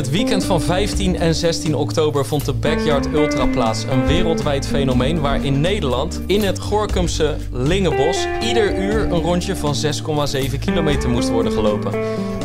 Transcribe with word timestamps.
het 0.00 0.10
weekend 0.10 0.44
van 0.44 0.60
15 0.60 1.16
en 1.16 1.34
16 1.34 1.74
oktober 1.74 2.26
vond 2.26 2.44
de 2.44 2.52
Backyard 2.52 3.06
Ultra 3.06 3.46
plaats. 3.46 3.84
Een 3.84 4.06
wereldwijd 4.06 4.66
fenomeen 4.66 5.20
waar 5.20 5.44
in 5.44 5.60
Nederland, 5.60 6.20
in 6.26 6.42
het 6.42 6.58
Gorkumse 6.58 7.36
Lingenbos, 7.52 8.26
ieder 8.42 8.78
uur 8.78 9.00
een 9.00 9.20
rondje 9.20 9.56
van 9.56 9.74
6,7 10.44 10.58
kilometer 10.60 11.08
moest 11.10 11.30
worden 11.30 11.52
gelopen. 11.52 11.92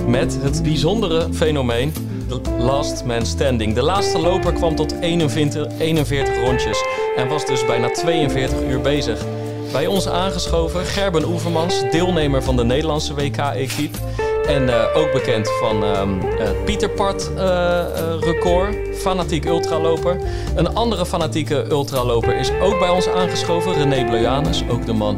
Met 0.07 0.37
het 0.41 0.63
bijzondere 0.63 1.27
fenomeen 1.33 1.93
de 2.27 2.41
Last 2.59 3.05
Man 3.05 3.25
Standing. 3.25 3.73
De 3.73 3.83
laatste 3.83 4.19
loper 4.19 4.53
kwam 4.53 4.75
tot 4.75 4.95
41, 4.99 5.67
41 5.79 6.39
rondjes 6.45 6.83
en 7.15 7.27
was 7.27 7.45
dus 7.45 7.65
bijna 7.65 7.89
42 7.89 8.61
uur 8.61 8.81
bezig. 8.81 9.25
Bij 9.71 9.87
ons 9.87 10.07
aangeschoven 10.07 10.85
Gerben 10.85 11.27
Oevermans, 11.27 11.81
deelnemer 11.91 12.43
van 12.43 12.55
de 12.55 12.63
Nederlandse 12.63 13.13
WK-equipe. 13.13 13.97
En 14.47 14.69
eh, 14.69 14.97
ook 14.97 15.11
bekend 15.11 15.49
van 15.59 15.83
ehm 15.83 16.09
het 16.97 17.31
eh, 17.35 17.79
eh, 17.79 18.19
record, 18.19 18.75
fanatiek 18.97 19.45
ultraloper. 19.45 20.17
Een 20.55 20.73
andere 20.73 21.05
fanatieke 21.05 21.65
ultraloper 21.69 22.37
is 22.37 22.51
ook 22.61 22.79
bij 22.79 22.89
ons 22.89 23.07
aangeschoven, 23.07 23.73
René 23.73 24.05
Blojanus, 24.05 24.63
ook 24.69 24.85
de 24.85 24.93
man 24.93 25.17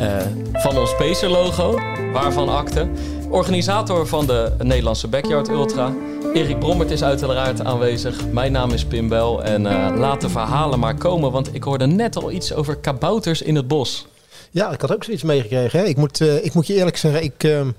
eh, 0.00 0.16
van 0.52 0.78
ons 0.78 0.94
Pacer 0.96 1.28
logo, 1.28 1.78
waarvan 2.12 2.48
akte. 2.48 2.88
Organisator 3.28 4.06
van 4.06 4.26
de 4.26 4.52
Nederlandse 4.58 5.08
Backyard 5.08 5.48
Ultra. 5.48 5.92
Erik 6.34 6.58
Brommert 6.58 6.90
is 6.90 7.02
uiteraard 7.02 7.64
aanwezig. 7.64 8.30
Mijn 8.32 8.52
naam 8.52 8.70
is 8.70 8.84
Pim 8.84 9.08
Bel 9.08 9.44
en 9.44 9.66
eh, 9.66 9.96
laat 9.96 10.20
de 10.20 10.28
verhalen 10.28 10.78
maar 10.78 10.94
komen, 10.94 11.32
want 11.32 11.54
ik 11.54 11.62
hoorde 11.62 11.86
net 11.86 12.16
al 12.16 12.30
iets 12.30 12.54
over 12.54 12.76
kabouters 12.76 13.42
in 13.42 13.56
het 13.56 13.68
bos. 13.68 14.06
Ja, 14.50 14.70
ik 14.70 14.80
had 14.80 14.94
ook 14.94 15.04
zoiets 15.04 15.22
meegekregen. 15.22 15.88
Ik, 15.88 15.96
moet, 15.96 16.20
eh, 16.20 16.44
ik 16.44 16.54
moet 16.54 16.66
je 16.66 16.74
eerlijk 16.74 16.96
zeggen, 16.96 17.22
ik, 17.22 17.44
ehm, 17.44 17.70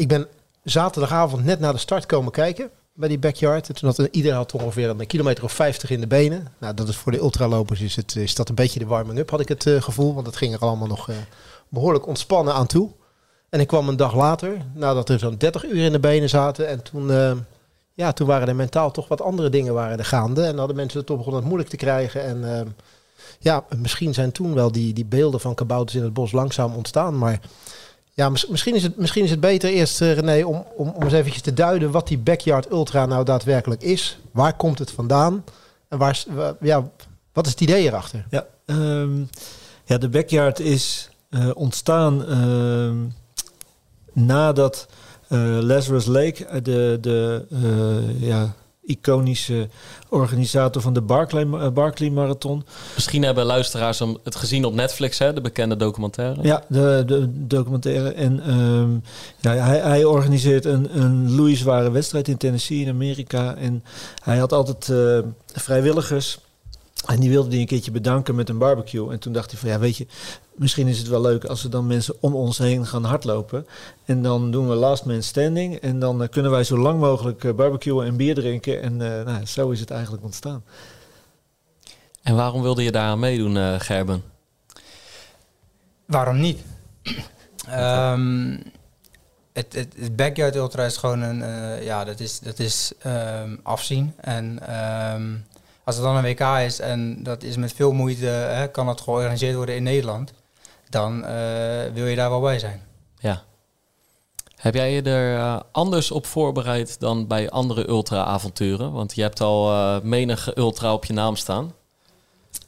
ik 0.00 0.08
ben 0.08 0.26
zaterdagavond 0.62 1.44
net 1.44 1.60
naar 1.60 1.72
de 1.72 1.78
start 1.78 2.06
komen 2.06 2.32
kijken 2.32 2.70
bij 2.92 3.08
die 3.08 3.18
backyard. 3.18 3.68
En 3.68 3.74
toen 3.74 3.88
had 3.88 4.08
iedereen 4.10 4.46
ongeveer 4.52 4.88
een 4.88 5.06
kilometer 5.06 5.44
of 5.44 5.52
50 5.52 5.90
in 5.90 6.00
de 6.00 6.06
benen. 6.06 6.48
Nou, 6.58 6.74
dat 6.74 6.88
is 6.88 6.96
voor 6.96 7.12
de 7.12 7.18
ultralopers 7.18 7.80
is, 7.80 7.96
het, 7.96 8.16
is 8.16 8.34
dat 8.34 8.48
een 8.48 8.54
beetje 8.54 8.78
de 8.78 8.86
warming-up, 8.86 9.30
had 9.30 9.40
ik 9.40 9.48
het 9.48 9.66
eh, 9.66 9.82
gevoel. 9.82 10.14
Want 10.14 10.26
het 10.26 10.36
ging 10.36 10.54
er 10.54 10.60
allemaal 10.60 10.86
nog 10.86 11.08
eh, 11.08 11.16
behoorlijk 11.68 12.06
ontspannen 12.06 12.54
aan 12.54 12.66
toe. 12.66 12.90
En 13.48 13.60
ik 13.60 13.66
kwam 13.66 13.88
een 13.88 13.96
dag 13.96 14.14
later, 14.14 14.56
nadat 14.74 15.08
er 15.08 15.18
zo'n 15.18 15.38
30 15.38 15.64
uur 15.64 15.84
in 15.84 15.92
de 15.92 16.00
benen 16.00 16.28
zaten. 16.28 16.68
En 16.68 16.82
toen, 16.82 17.10
eh, 17.10 17.32
ja, 17.94 18.12
toen 18.12 18.26
waren 18.26 18.48
er 18.48 18.56
mentaal 18.56 18.90
toch 18.90 19.08
wat 19.08 19.22
andere 19.22 19.50
dingen 19.50 19.74
waren 19.74 19.98
er 19.98 20.04
gaande. 20.04 20.42
En 20.42 20.58
hadden 20.58 20.76
mensen 20.76 20.98
het 20.98 21.06
toch 21.06 21.16
begonnen 21.16 21.44
moeilijk 21.44 21.70
te 21.70 21.76
krijgen. 21.76 22.24
En 22.24 22.74
ja, 23.38 23.64
misschien 23.76 24.14
zijn 24.14 24.32
toen 24.32 24.54
wel 24.54 24.72
die, 24.72 24.92
die 24.92 25.04
beelden 25.04 25.40
van 25.40 25.54
kabouters 25.54 25.96
in 25.96 26.02
het 26.02 26.12
bos 26.12 26.32
langzaam 26.32 26.74
ontstaan. 26.74 27.18
Maar 27.18 27.40
ja, 28.20 28.28
mis- 28.28 28.46
misschien 28.46 28.74
is 28.74 28.82
het, 28.82 28.96
misschien 28.96 29.24
is 29.24 29.30
het 29.30 29.40
beter 29.40 29.70
eerst, 29.70 30.00
eh, 30.00 30.12
René, 30.12 30.44
om, 30.44 30.66
om, 30.76 30.88
om 30.88 31.02
eens 31.02 31.12
eventjes 31.12 31.42
te 31.42 31.52
duiden 31.52 31.90
wat 31.90 32.08
die 32.08 32.18
Backyard 32.18 32.70
Ultra 32.70 33.06
nou 33.06 33.24
daadwerkelijk 33.24 33.82
is. 33.82 34.18
Waar 34.30 34.56
komt 34.56 34.78
het 34.78 34.90
vandaan? 34.90 35.44
En 35.88 35.98
waar, 35.98 36.24
ja, 36.60 36.90
wat 37.32 37.46
is 37.46 37.52
het 37.52 37.60
idee 37.60 37.86
erachter? 37.86 38.26
Ja, 38.30 38.46
ehm, 38.66 39.22
ja 39.84 39.98
de 39.98 40.08
backyard 40.08 40.60
is 40.60 41.10
eh, 41.30 41.50
ontstaan 41.54 42.26
ehm, 42.26 42.96
nadat 44.12 44.86
eh, 45.28 45.58
Lazarus 45.60 46.06
Lake, 46.06 46.62
de, 46.62 46.98
de 47.00 47.44
ja, 48.18 48.54
iconische 48.90 49.68
organisator 50.08 50.82
van 50.82 50.92
de 50.92 51.00
Barclay, 51.00 51.46
eh, 51.52 51.68
Barclay 51.68 52.10
Marathon, 52.10 52.64
Misschien 52.94 53.22
hebben 53.22 53.44
luisteraars 53.44 53.98
hem 53.98 54.16
het 54.24 54.36
gezien 54.36 54.64
op 54.64 54.74
Netflix, 54.74 55.18
hè, 55.18 55.32
de 55.32 55.40
bekende 55.40 55.76
documentaire. 55.76 56.42
Ja, 56.42 56.64
de, 56.68 57.02
de 57.06 57.46
documentaire. 57.46 58.12
En 58.12 58.40
ehm, 58.40 58.90
ja, 59.40 59.64
hij, 59.64 59.78
hij 59.78 60.04
organiseert 60.04 60.64
een, 60.64 61.00
een 61.00 61.34
loeizware 61.34 61.90
wedstrijd 61.90 62.28
in 62.28 62.36
Tennessee 62.36 62.80
in 62.80 62.88
Amerika. 62.88 63.54
En 63.54 63.84
hij 64.22 64.38
had 64.38 64.52
altijd 64.52 64.88
eh, 64.88 65.18
vrijwilligers. 65.52 66.38
En 67.06 67.20
die 67.20 67.30
wilde 67.30 67.48
die 67.48 67.60
een 67.60 67.66
keertje 67.66 67.90
bedanken 67.90 68.34
met 68.34 68.48
een 68.48 68.58
barbecue. 68.58 69.12
En 69.12 69.18
toen 69.18 69.32
dacht 69.32 69.50
hij 69.50 69.60
van 69.60 69.68
ja, 69.68 69.78
weet 69.78 69.96
je, 69.96 70.06
misschien 70.60 70.86
is 70.86 70.98
het 70.98 71.08
wel 71.08 71.20
leuk 71.20 71.44
als 71.44 71.62
we 71.62 71.68
dan 71.68 71.86
mensen 71.86 72.14
om 72.20 72.34
ons 72.34 72.58
heen 72.58 72.86
gaan 72.86 73.04
hardlopen. 73.04 73.66
En 74.04 74.22
dan 74.22 74.50
doen 74.50 74.68
we 74.68 74.74
last 74.74 75.04
man 75.04 75.22
standing. 75.22 75.76
En 75.76 75.98
dan 75.98 76.22
eh, 76.22 76.28
kunnen 76.28 76.50
wij 76.50 76.64
zo 76.64 76.78
lang 76.78 77.00
mogelijk 77.00 77.44
eh, 77.44 77.52
barbecuen 77.52 78.06
en 78.06 78.16
bier 78.16 78.34
drinken. 78.34 78.82
En 78.82 78.92
eh, 78.92 79.24
nou, 79.24 79.46
zo 79.46 79.70
is 79.70 79.80
het 79.80 79.90
eigenlijk 79.90 80.24
ontstaan. 80.24 80.62
En 82.22 82.36
waarom 82.36 82.62
wilde 82.62 82.82
je 82.82 82.92
daaraan 82.92 83.18
meedoen, 83.18 83.56
eh, 83.56 83.74
Gerben? 83.78 84.22
Waarom 86.04 86.40
niet? 86.40 86.58
Ehm, 87.68 88.58
het, 89.52 89.72
het, 89.74 89.94
het 89.98 90.16
backyard 90.16 90.56
ultra 90.56 90.84
is 90.84 90.96
gewoon 90.96 91.20
een, 91.20 91.42
eh, 91.42 91.84
ja, 91.84 92.04
dat 92.04 92.20
is, 92.20 92.38
dat 92.40 92.58
is 92.58 92.92
ehm, 92.98 93.56
afzien. 93.62 94.14
En 94.16 94.58
ehm, 94.66 95.36
als 95.84 95.94
het 95.94 96.04
dan 96.04 96.16
een 96.16 96.22
WK 96.22 96.40
is 96.40 96.80
en 96.80 97.22
dat 97.22 97.42
is 97.42 97.56
met 97.56 97.72
veel 97.72 97.92
moeite, 97.92 98.26
hè, 98.26 98.68
kan 98.68 98.86
dat 98.86 99.00
georganiseerd 99.00 99.54
worden 99.54 99.74
in 99.74 99.82
Nederland, 99.82 100.32
dan 100.90 101.24
eh, 101.24 101.92
wil 101.92 102.06
je 102.06 102.16
daar 102.16 102.30
wel 102.30 102.40
bij 102.40 102.58
zijn. 102.58 102.82
Ja. 103.18 103.42
Heb 104.56 104.74
jij 104.74 104.92
je 104.92 105.02
er 105.02 105.38
eh, 105.38 105.60
anders 105.72 106.10
op 106.10 106.26
voorbereid 106.26 107.00
dan 107.00 107.26
bij 107.26 107.50
andere 107.50 107.88
ultra-avonturen? 107.88 108.92
Want 108.92 109.14
je 109.14 109.22
hebt 109.22 109.40
al 109.40 109.70
eh 109.70 110.00
menige 110.02 110.58
ultra 110.58 110.92
op 110.92 111.04
je 111.04 111.12
naam 111.12 111.36
staan. 111.36 111.72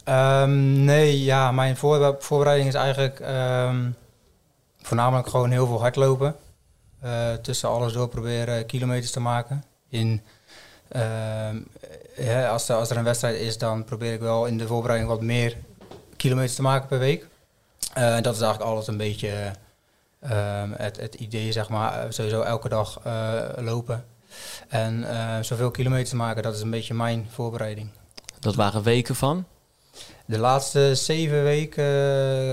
Ehm, 0.03 0.83
nee, 0.83 1.23
ja, 1.23 1.51
mijn 1.51 1.77
voor, 1.77 2.15
voorbereiding 2.19 2.69
is 2.69 2.75
eigenlijk 2.75 3.19
ehm, 3.19 3.89
voornamelijk 4.81 5.27
gewoon 5.27 5.51
heel 5.51 5.67
veel 5.67 5.79
hardlopen. 5.79 6.35
Tussen 7.41 7.69
alles 7.69 7.93
door 7.93 8.07
proberen 8.07 8.65
kilometers 8.65 9.11
te 9.11 9.19
maken. 9.19 9.63
In, 9.89 10.21
ehm, 10.87 11.57
ja, 12.15 12.49
als, 12.49 12.69
er, 12.69 12.75
als 12.75 12.89
er 12.89 12.97
een 12.97 13.03
wedstrijd 13.03 13.39
is, 13.39 13.57
dan 13.57 13.83
probeer 13.83 14.13
ik 14.13 14.19
wel 14.19 14.45
in 14.45 14.57
de 14.57 14.67
voorbereiding 14.67 15.11
wat 15.11 15.21
meer 15.21 15.57
kilometers 16.17 16.55
te 16.55 16.61
maken 16.61 16.87
per 16.87 16.99
week. 16.99 17.27
Eh, 17.93 18.21
dat 18.21 18.35
is 18.35 18.41
eigenlijk 18.41 18.61
altijd 18.61 18.87
een 18.87 18.97
beetje 18.97 19.51
ehm, 20.19 20.71
het, 20.71 20.99
het 20.99 21.15
idee, 21.15 21.51
zeg 21.51 21.69
maar. 21.69 21.99
Eh, 21.99 22.05
Sowieso 22.09 22.41
elke 22.41 22.69
dag 22.69 22.99
eh, 23.03 23.41
lopen. 23.57 24.05
En 24.67 25.05
zoveel 25.45 25.71
kilometers 25.71 26.09
te 26.09 26.15
maken, 26.15 26.43
dat 26.43 26.55
is 26.55 26.61
een 26.61 26.69
beetje 26.69 26.93
mijn 26.93 27.27
voorbereiding. 27.31 27.89
Dat 28.39 28.55
waren 28.55 28.83
weken 28.83 29.15
van. 29.15 29.45
De 30.25 30.37
laatste 30.37 30.95
zeven 30.95 31.43
weken 31.43 31.83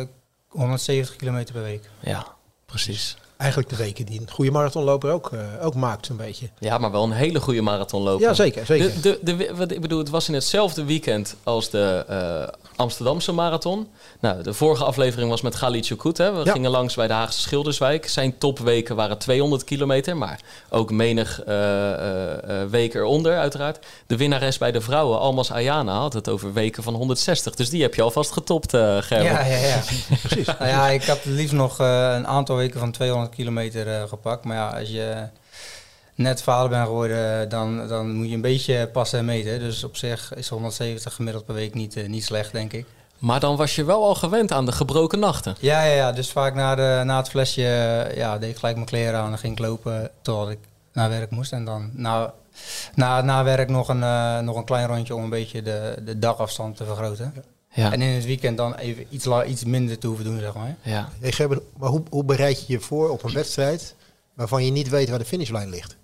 eh, 0.01 0.07
170 0.49 1.17
kilometer 1.17 1.55
per 1.55 1.63
week. 1.63 1.91
Ja, 2.01 2.27
precies. 2.67 3.17
Eigenlijk 3.41 3.71
de 3.71 3.77
weken 3.77 4.07
die 4.07 4.21
een 4.21 4.31
goede 4.31 4.51
marathonloper 4.51 5.11
ook, 5.13 5.31
eh, 5.33 5.67
ook 5.67 5.75
maakt, 5.75 6.07
zo'n 6.07 6.17
beetje. 6.17 6.49
Ja, 6.59 6.79
maar 6.79 6.91
wel 6.91 7.03
een 7.05 7.13
hele 7.13 7.41
goede 7.41 7.63
marathonloper. 7.63 8.27
Ja, 8.27 8.35
zeker. 8.35 8.67
zeker. 8.67 8.93
De, 9.03 9.19
de, 9.23 9.37
de, 9.37 9.55
wat 9.55 9.71
ik 9.71 9.81
bedoel, 9.81 9.99
het 9.99 10.11
was 10.11 10.29
in 10.29 10.35
hetzelfde 10.35 10.85
weekend 10.85 11.37
als 11.43 11.71
de 11.71 12.05
eh, 12.09 12.59
Amsterdamse 12.77 13.33
marathon. 13.33 13.89
Nou, 14.21 14.43
de 14.43 14.53
vorige 14.53 14.85
aflevering 14.85 15.31
was 15.31 15.41
met 15.41 15.55
Galit 15.55 15.87
Choukout. 15.87 16.17
Hè. 16.17 16.33
We 16.33 16.45
Ja. 16.45 16.53
gingen 16.53 16.71
langs 16.71 16.95
bij 16.95 17.07
de 17.07 17.13
Haagse 17.13 17.41
Schilderswijk. 17.41 18.09
Zijn 18.09 18.39
topweken 18.39 18.97
waren 18.97 19.19
200 19.19 19.65
kilometer, 19.65 20.17
maar 20.17 20.41
ook 20.71 20.91
menig 20.91 21.43
eh, 21.43 21.93
eh, 21.93 22.63
eh, 22.63 22.69
week 22.71 22.95
eronder 22.95 23.39
uiteraard. 23.39 23.79
De 24.07 24.17
winnares 24.17 24.59
bij 24.59 24.73
de 24.73 24.81
vrouwen, 24.81 25.19
Almas 25.19 25.53
Ayana, 25.53 25.99
had 25.99 26.13
het 26.13 26.29
over 26.29 26.53
weken 26.53 26.83
van 26.83 26.95
160. 26.95 27.55
Dus 27.55 27.71
die 27.71 27.83
heb 27.83 27.95
je 27.95 28.03
alvast 28.03 28.33
getopt, 28.33 28.71
Gerben. 28.71 29.23
Ja, 29.23 29.45
ja, 29.45 29.57
ja. 29.57 29.81
Precies. 30.23 30.47
nou 30.47 30.67
ja, 30.67 30.89
ik 30.89 31.05
had 31.05 31.17
het 31.17 31.25
liefst 31.35 31.55
nog 31.55 31.81
eh, 31.81 32.13
een 32.17 32.27
aantal 32.27 32.57
weken 32.57 32.81
van 32.81 32.91
200 32.91 33.30
kilometer 33.31 33.89
eh, 33.89 34.09
gepakt. 34.09 34.45
Maar 34.45 34.57
ja, 34.57 34.79
als 34.79 34.89
je 34.89 35.27
net 36.15 36.43
vader 36.43 36.69
bent 36.69 36.87
geworden, 36.87 37.49
dan, 37.49 37.89
dan 37.89 38.15
moet 38.15 38.29
je 38.29 38.35
een 38.35 38.41
beetje 38.41 38.89
passen 38.93 39.19
en 39.19 39.25
meten. 39.25 39.59
Dus 39.59 39.85
op 39.85 39.97
zich 39.97 40.35
is 40.35 40.49
170 40.49 41.15
gemiddeld 41.15 41.45
per 41.45 41.55
week 41.55 41.75
niet, 41.75 41.97
eh, 41.97 42.09
niet 42.09 42.25
slecht, 42.25 42.53
denk 42.53 42.73
ik. 42.73 42.87
Maar 43.19 43.41
dan 43.41 43.57
was 43.57 43.75
je 43.75 43.85
wel 43.85 44.05
al 44.05 44.15
gewend 44.15 44.53
aan 44.53 44.67
de 44.67 44.73
gebroken 44.73 45.19
nachten. 45.19 45.57
Ja, 45.61 45.85
ja, 45.85 45.95
ja. 45.95 46.13
dus 46.13 46.31
vaak 46.31 46.55
na, 46.55 46.75
de, 46.75 47.03
na 47.05 47.17
het 47.17 47.29
flesje 47.29 47.63
ja, 48.15 48.39
deed 48.39 48.51
ik 48.51 48.57
gelijk 48.57 48.75
mijn 48.75 48.89
kleren 48.89 49.21
aan 49.21 49.33
en 49.33 49.39
ging 49.39 49.53
ik 49.53 49.59
lopen 49.59 50.11
totdat 50.23 50.51
ik 50.51 50.59
naar 50.93 51.09
werk 51.09 51.31
moest. 51.31 51.53
En 51.53 51.65
dan 51.65 51.91
na, 51.93 52.35
na, 52.95 53.21
na 53.21 53.45
werk 53.45 53.69
nog 53.69 53.89
een, 53.89 54.03
eh, 54.03 54.39
nog 54.39 54.57
een 54.57 54.65
klein 54.65 54.87
rondje 54.87 55.15
om 55.15 55.23
een 55.23 55.31
beetje 55.31 55.63
de, 55.63 55.97
de 56.05 56.19
dagafstand 56.19 56.77
te 56.77 56.85
vergroten. 56.85 57.33
Ja. 57.35 57.43
En 57.75 58.03
in 58.03 58.15
het 58.15 58.25
weekend 58.25 58.57
dan 58.57 58.75
even 58.75 59.07
iets, 59.11 59.25
la- 59.25 59.45
iets 59.45 59.65
minder 59.65 59.99
te 59.99 60.07
hoeven 60.07 60.25
doen, 60.25 60.39
zeg 60.41 60.55
maar. 60.55 60.77
ja. 60.83 61.09
Hey, 61.21 61.33
Gerben, 61.33 61.61
maar 61.77 61.89
hoe, 61.89 62.03
hoe 62.11 62.25
bereid 62.25 62.59
je 62.67 62.73
je 62.73 62.81
voor 62.81 63.09
op 63.11 63.23
een 63.25 63.33
wedstrijd 63.33 63.95
waarvan 64.35 64.65
je 64.65 64.71
niet 64.71 64.89
weet 64.89 65.09
waar 65.09 65.19
de 65.19 65.25
finishlijn 65.25 65.69
ligt? 65.69 65.97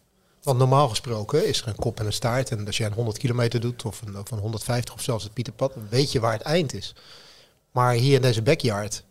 Want 0.43 0.59
normaal 0.59 0.89
gesproken 0.89 1.47
is 1.47 1.61
er 1.63 1.69
een 1.69 1.75
kop 1.77 2.01
en 2.01 2.07
een 2.07 2.13
staart. 2.13 2.51
En 2.51 2.67
als 2.67 2.77
jij 2.77 2.87
een 2.87 2.93
100 2.93 3.19
kilometer 3.19 3.61
doet 3.61 3.85
of 3.85 4.03
een, 4.07 4.19
of 4.19 4.31
een 4.31 4.39
150 4.39 4.95
of 4.95 5.01
zelfs 5.03 5.25
het 5.25 5.33
Pieterpad, 5.33 5.75
dan 5.75 5.87
weet 5.91 6.13
je 6.13 6.21
waar 6.21 6.33
het 6.33 6.43
eind 6.43 6.75
is. 6.75 6.95
Maar 7.71 7.93
hier 7.93 8.15
in 8.15 8.23
deze 8.23 8.43
backyard 8.43 9.05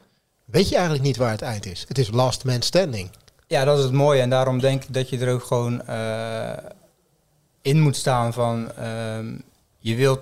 weet 0.45 0.69
je 0.69 0.73
eigenlijk 0.75 1.03
niet 1.05 1.17
waar 1.17 1.31
het 1.31 1.41
eind 1.41 1.65
is. 1.65 1.85
Het 1.87 1.97
is 1.97 2.09
last 2.11 2.43
man 2.43 2.61
standing. 2.61 3.09
Ja, 3.47 3.63
dat 3.65 3.77
is 3.77 3.83
het 3.83 3.93
mooie. 3.93 4.21
En 4.21 4.29
daarom 4.29 4.59
denk 4.59 4.83
ik 4.83 4.93
dat 4.93 5.09
je 5.09 5.17
er 5.19 5.33
ook 5.33 5.43
gewoon 5.43 5.85
eh, 5.85 6.57
in 7.61 7.79
moet 7.81 7.95
staan 7.95 8.33
van... 8.33 8.71
ehm, 8.71 9.35
je 9.79 9.95
wilt 9.95 10.19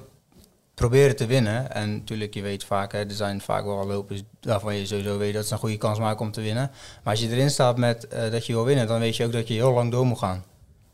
proberen 0.74 1.16
te 1.16 1.26
winnen. 1.26 1.72
En 1.74 1.94
natuurlijk, 1.94 2.34
je 2.34 2.42
weet 2.42 2.64
vaak, 2.64 2.92
hè, 2.92 3.00
er 3.00 3.12
zijn 3.12 3.42
vaak 3.42 3.66
wel 3.66 3.88
lopers 3.88 4.22
waarvan 4.42 4.76
je 4.76 4.86
sowieso 4.86 5.18
weet 5.18 5.34
dat 5.34 5.46
ze 5.48 5.54
een 5.54 5.60
goede 5.60 5.78
kans 5.78 6.00
maken 6.00 6.26
om 6.26 6.32
te 6.32 6.42
winnen. 6.42 6.72
Maar 7.04 7.14
als 7.14 7.22
je 7.22 7.30
erin 7.30 7.50
staat 7.50 7.78
met 7.78 8.08
eh, 8.08 8.32
dat 8.32 8.46
je 8.46 8.54
wil 8.54 8.66
winnen, 8.66 8.88
dan 8.88 9.00
weet 9.00 9.16
je 9.16 9.26
ook 9.26 9.32
dat 9.32 9.48
je 9.48 9.54
heel 9.54 9.74
lang 9.74 9.92
door 9.92 10.06
moet 10.06 10.18
gaan. 10.18 10.44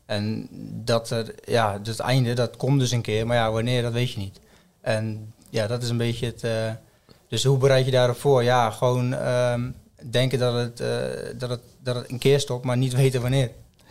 En 0.06 0.48
dat 0.84 1.10
er, 1.10 1.34
ja, 1.44 1.78
dus 1.78 1.96
het 1.98 2.06
einde, 2.06 2.32
dat 2.34 2.56
komt 2.56 2.80
dus 2.80 2.90
een 2.90 3.00
keer, 3.02 3.26
maar 3.26 3.36
ja, 3.36 3.50
wanneer, 3.52 3.82
dat 3.82 3.92
weet 3.92 4.12
je 4.12 4.18
niet. 4.18 4.40
En 4.80 5.32
ja, 5.50 5.66
dat 5.66 5.82
is 5.82 5.88
een 5.88 5.96
beetje 5.96 6.26
het. 6.26 6.44
eh, 6.44 6.70
dus 7.28 7.44
hoe 7.44 7.58
bereid 7.58 7.84
je 7.84 7.90
daarop 7.90 8.16
voor? 8.20 8.42
Ja, 8.44 8.70
gewoon 8.70 9.14
ehm, 9.14 9.70
denken 10.10 10.38
dat 10.38 10.54
het, 10.54 10.80
eh, 10.80 10.88
dat, 11.38 11.50
het, 11.50 11.60
dat 11.82 11.94
het 11.94 12.10
een 12.10 12.18
keer 12.18 12.40
stopt, 12.40 12.64
maar 12.64 12.76
niet 12.76 12.92
weten 12.94 13.20
wanneer. 13.20 13.50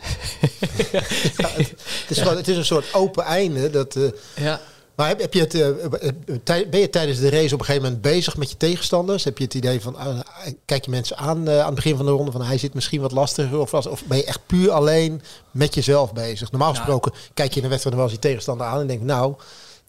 Het 2.00 2.06
is, 2.08 2.18
gewoon, 2.18 2.36
het 2.36 2.48
is 2.48 2.56
een 2.56 2.64
soort 2.64 2.94
open 2.94 3.24
einde. 3.24 3.70
Dat, 3.70 3.96
eh, 3.96 4.02
Ja. 4.36 4.60
Maar 5.00 5.08
heb, 5.08 5.20
heb 5.20 5.34
je 5.34 5.40
het, 5.40 5.54
eh, 5.54 5.68
eh, 5.68 6.12
tij- 6.44 6.68
ben 6.68 6.80
je 6.80 6.90
tijdens 6.90 7.18
de 7.18 7.30
race 7.30 7.54
op 7.54 7.60
een 7.60 7.66
gegeven 7.66 7.82
moment 7.82 8.02
bezig 8.02 8.36
met 8.36 8.50
je 8.50 8.56
tegenstanders? 8.56 9.24
Heb 9.24 9.38
je 9.38 9.44
het 9.44 9.54
idee 9.54 9.80
van, 9.80 9.96
ah, 9.96 10.18
kijk 10.64 10.84
je 10.84 10.90
mensen 10.90 11.16
aan 11.16 11.48
eh, 11.48 11.58
aan 11.60 11.66
het 11.66 11.74
begin 11.74 11.96
van 11.96 12.04
de 12.06 12.10
ronde 12.12 12.30
van 12.32 12.42
hij 12.42 12.58
zit 12.58 12.74
misschien 12.74 13.00
wat 13.00 13.12
lastiger? 13.12 13.58
Of, 13.58 13.70
was- 13.70 13.86
of 13.86 14.04
ben 14.04 14.16
je 14.16 14.24
echt 14.24 14.40
puur 14.46 14.70
alleen 14.70 15.22
met 15.50 15.74
jezelf 15.74 16.12
bezig? 16.12 16.50
Normaal 16.50 16.72
Nou. 16.72 16.80
gesproken 16.82 17.12
kijk 17.34 17.50
je 17.52 17.56
in 17.58 17.62
een 17.64 17.70
wedstrijd 17.70 17.96
wel 17.96 18.04
eens 18.04 18.14
je 18.14 18.20
tegenstander 18.20 18.66
aan 18.66 18.80
en 18.80 18.86
denk 18.86 19.02
nou, 19.02 19.34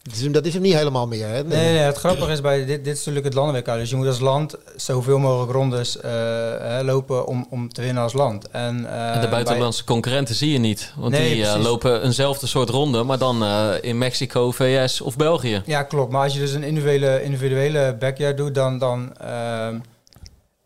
dat 0.02 0.14
is, 0.14 0.30
dat 0.30 0.46
is 0.46 0.52
hem 0.52 0.62
niet 0.62 0.74
helemaal 0.74 1.06
meer. 1.06 1.26
Hè? 1.26 1.44
Nee, 1.44 1.72
nee, 1.72 1.78
het 1.78 1.96
grappige 1.96 2.32
is 2.32 2.40
bij 2.40 2.64
dit, 2.64 2.84
dit 2.84 2.94
is 2.96 2.98
natuurlijk 2.98 3.24
het 3.24 3.34
landenWK. 3.34 3.66
Dus 3.66 3.90
je 3.90 3.96
moet 3.96 4.06
als 4.06 4.20
land 4.20 4.56
zoveel 4.76 5.18
mogelijk 5.18 5.52
rondes 5.52 6.00
eh, 6.00 6.10
hè, 6.58 6.82
lopen 6.82 7.26
om, 7.26 7.46
om 7.50 7.72
te 7.72 7.80
winnen 7.82 8.02
als 8.02 8.12
land. 8.12 8.48
En, 8.48 8.86
eh, 8.92 9.14
En 9.14 9.20
de 9.20 9.28
buitenlandse 9.28 9.84
concurrenten 9.84 10.34
zie 10.34 10.52
je 10.52 10.58
niet. 10.58 10.92
Want 10.96 11.12
Nee, 11.12 11.34
die 11.34 11.46
eh, 11.46 11.62
lopen 11.62 12.04
eenzelfde 12.04 12.46
soort 12.46 12.68
ronde, 12.68 13.02
maar 13.02 13.18
dan 13.18 13.42
eh, 13.42 13.68
in 13.80 13.98
Mexico, 13.98 14.50
VS 14.50 15.00
of 15.00 15.16
België. 15.16 15.62
ja, 15.66 15.82
klopt. 15.82 16.12
Maar 16.12 16.22
als 16.22 16.32
je 16.32 16.38
dus 16.38 16.52
een 16.52 16.62
individuele, 16.64 17.22
individuele 17.22 17.96
backyard 17.98 18.36
doet, 18.36 18.54
dan, 18.54 18.78
dan 18.78 19.16
ehm, 19.16 19.76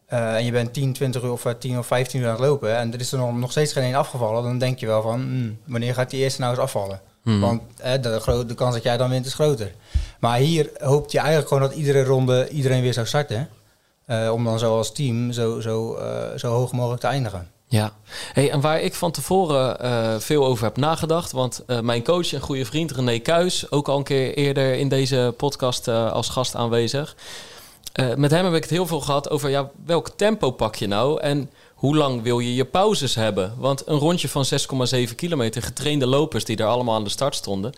eh, 0.07 0.35
en 0.35 0.45
je 0.45 0.51
bent 0.51 0.73
10, 0.73 0.93
20 0.93 1.23
uur 1.23 1.33
of 1.33 1.45
eh, 1.45 1.53
10 1.59 1.79
of 1.79 1.87
15 1.87 2.21
uur 2.21 2.27
aan 2.27 2.33
het 2.33 2.41
lopen 2.43 2.77
en 2.77 2.93
er 2.93 3.01
is 3.01 3.13
er 3.13 3.19
nog, 3.19 3.35
nog 3.37 3.51
steeds 3.51 3.73
geen 3.73 3.83
één 3.83 3.95
afgevallen, 3.95 4.43
dan 4.43 4.59
denk 4.59 4.79
je 4.79 4.87
wel 4.87 5.03
van, 5.03 5.21
hmm, 5.21 5.59
wanneer 5.65 5.95
gaat 5.95 6.11
die 6.11 6.21
eerste 6.21 6.41
nou 6.41 6.53
eens 6.53 6.63
afvallen? 6.63 7.01
Hmm. 7.27 7.41
Want 7.41 7.63
hè, 7.77 8.01
de, 8.01 8.55
kans 8.55 8.75
dat 8.75 8.83
jij 8.83 8.97
dan 8.97 9.11
wint 9.11 9.27
is 9.27 9.35
groter. 9.35 9.73
Maar 10.21 10.39
hier 10.39 10.71
hoopt 10.79 11.13
je 11.13 11.19
eigenlijk 11.19 11.49
gewoon 11.49 11.63
dat 11.63 11.73
iedere 11.73 12.05
ronde 12.05 12.49
iedereen 12.49 12.83
weer 12.83 12.93
zou 12.93 13.07
starten. 13.07 13.49
eh, 14.07 14.31
om 14.33 14.45
dan 14.45 14.59
zo 14.59 14.77
als 14.77 14.93
team 14.93 15.33
zo, 15.33 15.61
zo, 15.61 15.95
eh, 15.95 16.39
zo 16.39 16.49
hoog 16.49 16.73
mogelijk 16.73 17.01
te 17.01 17.07
eindigen. 17.07 17.51
Ja, 17.69 17.93
hey, 18.33 18.51
en 18.51 18.61
waar 18.61 18.81
ik 18.81 18.95
van 18.95 19.11
tevoren 19.11 19.81
eh, 19.81 20.15
veel 20.19 20.47
over 20.47 20.65
heb 20.65 20.77
nagedacht, 20.77 21.33
want 21.33 21.65
mijn 21.83 22.05
coach 22.05 22.33
en 22.33 22.41
goede 22.41 22.65
vriend 22.65 22.91
René 22.91 23.19
Kuis, 23.19 23.71
ook 23.71 23.89
al 23.89 23.99
een 23.99 24.05
keer 24.05 24.35
eerder 24.35 24.75
in 24.75 24.89
deze 24.89 25.35
podcast 25.37 25.89
als 25.89 26.29
gast 26.29 26.55
aanwezig. 26.55 27.17
met 28.17 28.31
hem 28.31 28.45
heb 28.45 28.55
ik 28.55 28.63
het 28.63 28.71
heel 28.71 28.87
veel 28.87 29.01
gehad 29.01 29.31
over 29.31 29.51
ja, 29.51 29.71
welk 29.85 30.11
tempo 30.17 30.51
pak 30.51 30.75
je 30.75 30.87
nou 30.87 31.21
en 31.21 31.51
hoe 31.77 31.97
lang 31.97 32.23
wil 32.23 32.39
je 32.39 32.55
je 32.55 32.65
pauzes 32.65 33.15
hebben? 33.15 33.55
Want 33.59 33.83
een 33.87 33.99
rondje 33.99 34.29
van 34.29 34.45
6,7 35.09 35.15
kilometer, 35.15 35.63
getrainde 35.63 36.07
lopers 36.07 36.45
die 36.45 36.57
er 36.57 36.67
allemaal 36.67 36.95
aan 36.95 37.05
de 37.05 37.11
start 37.11 37.35
stonden, 37.35 37.73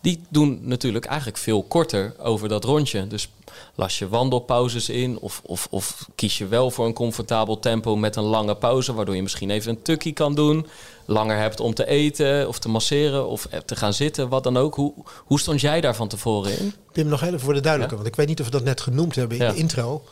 die 0.00 0.20
doen 0.28 0.58
natuurlijk 0.62 1.04
eigenlijk 1.04 1.38
veel 1.38 1.62
korter 1.62 2.14
over 2.18 2.48
dat 2.48 2.64
rondje. 2.64 3.06
Dus 3.06 3.28
las 3.74 3.98
je 3.98 4.08
wandelpauzes 4.08 4.88
in 4.88 5.18
of, 5.18 5.40
of, 5.44 5.66
of 5.70 6.08
kies 6.14 6.38
je 6.38 6.46
wel 6.46 6.70
voor 6.70 6.86
een 6.86 6.92
comfortabel 6.92 7.58
tempo 7.58 7.96
met 7.96 8.16
een 8.16 8.22
lange 8.24 8.54
pauze, 8.54 8.94
waardoor 8.94 9.16
je 9.16 9.22
misschien 9.22 9.50
even 9.50 9.70
een 9.70 9.82
tukkie 9.82 10.12
kan 10.12 10.34
doen, 10.34 10.66
langer 11.06 11.36
hebt 11.38 11.60
om 11.60 11.74
te 11.74 11.86
eten 11.86 12.48
of 12.48 12.58
te 12.58 12.68
masseren 12.68 13.28
of 13.28 13.48
te 13.66 13.76
gaan 13.76 13.92
zitten, 13.92 14.28
wat 14.28 14.42
dan 14.44 14.56
ook. 14.56 14.74
Hoe, 14.74 14.92
hoe 15.16 15.40
stond 15.40 15.60
jij 15.60 15.80
daar 15.80 15.96
van 15.96 16.08
tevoren 16.08 16.58
in? 16.58 16.74
Pim, 16.92 17.06
nog 17.08 17.22
even 17.22 17.40
voor 17.40 17.54
de 17.54 17.60
duidelijke, 17.60 17.94
Ja. 17.94 18.00
want 18.02 18.12
ik 18.12 18.18
weet 18.18 18.28
niet 18.28 18.40
of 18.40 18.46
we 18.46 18.52
dat 18.52 18.64
net 18.64 18.80
genoemd 18.80 19.14
hebben 19.14 19.38
in 19.38 19.44
Ja. 19.44 19.50
de 19.52 19.56
intro. 19.58 20.02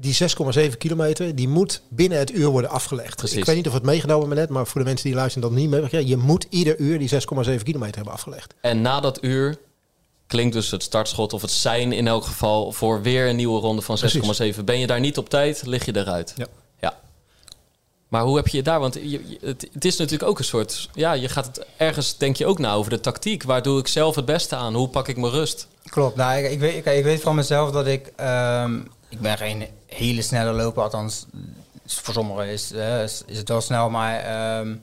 Die 0.00 0.16
6,7 0.70 0.76
kilometer, 0.78 1.34
die 1.34 1.48
moet 1.48 1.82
binnen 1.88 2.18
het 2.18 2.32
uur 2.32 2.48
worden 2.48 2.70
afgelegd. 2.70 3.16
Precies. 3.16 3.36
Ik 3.36 3.44
weet 3.44 3.56
niet 3.56 3.66
of 3.66 3.72
het 3.72 3.82
meegenomen 3.82 4.20
hebben 4.26 4.38
net, 4.38 4.48
maar 4.48 4.66
voor 4.66 4.80
de 4.80 4.86
mensen 4.86 5.06
die 5.06 5.14
luisteren 5.14 5.48
dat 5.48 5.58
niet 5.58 5.70
mee. 5.70 6.06
Je 6.06 6.16
moet 6.16 6.46
ieder 6.50 6.78
uur 6.78 6.98
die 6.98 7.08
6,7 7.10 7.16
kilometer 7.62 7.94
hebben 7.96 8.12
afgelegd. 8.12 8.54
En 8.60 8.80
na 8.80 9.00
dat 9.00 9.22
uur 9.24 9.58
klinkt 10.26 10.52
dus 10.54 10.70
het 10.70 10.82
startschot 10.82 11.32
of 11.32 11.40
het 11.42 11.50
sein 11.50 11.92
in 11.92 12.06
elk 12.06 12.24
geval 12.24 12.72
voor 12.72 13.02
weer 13.02 13.28
een 13.28 13.36
nieuwe 13.36 13.60
ronde 13.60 13.82
van 13.82 13.98
6,7. 14.54 14.64
Ben 14.64 14.78
je 14.78 14.86
daar 14.86 15.00
niet 15.00 15.18
op 15.18 15.28
tijd, 15.28 15.62
lig 15.66 15.84
je 15.84 15.96
eruit. 15.96 16.32
Ja. 16.36 16.46
ja. 16.80 16.98
Maar 18.08 18.22
hoe 18.22 18.36
heb 18.36 18.48
je 18.48 18.56
je 18.56 18.62
daar? 18.62 18.80
Want 18.80 18.94
je, 18.94 19.10
je- 19.10 19.38
het, 19.40 19.68
het 19.72 19.84
is 19.84 19.96
natuurlijk 19.96 20.30
ook 20.30 20.38
een 20.38 20.44
soort. 20.44 20.88
Ja, 20.94 21.12
je 21.12 21.28
gaat 21.28 21.46
het 21.46 21.66
ergens 21.76 22.16
denk 22.16 22.36
je 22.36 22.46
ook 22.46 22.58
na 22.58 22.72
over 22.74 22.90
de 22.90 23.00
tactiek. 23.00 23.42
Waar 23.42 23.62
doe 23.62 23.78
ik 23.78 23.86
zelf 23.86 24.14
het 24.16 24.24
beste 24.24 24.56
aan? 24.56 24.74
Hoe 24.74 24.88
pak 24.88 25.08
ik 25.08 25.16
mijn 25.16 25.32
rust? 25.32 25.66
Klopt. 25.84 26.16
Nou, 26.16 26.38
ik, 26.44 26.50
ik, 26.50 26.58
weet, 26.60 26.74
ik, 26.76 26.84
ik 26.84 27.04
weet 27.04 27.20
van 27.20 27.34
mezelf 27.34 27.70
dat 27.70 27.86
ik... 27.86 28.12
ehm, 28.16 28.80
ik 29.10 29.20
ben 29.20 29.36
geen 29.36 29.66
hele 29.86 30.22
snelle 30.22 30.52
loper, 30.52 30.82
althans 30.82 31.26
voor 31.86 32.14
sommigen 32.14 32.46
is, 32.46 32.72
eh, 32.72 33.02
is, 33.02 33.22
is 33.26 33.38
het 33.38 33.48
wel 33.48 33.60
snel, 33.60 33.90
maar 33.90 34.20
ehm, 34.20 34.74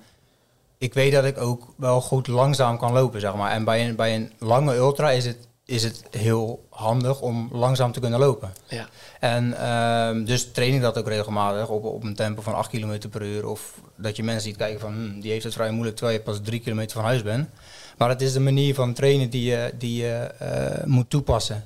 ik 0.77 0.93
weet 0.93 1.11
dat 1.11 1.25
ik 1.25 1.37
ook 1.37 1.73
wel 1.75 2.01
goed 2.01 2.27
langzaam 2.27 2.77
kan 2.77 2.93
lopen, 2.93 3.19
zeg 3.19 3.35
maar. 3.35 3.51
En 3.51 3.63
bij 3.63 3.87
een, 3.87 3.95
bij 3.95 4.15
een 4.15 4.31
lange 4.39 4.75
ultra 4.75 5.11
is 5.11 5.25
het, 5.25 5.37
is 5.65 5.83
het 5.83 6.03
heel 6.11 6.65
handig 6.69 7.21
om 7.21 7.49
langzaam 7.51 7.91
te 7.91 7.99
kunnen 7.99 8.19
lopen. 8.19 8.53
Ja. 8.67 8.87
En 9.19 9.59
ehm, 9.59 10.23
dus 10.25 10.51
train 10.51 10.73
ik 10.73 10.81
dat 10.81 10.97
ook 10.97 11.07
regelmatig 11.07 11.69
op, 11.69 11.83
op 11.83 12.03
een 12.03 12.15
tempo 12.15 12.41
van 12.41 12.55
8 12.55 12.69
km 12.69 13.09
per 13.09 13.21
uur. 13.21 13.47
Of 13.47 13.73
dat 13.95 14.15
je 14.15 14.23
mensen 14.23 14.49
ziet 14.49 14.57
kijken 14.57 14.79
van, 14.79 14.93
hm, 14.93 15.19
die 15.19 15.31
heeft 15.31 15.43
het 15.43 15.53
vrij 15.53 15.71
moeilijk 15.71 15.95
terwijl 15.95 16.17
je 16.17 16.23
pas 16.23 16.39
3 16.43 16.59
kilometer 16.59 16.95
van 16.95 17.05
huis 17.05 17.23
bent. 17.23 17.49
Maar 17.97 18.09
het 18.09 18.21
is 18.21 18.33
de 18.33 18.39
manier 18.39 18.73
van 18.73 18.93
trainen 18.93 19.29
die 19.29 19.43
je, 19.43 19.73
die 19.77 20.01
je 20.01 20.13
eh, 20.39 20.85
moet 20.85 21.09
toepassen. 21.09 21.63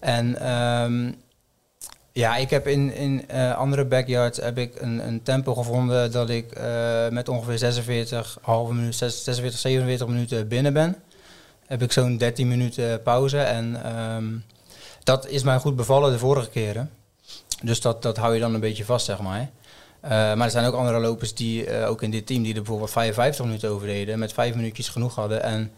En 0.00 0.40
ehm, 0.40 1.12
ja, 2.12 2.36
ik 2.36 2.50
heb 2.50 2.66
in, 2.66 2.94
in 2.94 3.28
eh, 3.28 3.56
andere 3.56 3.84
backyards 3.84 4.38
heb 4.38 4.58
ik 4.58 4.80
een, 4.80 5.06
een 5.06 5.22
tempo 5.22 5.54
gevonden 5.54 6.12
dat 6.12 6.30
ik 6.30 6.52
eh, 6.52 7.08
met 7.08 7.28
ongeveer 7.28 7.58
46, 7.58 8.38
halve 8.42 8.74
minuut, 8.74 8.94
46, 8.94 9.58
47 9.58 10.06
minuten 10.06 10.48
binnen 10.48 10.72
ben. 10.72 10.96
Heb 11.66 11.82
ik 11.82 11.92
zo'n 11.92 12.16
13 12.16 12.48
minuten 12.48 13.02
pauze. 13.02 13.38
En 13.38 13.84
ehm, 13.84 14.24
dat 15.02 15.28
is 15.28 15.42
mij 15.42 15.58
goed 15.58 15.76
bevallen 15.76 16.12
de 16.12 16.18
vorige 16.18 16.50
keren. 16.50 16.90
Dus 17.62 17.80
dat, 17.80 18.02
dat 18.02 18.16
hou 18.16 18.34
je 18.34 18.40
dan 18.40 18.54
een 18.54 18.60
beetje 18.60 18.84
vast, 18.84 19.06
zeg 19.06 19.20
maar. 19.20 19.50
Eh, 20.00 20.10
maar 20.10 20.42
er 20.44 20.50
zijn 20.50 20.66
ook 20.66 20.74
andere 20.74 20.98
lopers 21.00 21.34
die, 21.34 21.84
ook 21.84 22.02
in 22.02 22.10
dit 22.10 22.26
team, 22.26 22.42
die 22.42 22.54
er 22.54 22.60
bijvoorbeeld 22.60 22.90
55 22.90 23.44
minuten 23.44 23.70
over 23.70 23.86
deden. 23.86 24.18
Met 24.18 24.32
vijf 24.32 24.54
minuutjes 24.54 24.88
genoeg 24.88 25.14
hadden 25.14 25.42
en 25.42 25.72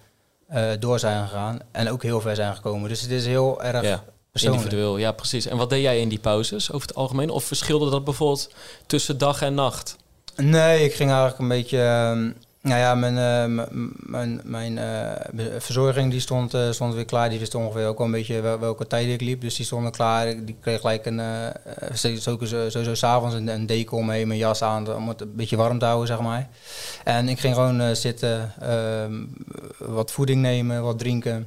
door 0.81 0.99
zijn 0.99 1.29
gegaan. 1.29 1.59
En 1.73 1.91
ook 1.91 2.03
heel 2.03 2.21
ver 2.21 2.35
zijn 2.35 2.55
gekomen. 2.55 2.89
Dus 2.89 3.01
het 3.01 3.11
is 3.11 3.27
heel 3.27 3.63
erg 3.63 3.83
Ja. 3.83 4.05
Individueel. 4.43 4.97
Ja, 4.97 5.13
precies. 5.13 5.47
En 5.47 5.57
wat 5.57 5.71
deed 5.71 5.83
jij 5.83 6.01
in 6.01 6.09
die 6.09 6.19
pauzes 6.19 6.73
over 6.73 6.89
het 6.89 6.97
algemeen? 6.97 7.31
Of 7.31 7.45
verschilde 7.45 7.91
dat 7.91 8.05
bijvoorbeeld 8.05 8.51
tussen 8.87 9.19
dag 9.19 9.43
en 9.43 9.55
nacht? 9.55 9.97
Nee, 10.37 10.85
ik 10.85 10.95
ging 10.95 11.11
eigenlijk 11.11 11.39
een 11.41 11.49
beetje. 11.49 11.79
ehm, 11.79 12.31
nou 12.61 12.79
ja, 12.81 12.95
mijn, 12.95 13.19
eh, 13.19 13.65
mijn, 13.97 14.41
mijn 14.45 14.79
eh, 14.79 15.47
verzorging 15.59 16.11
die 16.11 16.21
stond, 16.21 16.55
eh, 16.55 16.71
stond 16.71 16.95
weer 16.95 17.05
klaar. 17.05 17.29
Die 17.31 17.39
wist 17.39 17.55
ongeveer 17.55 17.87
ook 17.87 17.97
wel 17.99 18.07
een 18.07 18.13
beetje 18.13 18.41
wel- 18.41 18.59
welke 18.59 18.87
tijden 18.87 19.13
ik 19.13 19.21
liep. 19.21 19.41
Dus 19.41 19.55
die 19.57 19.67
stonden 19.67 19.93
klaar. 19.93 20.45
Die 20.45 20.57
kreeg 20.61 20.81
gelijk 20.81 21.07
een. 21.07 21.21
sowieso, 21.95 22.95
s'avonds 22.95 23.35
een, 23.35 23.49
een 23.49 23.67
deken 23.67 23.97
omheen, 23.97 24.27
mijn 24.29 24.39
jas 24.39 24.63
aan. 24.63 24.95
Om 24.95 25.09
het 25.09 25.21
een 25.21 25.35
beetje 25.35 25.57
warm 25.57 25.79
te 25.79 25.85
houden, 25.85 26.07
zeg 26.07 26.21
maar. 26.21 26.49
En 27.05 27.29
ik 27.29 27.41
ging 27.41 27.55
gewoon 27.55 27.97
zitten, 27.97 28.53
ehm, 28.61 29.15
wat 29.79 30.11
voeding 30.11 30.41
nemen, 30.41 30.83
wat 30.83 30.99
drinken. 30.99 31.47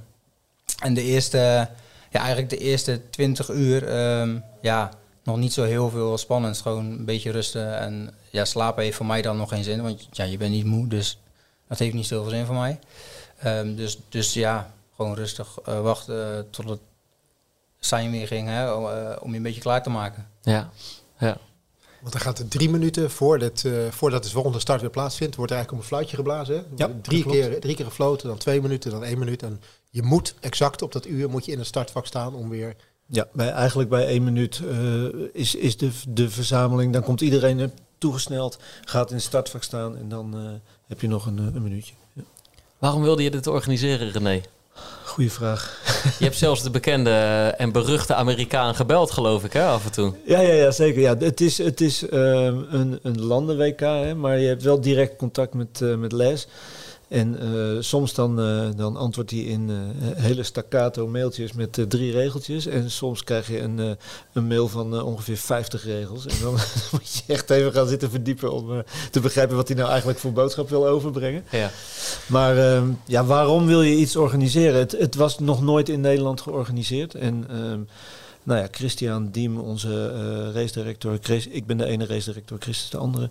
En 0.83 0.93
de 0.93 1.01
eerste, 1.03 1.67
ja, 2.09 2.19
eigenlijk 2.19 2.49
de 2.49 2.57
eerste 2.57 3.09
20 3.09 3.49
uur, 3.49 3.87
ehm, 3.87 4.37
ja, 4.61 4.91
nog 5.23 5.37
niet 5.37 5.53
zo 5.53 5.63
heel 5.63 5.89
veel 5.89 6.17
spannends. 6.17 6.61
Gewoon 6.61 6.85
een 6.85 7.05
beetje 7.05 7.31
rusten. 7.31 7.77
En 7.77 8.13
ja, 8.29 8.45
slapen 8.45 8.83
heeft 8.83 8.97
voor 8.97 9.05
mij 9.05 9.21
dan 9.21 9.37
nog 9.37 9.49
geen 9.49 9.63
zin, 9.63 9.81
want 9.81 10.07
ja, 10.11 10.23
je 10.23 10.37
bent 10.37 10.51
niet 10.51 10.65
moe, 10.65 10.87
dus 10.87 11.19
dat 11.67 11.79
heeft 11.79 11.93
niet 11.93 12.07
zoveel 12.07 12.29
zin 12.31 12.45
voor 12.45 12.55
mij. 12.55 12.79
Ehm, 13.37 13.75
dus, 13.75 13.97
dus 14.09 14.33
ja, 14.33 14.73
gewoon 14.95 15.15
rustig 15.15 15.57
eh, 15.65 15.81
wachten 15.81 16.49
tot 16.49 16.69
het 16.69 16.79
zijn 17.79 18.11
weer 18.11 18.27
ging, 18.27 18.47
hè, 18.47 18.71
om, 18.71 18.89
eh, 18.89 19.15
om 19.19 19.31
je 19.31 19.37
een 19.37 19.43
beetje 19.43 19.61
klaar 19.61 19.83
te 19.83 19.89
maken. 19.89 20.27
Ja, 20.41 20.69
ja. 21.19 21.37
Want 21.99 22.13
dan 22.13 22.21
gaat 22.21 22.37
het 22.37 22.51
drie 22.51 22.69
minuten 22.69 23.11
voordat, 23.11 23.63
eh 23.65 23.73
voordat 23.89 24.23
de 24.23 24.29
volgende 24.29 24.59
start 24.59 24.81
weer 24.81 24.89
plaatsvindt, 24.89 25.35
wordt 25.35 25.51
er 25.51 25.57
eigenlijk 25.57 25.71
om 25.71 25.77
een 25.77 25.95
fluitje 25.95 26.15
geblazen. 26.15 26.55
Hè? 26.55 26.61
Ja, 26.75 26.89
drie, 27.01 27.25
keer, 27.25 27.59
drie 27.59 27.75
keer 27.75 27.85
gefloten, 27.85 28.27
dan 28.27 28.37
twee 28.37 28.61
minuten, 28.61 28.91
dan 28.91 29.03
één 29.03 29.19
minuut. 29.19 29.43
En 29.43 29.61
je 29.89 30.03
moet 30.03 30.35
exact 30.39 30.81
op 30.81 30.91
dat 30.91 31.05
uur 31.05 31.29
moet 31.29 31.45
je 31.45 31.51
in 31.51 31.57
het 31.57 31.67
startvak 31.67 32.05
staan 32.05 32.35
om 32.35 32.49
weer... 32.49 32.75
Ja, 33.09 33.27
bij, 33.33 33.49
eigenlijk 33.49 33.89
bij 33.89 34.07
één 34.07 34.23
minuut 34.23 34.61
eh, 34.69 35.03
is, 35.33 35.55
is 35.55 35.77
de, 35.77 35.91
de 36.07 36.29
verzameling. 36.29 36.93
Dan 36.93 37.03
komt 37.03 37.21
iedereen 37.21 37.59
er 37.59 37.71
toegesneld, 37.97 38.57
gaat 38.85 39.09
in 39.09 39.15
het 39.15 39.25
startvak 39.25 39.63
staan 39.63 39.97
en 39.97 40.09
dan 40.09 40.33
eh, 40.35 40.41
heb 40.87 41.01
je 41.01 41.07
nog 41.07 41.25
een, 41.25 41.37
eh, 41.37 41.55
een 41.55 41.63
minuutje. 41.63 41.93
Ja. 42.13 42.21
Waarom 42.77 43.01
wilde 43.01 43.23
je 43.23 43.31
dit 43.31 43.47
organiseren, 43.47 44.11
René? 44.11 44.41
Goeie 45.03 45.31
vraag. 45.31 45.81
Je 46.19 46.23
hebt 46.23 46.37
zelfs 46.37 46.63
de 46.63 46.69
bekende 46.69 47.11
en 47.57 47.71
beruchte 47.71 48.13
Amerikaan 48.13 48.75
gebeld, 48.75 49.11
geloof 49.11 49.43
ik, 49.43 49.53
hè, 49.53 49.65
af 49.65 49.85
en 49.85 49.91
toe. 49.91 50.13
Ja, 50.25 50.39
ja, 50.39 50.53
ja 50.53 50.71
zeker. 50.71 51.01
Ja, 51.01 51.17
het 51.17 51.41
is, 51.41 51.57
het 51.57 51.81
is 51.81 52.09
ehm, 52.09 52.63
een, 52.69 52.99
een 53.01 53.21
landen-WK, 53.21 53.79
hè, 53.79 54.15
maar 54.15 54.37
je 54.37 54.47
hebt 54.47 54.63
wel 54.63 54.81
direct 54.81 55.15
contact 55.15 55.53
met, 55.53 55.81
eh, 55.81 55.95
met 55.95 56.11
Les. 56.11 56.47
En 57.07 57.39
eh, 57.39 57.81
soms 57.81 58.13
dan, 58.13 58.39
eh, 58.39 58.67
dan 58.75 58.95
antwoordt 58.95 59.31
hij 59.31 59.39
in 59.39 59.69
eh, 59.69 59.75
hele 60.23 60.43
staccato 60.43 61.07
mailtjes 61.07 61.53
met 61.53 61.85
drie 61.87 62.11
regeltjes. 62.11 62.65
En 62.65 62.91
soms 62.91 63.23
krijg 63.23 63.47
je 63.47 63.59
een, 63.59 63.97
een 64.33 64.47
mail 64.47 64.67
van 64.67 65.01
ongeveer 65.01 65.37
50 65.37 65.83
regels. 65.83 66.25
En 66.25 66.35
dan 66.41 66.51
moet 66.91 67.23
je 67.25 67.33
echt 67.33 67.49
even 67.49 67.73
gaan 67.73 67.87
zitten 67.87 68.09
verdiepen 68.09 68.51
om 68.51 68.83
te 69.11 69.19
begrijpen 69.19 69.55
wat 69.55 69.67
hij 69.67 69.77
nou 69.77 69.89
eigenlijk 69.89 70.19
voor 70.19 70.31
boodschap 70.31 70.69
wil 70.69 70.87
overbrengen. 70.87 71.43
Ja. 71.51 71.71
Maar 72.25 72.57
ehm, 72.57 72.87
ja, 73.05 73.25
waarom 73.25 73.65
wil 73.65 73.81
je 73.81 73.95
iets 73.95 74.15
organiseren? 74.15 74.79
Het, 74.79 74.91
het 74.91 75.15
was 75.15 75.39
nog 75.39 75.61
nooit 75.61 75.89
in 75.89 76.01
Nederland 76.01 76.41
georganiseerd. 76.41 77.15
En 77.15 77.45
ehm, 77.49 77.79
nou 78.43 78.59
ja, 78.61 78.67
Christian 78.71 79.29
Diem, 79.31 79.57
onze 79.59 80.13
uh, 80.13 80.53
race 80.53 80.73
director. 80.73 81.17
Chris, 81.21 81.47
ik 81.47 81.65
ben 81.65 81.77
de 81.77 81.85
ene 81.85 82.05
race 82.05 82.29
director, 82.29 82.57
Christus 82.59 82.89
de 82.89 82.97
andere. 82.97 83.29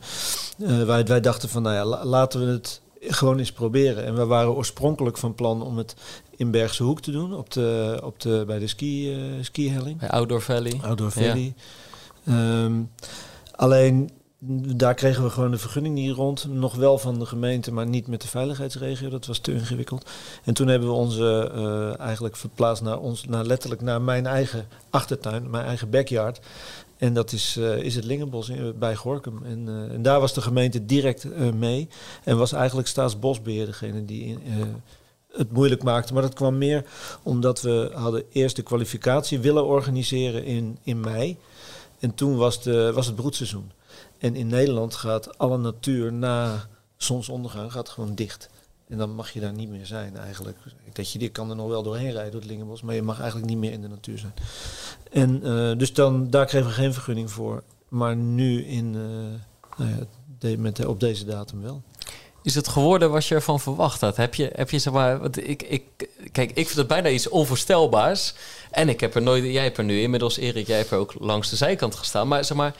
wij, 0.86 1.04
wij 1.04 1.20
dachten 1.20 1.48
van, 1.48 1.62
nou 1.62 1.74
ja, 1.74 2.04
laten 2.04 2.46
we 2.46 2.52
het 2.52 2.80
gewoon 3.06 3.38
eens 3.38 3.52
proberen. 3.52 4.04
En 4.04 4.14
we 4.14 4.26
waren 4.26 4.54
oorspronkelijk 4.54 5.18
van 5.18 5.34
plan 5.34 5.62
om 5.62 5.78
het 5.78 5.94
in 6.36 6.50
Bergse 6.50 6.82
Hoek 6.82 7.00
te 7.00 7.10
doen, 7.10 7.34
op 7.34 7.50
de, 7.52 8.00
op 8.04 8.20
de, 8.20 8.44
bij 8.46 8.58
de 8.58 8.66
ski, 8.66 9.16
uh, 9.16 9.24
skihelling. 9.40 9.98
Bij 9.98 10.10
Outdoor 10.10 10.42
Valley. 10.42 10.78
Outdoor 10.82 11.10
Valley. 11.10 11.54
Ehm, 12.24 12.82
alleen 13.54 14.10
daar 14.76 14.94
kregen 14.94 15.22
we 15.22 15.30
gewoon 15.30 15.50
de 15.50 15.58
vergunning 15.58 15.94
niet 15.94 16.14
rond. 16.14 16.46
Nog 16.48 16.74
wel 16.74 16.98
van 16.98 17.18
de 17.18 17.26
gemeente, 17.26 17.72
maar 17.72 17.86
niet 17.86 18.06
met 18.06 18.22
de 18.22 18.28
veiligheidsregio. 18.28 19.08
Dat 19.08 19.26
was 19.26 19.38
te 19.38 19.52
ingewikkeld. 19.52 20.10
En 20.44 20.54
toen 20.54 20.68
hebben 20.68 20.88
we 20.88 20.94
onze 20.94 21.52
uh, 21.54 22.00
eigenlijk 22.00 22.36
verplaatst 22.36 22.82
naar 22.82 22.98
ons, 22.98 23.24
naar 23.24 23.44
letterlijk 23.44 23.80
naar 23.80 24.02
mijn 24.02 24.26
eigen 24.26 24.66
achtertuin, 24.90 25.50
mijn 25.50 25.64
eigen 25.64 25.90
backyard. 25.90 26.40
En 26.96 27.14
dat 27.14 27.32
is, 27.32 27.56
uh, 27.56 27.76
is 27.76 27.94
het 27.94 28.04
Lingenbos 28.04 28.48
in, 28.48 28.78
bij 28.78 28.96
Gorkum. 28.96 29.44
En, 29.44 29.66
uh, 29.68 29.92
en, 29.92 30.02
daar 30.02 30.20
was 30.20 30.34
de 30.34 30.40
gemeente 30.40 30.86
direct 30.86 31.52
mee. 31.54 31.88
En 32.24 32.38
was 32.38 32.52
eigenlijk 32.52 32.88
Staatsbosbeheer 32.88 33.66
degene 33.66 34.04
die 34.04 34.38
het 35.32 35.52
moeilijk 35.52 35.82
maakte. 35.82 36.12
Maar 36.12 36.22
dat 36.22 36.34
kwam 36.34 36.58
meer 36.58 36.84
omdat 37.22 37.60
we 37.60 37.90
hadden 37.94 38.24
eerst 38.32 38.56
de 38.56 38.62
kwalificatie 38.62 39.38
willen 39.38 39.66
organiseren 39.66 40.44
in, 40.44 40.78
in 40.82 41.00
mei. 41.00 41.36
En 41.98 42.14
toen 42.14 42.36
was, 42.36 42.62
de, 42.62 42.92
was 42.92 43.06
het 43.06 43.14
broedseizoen. 43.14 43.70
En 44.18 44.34
in 44.34 44.46
Nederland 44.46 44.94
gaat 44.94 45.38
alle 45.38 45.58
natuur 45.58 46.12
na 46.12 46.68
zonsondergang 46.96 47.72
gaat 47.72 47.88
gewoon 47.88 48.14
dicht. 48.14 48.48
En 48.88 48.98
dan 48.98 49.14
mag 49.14 49.30
je 49.30 49.40
daar 49.40 49.52
niet 49.52 49.68
meer 49.68 49.86
zijn 49.86 50.16
eigenlijk. 50.16 50.58
Dat 50.92 51.10
je, 51.10 51.18
die 51.18 51.28
kan 51.28 51.50
er 51.50 51.56
nog 51.56 51.68
wel 51.68 51.82
doorheen 51.82 52.12
rijden 52.12 52.32
door 52.32 52.40
het 52.40 52.50
Lingenbos, 52.50 52.82
maar 52.82 52.94
je 52.94 53.02
mag 53.02 53.20
eigenlijk 53.20 53.50
niet 53.50 53.58
meer 53.58 53.72
in 53.72 53.80
de 53.80 53.88
natuur 53.88 54.18
zijn. 54.18 54.34
En 55.10 55.40
uh, 55.46 55.78
dus 55.78 55.92
dan, 55.92 56.30
daar 56.30 56.46
kregen 56.46 56.68
we 56.68 56.74
geen 56.74 56.92
vergunning 56.92 57.30
voor. 57.30 57.62
Maar 57.88 58.16
nu 58.16 58.64
in, 58.64 58.94
uh, 58.94 59.00
nou 59.78 59.90
ja, 59.90 60.06
de, 60.38 60.58
met, 60.58 60.86
op 60.86 61.00
deze 61.00 61.24
datum 61.24 61.62
wel. 61.62 61.82
Is 62.42 62.54
het 62.54 62.68
geworden 62.68 63.10
wat 63.10 63.26
je 63.26 63.34
ervan 63.34 63.60
verwacht 63.60 64.00
had? 64.00 64.16
Heb 64.16 64.34
je, 64.34 64.50
heb 64.54 64.70
je 64.70 64.78
zeg 64.78 64.92
maar, 64.92 65.18
want 65.20 65.48
ik, 65.48 65.62
ik, 65.62 65.82
kijk, 66.32 66.50
ik 66.50 66.66
vind 66.66 66.76
het 66.76 66.86
bijna 66.86 67.08
iets 67.08 67.28
onvoorstelbaars. 67.28 68.34
En 68.70 68.88
ik 68.88 69.00
heb 69.00 69.14
er 69.14 69.22
nooit, 69.22 69.44
jij 69.44 69.62
hebt 69.62 69.78
er 69.78 69.84
nu 69.84 70.00
inmiddels, 70.00 70.36
Erik, 70.36 70.66
jij 70.66 70.76
hebt 70.76 70.90
er 70.90 70.98
ook 70.98 71.14
langs 71.18 71.50
de 71.50 71.56
zijkant 71.56 71.94
gestaan. 71.94 72.28
Maar 72.28 72.44
zeg 72.44 72.56
maar, 72.56 72.74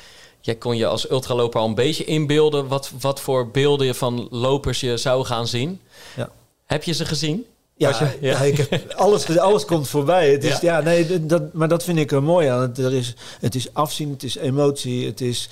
jij 0.46 0.54
kon 0.54 0.76
je 0.76 0.86
als 0.86 1.10
ultraloper 1.10 1.60
al 1.60 1.66
een 1.66 1.74
beetje 1.74 2.04
inbeelden 2.04 2.68
wat, 2.68 2.90
wat 3.00 3.20
voor 3.20 3.50
beelden 3.50 3.86
je 3.86 3.94
van 3.94 4.28
lopers 4.30 4.80
je 4.80 4.96
zou 4.96 5.24
gaan 5.24 5.46
zien. 5.46 5.80
Ja. 6.16 6.30
Heb 6.66 6.82
je 6.82 6.92
ze 6.92 7.04
gezien? 7.04 7.44
Ja, 7.76 7.88
je, 7.88 8.18
ja. 8.20 8.38
ik 8.40 8.56
heb, 8.56 8.92
alles, 8.96 9.38
alles 9.38 9.64
komt 9.64 9.88
voorbij. 9.88 10.30
Het 10.30 10.44
is, 10.44 10.60
ja. 10.60 10.80
nee, 10.80 11.26
dat, 11.26 11.52
maar 11.52 11.68
dat 11.68 11.84
vind 11.84 11.98
ik 11.98 12.12
er 12.12 12.22
mooi 12.22 12.48
aan. 12.48 12.60
Het, 12.60 12.78
er 12.78 12.92
is, 12.92 13.14
het 13.40 13.54
is 13.54 13.74
afzien, 13.74 14.10
het 14.10 14.22
is 14.22 14.36
emotie, 14.36 15.06
het 15.06 15.20
is 15.20 15.48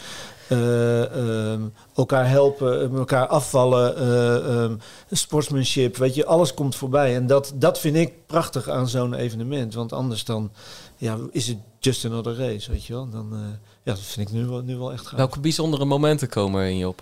uh, 0.48 1.50
um, 1.52 1.72
elkaar 1.94 2.28
helpen, 2.28 2.96
elkaar 2.96 3.26
afvallen, 3.26 4.02
uh, 4.02 4.62
um, 4.62 4.78
sportsmanship. 5.10 5.96
Weet 5.96 6.14
je, 6.14 6.26
alles 6.26 6.54
komt 6.54 6.76
voorbij. 6.76 7.14
En 7.14 7.26
dat, 7.26 7.52
dat 7.54 7.78
vind 7.78 7.96
ik 7.96 8.26
prachtig 8.26 8.68
aan 8.68 8.88
zo'n 8.88 9.14
evenement. 9.14 9.74
Want 9.74 9.92
anders 9.92 10.24
dan 10.24 10.50
ja, 10.96 11.18
is 11.30 11.46
het 11.46 11.58
just 11.78 12.04
another 12.04 12.36
race, 12.36 12.70
weet 12.70 12.84
je 12.84 12.92
wel. 12.92 13.08
Dan, 13.10 13.28
uh, 13.32 13.40
ja, 13.84 13.92
dat 13.92 14.00
vind 14.00 14.28
ik 14.28 14.34
nu 14.34 14.46
wel, 14.46 14.62
nu 14.62 14.76
wel 14.76 14.92
echt 14.92 15.06
gaaf. 15.06 15.18
Welke 15.18 15.40
bijzondere 15.40 15.84
momenten 15.84 16.28
komen 16.28 16.60
er 16.60 16.68
in 16.68 16.76
je 16.76 16.88
op? 16.88 17.00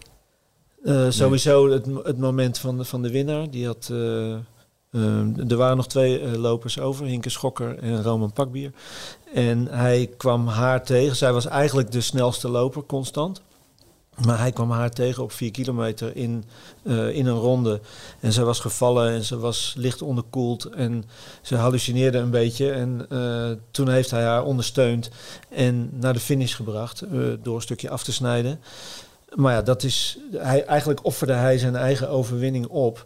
sowieso 1.09 1.71
het, 1.71 1.87
het 2.03 2.19
moment 2.19 2.59
van 2.59 2.79
de, 2.79 2.85
van 2.85 3.03
de 3.03 3.11
winnaar. 3.11 3.51
Die 3.51 3.67
had... 3.67 3.89
Uh, 3.93 4.37
er 5.49 5.57
waren 5.57 5.77
nog 5.77 5.87
twee 5.87 6.39
lopers 6.39 6.79
over, 6.79 7.07
Hinke 7.07 7.31
Schokker 7.31 7.79
en 7.79 8.03
Roman 8.03 8.33
Pakbier. 8.33 8.73
En 9.35 9.67
hij 9.67 10.11
kwam 10.17 10.47
haar 10.47 10.85
tegen. 10.85 11.17
Zij 11.17 11.33
was 11.33 11.47
eigenlijk 11.47 11.91
de 11.91 12.01
snelste 12.01 12.49
loper, 12.49 12.83
constant. 12.87 13.43
Maar 14.25 14.39
hij 14.39 14.53
kwam 14.53 14.71
haar 14.71 14.91
tegen 14.91 15.23
op 15.23 15.33
vier 15.33 15.51
kilometer 15.51 16.17
in, 16.17 16.45
uh, 16.83 17.17
in 17.17 17.27
een 17.27 17.39
ronde. 17.39 17.81
En 18.21 18.33
ze 18.33 18.45
was 18.45 18.61
gevallen 18.61 19.11
en 19.11 19.23
ze 19.25 19.39
was 19.39 19.75
licht 19.77 20.03
onderkoeld. 20.03 20.65
En 20.65 21.05
ze 21.43 21.57
hallucineerde 21.57 22.19
een 22.19 22.31
beetje. 22.31 22.71
En 22.71 23.07
toen 23.71 23.89
heeft 23.89 24.11
hij 24.11 24.23
haar 24.23 24.45
ondersteund 24.45 25.11
en 25.49 25.91
naar 25.93 26.13
de 26.13 26.21
finish 26.21 26.57
gebracht. 26.57 27.03
door 27.43 27.55
een 27.55 27.63
stukje 27.63 27.91
af 27.91 28.05
te 28.05 28.13
snijden. 28.13 28.61
Maar 29.35 29.53
ja, 29.53 29.63
dat 29.63 29.83
is, 29.83 30.19
hij, 30.37 30.65
eigenlijk 30.65 31.05
offerde 31.05 31.33
hij 31.33 31.59
zijn 31.59 31.77
eigen 31.77 32.09
overwinning 32.09 32.67
op. 32.67 33.05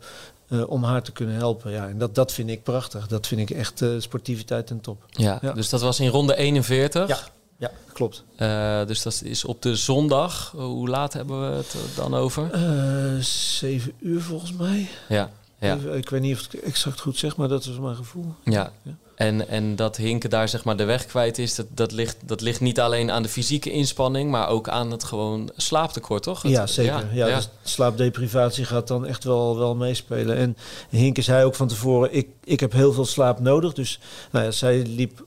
Uh, 0.49 0.71
om 0.71 0.85
haar 0.85 1.03
te 1.03 1.13
kunnen 1.13 1.35
helpen. 1.35 1.73
Ja, 1.73 1.89
en 1.89 1.99
dat, 1.99 2.15
dat 2.15 2.33
vind 2.33 2.51
ik 2.51 2.63
prachtig. 2.63 3.07
Dat 3.07 3.27
vind 3.27 3.41
ik 3.41 3.51
echt 3.51 3.81
uh, 3.81 4.01
sportiviteit 4.01 4.71
en 4.71 4.81
top. 4.81 5.05
Ja, 5.09 5.39
ja, 5.43 5.53
dus 5.53 5.69
dat 5.69 5.81
was 5.81 6.01
in 6.01 6.09
ronde 6.09 6.37
41. 6.37 7.09
Ja, 7.09 7.19
ja 7.57 7.71
klopt. 7.93 8.25
Uh, 8.39 8.87
dus 8.87 9.03
dat 9.03 9.21
is 9.25 9.45
op 9.45 9.63
de 9.63 9.77
zondag. 9.77 10.53
Hoe 10.57 10.89
laat 10.89 11.13
hebben 11.13 11.51
we 11.51 11.57
het 11.57 11.77
dan 11.97 12.15
over? 12.15 12.51
zeven 13.21 13.93
uur 13.99 14.23
volgens 14.23 14.53
mij. 14.53 14.89
Ja. 15.09 15.31
ja. 15.59 15.77
Even, 15.77 15.97
ik 15.97 16.09
weet 16.09 16.21
niet 16.21 16.37
of 16.37 16.45
ik 16.45 16.53
het 16.53 16.61
exact 16.61 17.01
goed 17.01 17.19
zeg, 17.19 17.37
maar 17.37 17.49
dat 17.49 17.65
is 17.65 17.79
mijn 17.79 17.97
gevoel. 17.97 18.35
Ja. 18.45 18.73
ja. 18.83 18.97
En, 19.17 19.49
en 19.49 19.77
dat 19.77 19.97
Hinken 19.97 20.31
daar 20.31 20.49
zeg 20.49 20.65
maar 20.65 20.77
de 20.77 20.85
weg 20.85 21.07
kwijt 21.07 21.39
is, 21.39 21.55
dat, 21.55 21.67
dat, 21.71 21.93
ligt, 21.93 22.17
dat 22.25 22.41
ligt 22.41 22.61
niet 22.61 22.81
alleen 22.81 23.11
aan 23.11 23.23
de 23.23 23.29
fysieke 23.29 23.71
inspanning, 23.71 24.31
maar 24.31 24.49
ook 24.49 24.69
aan 24.69 24.91
het 24.91 25.05
gewoon 25.05 25.51
slaaptekort, 25.57 26.23
toch? 26.23 26.43
Het, 26.43 26.53
ja, 26.53 26.67
zeker. 26.67 27.09
Ja, 27.13 27.27
ja, 27.27 27.37
Dus 27.37 27.49
slaapdeprivatie 27.63 28.65
gaat 28.65 28.89
dan 28.89 29.07
echt 29.07 29.25
wel, 29.25 29.59
wel 29.59 29.75
meespelen. 29.75 30.37
En 30.37 30.57
Hinken 30.91 31.23
zei 31.23 31.45
ook 31.45 31.55
van 31.55 31.69
tevoren, 31.69 32.15
ik, 32.15 32.29
ik 32.45 32.61
heb 32.61 32.73
heel 32.73 32.93
veel 32.93 33.05
slaap 33.05 33.41
nodig. 33.41 33.73
Dus 33.73 34.01
nou 34.31 34.45
ja, 34.45 34.51
zij 34.51 34.83
liep 34.87 35.25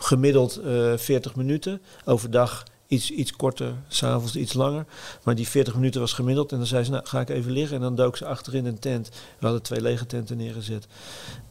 gemiddeld 0.00 0.60
uh, 0.64 0.96
40 0.96 1.36
minuten 1.36 1.82
overdag. 2.04 2.64
Iets, 2.86 3.10
iets 3.10 3.32
korter, 3.32 3.74
s'avonds 3.88 4.36
iets 4.36 4.52
langer. 4.52 4.84
Maar 5.22 5.34
die 5.34 5.48
40 5.48 5.74
minuten 5.74 6.00
was 6.00 6.12
gemiddeld. 6.12 6.52
En 6.52 6.58
dan 6.58 6.66
zei 6.66 6.84
ze, 6.84 6.90
nou 6.90 7.06
ga 7.06 7.20
ik 7.20 7.28
even 7.28 7.52
liggen. 7.52 7.76
En 7.76 7.82
dan 7.82 7.94
dook 7.94 8.16
ze 8.16 8.24
achterin 8.24 8.66
een 8.66 8.78
tent. 8.78 9.08
We 9.08 9.44
hadden 9.44 9.62
twee 9.62 9.80
lege 9.80 10.06
tenten 10.06 10.36
neergezet. 10.36 10.86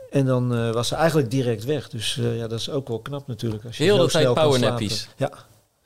En 0.10 0.26
dan 0.26 0.56
uh, 0.56 0.72
was 0.72 0.88
ze 0.88 0.96
eigenlijk 0.96 1.32
direct 1.32 1.66
weg. 1.66 1.90
Dus 1.90 2.18
uh, 2.18 2.38
ja, 2.38 2.48
dat 2.48 2.60
is 2.60 2.70
ook 2.70 2.88
wel 2.88 3.00
knap 3.00 3.28
natuurlijk. 3.28 3.66
Als 3.66 3.78
je 3.78 3.84
Heel 3.84 3.98
de 3.98 4.08
tijd 4.08 4.34
powernappies. 4.34 5.10
Ja. 5.18 5.32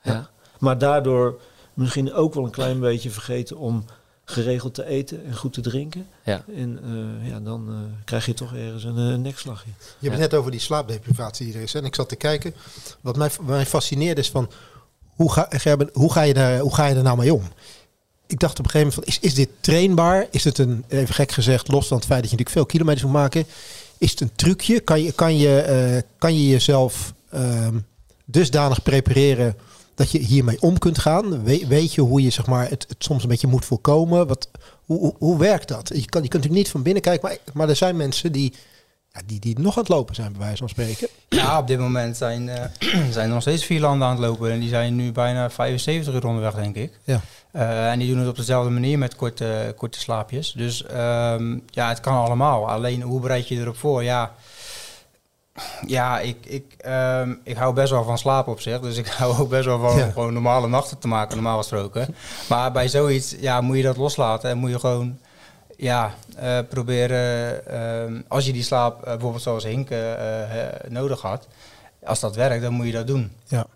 Ja. 0.02 0.12
ja. 0.12 0.30
Maar 0.58 0.78
daardoor 0.78 1.40
misschien 1.74 2.12
ook 2.12 2.34
wel 2.34 2.44
een 2.44 2.50
klein 2.50 2.80
beetje 2.80 3.10
vergeten 3.10 3.56
om 3.56 3.84
geregeld 4.24 4.74
te 4.74 4.86
eten 4.86 5.24
en 5.24 5.36
goed 5.36 5.52
te 5.52 5.60
drinken. 5.60 6.06
Ja. 6.24 6.44
En 6.56 6.80
uh, 6.84 7.28
ja, 7.28 7.40
dan 7.40 7.88
krijg 8.04 8.26
je 8.26 8.34
toch 8.34 8.54
ergens 8.54 8.84
een, 8.84 8.96
een 8.96 9.22
nekslagje. 9.22 9.70
Je 9.78 10.08
hebt 10.08 10.14
ja. 10.14 10.20
net 10.20 10.34
over 10.34 10.50
die 10.50 10.60
slaapdeprivatie 10.60 11.46
die 11.46 11.54
er 11.54 11.62
is. 11.62 11.74
En 11.74 11.84
ik 11.84 11.94
zat 11.94 12.08
te 12.08 12.16
kijken. 12.16 12.54
Wat 13.00 13.16
mij, 13.16 13.30
mij 13.40 13.66
fascineert 13.66 14.18
is 14.18 14.30
van... 14.30 14.50
Hoe 15.14 15.32
ga, 15.32 15.46
Gerben, 15.50 15.90
hoe, 15.92 16.12
ga 16.12 16.22
je 16.22 16.34
daar, 16.34 16.58
hoe 16.58 16.74
ga 16.74 16.86
je 16.86 16.94
er 16.94 17.02
nou 17.02 17.18
mee 17.18 17.34
om? 17.34 17.42
ik 18.26 18.40
dacht 18.40 18.58
op 18.58 18.64
een 18.64 18.70
gegeven 18.70 18.94
moment 18.94 19.14
van, 19.14 19.22
is, 19.22 19.30
is 19.30 19.34
dit 19.34 19.48
trainbaar? 19.60 20.26
Is 20.30 20.44
het 20.44 20.58
een, 20.58 20.84
even 20.88 21.14
gek 21.14 21.32
gezegd, 21.32 21.68
los 21.68 21.86
van 21.86 21.96
het 21.96 22.06
feit 22.06 22.20
dat 22.20 22.30
je 22.30 22.36
natuurlijk 22.36 22.66
veel 22.66 22.78
kilometers 22.78 23.04
moet 23.04 23.20
maken, 23.20 23.46
is 23.98 24.10
het 24.10 24.20
een 24.20 24.32
trucje? 24.34 24.80
Kan 24.80 25.02
je, 25.02 25.12
kan 25.12 25.36
je, 25.36 25.92
uh, 25.94 26.10
kan 26.18 26.34
je 26.34 26.48
jezelf 26.48 27.12
uh, 27.34 27.68
dusdanig 28.24 28.82
prepareren 28.82 29.56
dat 29.94 30.10
je 30.10 30.18
hiermee 30.18 30.60
om 30.60 30.78
kunt 30.78 30.98
gaan? 30.98 31.44
We, 31.44 31.66
weet 31.66 31.94
je 31.94 32.00
hoe 32.00 32.22
je 32.22 32.30
zeg 32.30 32.46
maar, 32.46 32.68
het, 32.68 32.84
het, 32.88 33.04
soms 33.04 33.22
een 33.22 33.28
beetje 33.28 33.46
moet 33.46 33.64
voorkomen? 33.64 34.26
Wat, 34.26 34.48
hoe, 34.84 34.98
hoe, 34.98 35.14
hoe 35.18 35.38
werkt 35.38 35.68
dat? 35.68 35.88
Je, 35.88 35.94
kan, 35.94 36.22
je 36.22 36.28
kunt 36.28 36.42
natuurlijk 36.42 36.52
niet 36.52 36.70
van 36.70 36.82
binnen 36.82 37.02
kijken, 37.02 37.28
maar, 37.28 37.38
maar 37.52 37.68
er 37.68 37.76
zijn 37.76 37.96
mensen 37.96 38.32
die, 38.32 38.52
ja, 39.12 39.20
die, 39.26 39.40
die 39.40 39.58
nog 39.58 39.76
aan 39.76 39.82
het 39.82 39.92
lopen 39.92 40.14
zijn, 40.14 40.32
bij 40.32 40.40
wijze 40.40 40.56
van 40.56 40.68
spreken. 40.68 41.08
Ja, 41.28 41.58
op 41.58 41.66
dit 41.66 41.78
moment 41.78 42.16
zijn, 42.16 42.48
uh, 42.48 42.64
zijn 43.10 43.28
er 43.28 43.32
nog 43.34 43.42
steeds 43.42 43.64
vier 43.64 43.80
landen 43.80 44.08
aan 44.08 44.16
het 44.16 44.24
lopen. 44.24 44.50
En 44.50 44.60
die 44.60 44.68
zijn 44.68 44.96
nu 44.96 45.12
bijna 45.12 45.50
75 45.50 46.14
uur 46.14 46.26
onderweg, 46.26 46.54
denk 46.54 46.76
ik. 46.76 46.92
Ja. 47.04 47.20
Uh, 47.52 47.90
en 47.90 47.98
die 47.98 48.08
doen 48.08 48.18
het 48.18 48.28
op 48.28 48.36
dezelfde 48.36 48.70
manier 48.70 48.98
met 48.98 49.16
korte, 49.16 49.74
korte 49.76 49.98
slaapjes. 49.98 50.52
Dus 50.52 50.84
um, 50.84 51.62
ja, 51.66 51.88
het 51.88 52.00
kan 52.00 52.14
allemaal. 52.14 52.70
Alleen 52.70 53.02
hoe 53.02 53.20
bereid 53.20 53.48
je 53.48 53.56
erop 53.56 53.76
voor? 53.76 54.02
Ja, 54.02 54.34
ja 55.86 56.20
ik, 56.20 56.46
ik, 56.46 56.76
um, 56.86 57.40
ik 57.44 57.56
hou 57.56 57.74
best 57.74 57.90
wel 57.90 58.04
van 58.04 58.18
slaap 58.18 58.46
op 58.46 58.60
zich. 58.60 58.80
Dus 58.80 58.96
ik 58.96 59.08
hou 59.18 59.38
ook 59.38 59.48
best 59.48 59.64
wel 59.64 59.78
van 59.78 59.96
ja. 59.96 60.10
gewoon 60.10 60.32
normale 60.32 60.68
nachten 60.68 60.98
te 60.98 61.08
maken, 61.08 61.34
normaal 61.34 61.58
gesproken. 61.58 62.14
Maar 62.48 62.72
bij 62.72 62.88
zoiets 62.88 63.34
ja, 63.40 63.60
moet 63.60 63.76
je 63.76 63.82
dat 63.82 63.96
loslaten 63.96 64.50
en 64.50 64.58
moet 64.58 64.70
je 64.70 64.78
gewoon 64.78 65.18
ja, 65.76 66.14
uh, 66.42 66.58
proberen, 66.68 67.60
uh, 68.12 68.20
als 68.28 68.46
je 68.46 68.52
die 68.52 68.62
slaap 68.62 68.98
uh, 68.98 69.04
bijvoorbeeld 69.04 69.42
zoals 69.42 69.64
Hink 69.64 69.88
nodig 70.88 71.20
had, 71.20 71.48
als 72.04 72.20
dat 72.20 72.36
werkt, 72.36 72.62
dan 72.62 72.72
moet 72.72 72.86
je 72.86 72.92
dat 72.92 73.06
doen. 73.06 73.32
Ja. 73.46 73.66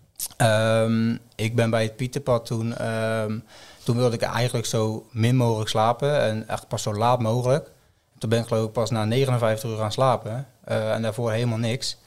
Um, 0.83 1.19
ik 1.35 1.55
ben 1.55 1.69
bij 1.69 1.83
het 1.83 1.95
Pieterpad 1.95 2.45
toen, 2.45 2.87
um, 2.87 3.43
toen 3.83 3.97
wilde 3.97 4.15
ik 4.15 4.21
eigenlijk 4.21 4.65
zo 4.65 5.05
min 5.11 5.35
mogelijk 5.35 5.69
slapen 5.69 6.21
en 6.21 6.47
echt 6.47 6.67
pas 6.67 6.81
zo 6.81 6.93
laat 6.93 7.19
mogelijk. 7.19 7.71
Toen 8.19 8.29
ben 8.29 8.39
ik 8.39 8.47
geloof 8.47 8.65
ik 8.65 8.71
pas 8.71 8.89
na 8.89 9.05
59 9.05 9.69
uur 9.69 9.77
gaan 9.77 9.91
slapen. 9.91 10.47
eh, 10.63 10.93
en 10.93 11.01
daarvoor 11.01 11.31
helemaal 11.31 11.57
niks. 11.57 11.97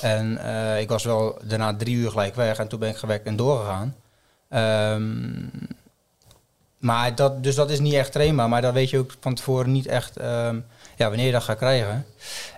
En 0.00 0.38
eh, 0.38 0.80
ik 0.80 0.88
was 0.88 1.04
wel 1.04 1.38
daarna 1.42 1.76
drie 1.76 1.96
uur 1.96 2.10
gelijk 2.10 2.34
weg. 2.34 2.58
En 2.58 2.68
toen 2.68 2.78
ben 2.78 2.88
ik 2.88 2.96
gewekt 2.96 3.26
en 3.26 3.36
doorgegaan. 3.36 3.94
Ehm, 4.48 5.32
maar 6.78 7.14
dat, 7.14 7.42
dus 7.42 7.54
dat 7.54 7.70
is 7.70 7.80
niet 7.80 7.92
echt 7.92 8.12
trainbaar. 8.12 8.48
Maar 8.48 8.62
dat 8.62 8.72
weet 8.72 8.90
je 8.90 8.98
ook 8.98 9.14
van 9.20 9.34
tevoren 9.34 9.72
niet 9.72 9.86
echt 9.86 10.16
ehm, 10.16 10.58
ja, 10.96 11.08
wanneer 11.08 11.26
je 11.26 11.32
dat 11.32 11.42
gaat 11.42 11.56
krijgen. 11.56 12.06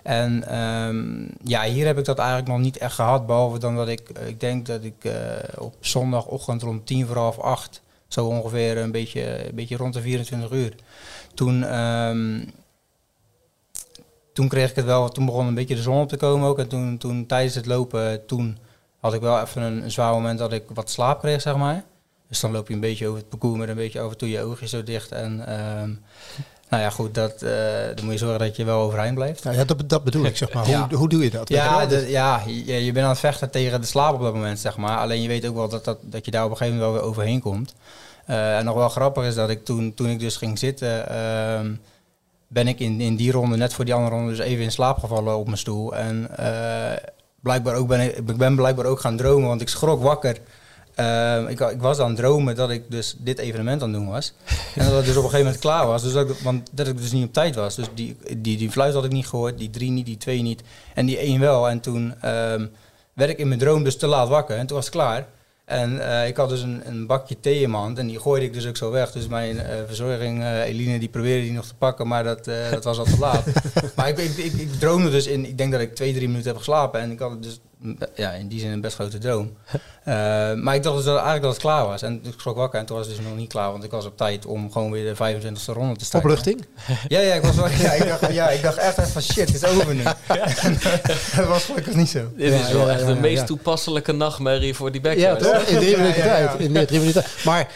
En 0.03 0.47
ehm, 0.47 1.25
ja, 1.43 1.63
hier 1.63 1.85
heb 1.85 1.97
ik 1.97 2.05
dat 2.05 2.17
eigenlijk 2.19 2.47
nog 2.49 2.59
niet 2.59 2.77
echt 2.77 2.95
gehad. 2.95 3.25
Behalve 3.25 3.59
dan 3.59 3.75
dat 3.75 3.87
ik, 3.87 4.09
ik 4.09 4.39
denk 4.39 4.65
dat 4.65 4.83
ik 4.83 5.03
eh, 5.03 5.13
op 5.57 5.75
zondagochtend 5.79 6.61
rond 6.61 6.85
tien 6.85 7.07
voor 7.07 7.17
half 7.17 7.39
acht... 7.39 7.81
zo 8.07 8.25
ongeveer 8.25 8.77
een 8.77 8.91
beetje, 8.91 9.47
een 9.47 9.55
beetje 9.55 9.77
rond 9.77 9.93
de 9.93 10.01
24 10.01 10.51
uur. 10.51 10.75
Toen, 11.33 11.63
toen 14.37 14.47
kreeg 14.47 14.69
ik 14.69 14.75
het 14.75 14.85
wel, 14.85 15.09
toen 15.09 15.25
begon 15.25 15.47
een 15.47 15.53
beetje 15.53 15.75
de 15.75 15.81
zon 15.81 16.01
op 16.01 16.09
te 16.09 16.17
komen 16.17 16.47
ook. 16.47 16.59
En 16.59 16.67
toen, 16.67 16.97
toen 16.97 17.25
tijdens 17.25 17.55
het 17.55 17.65
lopen, 17.65 18.25
toen 18.25 18.57
had 18.99 19.13
ik 19.13 19.21
wel 19.21 19.41
even 19.41 19.61
een, 19.61 19.83
een 19.83 19.91
zwaar 19.91 20.11
moment 20.11 20.39
dat 20.39 20.53
ik 20.53 20.63
wat 20.73 20.89
slaap 20.89 21.19
kreeg, 21.19 21.41
zeg 21.41 21.55
maar. 21.55 21.83
Dus 22.27 22.39
dan 22.39 22.51
loop 22.51 22.67
je 22.67 22.73
een 22.73 22.79
beetje 22.79 23.07
over 23.07 23.19
het 23.19 23.29
parcours 23.29 23.59
met 23.59 23.69
een 23.69 23.75
beetje 23.75 23.99
en 23.99 24.17
toe 24.17 24.29
je 24.29 24.41
oogjes 24.41 24.69
zo 24.69 24.83
dicht. 24.83 25.11
En 25.11 25.47
ehm, 25.47 25.89
nou 26.69 26.83
ja, 26.83 26.89
goed, 26.89 27.13
dat, 27.13 27.41
eh, 27.41 27.51
dan 27.95 28.03
moet 28.03 28.13
je 28.13 28.19
zorgen 28.19 28.39
dat 28.39 28.55
je 28.55 28.65
wel 28.65 28.81
overeind 28.81 29.15
blijft. 29.15 29.43
Nou 29.43 29.57
ja, 29.57 29.63
dat, 29.65 29.89
dat 29.89 30.03
bedoel 30.03 30.25
ik, 30.25 30.37
zeg 30.37 30.53
maar. 30.53 30.67
Ja. 30.69 30.87
Hoe, 30.89 30.97
hoe 30.97 31.09
doe 31.09 31.23
je 31.23 31.29
dat? 31.29 31.49
Ja, 31.49 31.85
de- 31.85 32.09
ja 32.09 32.41
je, 32.45 32.85
je 32.85 32.91
bent 32.91 33.05
aan 33.05 33.11
het 33.11 33.19
vechten 33.19 33.49
tegen 33.51 33.81
de 33.81 33.87
slaap 33.87 34.13
op 34.13 34.21
dat 34.21 34.33
moment, 34.33 34.59
zeg 34.59 34.77
maar. 34.77 34.97
Alleen 34.97 35.21
je 35.21 35.27
weet 35.27 35.47
ook 35.47 35.55
wel 35.55 35.69
dat, 35.69 35.85
dat, 35.85 35.97
dat 36.01 36.25
je 36.25 36.31
daar 36.31 36.45
op 36.45 36.51
een 36.51 36.57
gegeven 36.57 36.79
moment 36.79 36.93
wel 36.93 37.01
weer 37.01 37.11
overheen 37.11 37.41
komt. 37.41 37.73
Eh, 38.25 38.57
en 38.57 38.65
nog 38.65 38.75
wel 38.75 38.89
grappig 38.89 39.23
is 39.25 39.35
dat 39.35 39.49
ik 39.49 39.65
toen, 39.65 39.93
toen 39.93 40.09
ik 40.09 40.19
dus 40.19 40.35
ging 40.37 40.59
zitten, 40.59 41.09
ehm, 41.09 41.73
ben 42.47 42.67
ik 42.67 42.79
in, 42.79 43.01
in 43.01 43.15
die 43.15 43.31
ronde, 43.31 43.57
net 43.57 43.73
voor 43.73 43.85
die 43.85 43.93
andere 43.93 44.15
ronde, 44.15 44.29
dus 44.29 44.45
even 44.45 44.63
in 44.63 44.71
slaap 44.71 44.97
gevallen 44.97 45.37
op 45.37 45.45
mijn 45.45 45.57
stoel. 45.57 45.95
En 45.95 46.37
eh, 46.37 47.09
blijkbaar 47.39 47.75
ook 47.75 47.87
ben 47.87 48.01
ik, 48.01 48.37
ben 48.37 48.55
blijkbaar 48.55 48.85
ook 48.85 48.99
gaan 48.99 49.17
dromen, 49.17 49.47
want 49.47 49.61
ik 49.61 49.69
schrok 49.69 50.01
wakker. 50.01 50.37
Ehm, 50.95 51.47
ik, 51.47 51.59
ik 51.59 51.81
was 51.81 51.99
aan 51.99 52.07
het 52.07 52.17
dromen 52.17 52.55
dat 52.55 52.69
ik 52.69 52.91
dus 52.91 53.15
dit 53.17 53.39
evenement 53.39 53.81
aan 53.81 53.89
het 53.93 53.97
doen 53.97 54.09
was. 54.09 54.33
En 54.75 54.85
dat 54.85 54.95
het 54.95 55.05
dus 55.05 55.15
op 55.15 55.23
een 55.23 55.29
gegeven 55.29 55.45
moment 55.45 55.59
klaar 55.59 55.87
was. 55.87 56.03
Dus 56.03 56.13
dat 56.13 56.29
ik, 56.29 56.37
want 56.37 56.69
dat 56.71 56.87
ik 56.87 56.97
dus 56.97 57.11
niet 57.11 57.25
op 57.25 57.33
tijd 57.33 57.55
was. 57.55 57.75
Dus 57.75 57.87
die, 57.93 58.17
die, 58.37 58.57
die 58.57 58.71
fluit 58.71 58.93
had 58.93 59.05
ik 59.05 59.11
niet 59.11 59.27
gehoord, 59.27 59.57
die 59.57 59.69
drie 59.69 59.91
niet, 59.91 60.05
die 60.05 60.17
twee 60.17 60.41
niet. 60.41 60.63
En 60.93 61.05
die 61.05 61.17
één 61.17 61.39
wel. 61.39 61.69
En 61.69 61.79
toen 61.79 62.13
ehm, 62.21 62.65
werd 63.13 63.29
ik 63.29 63.37
in 63.37 63.47
mijn 63.47 63.59
droom 63.59 63.83
dus 63.83 63.97
te 63.97 64.07
laat 64.07 64.27
wakker. 64.27 64.57
En 64.57 64.67
toen 64.67 64.75
was 64.75 64.85
het 64.85 64.95
klaar. 64.95 65.27
En 65.67 66.09
eh, 66.09 66.27
ik 66.27 66.37
had 66.37 66.49
dus 66.49 66.61
een, 66.61 66.81
een 66.85 67.05
bakje 67.05 67.39
thee 67.39 67.61
in 67.61 67.69
mijn 67.69 67.83
hand 67.83 67.97
en 67.97 68.07
die 68.07 68.19
gooide 68.19 68.45
ik 68.45 68.53
dus 68.53 68.67
ook 68.67 68.77
zo 68.77 68.91
weg. 68.91 69.11
Dus 69.11 69.27
mijn 69.27 69.59
eh, 69.59 69.75
verzorging, 69.85 70.41
eh, 70.41 70.61
Eline, 70.61 70.99
die 70.99 71.09
probeerde 71.09 71.43
die 71.43 71.51
nog 71.51 71.65
te 71.65 71.75
pakken, 71.75 72.07
maar 72.07 72.23
dat, 72.23 72.45
dat 72.71 72.83
was 72.83 72.97
al 72.97 73.05
te 73.05 73.19
laat. 73.19 73.45
maar 73.95 74.07
ik, 74.07 74.17
ik, 74.17 74.37
ik, 74.37 74.53
ik 74.53 74.73
droomde 74.73 75.09
dus 75.09 75.27
in, 75.27 75.45
ik 75.45 75.57
denk 75.57 75.71
dat 75.71 75.81
ik 75.81 75.95
twee, 75.95 76.13
drie 76.13 76.27
minuten 76.27 76.47
heb 76.47 76.57
geslapen. 76.57 76.99
En 76.99 77.11
ik 77.11 77.19
had 77.19 77.43
dus 77.43 77.59
mm, 77.59 77.66
ja, 78.15 78.31
in 78.31 78.47
die 78.47 78.59
zin 78.59 78.71
een 78.71 78.81
best 78.81 78.95
grote 78.95 79.17
droom. 79.17 79.51
Eh, 80.07 80.13
maar 80.53 80.75
ik 80.75 80.83
dacht 80.83 80.95
dus 80.95 81.05
dat, 81.05 81.13
eigenlijk 81.13 81.43
dat 81.43 81.51
het 81.51 81.61
klaar 81.61 81.85
was. 81.85 82.01
En 82.01 82.19
ik 82.23 82.33
schrok 82.37 82.55
wakker 82.55 82.79
en 82.79 82.85
toen 82.85 82.97
was 82.97 83.07
het 83.07 83.15
dus 83.15 83.25
nog 83.25 83.35
niet 83.35 83.49
klaar, 83.49 83.71
want 83.71 83.83
ik 83.83 83.91
was 83.91 84.05
op 84.05 84.17
tijd 84.17 84.45
om 84.45 84.71
gewoon 84.71 84.91
weer 84.91 85.13
de 85.15 85.15
25e 85.15 85.73
ronde 85.73 85.95
te 85.95 86.05
starten. 86.05 86.29
Opluchting? 86.29 86.65
Ja, 87.07 87.19
ja, 87.19 87.33
ik, 87.33 87.41
was 87.41 87.55
wel, 87.55 87.67
ja, 87.69 87.91
ik, 87.91 88.07
dacht, 88.07 88.33
ja, 88.33 88.49
ik 88.49 88.61
dacht 88.61 88.77
echt 88.77 88.97
even 88.97 89.11
van 89.11 89.21
shit, 89.21 89.47
het 89.47 89.63
is 89.63 89.65
over 89.65 89.95
nu. 89.95 90.03
dat 91.35 91.47
was 91.47 91.63
gelukkig 91.65 91.93
niet 91.95 92.09
zo. 92.09 92.19
Dit 92.35 92.53
Ja, 92.53 92.59
is 92.59 92.71
wel 92.71 92.85
ja, 92.87 92.91
echt 92.91 92.99
ja, 92.99 93.05
de 93.07 93.13
ja, 93.13 93.19
meest 93.19 93.39
ja. 93.39 93.45
toepasselijke 93.45 94.11
nachtmerrie 94.11 94.73
voor 94.73 94.91
die 94.91 95.01
Ja, 95.01 95.07
backyard. 95.09 95.39
toch? 95.39 95.61
In 95.61 95.77
drie 95.77 95.89
Ja, 95.89 95.97
minuten 95.97 96.25
ja, 96.25 96.37
ja. 96.37 96.47
tijd. 96.47 96.59
In 96.59 96.85
drie 96.85 96.99
minuten 96.99 97.23
tijd. 97.23 97.43
Maar 97.45 97.71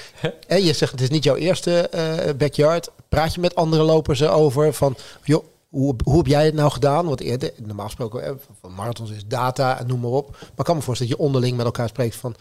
hè, 0.48 0.56
je 0.56 0.74
zegt 0.74 0.92
het 0.92 1.02
is 1.02 1.10
niet 1.10 1.24
jouw 1.24 1.36
eerste 1.36 1.90
eh, 1.90 2.34
backyard. 2.38 2.90
Praat 3.10 3.34
je 3.34 3.40
met 3.40 3.56
andere 3.56 3.84
lopers 3.84 4.20
erover 4.20 4.74
van, 4.74 4.96
joh, 5.24 5.46
hoe, 5.72 5.96
hoe 6.04 6.18
heb 6.18 6.28
jij 6.28 6.46
het 6.46 6.54
nou 6.54 6.72
gedaan? 6.72 7.06
Want 7.06 7.20
eerder, 7.20 7.54
normaal 7.58 7.86
gesproken, 7.86 8.40
van 8.60 8.74
marathons 8.74 9.12
is 9.12 9.28
data 9.28 9.80
en 9.80 9.88
noem 9.88 10.00
maar 10.00 10.12
op. 10.12 10.30
Maar 10.32 10.50
ik 10.58 10.64
kan 10.64 10.76
me 10.76 10.82
voorstellen 10.82 11.12
dat 11.12 11.22
je 11.22 11.26
onderling 11.28 11.58
met 11.58 11.66
elkaar 11.66 11.88
spreekt 11.88 12.16
van 12.16 12.36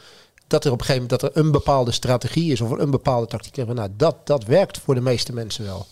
dat 0.47 0.65
er 0.65 0.73
op 0.73 0.81
een 0.81 0.85
gegeven 0.87 1.03
moment 1.03 1.21
dat 1.21 1.35
er 1.35 1.43
een 1.43 1.51
bepaalde 1.51 1.93
strategie 1.93 2.53
is 2.53 2.61
of 2.61 2.71
een 2.71 2.91
bepaalde 2.91 3.27
tactiek. 3.27 3.57
En 3.57 3.75
nou, 3.75 3.91
dat, 3.97 4.27
dat 4.27 4.45
werkt 4.45 4.79
voor 4.79 4.95
de 4.95 5.01
meeste 5.01 5.33
mensen 5.33 5.65
wel. 5.65 5.87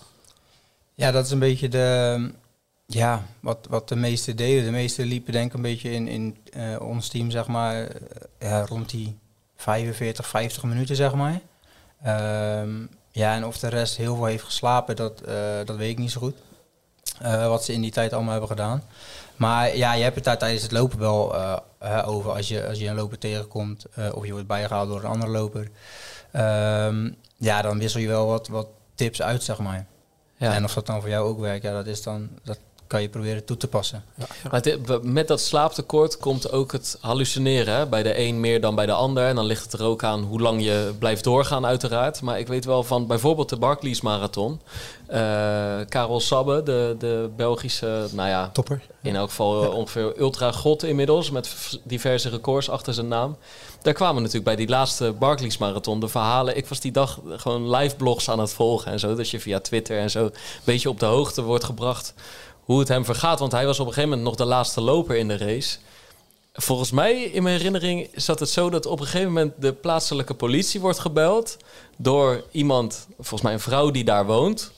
Ja, 0.95 1.11
dat 1.11 1.25
is 1.25 1.31
een 1.31 1.39
beetje 1.39 1.69
de, 1.69 2.31
ja, 2.87 3.27
wat, 3.41 3.67
wat 3.71 3.89
de 3.89 3.97
meesten 3.97 4.37
deden. 4.37 4.65
De 4.65 4.71
meesten 4.71 5.07
liepen 5.07 5.33
denk 5.33 5.47
ik 5.47 5.55
een 5.55 5.62
beetje 5.62 5.91
in, 5.91 6.09
in 6.09 6.37
eh, 6.53 6.81
ons 6.81 7.09
team, 7.09 7.31
zeg 7.31 7.47
maar, 7.47 7.89
eh, 8.39 8.62
rond 8.67 8.91
die 8.91 9.19
45, 9.57 10.27
50 10.27 10.62
minuten, 10.62 10.97
zeg 10.97 11.15
maar. 11.15 11.41
Ehm, 12.03 12.71
ja, 13.11 13.35
en 13.35 13.45
of 13.47 13.59
de 13.59 13.69
rest 13.69 13.97
heel 13.97 14.15
veel 14.15 14.25
heeft 14.25 14.45
geslapen, 14.45 14.97
dat, 14.97 15.21
eh, 15.21 15.35
dat 15.65 15.77
weet 15.77 15.91
ik 15.91 15.99
niet 15.99 16.11
zo 16.11 16.21
goed. 16.21 16.35
Eh, 17.21 17.47
wat 17.47 17.65
ze 17.65 17.73
in 17.73 17.81
die 17.81 17.91
tijd 17.91 18.13
allemaal 18.13 18.31
hebben 18.31 18.49
gedaan. 18.49 18.83
Maar 19.37 19.77
ja, 19.77 19.93
je 19.93 20.03
hebt 20.03 20.15
het 20.15 20.25
daar 20.25 20.39
tijdens 20.39 20.63
het 20.63 20.73
lopen 20.73 20.99
wel 20.99 21.35
eh, 21.79 22.09
over 22.09 22.33
als 22.33 22.49
je, 22.49 22.67
als 22.67 22.79
je 22.79 22.87
een 22.89 22.95
loper 22.95 23.19
tegenkomt 23.19 23.85
eh, 23.95 24.15
of 24.15 24.27
je 24.27 24.33
wordt 24.33 24.47
bijgehaald 24.47 24.89
door 24.89 24.99
een 24.99 25.11
andere 25.11 25.33
loper. 25.33 25.69
Ehm, 26.33 27.11
ja, 27.37 27.63
dan 27.63 27.79
wissel 27.79 28.01
je 28.01 28.09
wel 28.09 28.27
wat, 28.27 28.49
wat 28.49 28.69
tips 28.95 29.23
uit, 29.23 29.43
zeg 29.43 29.59
maar. 29.59 29.87
Ja. 30.37 30.55
En 30.55 30.65
of 30.65 30.75
dat 30.75 30.87
dan 30.87 31.01
voor 31.01 31.11
jou 31.11 31.29
ook 31.29 31.41
werkt, 31.41 31.63
ja, 31.63 31.73
dat 31.73 31.87
is 31.87 32.03
dan 32.03 32.29
dat 32.45 32.59
kan 32.88 33.03
je 33.03 33.09
proberen 33.09 33.44
toe 33.44 33.57
te 33.57 33.68
passen. 33.68 34.05
Maar 34.51 34.61
het- 34.62 35.03
met 35.03 35.29
dat 35.29 35.40
slaaptekort 35.40 36.16
komt 36.16 36.53
ook 36.53 36.72
het 36.72 36.98
hallucineren. 37.01 37.74
Hè? 37.74 37.87
Bij 37.87 38.03
de 38.03 38.18
een 38.18 38.40
meer 38.40 38.61
dan 38.61 38.74
bij 38.74 38.87
de 38.87 38.92
ander. 38.92 39.27
En 39.27 39.35
dan 39.35 39.44
ligt 39.44 39.62
het 39.72 39.81
er 39.81 39.87
ook 39.87 40.05
aan 40.05 40.22
hoe 40.22 40.40
lang 40.40 40.62
je 40.64 40.92
blijft 40.98 41.24
doorgaan, 41.24 41.66
uiteraard. 41.66 42.22
Maar 42.22 42.38
ik 42.38 42.46
weet 42.46 42.64
wel 42.64 42.83
van 42.85 43.07
bijvoorbeeld 43.07 43.48
de 43.48 43.57
Barclays 43.57 44.01
Marathon. 44.01 44.61
Eh, 45.07 45.18
Karel 45.88 46.20
Sabbe, 46.20 46.62
de, 46.62 46.96
de 46.98 47.31
Belgische, 47.37 48.07
nou 48.12 48.29
ja, 48.29 48.48
Topper. 48.53 48.83
in 49.03 49.16
elk 49.16 49.29
geval 49.29 49.62
eh, 49.64 49.74
ongeveer 49.74 50.12
ultra-god 50.20 50.83
inmiddels. 50.83 51.31
Met 51.31 51.57
diverse 51.85 52.29
records 52.29 52.70
achter 52.70 52.94
zijn 52.94 53.09
naam. 53.09 53.37
Daar 53.83 53.94
kwamen 53.94 54.16
natuurlijk 54.16 54.44
bij 54.44 54.57
die 54.57 54.68
laatste 54.68 55.12
Barclays 55.18 55.59
Marathon 55.59 56.01
de 56.01 56.09
verhalen. 56.09 56.57
Ik 56.57 56.66
was 56.66 56.81
die 56.81 56.92
dag 56.92 57.20
gewoon 57.37 57.70
live 57.77 57.96
blogs 57.96 58.31
aan 58.31 58.38
het 58.40 58.53
volgen 58.53 58.92
en 58.92 58.98
zo. 58.98 59.14
Dat 59.14 59.31
je 59.31 59.40
via 59.40 59.61
Twitter 59.61 59.98
en 59.98 60.11
zo 60.11 60.24
een 60.24 60.33
beetje 60.64 60.88
op 60.88 61.01
de 61.01 61.07
hoogte 61.07 61.42
wordt 61.42 61.64
gebracht 61.64 62.14
hoe 62.69 62.79
het 62.79 62.89
hem 62.89 63.05
vergaat. 63.05 63.39
Want 63.39 63.53
hij 63.53 63.67
was 63.67 63.81
op 63.81 63.87
een 63.87 63.93
gegeven 63.93 64.09
moment 64.19 64.29
nog 64.29 64.37
de 64.37 64.55
laatste 64.55 64.81
loper 64.81 65.17
in 65.17 65.29
de 65.29 65.37
race. 65.37 65.77
Volgens 66.53 66.91
mij, 66.91 67.23
in 67.23 67.43
mijn 67.43 67.57
herinnering, 67.57 68.09
zat 68.15 68.41
het 68.41 68.49
zo 68.49 68.71
dat 68.71 68.87
op 68.87 69.01
een 69.01 69.07
gegeven 69.07 69.33
moment 69.33 69.53
de 69.59 69.73
plaatselijke 69.73 70.35
politie 70.35 70.81
wordt 70.81 70.99
gebeld 70.99 71.57
door 71.97 72.45
iemand, 72.51 73.07
volgens 73.17 73.43
mij 73.43 73.53
een 73.53 73.61
vrouw 73.61 73.91
die 73.91 74.05
daar 74.05 74.27
woont. 74.27 74.71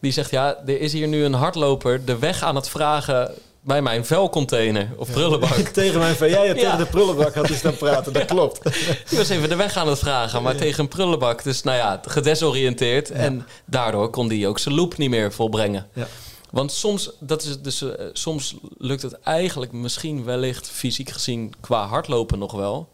Die 0.00 0.12
zegt: 0.12 0.30
Ja, 0.30 0.56
er 0.66 0.80
is 0.80 0.92
hier 0.92 1.08
nu 1.08 1.24
een 1.24 1.32
hardloper 1.34 2.04
de 2.04 2.18
weg 2.18 2.42
aan 2.42 2.54
het 2.56 2.68
vragen 2.68 3.34
bij 3.60 3.82
mijn 3.82 4.04
vuilcontainer 4.06 4.88
of 4.96 5.10
prullenbak. 5.10 5.56
tegen 5.82 5.98
mijn 5.98 6.16
van 6.16 6.30
jij 6.30 6.46
Ja. 6.46 6.54
tegen 6.54 6.78
de 6.78 6.86
prullenbak 6.86 7.34
had 7.34 7.48
hij 7.48 7.56
staan 7.56 7.76
praten, 7.76 8.12
dat 8.12 8.24
klopt. 8.24 8.62
Die 9.08 9.18
was 9.18 9.28
even 9.28 9.48
de 9.48 9.56
weg 9.56 9.76
aan 9.76 9.88
het 9.88 9.98
vragen, 9.98 10.42
maar 10.42 10.56
tegen 10.56 10.80
een 10.80 10.88
prullenbak. 10.88 11.42
Dus 11.42 11.62
nou 11.62 11.76
ja, 11.76 12.00
gedesoriënteerd. 12.06 13.10
En 13.10 13.46
daardoor 13.64 14.10
kon 14.10 14.28
hij 14.28 14.46
ook 14.46 14.58
zijn 14.58 14.74
loop 14.74 14.96
niet 14.96 15.10
meer 15.10 15.32
volbrengen. 15.32 15.86
Ja. 15.92 16.06
Want 16.52 16.72
soms, 16.72 17.10
dat 17.18 17.42
is 17.42 17.60
dus, 17.60 17.82
eh, 17.82 18.06
soms 18.12 18.56
lukt 18.78 19.02
het 19.02 19.20
eigenlijk 19.20 19.72
misschien 19.72 20.24
wellicht 20.24 20.68
fysiek 20.68 21.10
gezien 21.10 21.52
qua 21.60 21.86
hardlopen 21.86 22.38
nog 22.38 22.52
wel. 22.52 22.88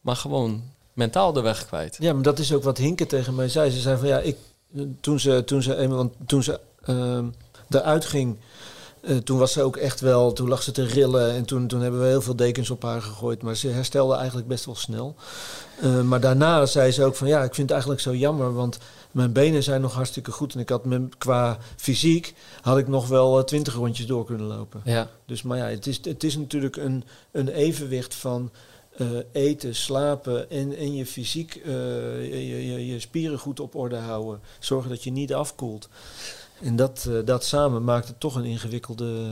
Maar 0.00 0.16
gewoon 0.16 0.62
mentaal 0.92 1.32
de 1.32 1.40
weg 1.40 1.66
kwijt. 1.66 1.96
Ja, 2.00 2.12
maar 2.12 2.22
dat 2.22 2.38
is 2.38 2.52
ook 2.52 2.62
wat 2.62 2.78
Hinke 2.78 3.06
tegen 3.06 3.34
mij 3.34 3.48
zei. 3.48 3.70
Ze 3.70 3.80
zei 3.80 3.98
van 3.98 4.08
ja, 4.08 4.18
ik, 4.18 4.36
toen 5.00 5.20
ze, 5.20 5.42
toen 5.44 5.62
ze, 5.62 5.76
eenmaal- 5.76 5.96
want 5.96 6.14
toen 6.26 6.42
ze 6.42 6.60
ehm 6.84 7.24
eruit 7.68 8.04
ging, 8.04 8.36
eh, 9.00 9.16
toen 9.16 9.38
was 9.38 9.52
ze 9.52 9.62
ook 9.62 9.76
echt 9.76 10.00
wel, 10.00 10.32
toen 10.32 10.48
lag 10.48 10.62
ze 10.62 10.72
te 10.72 10.84
rillen 10.84 11.30
en 11.32 11.44
toen, 11.44 11.66
toen 11.66 11.80
hebben 11.80 12.00
we 12.00 12.06
heel 12.06 12.22
veel 12.22 12.36
dekens 12.36 12.70
op 12.70 12.82
haar 12.82 13.02
gegooid. 13.02 13.42
Maar 13.42 13.56
ze 13.56 13.68
herstelde 13.68 14.14
eigenlijk 14.14 14.48
best 14.48 14.64
wel 14.64 14.74
snel. 14.76 15.14
Eh, 15.80 16.00
maar 16.00 16.20
daarna 16.20 16.66
zei 16.66 16.90
ze 16.90 17.04
ook 17.04 17.16
van 17.16 17.28
ja, 17.28 17.38
ik 17.38 17.54
vind 17.54 17.60
het 17.62 17.70
eigenlijk 17.70 18.00
zo 18.00 18.14
jammer, 18.14 18.54
want 18.54 18.78
mijn 19.10 19.32
benen 19.32 19.62
zijn 19.62 19.80
nog 19.80 19.94
hartstikke 19.94 20.30
goed. 20.30 20.54
En 20.54 20.60
ik 20.60 20.68
had 20.68 20.84
me, 20.84 21.08
qua 21.18 21.58
fysiek 21.76 22.34
had 22.60 22.78
ik 22.78 22.88
nog 22.88 23.08
wel 23.08 23.38
eh, 23.38 23.44
twintig 23.44 23.74
rondjes 23.74 24.06
door 24.06 24.24
kunnen 24.24 24.46
lopen. 24.46 24.80
Ja, 24.84 25.08
Dus 25.26 25.42
maar 25.42 25.58
ja, 25.58 25.64
het 25.64 25.86
is, 25.86 26.00
het 26.02 26.24
is 26.24 26.36
natuurlijk 26.36 26.76
een, 26.76 27.04
een 27.30 27.48
evenwicht 27.48 28.14
van 28.14 28.50
eh, 28.96 29.06
eten, 29.32 29.74
slapen 29.74 30.50
en, 30.50 30.76
en 30.76 30.94
je 30.94 31.06
fysiek, 31.06 31.54
eh, 31.54 31.72
je, 32.22 32.66
je, 32.66 32.86
je 32.86 33.00
spieren 33.00 33.38
goed 33.38 33.60
op 33.60 33.74
orde 33.74 33.96
houden. 33.96 34.40
Zorgen 34.58 34.90
dat 34.90 35.04
je 35.04 35.10
niet 35.10 35.34
afkoelt. 35.34 35.88
En 36.62 36.76
dat, 36.76 37.08
dat 37.24 37.44
samen 37.44 37.84
maakt 37.84 38.08
het 38.08 38.20
toch 38.20 38.34
een 38.34 38.44
ingewikkelde, 38.44 39.26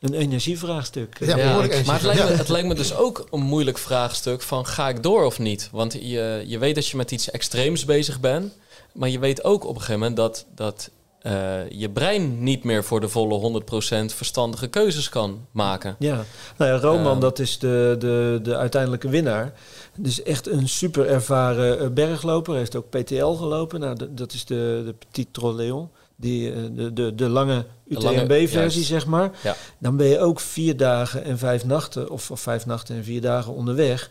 een 0.00 0.14
energievraagstuk. 0.14 1.18
Ja, 1.18 1.36
maar 1.36 1.62
het 1.62 2.02
lijkt, 2.02 2.22
me, 2.22 2.36
het 2.36 2.48
lijkt 2.48 2.68
me 2.68 2.74
dus 2.74 2.94
ook 2.94 3.26
een 3.30 3.40
moeilijk 3.42 3.78
vraagstuk 3.78 4.42
van 4.42 4.66
ga 4.66 4.88
ik 4.88 5.02
door 5.02 5.24
of 5.24 5.38
niet? 5.38 5.68
Want 5.72 5.92
je, 5.92 6.44
je 6.46 6.58
weet 6.58 6.74
dat 6.74 6.86
je 6.86 6.96
met 6.96 7.10
iets 7.10 7.30
extreems 7.30 7.84
bezig 7.84 8.20
bent, 8.20 8.52
maar 8.94 9.08
je 9.08 9.18
weet 9.18 9.44
ook 9.44 9.62
op 9.64 9.74
een 9.74 9.80
gegeven 9.80 10.00
moment 10.00 10.16
dat, 10.16 10.46
dat 10.54 10.90
eh, 11.22 11.70
je 11.70 11.90
brein 11.90 12.42
niet 12.42 12.64
meer 12.64 12.84
voor 12.84 13.00
de 13.00 13.08
volle 13.08 13.62
100% 13.62 14.14
verstandige 14.14 14.66
keuzes 14.66 15.08
kan 15.08 15.46
maken. 15.50 15.96
Ja, 15.98 16.24
nou 16.56 16.70
ja, 16.70 16.78
Roman, 16.78 17.12
Ehm. 17.12 17.20
dat 17.20 17.38
is 17.38 17.58
de, 17.58 17.96
de, 17.98 18.40
de 18.42 18.56
uiteindelijke 18.56 19.08
winnaar. 19.08 19.52
Dus 19.96 20.22
echt 20.22 20.48
een 20.48 20.68
super 20.68 21.06
ervaren 21.06 21.80
eh, 21.80 21.88
bergloper. 21.88 22.50
Hij 22.50 22.58
heeft 22.58 22.76
ook 22.76 22.90
PTL 22.90 23.26
gelopen. 23.32 23.80
Nou, 23.80 23.96
dat 24.10 24.32
is 24.32 24.44
de, 24.44 24.82
de 24.84 24.94
Petit 24.98 25.28
Troleon. 25.32 25.88
die, 26.16 26.52
eh, 26.52 26.58
de, 26.72 26.92
de, 26.92 27.14
de 27.14 27.28
lange 27.28 27.64
UTMB-versie, 27.88 28.84
zeg 28.84 29.06
maar. 29.06 29.30
Ja. 29.42 29.56
Dan 29.78 29.96
ben 29.96 30.06
je 30.06 30.18
ook 30.18 30.40
vier 30.40 30.76
dagen 30.76 31.24
en 31.24 31.38
vijf 31.38 31.64
nachten, 31.64 32.10
of, 32.10 32.30
of 32.30 32.40
vijf 32.40 32.66
nachten 32.66 32.96
en 32.96 33.04
vier 33.04 33.20
dagen 33.20 33.52
onderweg. 33.54 34.10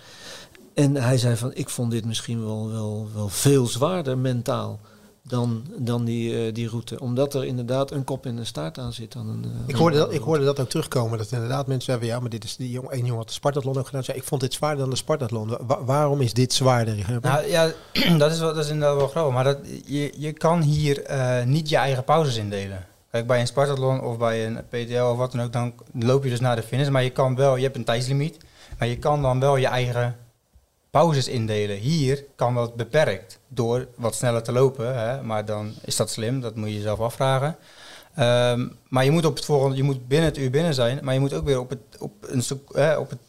En 0.82 0.96
hij 0.96 1.17
zei 1.17 1.36
van, 1.36 1.52
ik 1.54 1.70
vond 1.70 1.91
dit 1.91 2.06
misschien 2.06 2.46
wel, 2.46 2.72
wel, 2.72 3.08
wel 3.13 3.30
veel 3.30 3.65
zwaarder 3.67 4.17
mentaal 4.17 4.80
dan, 5.24 5.63
dan 5.78 6.06
die, 6.06 6.46
eh, 6.48 6.54
die 6.54 6.70
route. 6.70 7.00
Omdat 7.00 7.34
er 7.34 7.46
inderdaad 7.46 7.91
een 7.91 8.04
kop 8.04 8.26
in 8.26 8.36
de 8.36 8.46
staart 8.46 8.78
aan 8.78 8.94
zit. 8.94 9.12
Dan 9.12 9.28
een, 9.28 9.44
eh, 9.44 9.50
Ik 9.67 9.76
hoorde, 9.76 9.98
dat, 9.98 10.13
ik 10.13 10.22
hoorde 10.22 10.46
dat 10.46 10.60
ook 10.60 10.70
terugkomen. 10.70 11.17
Dat 11.17 11.32
inderdaad 11.32 11.67
mensen 11.67 11.86
zeiden, 11.86 12.08
ja, 12.08 12.20
maar 12.20 12.30
dit 12.30 12.44
is 12.44 12.56
die 12.56 12.70
jongen, 12.70 12.94
een 12.94 13.00
jongen 13.00 13.15
had 13.15 13.28
de 13.28 13.34
Spartathlon 13.34 13.78
ook 13.78 13.86
gedaan. 13.86 14.04
Zei, 14.04 14.17
ik 14.17 14.24
vond 14.24 14.41
dit 14.41 14.54
zwaarder 14.54 14.80
dan 14.80 14.89
de 14.89 14.96
Spartathlon. 14.96 15.58
Wa- 15.62 15.84
waarom 15.84 16.22
is 16.22 16.34
dit 16.34 16.54
zwaarder? 16.54 17.20
Nou 17.22 17.48
ja, 17.48 17.72
dat 18.17 18.32
is, 18.32 18.39
wel, 18.39 18.54
dat 18.54 18.63
is 18.65 18.72
inderdaad 18.72 18.98
wel 18.98 19.08
grappig. 19.08 19.34
Maar 19.34 19.44
dat, 19.44 19.58
je, 19.86 20.13
je 20.17 20.32
kan 20.32 20.62
hier 20.62 21.04
eh, 21.04 21.46
niet 21.46 21.70
je 21.70 21.76
eigen 21.78 22.04
pauzes 22.04 22.36
indelen. 22.38 22.86
Kijk, 23.12 23.28
bij 23.28 23.39
een 23.39 23.48
Spartathlon 23.48 24.02
of 24.02 24.17
bij 24.17 24.46
een 24.48 24.60
PTL 24.70 25.02
of 25.02 25.17
wat 25.17 25.32
dan 25.32 25.41
ook, 25.41 25.54
dan 25.54 25.74
loop 25.94 26.24
je 26.24 26.30
dus 26.30 26.39
naar 26.39 26.56
de 26.56 26.63
finish. 26.63 26.89
Maar 26.89 27.04
je 27.04 27.10
kan 27.10 27.36
wel, 27.36 27.56
je 27.56 27.63
hebt 27.63 27.76
een 27.76 27.84
tijdslimiet. 27.84 28.38
Maar 28.80 28.88
je 28.88 28.98
kan 28.98 29.22
dan 29.22 29.39
wel 29.39 29.56
je 29.58 29.67
eigen 29.67 30.15
pauzes 30.92 31.28
indelen. 31.28 31.78
Hier 31.78 32.26
kan 32.36 32.56
dat 32.56 32.76
beperkt 32.76 33.40
door 33.48 33.88
wat 33.96 34.16
sneller 34.16 34.44
te 34.44 34.52
lopen. 34.52 35.00
Hè? 35.00 35.22
Maar 35.24 35.46
dan 35.46 35.74
is 35.86 35.96
dat 35.96 36.10
slim, 36.10 36.42
dat 36.42 36.56
moet 36.56 36.68
je 36.68 36.76
jezelf 36.76 37.00
afvragen. 37.00 37.56
Ehm, 38.16 38.68
maar 38.88 39.04
je 39.04 39.12
moet, 39.12 39.26
op 39.26 39.36
het 39.36 39.46
volgende, 39.46 39.76
je 39.76 39.84
moet 39.84 40.08
binnen 40.08 40.30
het 40.30 40.38
uur 40.38 40.50
binnen 40.50 40.74
zijn. 40.74 41.00
Maar 41.02 41.14
je 41.14 41.20
moet 41.20 41.34
ook 41.34 41.46
weer 41.46 41.60
op 41.60 41.70
het, 41.70 41.80
op 42.00 42.14
een, 42.22 42.98
op 42.98 43.10
het 43.10 43.20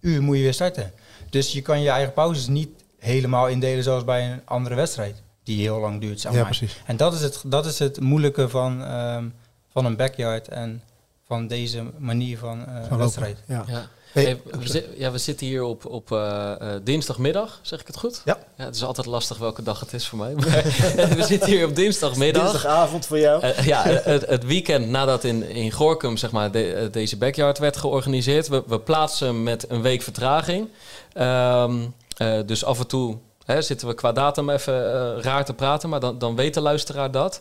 uur 0.00 0.22
moet 0.22 0.36
je 0.36 0.42
weer 0.42 0.54
starten. 0.54 0.92
Dus 1.30 1.52
je 1.52 1.62
kan 1.62 1.82
je 1.82 1.90
eigen 1.90 2.12
pauzes 2.12 2.46
niet 2.46 2.68
helemaal 2.98 3.48
indelen 3.48 3.84
zoals 3.84 4.04
bij 4.04 4.30
een 4.32 4.40
andere 4.44 4.74
wedstrijd. 4.74 5.22
Die 5.42 5.60
heel 5.60 5.78
lang 5.80 6.00
duurt. 6.00 6.20
Zeg 6.20 6.32
ja, 6.32 6.38
maar. 6.38 6.46
precies. 6.46 6.82
En 6.86 6.96
dat 6.96 7.14
is 7.14 7.20
het, 7.20 7.42
dat 7.46 7.66
is 7.66 7.78
het 7.78 8.00
moeilijke 8.00 8.48
van, 8.48 8.84
ehm, 8.84 9.24
van 9.72 9.84
een 9.84 9.96
backyard 9.96 10.48
en 10.48 10.82
van 11.26 11.46
deze 11.46 11.84
manier 11.98 12.38
van 12.38 12.60
eh, 12.60 12.72
Van 12.72 12.80
lopen. 12.82 12.98
wedstrijd. 12.98 13.38
Ja. 13.46 13.64
Ja. 13.66 13.88
Hey, 14.12 14.40
we, 14.44 14.88
ja, 14.96 15.10
we 15.10 15.18
zitten 15.18 15.46
hier 15.46 15.62
op, 15.62 15.86
op 15.86 16.12
eh, 16.12 16.50
eh, 16.52 16.80
dinsdagmiddag, 16.82 17.58
zeg 17.62 17.80
ik 17.80 17.86
het 17.86 17.96
goed? 17.96 18.22
Ja. 18.24 18.38
Het 18.56 18.74
is 18.74 18.84
altijd 18.84 19.06
lastig 19.06 19.38
welke 19.38 19.62
dag 19.62 19.80
het 19.80 19.92
is 19.92 20.08
voor 20.08 20.18
mij. 20.18 20.34
We 21.16 21.24
zitten 21.26 21.48
hier 21.48 21.66
op 21.66 21.76
dinsdagmiddag. 21.76 22.50
Dinsdagavond 22.50 23.06
voor 23.06 23.18
jou. 23.18 23.42
Eh, 23.42 23.66
ja, 23.66 23.82
het, 23.86 24.26
het 24.26 24.44
weekend 24.44 24.88
nadat 24.88 25.24
in, 25.24 25.48
in 25.48 25.70
Gorkum 25.70 26.16
zeg 26.16 26.30
maar, 26.30 26.50
de- 26.50 26.88
deze 26.92 27.16
backyard 27.16 27.58
werd 27.58 27.76
georganiseerd. 27.76 28.48
We, 28.48 28.62
we 28.66 28.80
plaatsen 28.80 29.26
hem 29.26 29.42
met 29.42 29.70
een 29.70 29.82
week 29.82 30.02
vertraging. 30.02 30.68
Ehm, 31.12 31.80
eh, 32.16 32.38
dus 32.46 32.64
af 32.64 32.78
en 32.78 32.86
toe 32.86 33.16
hè, 33.44 33.62
zitten 33.62 33.88
we 33.88 33.94
qua 33.94 34.12
datum 34.12 34.50
even 34.50 35.22
raar 35.22 35.44
te 35.44 35.54
praten. 35.54 35.88
Maar 35.88 36.00
dan, 36.00 36.18
dan 36.18 36.36
weet 36.36 36.54
de 36.54 36.60
luisteraar 36.60 37.10
dat. 37.10 37.40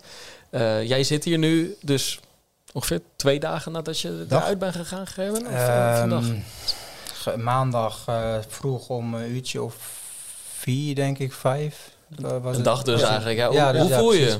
Jij 0.83 1.03
zit 1.03 1.23
hier 1.23 1.37
nu 1.37 1.75
dus 1.81 2.19
ongeveer 2.73 3.01
twee 3.15 3.39
dagen 3.39 3.71
nadat 3.71 3.99
je 3.99 4.25
Dag. 4.27 4.41
eruit 4.41 4.59
bent 4.59 4.75
gegaan, 4.75 5.07
Gerben? 5.07 5.41
Of 5.47 5.51
eh, 5.53 5.99
vandaag? 5.99 6.23
Ehm, 6.23 6.35
ge- 7.13 7.37
maandag 7.37 8.03
eh, 8.05 8.33
vroeg 8.47 8.87
om 8.89 9.13
een 9.13 9.31
uurtje 9.31 9.61
of 9.63 9.75
vier, 10.57 10.95
denk 10.95 11.17
ik, 11.19 11.33
vijf. 11.33 11.89
was 12.19 12.31
Een 12.41 12.51
het. 12.51 12.63
dag 12.63 12.83
dus 12.83 13.01
eigenlijk. 13.01 13.37
Ja, 13.37 13.45
hoe 13.47 13.55
Ja, 13.55 13.71
dus 13.71 13.81
hoe 13.81 13.89
ja, 13.89 13.97
voel 13.97 14.13
je? 14.13 14.37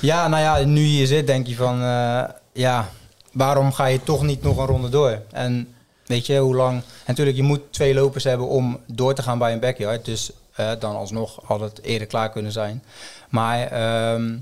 Ja, 0.00 0.28
nou 0.28 0.42
ja, 0.42 0.64
nu 0.66 0.80
je 0.80 0.86
hier 0.86 1.06
zit, 1.06 1.26
denk 1.26 1.46
je 1.46 1.54
van, 1.56 1.82
eh, 1.82 2.22
ja, 2.52 2.88
waarom 3.32 3.72
ga 3.72 3.86
je 3.86 4.02
toch 4.02 4.22
niet 4.22 4.42
nog 4.42 4.56
een 4.56 4.66
ronde 4.66 4.88
door? 4.88 5.22
En 5.30 5.74
weet 6.06 6.26
je, 6.26 6.38
hoe 6.38 6.54
lang... 6.56 6.76
En 6.78 6.84
natuurlijk, 7.06 7.36
je 7.36 7.42
moet 7.42 7.60
twee 7.70 7.94
lopers 7.94 8.24
hebben 8.24 8.46
om 8.48 8.80
door 8.86 9.14
te 9.14 9.22
gaan 9.22 9.38
bij 9.38 9.52
een 9.52 9.60
backyard. 9.60 10.04
Dus 10.04 10.30
dan 10.78 10.96
alsnog 10.96 11.38
had 11.44 11.60
het 11.60 11.82
eerder 11.82 12.06
klaar 12.06 12.30
kunnen 12.30 12.52
zijn. 12.52 12.84
Maar 13.28 13.66
ehm, 13.66 14.38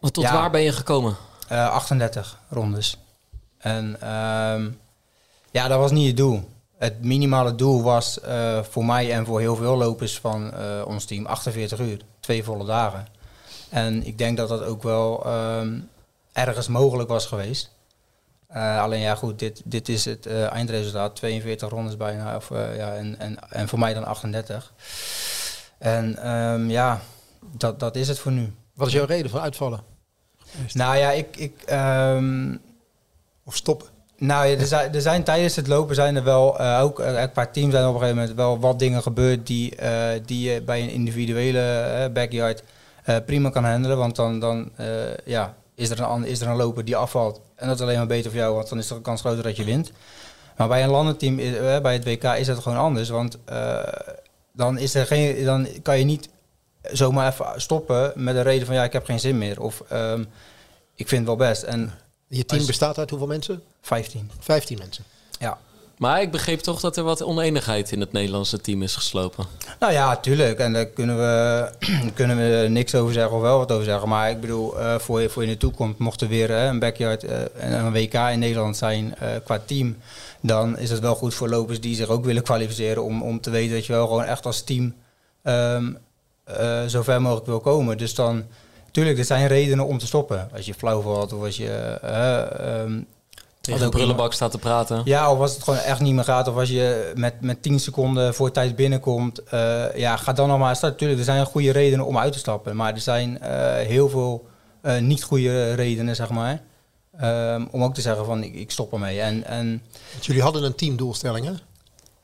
tot 0.00 0.24
Ja. 0.24 0.32
waar 0.32 0.50
ben 0.50 0.60
je 0.60 0.72
gekomen? 0.72 1.16
Eh, 1.54 1.70
38 1.70 2.38
rondes. 2.48 2.98
En 3.58 3.96
ehm, 4.00 4.70
ja, 5.50 5.68
dat 5.68 5.78
was 5.78 5.90
niet 5.90 6.06
het 6.06 6.16
doel. 6.16 6.48
Het 6.76 7.04
minimale 7.04 7.54
doel 7.54 7.82
was 7.82 8.20
eh, 8.20 8.62
voor 8.62 8.84
mij 8.84 9.12
en 9.12 9.26
voor 9.26 9.40
heel 9.40 9.56
veel 9.56 9.76
lopers 9.76 10.18
van 10.18 10.54
eh, 10.54 10.82
ons 10.86 11.04
team 11.04 11.26
48 11.26 11.78
uur. 11.78 12.00
Twee 12.20 12.44
volle 12.44 12.64
dagen. 12.64 13.06
En 13.68 14.06
ik 14.06 14.18
denk 14.18 14.36
dat 14.36 14.48
dat 14.48 14.62
ook 14.62 14.82
wel 14.82 15.24
ehm, 15.24 15.78
ergens 16.32 16.68
mogelijk 16.68 17.08
was 17.08 17.26
geweest. 17.26 17.70
Eh, 18.54 18.80
alleen 18.80 19.00
ja, 19.00 19.14
goed, 19.14 19.38
dit, 19.38 19.62
dit 19.64 19.88
is 19.88 20.04
het 20.04 20.26
eh, 20.26 20.52
eindresultaat. 20.52 21.16
42 21.16 21.68
rondes 21.68 21.96
bijna. 21.96 22.36
Of, 22.36 22.50
eh, 22.50 22.76
ja, 22.76 22.94
en, 22.94 23.18
en, 23.18 23.50
en 23.50 23.68
voor 23.68 23.78
mij 23.78 23.94
dan 23.94 24.04
38. 24.04 24.72
En 25.78 26.16
ehm, 26.16 26.70
ja, 26.70 27.00
dat, 27.40 27.80
dat 27.80 27.96
is 27.96 28.08
het 28.08 28.18
voor 28.18 28.32
nu. 28.32 28.52
Wat 28.74 28.86
is 28.86 28.92
jouw 28.92 29.04
reden 29.04 29.30
voor 29.30 29.40
uitvallen? 29.40 29.93
Nou 30.72 30.96
ja, 30.96 31.10
ik, 31.10 31.36
ik, 31.36 31.62
ehm, 31.66 32.56
Of 33.44 33.56
stoppen? 33.56 33.88
Nou 34.16 34.46
ja, 34.46 34.58
er 34.58 34.66
zijn, 34.66 34.94
er 34.94 35.00
zijn 35.00 35.24
tijdens 35.24 35.56
het 35.56 35.66
lopen 35.66 35.94
zijn 35.94 36.16
er 36.16 36.24
wel 36.24 36.58
eh, 36.58 36.80
ook 36.82 37.00
eh, 37.00 37.24
qua 37.32 37.46
team 37.46 37.70
zijn 37.70 37.86
op 37.86 37.94
een 37.94 38.00
gegeven 38.00 38.18
moment 38.18 38.36
wel 38.36 38.58
wat 38.58 38.78
dingen 38.78 39.02
gebeurd 39.02 39.46
die, 39.46 39.76
eh, 39.76 40.20
die 40.26 40.50
je 40.50 40.62
bij 40.62 40.82
een 40.82 40.90
individuele 40.90 42.10
backyard 42.12 42.62
prima 43.26 43.50
kan 43.50 43.64
handelen. 43.64 43.96
Want 43.96 44.16
dan, 44.16 44.40
dan 44.40 44.70
ja, 45.24 45.54
is, 45.74 45.90
er 45.90 46.00
een, 46.00 46.24
is 46.24 46.40
er 46.40 46.48
een 46.48 46.56
loper 46.56 46.84
die 46.84 46.96
afvalt. 46.96 47.40
En 47.56 47.66
dat 47.66 47.76
is 47.76 47.82
alleen 47.82 47.96
maar 47.96 48.06
beter 48.06 48.30
voor 48.30 48.40
jou, 48.40 48.54
want 48.54 48.68
dan 48.68 48.78
is 48.78 48.90
er 48.90 48.96
een 48.96 49.02
kans 49.02 49.20
groter 49.20 49.42
dat 49.42 49.56
je 49.56 49.64
wint. 49.64 49.92
Maar 50.56 50.68
bij 50.68 50.82
een 50.82 50.90
landenteam, 50.90 51.36
bij 51.82 51.92
het 51.92 52.04
WK, 52.04 52.22
is 52.22 52.46
dat 52.46 52.58
gewoon 52.58 52.78
anders. 52.78 53.08
Want 53.08 53.38
dan, 54.52 54.78
is 54.78 54.94
er 54.94 55.06
geen, 55.06 55.44
dan 55.44 55.68
kan 55.82 55.98
je 55.98 56.04
niet 56.04 56.28
zomaar 56.92 57.32
even 57.32 57.46
stoppen 57.56 58.12
met 58.14 58.34
de 58.34 58.40
reden 58.40 58.66
van 58.66 58.74
ja, 58.74 58.84
ik 58.84 58.92
heb 58.92 59.04
geen 59.04 59.20
zin 59.20 59.38
meer. 59.38 59.60
Of 59.60 59.82
ehm, 59.88 60.20
ik 60.94 61.08
vind 61.08 61.26
het 61.28 61.36
wel 61.38 61.48
best. 61.48 61.62
En 61.62 61.92
Je 62.28 62.44
team 62.44 62.58
Als- 62.58 62.68
bestaat 62.68 62.98
uit 62.98 63.10
hoeveel 63.10 63.28
mensen? 63.28 63.62
15. 63.82 64.30
15 64.40 64.78
mensen. 64.78 65.04
Ja. 65.38 65.58
Maar 65.98 66.22
ik 66.22 66.30
begreep 66.30 66.60
toch 66.60 66.80
dat 66.80 66.96
er 66.96 67.04
wat 67.04 67.22
oneenigheid 67.22 67.92
in 67.92 68.00
het 68.00 68.12
Nederlandse 68.12 68.60
team 68.60 68.82
is 68.82 68.94
geslopen. 68.94 69.46
Nou 69.78 69.92
ja, 69.92 70.16
tuurlijk. 70.16 70.58
En 70.58 70.72
daar 70.72 70.86
kunnen 70.86 71.16
we, 71.16 71.70
kunnen 72.14 72.36
we 72.36 72.68
niks 72.68 72.94
over 72.94 73.12
zeggen 73.12 73.36
of 73.36 73.42
wel 73.42 73.58
wat 73.58 73.72
over 73.72 73.84
zeggen. 73.84 74.08
Maar 74.08 74.30
ik 74.30 74.40
bedoel, 74.40 74.78
eh, 74.80 74.98
voor, 74.98 75.20
je, 75.20 75.28
voor 75.28 75.42
je 75.42 75.48
in 75.48 75.54
de 75.54 75.60
toekomst 75.60 75.98
mocht 75.98 76.20
er 76.20 76.28
weer 76.28 76.50
eh, 76.50 76.64
een 76.64 76.78
backyard 76.78 77.24
eh, 77.24 77.40
en 77.58 77.72
een 77.72 77.92
WK 77.92 78.14
in 78.14 78.38
Nederland 78.38 78.76
zijn 78.76 79.16
eh, 79.18 79.28
qua 79.44 79.58
team. 79.66 79.96
Dan 80.40 80.78
is 80.78 80.90
het 80.90 81.00
wel 81.00 81.14
goed 81.14 81.34
voor 81.34 81.48
lopers 81.48 81.80
die 81.80 81.94
zich 81.94 82.08
ook 82.08 82.24
willen 82.24 82.42
kwalificeren. 82.42 83.04
Om, 83.04 83.22
om 83.22 83.40
te 83.40 83.50
weten 83.50 83.74
dat 83.74 83.86
je 83.86 83.92
wel 83.92 84.06
gewoon 84.06 84.24
echt 84.24 84.46
als 84.46 84.62
team 84.62 84.94
ehm 85.42 85.92
eh, 86.44 86.84
zo 86.84 87.02
ver 87.02 87.22
mogelijk 87.22 87.46
wil 87.46 87.60
komen. 87.60 87.98
Dus 87.98 88.14
dan, 88.14 88.44
tuurlijk, 88.90 89.18
er 89.18 89.24
zijn 89.24 89.46
redenen 89.46 89.86
om 89.86 89.98
te 89.98 90.06
stoppen. 90.06 90.48
Als 90.56 90.66
je 90.66 90.74
flauw 90.74 91.00
valt 91.00 91.32
of 91.32 91.42
als 91.42 91.56
je... 91.56 91.98
eh, 92.02 92.80
ehm, 92.80 93.00
Tegen 93.60 93.80
Had 93.80 93.88
een 93.88 93.94
ook 93.94 94.00
prullenbak 94.00 94.32
staat 94.32 94.50
te 94.50 94.58
praten. 94.58 95.00
ja, 95.04 95.32
of 95.32 95.38
als 95.38 95.54
het 95.54 95.62
gewoon 95.62 95.78
echt 95.78 96.00
niet 96.00 96.14
meer 96.14 96.24
gaat, 96.24 96.48
of 96.48 96.56
als 96.56 96.68
je 96.68 97.12
met, 97.14 97.40
met 97.40 97.62
10 97.62 97.80
seconden 97.80 98.34
voor 98.34 98.50
tijd 98.50 98.76
binnenkomt, 98.76 99.42
eh, 99.42 99.96
ja, 99.96 100.16
ga 100.16 100.32
dan 100.32 100.48
nog 100.48 100.58
maar 100.58 100.76
starten. 100.76 100.98
Tuurlijk, 100.98 101.18
er 101.18 101.24
zijn 101.24 101.46
goede 101.46 101.70
redenen 101.70 102.06
om 102.06 102.18
uit 102.18 102.32
te 102.32 102.38
stappen, 102.38 102.76
maar 102.76 102.92
er 102.92 103.00
zijn 103.00 103.40
eh, 103.40 103.86
heel 103.86 104.08
veel 104.08 104.46
eh, 104.80 104.98
niet 104.98 105.22
goede 105.22 105.74
redenen, 105.74 106.16
zeg 106.16 106.30
maar, 106.30 106.62
ehm, 107.18 107.64
om 107.70 107.84
ook 107.84 107.94
te 107.94 108.00
zeggen 108.00 108.24
van 108.24 108.42
ik, 108.42 108.54
ik 108.54 108.70
stop 108.70 108.92
ermee. 108.92 109.20
En, 109.20 109.44
en 109.44 109.82
Want 110.12 110.26
jullie 110.26 110.42
hadden 110.42 110.62
een 110.62 110.74
teamdoelstelling, 110.74 111.46
hè? 111.46 111.52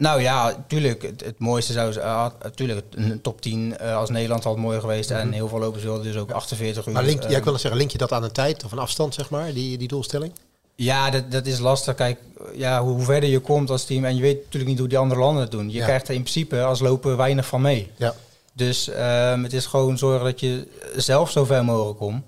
Nou 0.00 0.20
ja, 0.20 0.64
tuurlijk, 0.66 1.02
het, 1.02 1.24
het 1.24 1.38
mooiste 1.38 1.72
zou 1.72 1.92
zijn, 1.92 2.06
ah, 2.06 2.30
tuurlijk, 2.54 2.86
een 2.90 3.20
top 3.20 3.40
10 3.40 3.78
eh, 3.78 3.96
als 3.96 4.10
Nederland 4.10 4.44
had 4.44 4.56
mooi 4.56 4.80
geweest 4.80 5.10
en 5.10 5.32
heel 5.32 5.48
veel 5.48 5.58
lopers 5.58 5.82
wilden 5.82 6.02
dus 6.02 6.16
ook 6.16 6.30
48 6.30 6.86
uur. 6.86 6.92
Maar 6.92 7.02
link, 7.04 7.22
ja, 7.22 7.36
ik 7.36 7.44
wil 7.44 7.58
zeggen, 7.58 7.78
link 7.78 7.90
je 7.90 7.98
dat 7.98 8.12
aan 8.12 8.24
een 8.24 8.32
tijd 8.32 8.64
of 8.64 8.72
een 8.72 8.78
afstand, 8.78 9.14
zeg 9.14 9.30
maar, 9.30 9.52
die, 9.52 9.78
die 9.78 9.88
doelstelling? 9.88 10.32
Ja, 10.74 11.10
dat, 11.10 11.30
dat 11.32 11.46
is 11.46 11.58
lastig. 11.58 11.94
Kijk, 11.94 12.18
ja, 12.54 12.82
hoe, 12.82 13.02
verder 13.02 13.28
je 13.28 13.38
komt 13.38 13.70
als 13.70 13.84
team, 13.84 14.04
en 14.04 14.14
je 14.16 14.22
weet 14.22 14.36
natuurlijk 14.36 14.70
niet 14.70 14.78
hoe 14.78 14.88
die 14.88 14.98
andere 14.98 15.20
landen 15.20 15.42
het 15.42 15.50
doen. 15.50 15.70
Je 15.70 15.76
Ja. 15.78 15.84
krijgt 15.84 16.08
er 16.08 16.14
in 16.14 16.20
principe 16.22 16.62
als 16.62 16.80
loper 16.80 17.16
weinig 17.16 17.46
van 17.46 17.60
mee. 17.60 17.90
Ja. 17.96 18.14
Dus 18.52 18.88
ehm, 18.88 19.42
het 19.42 19.52
is 19.52 19.66
gewoon 19.66 19.98
zorgen 19.98 20.24
dat 20.24 20.40
je 20.40 20.66
zelf 20.96 21.30
zo 21.30 21.44
ver 21.44 21.64
mogelijk 21.64 21.98
komt. 21.98 22.22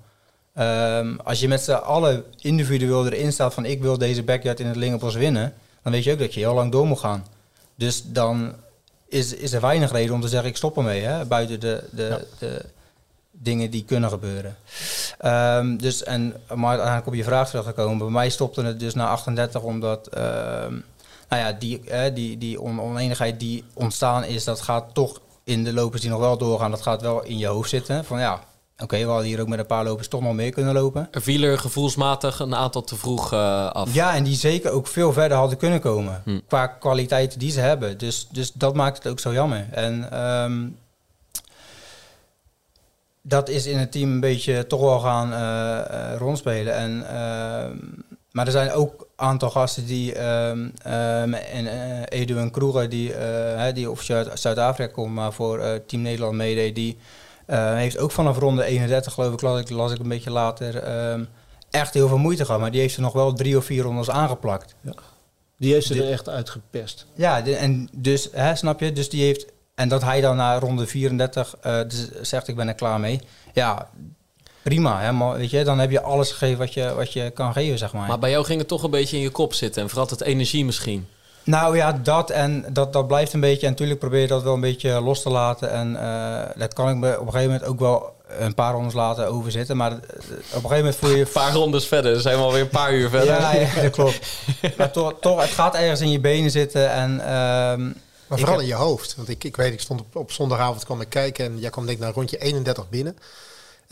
Ehm, 0.55 1.17
als 1.25 1.41
je 1.41 1.49
met 1.49 1.63
z'n 1.63 1.71
allen 1.73 2.25
individueel 2.41 3.07
erin 3.07 3.33
staat 3.33 3.55
van 3.55 3.65
ik 3.65 3.81
wil 3.83 3.99
deze 3.99 4.23
backyard 4.23 4.61
in 4.61 4.67
het 4.67 4.77
Lingenbos 4.77 5.15
winnen, 5.15 5.55
dan 5.83 5.93
weet 5.93 6.05
je 6.05 6.13
ook 6.13 6.19
dat 6.19 6.35
je 6.35 6.41
heel 6.41 6.55
lang 6.55 6.73
door 6.73 6.87
moet 6.87 6.99
gaan. 6.99 7.27
Dus 7.83 8.03
dan 8.07 8.55
is, 9.09 9.35
is 9.35 9.53
er 9.53 9.61
weinig 9.61 9.93
reden 9.93 10.15
om 10.15 10.21
te 10.21 10.29
zeggen 10.29 10.49
ik 10.49 10.57
stop 10.57 10.77
ermee, 10.77 11.03
hè, 11.03 11.25
buiten 11.25 11.61
de, 11.61 11.85
de, 11.91 12.03
Ja. 12.03 12.19
de 12.39 12.65
dingen 13.31 13.71
die 13.71 13.85
kunnen 13.85 14.11
gebeuren. 14.11 14.57
Ehm, 15.19 15.77
dus 15.77 16.03
en 16.03 16.35
maar 16.55 16.69
uiteindelijk 16.69 17.07
op 17.07 17.15
je 17.15 17.25
vraag 17.25 17.49
teruggekomen. 17.49 17.99
Bij 17.99 18.09
mij 18.09 18.31
stopte 18.31 18.63
het 18.63 18.81
dus 18.81 18.95
na 18.95 19.09
38 19.09 19.63
omdat 19.63 20.07
ehm, 20.07 20.73
nou 21.29 21.43
ja, 21.43 21.53
die, 21.53 21.81
eh, 21.91 22.15
die, 22.15 22.39
die 22.39 22.61
on- 22.61 22.81
oneenigheid 22.81 23.41
die 23.41 23.65
ontstaan 23.75 24.25
is, 24.25 24.45
dat 24.45 24.61
gaat 24.61 24.85
toch 24.95 25.21
in 25.45 25.65
de 25.65 25.73
lopers 25.73 26.01
die 26.01 26.11
nog 26.11 26.21
wel 26.21 26.39
doorgaan, 26.39 26.71
dat 26.71 26.83
gaat 26.83 27.03
wel 27.03 27.23
in 27.23 27.39
je 27.39 27.47
hoofd 27.47 27.69
zitten. 27.71 28.05
Van 28.05 28.19
ja, 28.21 28.41
oké, 28.79 28.99
we 28.99 29.05
hadden 29.05 29.27
hier 29.27 29.41
ook 29.41 29.49
met 29.49 29.59
een 29.59 29.67
paar 29.67 29.85
lopers 29.85 30.09
toch 30.09 30.21
nog 30.21 30.35
meer 30.35 30.53
kunnen 30.53 30.75
lopen. 30.75 31.09
Er 31.11 31.23
viel 31.23 31.43
er 31.43 31.59
gevoelsmatig 31.59 32.39
een 32.39 32.55
aantal 32.55 32.83
te 32.83 32.97
vroeg 32.97 33.33
eh, 33.33 33.71
af. 33.71 33.95
Ja, 33.95 34.15
en 34.15 34.25
die 34.25 34.37
zeker 34.37 34.71
ook 34.71 34.87
veel 34.87 35.13
verder 35.13 35.37
hadden 35.37 35.59
kunnen 35.59 35.81
komen. 35.81 36.23
Hm. 36.25 36.41
Qua 36.47 36.67
kwaliteiten 36.67 37.39
die 37.39 37.51
ze 37.51 37.61
hebben. 37.61 37.99
Dus, 37.99 38.29
dus 38.31 38.53
dat 38.53 38.75
maakt 38.75 38.97
het 38.97 39.13
ook 39.13 39.21
zo 39.21 39.33
jammer. 39.33 39.67
En 39.71 40.11
ehm, 40.11 40.69
dat 43.23 43.49
is 43.49 43.67
in 43.67 43.79
het 43.79 43.93
team 43.93 44.11
een 44.11 44.21
beetje 44.21 44.67
toch 44.67 44.81
wel 44.81 45.01
gaan 45.01 45.33
uh, 45.33 46.17
rondspelen. 46.19 46.75
En, 46.75 47.09
ehm, 47.09 47.77
maar 48.31 48.47
er 48.47 48.53
zijn 48.53 48.73
ook 48.73 49.01
een 49.01 49.27
aantal 49.27 49.51
gasten 49.51 49.87
die, 49.87 50.27
um, 50.27 50.73
um, 50.87 51.35
en 51.35 51.67
Edu 52.05 52.39
en 52.39 52.51
Kroeger, 52.51 52.89
die, 52.89 53.15
die 53.73 53.91
officieel 53.91 54.19
uit 54.19 54.41
Zuid-Afrika 54.41 54.93
komt, 54.93 55.15
maar 55.15 55.33
voor 55.33 55.81
Team 55.87 56.03
Nederland 56.03 56.35
meedeed, 56.35 56.75
die 56.75 56.99
heeft 57.47 57.99
ook 57.99 58.11
vanaf 58.11 58.39
ronde 58.39 58.65
31, 58.65 59.13
geloof 59.13 59.33
ik, 59.33 59.41
las 59.41 59.61
ik, 59.61 59.71
las 59.71 59.93
ik 59.93 59.99
een 59.99 60.09
beetje 60.09 60.31
later, 60.31 60.83
echt 61.71 61.95
heel 61.95 62.09
veel 62.09 62.19
moeite 62.19 62.45
gehad. 62.45 62.61
Maar 62.61 62.71
die 62.71 62.81
heeft 62.81 62.97
er 62.97 63.03
nog 63.03 63.13
wel 63.13 63.33
drie 63.33 63.57
of 63.57 63.65
vier 63.65 63.83
rondes 63.83 64.11
aangeplakt. 64.11 64.75
Ja. 64.81 64.93
Die 65.57 65.73
heeft 65.73 65.87
ze 65.87 66.03
er 66.03 66.11
echt 66.11 66.29
uitgepest. 66.29 67.07
Ja, 67.15 67.47
en 67.47 67.89
dus, 67.93 68.29
hè, 68.33 68.55
snap 68.55 68.81
je? 68.81 68.93
Dus 68.93 69.11
die 69.11 69.23
heeft 69.23 69.47
en 69.75 69.89
dat 69.89 70.03
hij 70.03 70.21
dan 70.21 70.37
na 70.37 70.59
ronde 70.59 70.87
34 70.87 71.55
uh, 71.67 71.81
eh, 71.81 71.89
dus 71.89 72.11
zegt 72.21 72.49
ik 72.49 72.57
ben 72.57 72.69
er 72.69 72.75
klaar 72.75 73.01
mee. 73.01 73.21
Ja, 73.53 73.89
prima. 74.63 75.01
Hè, 75.01 75.13
maar, 75.13 75.37
weet 75.37 75.51
je, 75.51 75.65
dan 75.65 75.79
heb 75.79 75.91
je 75.91 76.01
alles 76.01 76.31
gegeven 76.31 76.59
wat 76.59 76.75
je, 76.75 76.95
wat 76.95 77.13
je 77.13 77.31
kan 77.31 77.53
geven, 77.53 77.79
zeg 77.79 77.93
maar. 77.93 78.09
Maar 78.09 78.19
bij 78.19 78.31
jou 78.31 78.45
ging 78.45 78.59
het 78.59 78.69
toch 78.69 78.83
een 78.83 78.91
beetje 78.91 79.17
in 79.17 79.23
je 79.23 79.31
kop 79.31 79.55
zitten. 79.55 79.83
En 79.83 79.89
vooral 79.89 80.09
het 80.09 80.21
energie 80.21 80.65
misschien. 80.65 81.07
Nou 81.45 81.77
ja, 81.77 81.93
dat 81.93 82.31
en 82.31 82.65
dat, 82.73 82.93
dat 82.93 83.07
blijft 83.07 83.33
een 83.33 83.41
beetje. 83.41 83.67
En 83.67 83.73
natuurlijk 83.73 83.99
probeer 83.99 84.21
je 84.21 84.27
dat 84.27 84.43
wel 84.43 84.55
een 84.55 84.61
beetje 84.61 85.01
los 85.01 85.23
te 85.23 85.31
laten. 85.31 85.71
En 85.71 85.93
uh, 85.93 86.41
dat 86.57 86.75
kan 86.75 86.89
ik 86.89 86.97
me 86.97 87.21
op 87.21 87.27
een 87.27 87.33
gegeven 87.33 87.53
moment 87.53 87.69
ook 87.69 87.79
wel 87.79 88.15
een 88.39 88.55
paar 88.55 88.73
rondes 88.73 88.95
later 88.95 89.27
overzitten. 89.27 89.77
Maar 89.77 89.91
eh, 89.91 89.99
op 89.99 90.09
een 90.09 90.53
gegeven 90.53 90.77
moment 90.77 90.97
voel 90.97 91.11
je... 91.11 91.21
Een 91.21 91.33
paar 91.33 91.53
rondes 91.53 91.87
verder, 91.87 92.21
zijn 92.21 92.37
we 92.37 92.43
alweer 92.43 92.61
een 92.61 92.69
paar 92.69 92.95
uur 92.95 93.09
verder. 93.09 93.35
Ja, 93.35 93.55
ja 93.55 93.83
dat 93.83 93.91
klopt. 93.91 94.19
maar 94.77 94.91
toch, 94.91 95.15
toch, 95.21 95.41
het 95.41 95.51
gaat 95.51 95.75
ergens 95.75 96.01
in 96.01 96.11
je 96.11 96.21
benen 96.21 96.51
zitten. 96.51 96.91
En 96.91 97.11
uh, 97.11 97.95
maar 98.27 98.39
vooral 98.39 98.61
in 98.61 98.67
je 98.67 98.75
hoofd. 98.75 99.17
Want 99.17 99.29
ik, 99.29 99.45
ik 99.45 99.57
weet, 99.57 99.73
ik 99.73 99.81
stond 99.81 100.01
op, 100.01 100.17
op 100.17 100.33
zondagavond 100.33 100.85
kwam 100.85 101.01
ik 101.01 101.09
kijken 101.09 101.45
en 101.45 101.59
jij 101.59 101.71
kwam 101.71 101.87
denk 101.87 101.99
ik 101.99 102.05
naar 102.05 102.13
rondje 102.13 102.39
31 102.39 102.89
binnen. 102.89 103.17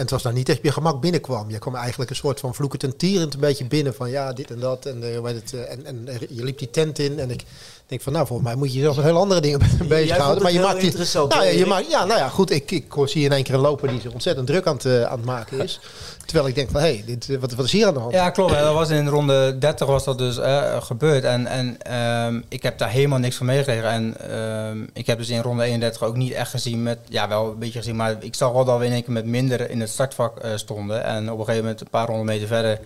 En 0.01 0.07
het 0.07 0.15
was 0.15 0.23
nou 0.23 0.35
niet 0.35 0.49
echt 0.49 0.63
je 0.63 0.73
gemak 0.73 1.01
binnenkwam. 1.01 1.51
Je 1.51 1.59
kwam 1.59 1.75
eigenlijk 1.75 2.11
een 2.11 2.17
soort 2.17 2.41
van 2.41 2.55
vloekend 2.55 2.83
en 2.83 2.97
tierend 2.97 3.35
een 3.35 3.41
beetje 3.41 3.65
binnen 3.65 3.95
van 3.95 4.11
ja, 4.11 4.33
dit 4.33 4.51
en 4.51 4.61
dat. 4.61 4.87
En, 4.87 5.03
uh, 5.03 5.25
het, 5.25 5.53
uh, 5.53 5.71
en, 5.71 5.87
en 5.87 6.09
je 6.29 6.45
liep 6.45 6.59
die 6.59 6.71
tent 6.71 6.99
in 6.99 7.19
en 7.19 7.31
ik 7.31 7.45
denk 7.91 8.03
van 8.03 8.13
nou, 8.13 8.27
volgens 8.27 8.49
mij 8.49 8.57
moet 8.57 8.73
je 8.73 8.79
jezelf 8.79 8.97
met 8.97 9.05
heel 9.05 9.17
andere 9.17 9.41
dingen 9.41 9.61
bezighouden. 9.89 10.43
Maar 10.43 10.53
je 10.53 10.61
maakt 10.61 10.83
interessant. 10.83 11.33
Nou, 11.33 11.45
ja, 11.45 11.51
je 11.51 11.67
maakt, 11.67 11.91
ja, 11.91 12.05
nou 12.05 12.19
ja, 12.19 12.29
goed. 12.29 12.51
Ik, 12.51 12.71
ik 12.71 12.85
zie 13.05 13.25
in 13.25 13.33
één 13.33 13.43
keer 13.43 13.55
een 13.55 13.61
loper 13.61 13.89
die 13.89 14.01
zich 14.01 14.13
ontzettend 14.13 14.47
druk 14.47 14.67
aan 14.67 14.75
het, 14.75 14.85
uh, 14.85 15.03
aan 15.03 15.17
het 15.17 15.25
maken 15.25 15.61
is. 15.61 15.81
Terwijl 16.27 16.49
ik 16.49 16.55
denk 16.55 16.71
van, 16.71 16.81
hé, 16.81 16.87
hey, 16.87 17.03
dit, 17.07 17.29
eh, 17.29 17.37
wat, 17.39 17.53
wat 17.53 17.65
is 17.65 17.73
hier 17.73 17.87
aan 17.87 17.95
de 17.95 18.01
hand? 18.01 18.13
Ja, 18.13 18.31
klopt. 18.31 18.53
Dat 18.53 18.75
was 18.75 18.91
in 18.91 19.09
ronde 19.09 19.59
30 19.59 19.87
was 19.87 20.05
dat 20.05 20.19
dus 20.19 20.39
uh, 20.39 20.83
gebeurd. 20.83 21.25
En, 21.25 21.47
en 21.47 21.97
um, 22.27 22.45
ik 22.49 22.63
heb 22.63 22.79
daar 22.79 22.89
helemaal 22.89 23.19
niks 23.19 23.37
van 23.37 23.47
meegekregen. 23.47 23.89
En 23.89 24.37
um, 24.41 24.91
ik 24.93 25.07
heb 25.07 25.19
dus 25.19 25.29
in 25.29 25.41
ronde 25.41 25.63
31 25.63 26.03
ook 26.03 26.17
niet 26.17 26.33
echt 26.33 26.51
gezien 26.51 26.83
met... 26.83 26.99
Ja, 27.09 27.29
wel 27.29 27.51
een 27.51 27.59
beetje 27.59 27.79
gezien, 27.79 27.97
maar 27.97 28.17
ik 28.21 28.35
zag 28.35 28.53
wel 28.53 28.65
dat 28.65 28.79
we 28.79 28.85
in 28.85 28.93
één 28.93 29.05
keer 29.05 29.13
met 29.13 29.27
minder 29.27 29.71
in 29.71 29.81
het 29.81 29.91
startvak 29.91 30.45
uh, 30.45 30.51
stonden. 30.55 31.05
En 31.05 31.33
op 31.33 31.39
een 31.39 31.45
gegeven 31.45 31.63
moment, 31.63 31.81
een 31.81 31.91
paar 31.91 32.07
honderd 32.07 32.29
meter 32.29 32.47
verder, 32.47 32.81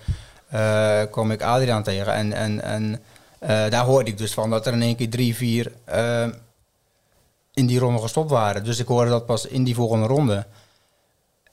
kwam 1.10 1.30
ik 1.30 1.42
Adriaan 1.42 1.82
tegen. 1.82 2.12
En, 2.12 2.32
en, 2.32 2.62
en 2.62 3.00
daar 3.46 3.84
hoorde 3.84 4.10
ik 4.10 4.18
dus 4.18 4.34
van 4.34 4.50
dat 4.50 4.66
er 4.66 4.72
in 4.72 4.82
één 4.82 4.96
keer 4.96 5.10
drie, 5.10 5.34
vier 5.34 5.72
ehm, 5.84 6.30
in 7.54 7.66
die 7.66 7.78
ronde 7.78 8.00
gestopt 8.00 8.30
waren. 8.30 8.64
Dus 8.64 8.78
ik 8.78 8.86
hoorde 8.86 9.10
dat 9.10 9.26
pas 9.26 9.46
in 9.46 9.64
die 9.64 9.74
volgende 9.74 10.06
ronde. 10.06 10.46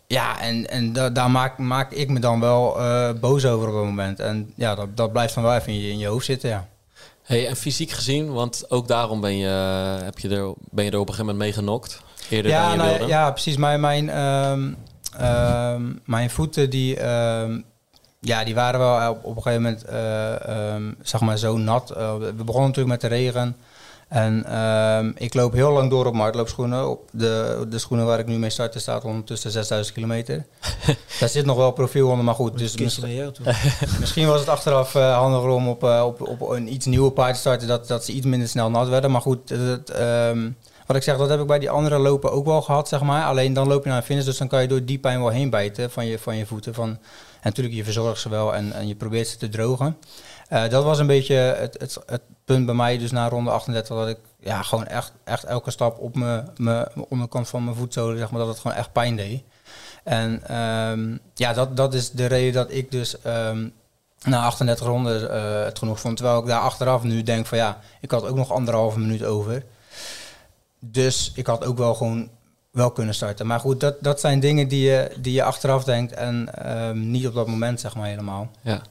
Ja, 0.08 0.42
en, 0.42 0.70
en 0.70 0.94
da 0.94 1.10
daar 1.10 1.32
maak, 1.32 1.58
maak 1.58 1.92
ik 1.92 2.10
me 2.10 2.20
dan 2.20 2.40
wel 2.40 2.80
uh, 2.80 3.10
boos 3.20 3.46
over 3.46 3.68
op 3.68 3.76
het 3.76 3.84
moment. 3.84 4.20
En 4.20 4.54
ja, 4.56 4.76
dat, 4.76 4.98
dat 4.98 5.12
blijft 5.12 5.34
dan 5.34 5.44
wel 5.44 5.56
even 5.56 5.74
in 5.74 5.80
je, 5.80 5.90
in 5.90 5.98
je 5.98 6.08
hoofd 6.08 6.26
zitten, 6.26 6.50
ja. 6.50 6.68
Hey, 7.22 7.48
en 7.48 7.56
fysiek 7.56 7.92
gezien, 7.92 8.34
want 8.34 8.72
ook 8.72 8.88
daarom 8.88 9.22
ben 9.22 9.38
je, 9.38 9.48
heb 10.04 10.20
je 10.20 10.30
er, 10.30 10.54
ben 10.72 10.86
je 10.86 10.92
er 10.92 11.00
op 11.00 11.08
een 11.08 11.14
gegeven 11.14 11.36
moment 11.36 11.38
mee 11.38 11.54
genokt. 11.54 12.02
Eerder 12.30 12.52
ja, 12.52 12.62
dan 12.62 12.72
je 12.72 12.78
nou, 12.78 12.90
wilde. 12.90 13.08
Ja, 13.08 13.32
precies. 13.32 13.58
Mijn, 13.58 13.80
mijn, 13.80 14.18
um, 14.20 14.78
um, 15.22 16.02
mijn 16.06 16.30
voeten, 16.30 16.70
die, 16.70 17.06
um, 17.06 17.66
ja, 18.24 18.44
die 18.44 18.56
waren 18.56 18.80
wel 18.80 19.10
op, 19.10 19.24
op 19.24 19.36
een 19.36 19.42
gegeven 19.42 19.62
moment, 19.62 19.86
uh, 19.90 20.92
zeg 21.02 21.22
maar, 21.22 21.38
zo 21.38 21.58
nat. 21.58 21.94
Uh, 21.98 22.16
we 22.18 22.34
begonnen 22.34 22.70
natuurlijk 22.70 22.88
met 22.88 23.02
de 23.02 23.08
regen. 23.08 23.56
En 24.08 24.60
um, 24.60 25.14
ik 25.18 25.34
loop 25.34 25.54
heel 25.54 25.72
lang 25.72 25.90
door 25.90 26.06
op 26.06 26.16
hardloopschoenen. 26.16 26.90
Op 26.90 27.10
de, 27.12 27.66
de 27.70 27.80
schoenen 27.80 28.06
waar 28.06 28.20
ik 28.20 28.26
nu 28.26 28.38
mee 28.38 28.50
start 28.50 28.82
staat 28.82 29.04
ondertussen 29.04 29.52
6000 29.52 29.96
kilometer. 29.96 30.46
Daar 31.20 31.30
zit 31.30 31.46
nog 31.46 31.58
wel 31.58 31.72
profiel 31.72 32.10
onder, 32.10 32.26
maar 32.26 32.36
goed. 32.36 32.58
Dus 32.58 32.78
misschien, 32.78 33.34
misschien 34.00 34.28
was 34.28 34.40
het 34.40 34.50
achteraf 34.50 34.96
uh, 34.96 35.18
handiger 35.18 35.50
om 35.50 35.68
op, 35.68 35.84
uh, 35.84 36.04
op, 36.06 36.28
op 36.28 36.50
een 36.50 36.74
iets 36.74 36.86
nieuwe 36.86 37.12
paard 37.12 37.34
te 37.34 37.40
starten, 37.40 37.68
dat, 37.68 37.88
dat 37.88 38.06
ze 38.06 38.12
iets 38.12 38.26
minder 38.26 38.48
snel 38.48 38.70
nat 38.70 38.88
werden. 38.88 39.12
Maar 39.12 39.22
goed, 39.22 39.52
um, 40.00 40.58
wat 40.86 40.96
ik 40.96 41.04
zeg, 41.04 41.18
dat 41.18 41.30
heb 41.30 41.40
ik 41.40 41.48
bij 41.48 41.60
die 41.60 41.70
andere 41.70 41.98
lopen 41.98 42.32
ook 42.32 42.46
wel 42.46 42.62
gehad, 42.62 42.88
zeg 42.88 43.02
maar. 43.02 43.26
Alleen 43.26 43.54
dan 43.54 43.68
loop 43.68 43.84
je 43.84 43.90
naar 43.90 43.98
een 43.98 44.04
finish, 44.04 44.26
dus 44.26 44.38
dan 44.38 44.48
kan 44.48 44.62
je 44.62 44.68
door 44.68 44.86
die 44.86 45.00
pijn 45.00 45.20
wel 45.20 45.30
heen 45.30 45.50
bijten 45.50 45.92
van 45.92 46.06
je, 46.06 46.20
van 46.20 46.38
je 46.38 46.46
voeten. 46.46 46.74
Van, 46.74 46.98
natuurlijk, 47.44 47.76
je 47.76 47.84
verzorgt 47.84 48.22
ze 48.22 48.30
wel 48.30 48.56
en, 48.56 48.74
en 48.74 48.88
je 48.88 48.96
probeert 48.96 49.28
ze 49.28 49.38
te 49.38 49.50
drogen. 49.50 49.98
Uh, 50.50 50.70
dat 50.70 50.84
was 50.84 51.00
een 51.00 51.08
beetje 51.08 51.36
het, 51.36 51.76
het, 51.80 51.98
het, 52.06 52.22
punt 52.46 52.66
bij 52.66 52.76
mij, 52.76 52.98
dus 52.98 53.12
na 53.12 53.30
ronde 53.30 53.52
38, 53.52 53.98
dat 53.98 54.08
ik 54.08 54.18
ja, 54.40 54.62
gewoon 54.62 54.86
echt, 54.86 55.12
echt 55.24 55.44
elke 55.44 55.72
stap 55.72 56.00
op 56.00 56.16
mijn 56.58 56.88
onderkant 57.10 57.48
van 57.48 57.64
mijn 57.64 57.76
voetzolen, 57.76 58.18
zeg 58.18 58.32
maar, 58.32 58.40
dat 58.40 58.50
het 58.50 58.60
gewoon 58.60 58.78
echt 58.78 58.92
pijn 58.92 59.16
deed. 59.16 59.44
En 60.04 60.58
um, 60.58 61.20
ja, 61.34 61.54
dat, 61.54 61.78
dat 61.78 61.94
is 61.94 62.12
de 62.12 62.26
reden 62.26 62.54
dat 62.54 62.72
ik 62.72 62.92
dus 62.92 63.16
um, 63.26 63.74
na 64.24 64.44
38 64.44 64.86
ronden 64.86 65.22
uh, 65.24 65.64
het 65.64 65.80
genoeg 65.80 66.00
vond. 66.00 66.18
Terwijl 66.18 66.40
ik 66.40 66.46
daar 66.46 66.62
achteraf 66.62 67.04
nu 67.04 67.24
denk 67.24 67.46
van 67.46 67.58
ja, 67.58 67.80
ik 68.02 68.12
had 68.12 68.26
ook 68.26 68.36
nog 68.36 68.52
anderhalve 68.52 69.00
minuut 69.00 69.24
over. 69.24 69.64
Dus 70.80 71.32
ik 71.36 71.48
had 71.48 71.66
ook 71.66 71.78
wel 71.78 71.94
gewoon 71.94 72.30
wel 72.72 72.92
kunnen 72.92 73.16
starten. 73.16 73.48
Maar 73.48 73.60
goed, 73.60 73.80
dat, 73.80 73.96
dat 74.02 74.20
zijn 74.20 74.40
dingen 74.40 74.68
die 74.68 74.82
je, 74.90 75.12
die 75.20 75.34
je 75.34 75.44
achteraf 75.44 75.84
denkt 75.84 76.14
en 76.14 76.50
um, 76.88 77.12
niet 77.12 77.28
op 77.28 77.34
dat 77.34 77.48
moment 77.48 77.80
zeg 77.80 77.96
maar 77.96 78.08
helemaal. 78.08 78.52
Ja. 78.62 78.82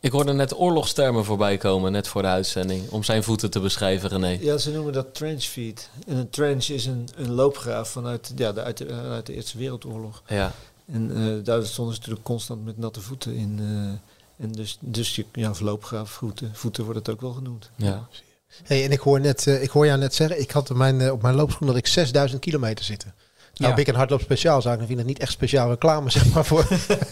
Ik 0.00 0.12
hoorde 0.12 0.32
net 0.32 0.58
oorlogstermen 0.58 1.24
voorbij 1.24 1.56
komen, 1.56 1.92
net 1.92 2.08
voor 2.08 2.22
de 2.22 2.28
uitzending, 2.28 2.90
om 2.90 3.02
zijn 3.02 3.22
voeten 3.22 3.50
te 3.50 3.60
beschrijven, 3.60 4.08
René. 4.08 4.38
Ja, 4.40 4.58
ze 4.58 4.70
noemen 4.70 4.92
dat 4.92 5.14
trench 5.14 5.42
feet. 5.42 5.90
En 6.06 6.16
een 6.16 6.30
trench 6.30 6.68
is 6.68 6.86
een, 6.86 7.08
een 7.16 7.30
loopgraaf 7.30 7.88
vanuit 7.88 8.32
ja, 8.36 8.52
de, 8.52 8.62
uit, 8.62 8.76
de, 8.76 8.92
uit 8.92 9.26
de 9.26 9.34
Eerste 9.34 9.58
Wereldoorlog. 9.58 10.22
Ja. 10.26 10.52
En 10.92 11.10
uh, 11.10 11.44
daar 11.44 11.66
stonden 11.66 11.94
ze 11.94 12.00
natuurlijk 12.00 12.26
constant 12.26 12.64
met 12.64 12.78
natte 12.78 13.00
voeten 13.00 13.34
in. 13.34 13.58
Uh, 13.60 14.44
en 14.44 14.52
dus, 14.52 14.78
dus 14.80 15.16
je, 15.16 15.24
ja, 15.32 15.52
loopgraaf, 15.60 16.10
voeten, 16.10 16.50
voeten 16.54 16.84
wordt 16.84 16.98
het 16.98 17.08
ook 17.08 17.20
wel 17.20 17.32
genoemd. 17.32 17.70
Ja. 17.76 18.08
Hey, 18.62 18.84
en 18.84 18.92
ik 18.92 19.00
hoor, 19.00 19.20
net, 19.20 19.46
uh, 19.46 19.62
ik 19.62 19.70
hoor 19.70 19.86
jou 19.86 19.98
net 19.98 20.14
zeggen, 20.14 20.40
ik 20.40 20.50
had 20.50 20.70
op 20.70 20.76
mijn, 20.76 21.12
op 21.12 21.22
mijn 21.22 21.34
loopschoen 21.34 21.66
dat 21.66 21.76
ik 21.76 21.86
6000 21.86 22.40
kilometer 22.40 22.84
zitten. 22.84 23.14
Nou, 23.60 23.72
ja. 23.72 23.80
ik 23.80 23.88
een 23.88 23.94
hardloop 23.94 24.20
speciaalzaak, 24.20 24.78
dan 24.78 24.86
vind 24.86 24.90
ik 24.90 24.96
dat 24.96 25.06
niet 25.06 25.18
echt 25.18 25.32
speciaal 25.32 25.68
reclame 25.68 26.10
zeg 26.20 26.34
maar, 26.34 26.44
voor, 26.44 26.66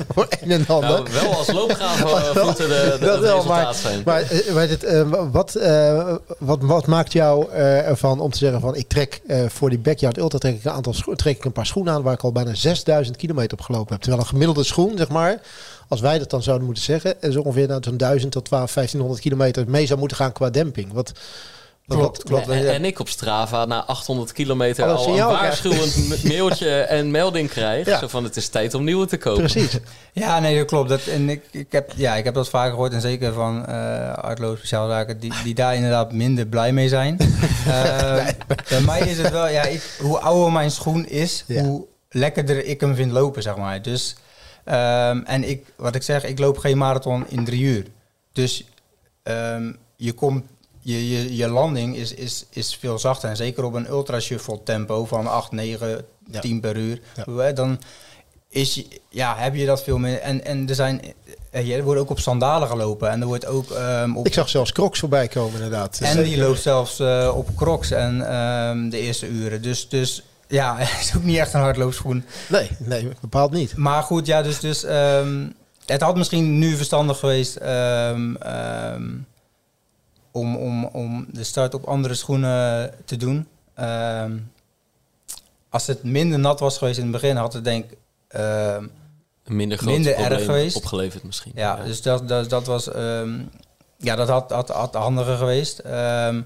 voor 0.08 0.26
een 0.40 0.50
en 0.50 0.66
ander. 0.66 0.88
Nou, 0.88 1.06
wel 1.12 1.36
als 1.36 1.52
loopgraven 1.52 2.08
voeten 2.34 2.68
de, 2.68 2.96
de, 3.00 3.06
dat 3.06 3.20
wel, 3.20 3.44
maar, 3.44 3.74
zijn. 3.74 4.02
Maar 4.04 4.22
het, 4.68 4.84
uh, 4.84 5.30
wat, 5.32 5.56
uh, 5.56 6.14
wat, 6.38 6.58
wat 6.62 6.86
maakt 6.86 7.12
jou 7.12 7.50
uh, 7.50 7.88
ervan 7.88 8.20
om 8.20 8.30
te 8.30 8.38
zeggen 8.38 8.60
van 8.60 8.76
ik 8.76 8.88
trek 8.88 9.20
voor 9.48 9.70
die 9.70 9.78
backyard 9.78 10.18
ultra 10.18 10.38
trek 10.38 10.54
ik 10.54 10.64
een 10.64 10.70
aantal 10.70 10.94
trek 11.16 11.36
ik 11.36 11.44
een 11.44 11.52
paar 11.52 11.66
schoenen 11.66 11.92
aan 11.92 12.02
waar 12.02 12.14
ik 12.14 12.22
al 12.22 12.32
bijna 12.32 12.54
6000 12.54 13.16
kilometer 13.16 13.58
op 13.58 13.64
gelopen 13.64 13.92
heb. 13.92 14.00
Terwijl 14.00 14.22
een 14.22 14.28
gemiddelde 14.28 14.64
schoen, 14.64 14.96
zeg 14.96 15.08
maar, 15.08 15.40
als 15.88 16.00
wij 16.00 16.18
dat 16.18 16.30
dan 16.30 16.42
zouden 16.42 16.66
moeten 16.66 16.84
zeggen, 16.84 17.14
is 17.20 17.36
ongeveer 17.36 17.68
nou, 17.68 17.82
zo'n 17.84 17.96
1000 17.96 18.32
tot 18.32 18.44
12, 18.44 18.74
1500 18.74 19.20
kilometer 19.20 19.64
mee 19.68 19.86
zou 19.86 19.98
moeten 19.98 20.16
gaan 20.16 20.32
qua 20.32 20.50
demping. 20.50 20.92
Wat, 20.92 21.12
Klopt, 21.88 22.22
klopt. 22.22 22.48
En, 22.48 22.72
en, 22.72 22.84
ik 22.84 22.98
op 22.98 23.08
Strava 23.08 23.64
na 23.64 23.84
800 23.84 24.32
kilometer 24.32 24.84
al 24.84 25.08
een 25.08 25.26
waarschuwend 25.26 26.24
mailtje 26.24 26.80
en 26.80 27.10
melding 27.10 27.48
krijg. 27.48 27.86
Ja. 27.86 27.98
Zo 27.98 28.08
van 28.08 28.24
het 28.24 28.36
is 28.36 28.48
tijd 28.48 28.74
om 28.74 28.84
nieuwe 28.84 29.06
te 29.06 29.16
kopen. 29.16 29.42
Precies. 29.42 29.78
Ja, 30.12 30.40
nee, 30.40 30.56
dat 30.56 30.66
klopt. 30.66 30.88
Dat, 30.88 31.06
en 31.06 31.28
ik, 31.28 31.42
ik, 31.50 31.72
heb, 31.72 31.92
ja, 31.96 32.14
ik 32.14 32.24
heb 32.24 32.34
dat 32.34 32.48
vaker 32.48 32.70
gehoord. 32.70 32.92
En 32.92 33.00
zeker 33.00 33.32
van 33.32 33.64
uh, 33.68 34.12
Artlo 34.12 34.56
Speciaalzaken. 34.56 35.20
Die, 35.20 35.32
die 35.44 35.54
daar 35.54 35.74
inderdaad 35.74 36.12
minder 36.12 36.46
blij 36.46 36.72
mee 36.72 36.88
zijn. 36.88 37.16
uh, 37.66 38.14
nee. 38.24 38.34
Bij 38.68 38.80
mij 38.80 39.00
is 39.00 39.18
het 39.18 39.30
wel... 39.30 39.48
Ja, 39.48 39.62
ik, 39.62 39.82
hoe 40.00 40.18
ouder 40.18 40.52
mijn 40.52 40.70
schoen 40.70 41.06
is, 41.06 41.44
ja. 41.46 41.62
hoe 41.62 41.86
lekkerder 42.10 42.64
ik 42.64 42.80
hem 42.80 42.94
vind 42.94 43.12
lopen, 43.12 43.42
zeg 43.42 43.56
maar. 43.56 43.82
Dus... 43.82 44.16
Um, 44.64 45.24
en 45.24 45.48
ik, 45.48 45.64
wat 45.76 45.94
ik 45.94 46.02
zeg, 46.02 46.24
ik 46.24 46.38
loop 46.38 46.58
geen 46.58 46.78
marathon 46.78 47.24
in 47.28 47.44
drie 47.44 47.62
uur. 47.62 47.86
Dus 48.32 48.64
um, 49.22 49.76
je 49.96 50.12
komt 50.12 50.44
je, 50.80 51.08
je, 51.08 51.36
je 51.36 51.48
landing 51.48 51.96
is, 51.96 52.14
is, 52.14 52.46
is 52.50 52.76
veel 52.80 52.98
zachter. 52.98 53.28
En 53.28 53.36
zeker 53.36 53.64
op 53.64 53.74
een 53.74 53.88
ultra 53.88 54.20
shuffle 54.20 54.62
tempo 54.62 55.04
van 55.04 55.26
8, 55.26 55.52
9, 55.52 56.04
ja. 56.30 56.40
10 56.40 56.60
per 56.60 56.76
uur. 56.76 57.00
Ja. 57.26 57.52
Dan 57.52 57.80
is, 58.48 58.84
ja, 59.08 59.36
heb 59.36 59.54
je 59.54 59.66
dat 59.66 59.82
veel 59.82 59.98
meer. 59.98 60.18
En, 60.18 60.44
en 60.44 60.68
er 60.68 60.74
zijn. 60.74 61.00
Er 61.50 61.82
wordt 61.82 62.00
ook 62.00 62.10
op 62.10 62.18
sandalen 62.18 62.68
gelopen. 62.68 63.10
En 63.10 63.20
er 63.20 63.26
wordt 63.26 63.46
ook. 63.46 63.70
Um, 63.70 64.16
op 64.16 64.26
Ik 64.26 64.34
zag 64.34 64.48
zelfs 64.48 64.72
crocs 64.72 64.98
voorbij 64.98 65.28
komen, 65.28 65.54
inderdaad. 65.54 65.98
En 66.02 66.22
die 66.22 66.38
loopt 66.38 66.60
zelfs 66.60 67.00
uh, 67.00 67.32
op 67.34 67.48
crocs 67.56 67.90
en 67.90 68.34
um, 68.36 68.90
de 68.90 68.98
eerste 68.98 69.28
uren. 69.28 69.62
Dus, 69.62 69.88
dus 69.88 70.22
ja, 70.48 70.76
het 70.78 71.04
is 71.04 71.16
ook 71.16 71.24
niet 71.24 71.38
echt 71.38 71.54
een 71.54 71.60
hardloopschoen. 71.60 72.24
Nee, 72.48 72.68
nee, 72.78 73.08
bepaald 73.20 73.50
niet. 73.50 73.76
Maar 73.76 74.02
goed, 74.02 74.26
ja, 74.26 74.42
dus. 74.42 74.60
dus 74.60 74.84
um, 74.84 75.56
het 75.86 76.00
had 76.00 76.16
misschien 76.16 76.58
nu 76.58 76.76
verstandig 76.76 77.18
geweest 77.18 77.56
om, 80.32 80.56
om, 80.56 80.84
om 80.84 81.26
de 81.30 81.44
start 81.44 81.74
op 81.74 81.84
andere 81.84 82.14
schoenen 82.14 82.94
te 83.04 83.16
doen. 83.16 83.46
Um, 83.80 84.50
als 85.68 85.86
het 85.86 86.02
minder 86.02 86.38
nat 86.38 86.60
was 86.60 86.78
geweest 86.78 86.96
in 86.98 87.02
het 87.02 87.12
begin, 87.12 87.36
had 87.36 87.52
het 87.52 87.64
denk 87.64 87.84
ik 87.90 87.98
ehm, 88.28 88.86
Een 89.44 89.56
minder 89.56 89.78
groot 89.78 89.92
Minder 89.92 90.14
erg 90.14 90.44
geweest. 90.44 90.76
opgeleverd 90.76 91.24
misschien. 91.24 91.52
ja, 91.54 91.76
dus 91.76 92.02
dat, 92.02 92.28
dat, 92.28 92.50
dat 92.50 92.66
was... 92.66 92.92
ehm, 92.92 93.40
ja, 93.96 94.16
dat 94.16 94.28
had, 94.28 94.50
had, 94.50 94.68
had 94.68 94.94
handiger 94.94 95.36
geweest. 95.36 95.78
Ehm, 95.78 96.42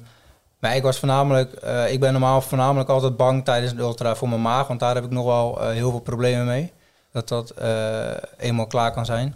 maar 0.58 0.76
ik 0.76 0.82
was 0.82 0.98
voornamelijk... 0.98 1.52
eh, 1.52 1.92
ik 1.92 2.00
ben 2.00 2.12
normaal 2.12 2.40
voornamelijk 2.40 2.88
altijd 2.88 3.16
bang 3.16 3.44
tijdens 3.44 3.74
de 3.74 3.80
ultra 3.80 4.14
voor 4.14 4.28
mijn 4.28 4.42
maag. 4.42 4.66
Want 4.66 4.80
daar 4.80 4.94
heb 4.94 5.04
ik 5.04 5.10
nog 5.10 5.24
wel 5.24 5.60
eh, 5.60 5.70
heel 5.70 5.90
veel 5.90 6.00
problemen 6.00 6.46
mee. 6.46 6.72
Dat 7.12 7.28
dat 7.28 7.50
eh, 7.50 8.10
eenmaal 8.38 8.66
klaar 8.66 8.92
kan 8.92 9.04
zijn. 9.06 9.34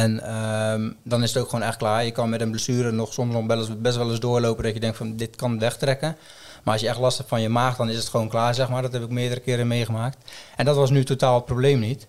En 0.00 0.22
ehm, 0.22 0.90
dan 1.02 1.22
is 1.22 1.32
het 1.34 1.42
ook 1.42 1.48
gewoon 1.50 1.64
echt 1.64 1.76
klaar. 1.76 2.04
Je 2.04 2.10
kan 2.10 2.28
met 2.28 2.40
een 2.40 2.50
blessure 2.50 2.90
nog 2.90 3.12
soms 3.12 3.32
nog 3.32 3.46
best, 3.46 3.80
best 3.80 3.96
wel 3.96 4.10
eens 4.10 4.20
doorlopen 4.20 4.64
dat 4.64 4.74
je 4.74 4.80
denkt 4.80 4.96
van 4.96 5.16
dit 5.16 5.36
kan 5.36 5.58
wegtrekken. 5.58 6.16
Maar 6.62 6.72
als 6.72 6.82
je 6.82 6.88
echt 6.88 6.98
last 6.98 7.16
hebt 7.16 7.28
van 7.28 7.40
je 7.40 7.48
maag, 7.48 7.76
dan 7.76 7.90
is 7.90 7.96
het 7.96 8.08
gewoon 8.08 8.28
klaar, 8.28 8.54
zeg 8.54 8.68
maar. 8.68 8.82
Dat 8.82 8.92
heb 8.92 9.02
ik 9.02 9.08
meerdere 9.10 9.40
keren 9.40 9.66
meegemaakt. 9.66 10.16
En 10.56 10.64
dat 10.64 10.76
was 10.76 10.90
nu 10.90 11.04
totaal 11.04 11.34
het 11.34 11.44
probleem 11.44 11.78
niet. 11.78 12.06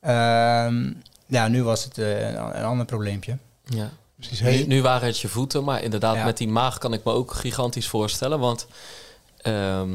Ehm, 0.00 0.92
ja, 1.26 1.48
nu 1.48 1.62
was 1.62 1.84
het 1.84 1.98
eh, 1.98 2.28
een, 2.28 2.64
ander 2.64 2.86
probleempje. 2.86 3.36
Ja. 3.64 3.90
Precies. 4.16 4.40
Nu, 4.40 4.48
Hey, 4.48 4.64
nu 4.66 4.82
waren 4.82 5.06
het 5.06 5.18
je 5.18 5.28
voeten, 5.28 5.64
maar 5.64 5.82
inderdaad 5.82 6.14
Ja. 6.14 6.24
met 6.24 6.36
die 6.36 6.48
maag 6.48 6.78
kan 6.78 6.92
ik 6.92 7.04
me 7.04 7.12
ook 7.12 7.32
gigantisch 7.32 7.88
voorstellen. 7.88 8.38
Want 8.38 8.66
ehm, 9.36 9.90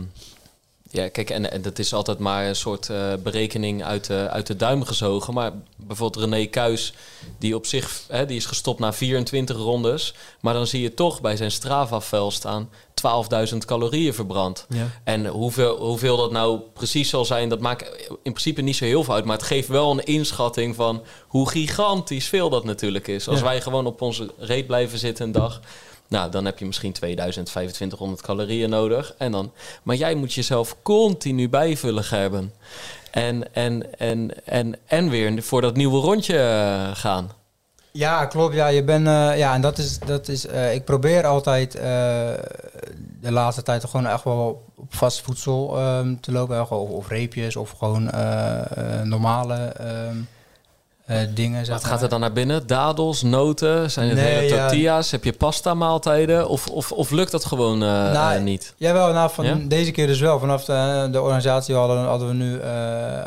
ja, 0.96 1.10
kijk, 1.10 1.30
en, 1.30 1.52
en 1.52 1.62
dat 1.62 1.80
is 1.80 1.94
altijd 1.94 2.20
maar 2.20 2.46
een 2.48 2.56
soort 2.56 2.90
eh, 2.90 3.14
berekening 3.24 3.84
uit 3.84 4.06
de, 4.08 4.28
uit 4.30 4.48
de 4.48 4.56
duim 4.56 4.84
gezogen. 4.84 5.34
Maar 5.34 5.52
bijvoorbeeld 5.76 6.24
René 6.26 6.46
Kuis, 6.46 6.94
die 7.40 7.56
op 7.56 7.66
zich 7.66 8.02
hè, 8.08 8.26
die 8.26 8.38
is 8.38 8.46
gestopt 8.46 8.80
na 8.80 8.94
24 8.94 9.58
rondes. 9.58 10.14
Maar 10.42 10.54
dan 10.54 10.68
zie 10.68 10.82
je 10.82 10.94
toch 10.94 11.22
bij 11.22 11.36
zijn 11.38 11.52
Strava-vel 11.52 12.32
staan 12.32 12.70
12.000 13.52 13.58
calorieën 13.66 14.14
verbrand. 14.14 14.66
Ja. 14.70 14.88
En 15.04 15.26
hoeveel, 15.28 15.78
hoeveel 15.78 16.18
dat 16.18 16.32
nou 16.32 16.60
precies 16.74 17.10
zal 17.10 17.26
zijn, 17.26 17.50
dat 17.50 17.60
maakt 17.60 18.08
in 18.10 18.32
principe 18.32 18.62
niet 18.62 18.76
zo 18.76 18.86
heel 18.86 19.04
veel 19.04 19.14
uit. 19.14 19.26
Maar 19.26 19.38
het 19.38 19.46
geeft 19.46 19.68
wel 19.68 19.92
een 19.92 20.04
inschatting 20.06 20.76
van 20.76 21.04
hoe 21.28 21.50
gigantisch 21.50 22.28
veel 22.28 22.50
dat 22.50 22.64
natuurlijk 22.64 23.08
is. 23.08 23.28
Als 23.28 23.40
Ja. 23.40 23.46
wij 23.46 23.62
gewoon 23.62 23.86
op 23.86 24.02
onze 24.02 24.32
reet 24.38 24.68
blijven 24.68 25.00
zitten 25.00 25.26
een 25.26 25.32
dag, 25.32 25.62
nou, 26.08 26.32
dan 26.32 26.46
heb 26.46 26.60
je 26.60 26.66
misschien 26.66 26.94
2000, 26.94 27.46
2500 27.46 28.22
calorieën 28.22 28.70
nodig. 28.70 29.14
En 29.18 29.32
dan, 29.32 29.52
maar 29.84 29.96
jij 29.96 30.16
moet 30.16 30.34
jezelf 30.34 30.76
continu 30.82 31.50
bijvullen, 31.50 32.04
Gerben. 32.04 32.54
En, 33.12 33.54
en, 33.54 34.00
en, 34.00 34.46
en, 34.46 34.76
en 34.86 35.10
weer 35.10 35.44
voor 35.44 35.62
dat 35.62 35.76
nieuwe 35.76 36.00
rondje 36.00 36.38
eh, 36.38 36.96
gaan. 36.96 37.32
Ja, 37.92 38.26
klopt. 38.26 38.56
Ja, 38.56 38.68
je 38.68 38.84
bent, 38.84 39.08
eh, 39.08 39.38
ja 39.38 39.54
en 39.54 39.62
dat 39.62 39.78
is, 39.78 40.00
dat 40.00 40.28
is 40.28 40.48
eh, 40.48 40.74
ik 40.74 40.86
probeer 40.86 41.26
altijd 41.26 41.72
de 43.22 43.32
laatste 43.32 43.64
tijd 43.64 43.86
gewoon 43.86 44.08
echt 44.08 44.24
wel 44.24 44.64
op 44.76 44.96
vast 44.96 45.22
voedsel 45.22 45.78
ehm, 45.78 46.16
te 46.22 46.32
lopen. 46.32 46.62
Of, 46.62 46.70
of 46.70 47.08
reepjes 47.08 47.56
of 47.56 47.70
gewoon 47.70 48.04
normale 49.04 49.56
ehm, 49.56 50.18
eh, 51.06 51.18
dingen. 51.34 51.70
Wat 51.70 51.84
gaat 51.84 52.02
er 52.02 52.10
dan 52.10 52.20
naar 52.20 52.32
binnen? 52.34 52.68
Dadels, 52.68 53.22
noten? 53.22 53.92
Zijn 53.92 54.08
het 54.10 54.18
Nee, 54.18 54.26
hele 54.34 54.56
ja. 54.56 54.62
tortillas? 54.68 55.12
Heb 55.12 55.24
je 55.24 55.34
pasta 55.34 55.74
maaltijden? 55.74 56.50
Of, 56.50 56.68
of, 56.68 56.92
of 56.92 57.12
lukt 57.12 57.32
dat 57.32 57.46
gewoon 57.46 57.84
eh, 57.84 57.90
Nou, 57.90 58.36
eh, 58.36 58.42
niet? 58.42 58.74
Jawel, 58.78 59.14
nou, 59.14 59.30
van 59.32 59.46
Ja? 59.46 59.58
deze 59.68 59.92
keer 59.92 60.08
dus 60.08 60.20
wel. 60.20 60.40
Vanaf 60.40 60.66
de, 60.66 61.08
de 61.12 61.22
organisatie 61.22 61.76
hadden, 61.76 61.98
hadden 62.06 62.28
we 62.28 62.34
nu 62.34 62.62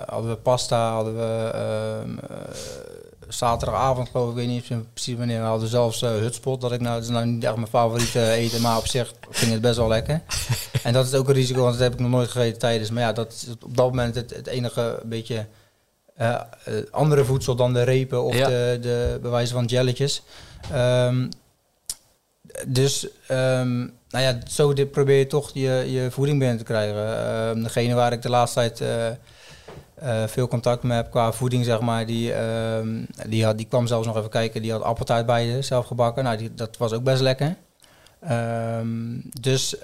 hadden 0.06 0.30
we 0.30 0.36
pasta, 0.36 0.92
hadden 0.92 1.16
we 1.16 1.50
ehm, 1.54 2.18
eh, 2.18 2.36
zaterdagavond, 3.28 4.08
geloof 4.08 4.24
ik, 4.24 4.30
ik 4.30 4.36
weet 4.36 4.48
niet 4.48 4.92
precies 4.92 5.16
wanneer. 5.16 5.40
We 5.40 5.46
hadden 5.46 5.68
zelfs 5.68 6.00
hutspot, 6.00 6.60
dat 6.60 6.72
ik 6.72 6.80
nou, 6.80 6.94
dat 6.94 7.02
is 7.02 7.08
nou 7.08 7.26
niet 7.26 7.44
echt 7.44 7.54
mijn 7.56 7.68
favoriete 7.68 8.30
eten, 8.42 8.60
maar 8.60 8.76
op 8.76 8.86
zich 8.86 9.12
vind 9.30 9.46
ik 9.46 9.52
het 9.52 9.60
best 9.60 9.76
wel 9.76 9.88
lekker. 9.88 10.20
en 10.82 10.92
dat 10.92 11.06
is 11.06 11.14
ook 11.14 11.28
een 11.28 11.34
risico, 11.34 11.60
want 11.60 11.72
dat 11.72 11.82
heb 11.82 11.92
ik 11.92 11.98
nog 12.00 12.10
nooit 12.10 12.30
gegeten 12.30 12.58
tijdens. 12.58 12.90
Maar 12.90 13.02
ja, 13.02 13.12
dat 13.12 13.32
is 13.32 13.46
op 13.64 13.76
dat 13.76 13.86
moment 13.88 14.14
het, 14.14 14.34
het 14.34 14.46
enige 14.46 15.00
beetje 15.04 15.46
eh, 16.18 16.34
eh, 16.64 16.74
andere 16.90 17.24
voedsel 17.24 17.54
dan 17.54 17.72
de 17.72 17.82
repen 17.82 18.22
of 18.22 18.36
Ja. 18.36 18.46
de, 18.48 18.78
de 18.80 19.18
bewijzen 19.22 19.54
van 19.54 19.64
jelletjes. 19.64 20.22
Ehm, 20.72 21.28
dus 22.66 23.08
ehm, 23.26 23.78
nou 23.78 24.24
ja, 24.24 24.38
zo 24.48 24.72
dit 24.72 24.90
probeer 24.90 25.18
je 25.18 25.26
toch 25.26 25.50
je, 25.54 25.84
je 25.86 26.10
voeding 26.10 26.38
binnen 26.38 26.58
te 26.58 26.64
krijgen. 26.64 27.18
Ehm, 27.18 27.62
degene 27.62 27.94
waar 27.94 28.12
ik 28.12 28.22
de 28.22 28.30
laatste 28.30 28.58
tijd 28.58 28.80
eh, 29.94 30.24
veel 30.26 30.48
contact 30.48 30.82
mee 30.82 30.96
heb 30.96 31.10
qua 31.10 31.32
voeding, 31.32 31.64
zeg 31.64 31.80
maar, 31.80 32.06
die, 32.06 32.32
die, 33.26 33.44
had, 33.44 33.56
die 33.56 33.66
kwam 33.66 33.86
zelfs 33.86 34.06
nog 34.06 34.16
even 34.16 34.30
kijken. 34.30 34.62
Die 34.62 34.72
had 34.72 34.82
appeltaart 34.82 35.26
bij 35.26 35.46
je, 35.46 35.62
zelf 35.62 35.86
gebakken. 35.86 36.24
Nou, 36.24 36.36
die, 36.36 36.54
dat 36.54 36.76
was 36.76 36.92
ook 36.92 37.02
best 37.02 37.20
lekker. 37.20 37.56
Dus 39.40 39.76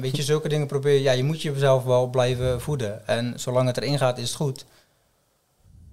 weet 0.00 0.16
je, 0.16 0.22
zulke 0.22 0.48
dingen 0.48 0.66
probeer 0.66 0.94
je. 0.94 1.02
Ja, 1.02 1.12
je 1.12 1.24
moet 1.24 1.42
jezelf 1.42 1.84
wel 1.84 2.06
blijven 2.06 2.60
voeden. 2.60 3.06
En 3.06 3.32
zolang 3.36 3.66
het 3.66 3.76
erin 3.76 3.98
gaat, 3.98 4.18
is 4.18 4.28
het 4.28 4.36
goed. 4.36 4.64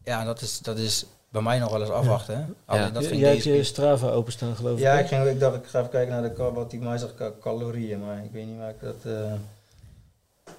Ja, 0.08 0.24
dat 0.24 0.42
is, 0.42 0.60
dat 0.60 0.78
is 0.78 1.06
bij 1.30 1.42
mij 1.42 1.60
nog 1.60 1.72
wel 1.72 1.82
eens 1.82 1.90
afwachten. 1.90 2.56
Ja. 2.70 2.90
dat 2.90 3.06
ging 3.06 3.20
Jij 3.20 3.30
hebt 3.32 3.44
je 3.44 3.64
Strava 3.64 4.10
openstaan, 4.10 4.56
geloof 4.56 4.74
ik. 4.78 4.84
ja, 4.84 4.94
ik, 5.00 5.08
ging, 5.08 5.26
ik 5.26 5.40
dacht, 5.40 5.56
ik 5.56 5.66
ga 5.66 5.80
even 5.80 5.92
kijken 5.92 6.12
naar 6.22 6.22
de, 6.36 6.52
wat 6.54 6.70
die 6.72 6.80
mij 6.80 6.98
zegt, 6.98 7.14
calorieën, 7.42 8.00
maar 8.06 8.18
ik 8.24 8.32
weet 8.32 8.46
niet 8.46 8.58
waar 8.58 8.70
ik 8.70 8.82
dat... 8.82 8.96
eh, 9.14 9.34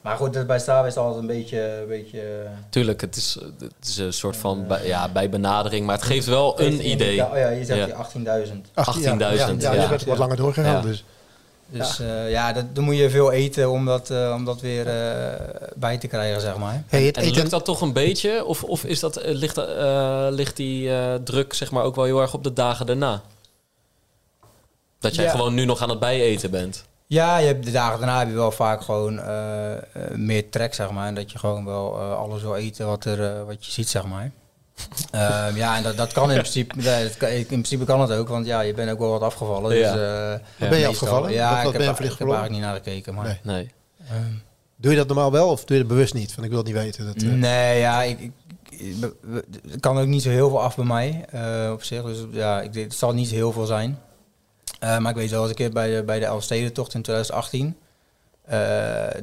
Maar 0.00 0.16
goed, 0.16 0.32
dat 0.34 0.46
bij 0.46 0.58
Strava 0.58 0.86
is 0.86 0.94
het 0.94 1.04
altijd 1.04 1.20
een 1.20 1.26
beetje... 1.26 1.78
Een 1.80 1.86
beetje 1.88 2.20
eh, 2.20 2.50
Tuurlijk, 2.70 3.00
het 3.00 3.16
is, 3.16 3.38
het 3.58 3.88
is 3.88 3.96
een 3.96 4.12
soort 4.12 4.36
van 4.36 4.66
bij, 4.66 4.86
ja, 4.86 5.08
bij 5.08 5.28
benadering, 5.30 5.86
maar 5.86 5.94
het 5.96 6.04
geeft 6.04 6.26
wel 6.26 6.60
een 6.60 6.90
idee. 6.90 7.14
Ja, 7.14 7.26
oh 7.30 7.36
ja, 7.38 7.48
je 7.48 7.64
zegt 7.64 7.78
Ja. 7.88 8.04
die 8.12 8.46
18.000. 8.46 8.52
18.000, 8.98 9.16
Ja, 9.18 9.30
ja, 9.30 9.48
ja. 9.72 9.82
je 9.82 9.88
bent 9.88 10.04
wat 10.04 10.18
langer 10.18 10.36
doorgegaan. 10.36 10.72
Ja. 10.74 10.80
Dus. 10.80 11.04
Dus 11.70 11.96
ja, 11.96 12.24
ja 12.24 12.52
dat, 12.52 12.74
dan 12.74 12.84
moet 12.84 12.96
je 12.96 13.10
veel 13.10 13.32
eten 13.32 13.70
om 13.70 13.84
dat, 13.84 14.10
eh, 14.10 14.32
om 14.36 14.44
dat 14.44 14.60
weer 14.60 14.86
eh, 14.88 15.40
bij 15.74 15.98
te 15.98 16.06
krijgen, 16.06 16.40
zeg 16.40 16.56
maar. 16.56 16.82
Hey, 16.88 17.02
het 17.02 17.16
En 17.16 17.22
eten, 17.22 17.36
lukt 17.36 17.50
dat 17.50 17.64
toch 17.64 17.80
een 17.80 17.92
beetje? 17.92 18.44
Of, 18.44 18.64
of 18.64 18.84
is 18.84 19.00
dat, 19.00 19.16
eh, 19.16 19.34
ligt, 19.34 19.56
eh, 19.58 20.26
ligt 20.30 20.56
die 20.56 20.90
eh, 20.96 21.14
druk 21.24 21.54
zeg 21.54 21.70
maar, 21.70 21.84
ook 21.84 21.94
wel 21.94 22.04
heel 22.04 22.20
erg 22.20 22.34
op 22.34 22.44
de 22.44 22.52
dagen 22.52 22.86
daarna? 22.86 23.22
Dat 24.98 25.14
jij 25.14 25.24
Ja. 25.24 25.30
gewoon 25.30 25.54
nu 25.54 25.64
nog 25.64 25.82
aan 25.82 25.88
het 25.90 25.98
bijeten 25.98 26.50
bent. 26.50 26.84
Ja, 27.06 27.36
je 27.38 27.46
hebt, 27.46 27.64
de 27.64 27.70
dagen 27.70 27.98
daarna 27.98 28.18
heb 28.18 28.28
je 28.28 28.34
wel 28.34 28.50
vaak 28.50 28.82
gewoon 28.82 29.18
eh, 29.20 29.72
eh, 29.76 29.80
meer 30.14 30.50
trek, 30.50 30.74
zeg 30.74 30.90
maar. 30.90 31.06
En 31.06 31.14
dat 31.14 31.32
je 31.32 31.38
gewoon 31.38 31.64
wel 31.64 31.94
eh, 31.98 32.16
alles 32.18 32.42
wil 32.42 32.54
eten 32.56 32.86
wat, 32.86 33.04
er, 33.04 33.24
eh, 33.36 33.44
wat 33.46 33.66
je 33.66 33.72
ziet, 33.72 33.88
zeg 33.88 34.04
maar. 34.04 34.30
Ehm, 35.10 35.56
ja, 35.56 35.76
en 35.76 35.82
dat, 35.82 35.96
dat 35.96 36.12
kan 36.12 36.30
in 36.30 36.38
principe, 36.38 36.82
dat 36.82 37.16
kan- 37.16 37.28
in 37.28 37.46
principe 37.46 37.84
kan 37.84 38.00
het 38.00 38.10
ook, 38.12 38.28
want 38.28 38.46
ja, 38.46 38.60
je 38.60 38.74
bent 38.74 38.90
ook 38.90 38.98
wel 38.98 39.10
wat 39.10 39.20
afgevallen. 39.22 39.76
Ja. 39.76 39.92
Dus, 39.92 40.00
eh, 40.58 40.68
ben 40.68 40.78
je 40.78 40.86
afgevallen? 40.86 41.32
Ja, 41.32 41.62
ik, 41.62 41.72
ben 41.72 41.80
je 41.80 41.86
heb, 41.86 41.96
voor 41.96 42.04
licht 42.04 42.12
ik 42.12 42.18
heb 42.18 42.28
verloren? 42.28 42.40
eigenlijk 42.40 42.52
niet 42.52 42.60
naar 42.62 42.74
gekeken. 42.74 43.14
Maar, 43.14 43.40
Nee. 43.42 43.54
Nee. 43.56 43.70
ehm, 44.08 44.32
Doe 44.76 44.90
je 44.90 44.96
dat 44.96 45.06
normaal 45.06 45.32
wel 45.32 45.48
of 45.48 45.64
doe 45.64 45.76
je 45.76 45.82
het 45.82 45.92
bewust 45.92 46.14
niet? 46.14 46.32
Van 46.32 46.44
ik 46.44 46.48
wil 46.50 46.58
het 46.58 46.66
niet 46.66 46.76
weten. 46.76 47.06
Dat, 47.06 47.22
eh, 47.22 47.28
Nee, 47.28 47.78
ja, 47.78 48.02
ik, 48.02 48.20
ik, 48.20 48.32
ik- 48.70 49.12
het 49.70 49.80
kan 49.80 49.98
ook 49.98 50.06
niet 50.06 50.22
zo 50.22 50.28
heel 50.30 50.48
veel 50.48 50.62
af 50.62 50.76
bij 50.76 50.84
mij 50.84 51.24
eh, 51.30 51.70
op 51.72 51.82
zich. 51.84 52.02
Dus 52.02 52.18
ja, 52.30 52.60
ik, 52.60 52.74
het 52.74 52.94
zal 52.94 53.12
niet 53.14 53.28
zo 53.28 53.34
heel 53.34 53.52
veel 53.52 53.66
zijn. 53.66 53.98
Eh, 54.80 54.98
maar 54.98 55.10
ik 55.10 55.16
weet 55.16 55.30
wel 55.30 55.40
eens 55.40 55.50
een 55.50 55.56
keer 55.56 55.70
bij 55.72 55.94
de, 55.96 56.02
bij 56.02 56.18
de 56.18 56.24
Elfstedentocht 56.24 56.94
in 56.94 57.02
2018. 57.02 57.76
Eh, 58.48 58.58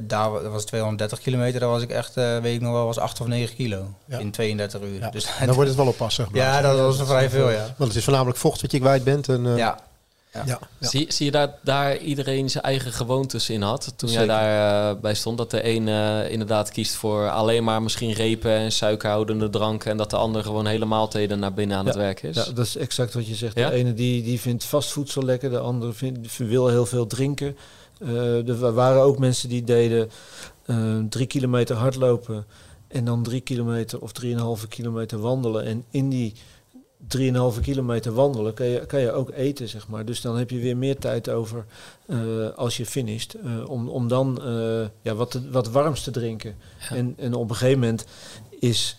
daar 0.00 0.30
wa- 0.32 0.40
dat 0.42 0.52
was 0.52 0.64
230 0.64 1.20
kilometer. 1.20 1.60
Daar 1.60 1.68
was 1.68 1.82
ik 1.82 1.90
echt, 1.90 2.16
eh, 2.16 2.38
weet 2.38 2.54
ik 2.54 2.60
nog 2.60 2.72
wel, 2.72 2.84
was 2.86 2.98
8 2.98 3.20
of 3.20 3.26
9 3.26 3.56
kilo 3.56 3.94
Ja. 4.06 4.18
in 4.18 4.30
32 4.30 4.80
uur. 4.80 4.98
ja. 5.00 5.10
Dus 5.10 5.26
dan 5.38 5.54
wordt 5.54 5.68
het 5.68 5.78
wel 5.78 5.86
oppassen. 5.88 6.28
ja, 6.32 6.60
dat 6.60 6.78
was 6.78 7.08
vrij 7.08 7.30
veel, 7.30 7.50
ja. 7.50 7.74
Want 7.76 7.88
het 7.88 7.94
is 7.98 8.04
voornamelijk 8.04 8.38
vocht 8.38 8.60
wat 8.60 8.72
je 8.72 8.78
kwijt 8.80 9.04
bent. 9.04 9.28
En, 9.28 9.46
eh, 9.46 9.56
ja. 9.56 9.78
ja. 10.32 10.42
ja. 10.46 10.58
Zie, 10.80 11.12
zie 11.12 11.26
je 11.26 11.32
daar, 11.32 11.54
daar 11.62 11.96
iedereen 11.96 12.50
zijn 12.50 12.64
eigen 12.64 12.92
gewoontes 12.92 13.50
in 13.50 13.62
had? 13.62 13.92
Toen 13.96 14.08
Zeker. 14.08 14.26
jij 14.26 14.34
daarbij 14.36 15.00
bij 15.00 15.14
stond, 15.14 15.38
dat 15.38 15.50
de 15.50 15.64
een 15.68 15.88
eh, 15.88 16.30
inderdaad 16.30 16.70
kiest 16.70 16.94
voor 16.94 17.30
alleen 17.30 17.64
maar 17.64 17.82
misschien 17.82 18.12
repen 18.12 18.50
en 18.52 18.72
suikerhoudende 18.72 19.50
dranken. 19.50 19.90
En 19.90 19.96
dat 19.96 20.10
de 20.10 20.16
ander 20.16 20.42
gewoon 20.42 20.66
hele 20.66 20.84
maaltijden 20.84 21.38
naar 21.38 21.52
binnen 21.54 21.76
aan 21.76 21.86
het 21.86 21.94
werk 21.94 22.22
is. 22.22 22.36
Ja, 22.36 22.44
dat 22.44 22.66
is 22.66 22.76
exact 22.76 23.14
wat 23.14 23.26
je 23.26 23.34
zegt. 23.34 23.58
Ja? 23.58 23.68
De 23.70 23.74
ene 23.76 23.94
die, 23.94 24.22
die 24.22 24.40
vindt 24.40 24.64
vast 24.64 24.90
voedsel 24.90 25.22
lekker, 25.22 25.50
de 25.50 25.58
andere 25.58 25.92
vindt, 25.92 26.36
wil 26.36 26.68
heel 26.68 26.86
veel 26.86 27.06
drinken. 27.06 27.56
Eh, 27.98 28.48
er 28.48 28.58
wa- 28.58 28.72
waren 28.72 29.02
ook 29.02 29.18
mensen 29.18 29.48
die 29.48 29.64
deden 29.64 30.10
eh, 30.66 30.98
drie 31.08 31.26
kilometer 31.26 31.76
hardlopen 31.76 32.46
en 32.88 33.04
dan 33.04 33.22
drie 33.22 33.40
kilometer 33.40 34.00
of 34.00 34.12
drieënhalve 34.12 34.68
kilometer 34.68 35.18
wandelen. 35.18 35.64
En 35.64 35.84
in 35.90 36.08
die 36.08 36.34
drieënhalve 37.08 37.60
kilometer 37.60 38.12
wandelen 38.14 38.54
kan 38.54 38.66
je, 38.66 38.86
kan 38.86 39.00
je 39.00 39.12
ook 39.12 39.30
eten, 39.30 39.68
zeg 39.68 39.88
maar. 39.88 40.04
Dus 40.04 40.20
dan 40.20 40.36
heb 40.36 40.50
je 40.50 40.58
weer 40.58 40.76
meer 40.76 40.98
tijd 40.98 41.28
over 41.28 41.64
eh, 42.06 42.18
als 42.56 42.76
je 42.76 42.86
finisht, 42.86 43.34
eh, 43.34 43.68
om, 43.70 43.88
om 43.88 44.08
dan 44.08 44.42
eh, 44.42 44.86
ja, 45.02 45.14
wat, 45.14 45.30
te- 45.30 45.50
wat 45.50 45.68
warms 45.70 46.02
te 46.02 46.10
drinken. 46.10 46.54
Ja. 46.90 46.96
En, 46.96 47.14
en 47.18 47.34
op 47.34 47.50
een 47.50 47.56
gegeven 47.56 47.80
moment 47.80 48.04
is 48.58 48.96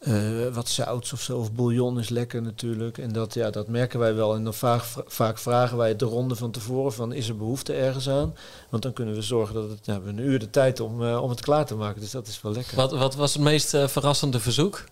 eh, 0.00 0.46
wat 0.52 0.68
zout 0.68 1.12
of 1.12 1.20
zo, 1.20 1.38
of 1.38 1.52
bouillon 1.52 1.98
is 1.98 2.08
lekker 2.08 2.42
natuurlijk. 2.42 2.98
En 2.98 3.12
dat, 3.12 3.34
ja, 3.34 3.50
dat 3.50 3.68
merken 3.68 3.98
wij 3.98 4.14
wel. 4.14 4.34
En 4.34 4.44
dan 4.44 4.54
vaak, 4.54 4.82
vaak 5.06 5.38
vragen 5.38 5.76
wij 5.76 5.96
de 5.96 6.04
ronde 6.04 6.36
van 6.36 6.50
tevoren 6.50 6.92
van 6.92 7.12
is 7.12 7.28
er 7.28 7.36
behoefte 7.36 7.72
ergens 7.72 8.08
aan? 8.08 8.34
Want 8.68 8.82
dan 8.82 8.92
kunnen 8.92 9.14
we 9.14 9.22
zorgen 9.22 9.54
dat 9.54 9.70
het, 9.70 9.86
we 9.86 9.92
hebben 9.92 10.18
een 10.18 10.24
uur 10.24 10.38
de 10.38 10.50
tijd 10.50 10.80
om, 10.80 11.04
eh, 11.04 11.22
om 11.22 11.30
het 11.30 11.40
klaar 11.40 11.66
te 11.66 11.74
maken. 11.74 12.00
Dus 12.00 12.10
dat 12.10 12.26
is 12.26 12.40
wel 12.42 12.52
lekker. 12.52 12.76
Wat, 12.76 12.92
wat 12.92 13.14
was 13.14 13.32
het 13.32 13.42
meest 13.42 13.74
eh, 13.74 13.88
verrassende 13.88 14.40
verzoek? 14.40 14.84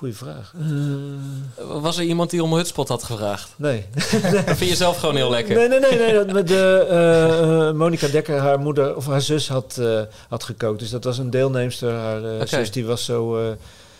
Goeie 0.00 0.16
vraag. 0.16 0.52
Uh, 0.60 1.80
Was 1.80 1.98
er 1.98 2.04
iemand 2.04 2.30
die 2.30 2.42
om 2.42 2.54
hutspot 2.54 2.88
had 2.88 3.02
gevraagd? 3.02 3.54
nee. 3.56 3.86
Dat 4.46 4.56
vind 4.56 4.70
je 4.70 4.76
zelf 4.76 4.98
gewoon 4.98 5.16
heel 5.16 5.30
lekker. 5.30 5.56
Nee, 5.56 5.68
nee, 5.68 5.80
nee. 5.80 5.98
nee 5.98 6.12
dat 6.12 6.32
met 6.32 6.48
de, 6.48 6.86
eh, 6.90 7.68
eh, 7.68 7.74
Monica 7.74 8.08
Dekker, 8.08 8.38
haar 8.38 8.60
moeder 8.60 8.96
of 8.96 9.06
haar 9.06 9.20
zus 9.20 9.48
had, 9.48 9.78
eh, 9.78 10.00
had 10.28 10.44
gekookt. 10.44 10.78
Dus 10.78 10.90
dat 10.90 11.04
was 11.04 11.18
een 11.18 11.30
deelnemster. 11.30 11.92
Haar 11.92 12.24
eh, 12.38 12.46
zus 12.46 12.70
die 12.70 12.84
was 12.84 13.04
zo, 13.04 13.38
eh, 13.38 13.52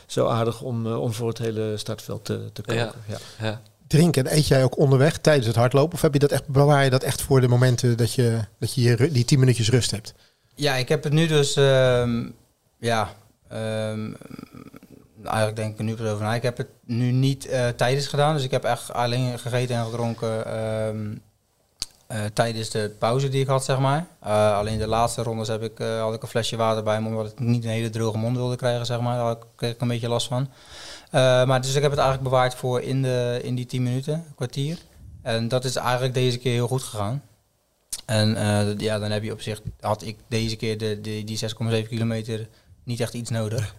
zo 0.06 0.26
aardig 0.26 0.60
om, 0.62 0.86
eh, 0.86 1.00
om 1.00 1.12
voor 1.12 1.28
het 1.28 1.38
hele 1.38 1.76
startveld 1.76 2.24
te, 2.24 2.50
te 2.52 2.62
koken. 2.62 2.76
Ja. 2.82 2.94
Ja. 3.06 3.18
Ja. 3.40 3.60
Drinken 3.86 4.26
en 4.26 4.36
eet 4.36 4.46
jij 4.46 4.64
ook 4.64 4.78
onderweg 4.78 5.18
tijdens 5.18 5.46
het 5.46 5.56
hardlopen? 5.56 5.94
Of 5.94 6.02
heb 6.02 6.12
je 6.12 6.18
dat 6.18 6.30
echt, 6.30 6.46
bewaar 6.46 6.84
je 6.84 6.90
dat 6.90 7.02
echt 7.02 7.22
voor 7.22 7.40
de 7.40 7.48
momenten 7.48 7.96
dat 7.96 8.14
je, 8.14 8.38
dat 8.58 8.74
je 8.74 9.08
die 9.12 9.24
tien 9.24 9.38
minuutjes 9.38 9.70
rust 9.70 9.90
hebt? 9.90 10.14
Ja, 10.54 10.74
ik 10.74 10.88
heb 10.88 11.04
het 11.04 11.12
nu 11.12 11.26
dus, 11.26 11.56
ehm, 11.56 12.22
ja, 12.78 13.14
ehm, 13.48 14.10
eigenlijk 15.24 15.56
denk 15.56 15.78
ik 15.78 15.84
nu 15.84 16.08
over 16.08 16.24
na. 16.24 16.34
Ik 16.34 16.42
heb 16.42 16.56
het 16.56 16.68
nu 16.84 17.10
niet 17.10 17.46
eh, 17.46 17.68
tijdens 17.68 18.06
gedaan, 18.06 18.34
dus 18.34 18.44
ik 18.44 18.50
heb 18.50 18.64
echt 18.64 18.92
alleen 18.92 19.38
gegeten 19.38 19.76
en 19.76 19.84
gedronken 19.84 20.46
ehm, 20.46 21.14
eh, 22.06 22.24
tijdens 22.32 22.70
de 22.70 22.94
pauze 22.98 23.28
die 23.28 23.40
ik 23.40 23.46
had, 23.46 23.64
zeg 23.64 23.78
maar. 23.78 24.06
Eh, 24.20 24.56
alleen 24.56 24.78
de 24.78 24.86
laatste 24.86 25.22
rondes 25.22 25.48
heb 25.48 25.62
ik, 25.62 25.78
had 25.78 26.14
ik 26.14 26.22
een 26.22 26.28
flesje 26.28 26.56
water 26.56 26.82
bij 26.82 27.00
me, 27.00 27.08
omdat 27.08 27.32
ik 27.32 27.38
niet 27.38 27.64
een 27.64 27.70
hele 27.70 27.90
droge 27.90 28.18
mond 28.18 28.36
wilde 28.36 28.56
krijgen, 28.56 28.86
zeg 28.86 29.00
maar. 29.00 29.16
Daar 29.16 29.36
kreeg 29.56 29.72
ik 29.72 29.80
een 29.80 29.88
beetje 29.88 30.08
last 30.08 30.26
van. 30.26 30.48
Maar 31.46 31.60
dus 31.60 31.74
ik 31.74 31.82
heb 31.82 31.90
het 31.90 32.00
eigenlijk 32.00 32.30
bewaard 32.30 32.54
voor 32.54 32.80
in, 32.82 33.02
de, 33.02 33.40
in 33.42 33.54
die 33.54 33.66
10 33.66 33.82
minuten, 33.82 34.24
kwartier. 34.36 34.78
En 35.22 35.48
dat 35.48 35.64
is 35.64 35.76
eigenlijk 35.76 36.14
deze 36.14 36.38
keer 36.38 36.52
heel 36.52 36.68
goed 36.68 36.82
gegaan. 36.82 37.22
En 38.06 38.28
ja, 38.78 38.98
dan 38.98 39.10
heb 39.10 39.22
je 39.22 39.32
op 39.32 39.40
zich, 39.40 39.60
had 39.80 40.02
ik 40.02 40.18
deze 40.28 40.56
keer 40.56 40.78
de, 40.78 41.00
de, 41.00 41.24
die 41.24 41.38
6,7 41.82 41.88
kilometer 41.88 42.48
niet 42.84 43.00
echt 43.00 43.14
iets 43.14 43.30
nodig. 43.30 43.74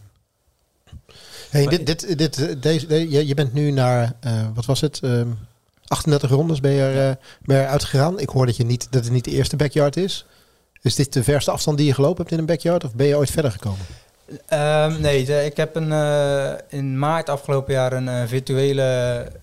Hey, 1.51 1.65
dit, 1.67 1.85
dit, 1.85 2.17
dit, 2.17 2.37
eh, 2.47 2.55
deze, 2.61 2.87
de- 2.87 3.25
je, 3.27 3.33
bent 3.33 3.53
nu 3.53 3.71
naar, 3.71 4.13
eh, 4.19 4.47
wat 4.53 4.65
was 4.65 4.81
het? 4.81 4.99
Ehm 5.03 5.27
38 5.87 6.29
rondes 6.29 6.59
ben 6.59 6.71
je, 6.71 6.81
er, 6.81 7.09
eh, 7.09 7.15
ben 7.41 7.57
je 7.57 7.63
eruit 7.63 7.83
gegaan. 7.83 8.19
Ik 8.19 8.29
hoor 8.29 8.45
dat, 8.45 8.57
je 8.57 8.63
niet, 8.65 8.87
dat 8.91 9.03
het 9.03 9.13
niet 9.13 9.25
de 9.25 9.31
eerste 9.31 9.55
backyard 9.55 9.97
is. 9.97 10.25
Is 10.81 10.95
dit 10.95 11.13
de 11.13 11.23
verste 11.23 11.51
afstand 11.51 11.77
die 11.77 11.87
je 11.87 11.93
gelopen 11.93 12.17
hebt 12.17 12.31
in 12.31 12.39
een 12.39 12.45
backyard? 12.45 12.83
Of 12.83 12.93
ben 12.95 13.07
je 13.07 13.17
ooit 13.17 13.31
verder 13.31 13.51
gekomen? 13.51 13.85
Ehm, 14.47 15.01
nee, 15.01 15.25
de- 15.25 15.45
ik 15.45 15.57
heb 15.57 15.75
een, 15.75 15.91
eh, 15.91 16.51
in 16.69 16.99
maart 16.99 17.29
afgelopen 17.29 17.73
jaar 17.73 17.93
een 17.93 18.07
eh, 18.07 18.23
virtuele 18.27 18.81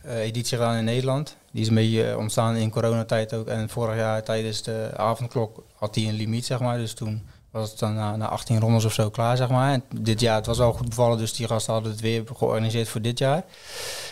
eh, 0.02 0.18
editie 0.18 0.56
gedaan 0.56 0.76
in 0.76 0.84
Nederland. 0.84 1.36
Die 1.52 1.62
is 1.62 1.68
een 1.68 1.74
beetje 1.74 2.10
eh, 2.10 2.18
ontstaan 2.18 2.56
in 2.56 2.70
coronatijd 2.70 3.34
ook. 3.34 3.46
En 3.48 3.68
vorig 3.68 3.96
jaar 3.96 4.22
tijdens 4.22 4.62
de 4.62 4.90
avondklok 4.96 5.62
had 5.74 5.94
die 5.94 6.08
een 6.08 6.14
limiet, 6.16 6.46
zeg 6.46 6.60
maar. 6.60 6.78
Dus 6.78 6.92
toen 6.92 7.22
was 7.50 7.70
het 7.70 7.78
dan 7.78 7.94
na, 7.94 8.16
na 8.16 8.28
18 8.28 8.60
rondes 8.60 8.84
of 8.84 8.92
zo 8.92 9.10
klaar, 9.10 9.36
zeg 9.36 9.48
maar. 9.48 9.72
En 9.72 9.82
dit 10.00 10.20
jaar, 10.20 10.36
het 10.36 10.46
was 10.46 10.58
wel 10.58 10.72
goed 10.72 10.88
bevallen, 10.88 11.18
dus 11.18 11.32
die 11.32 11.46
gasten 11.46 11.72
hadden 11.72 11.92
het 11.92 12.00
weer 12.00 12.22
georganiseerd 12.36 12.88
voor 12.88 13.00
dit 13.02 13.18
jaar. 13.18 13.44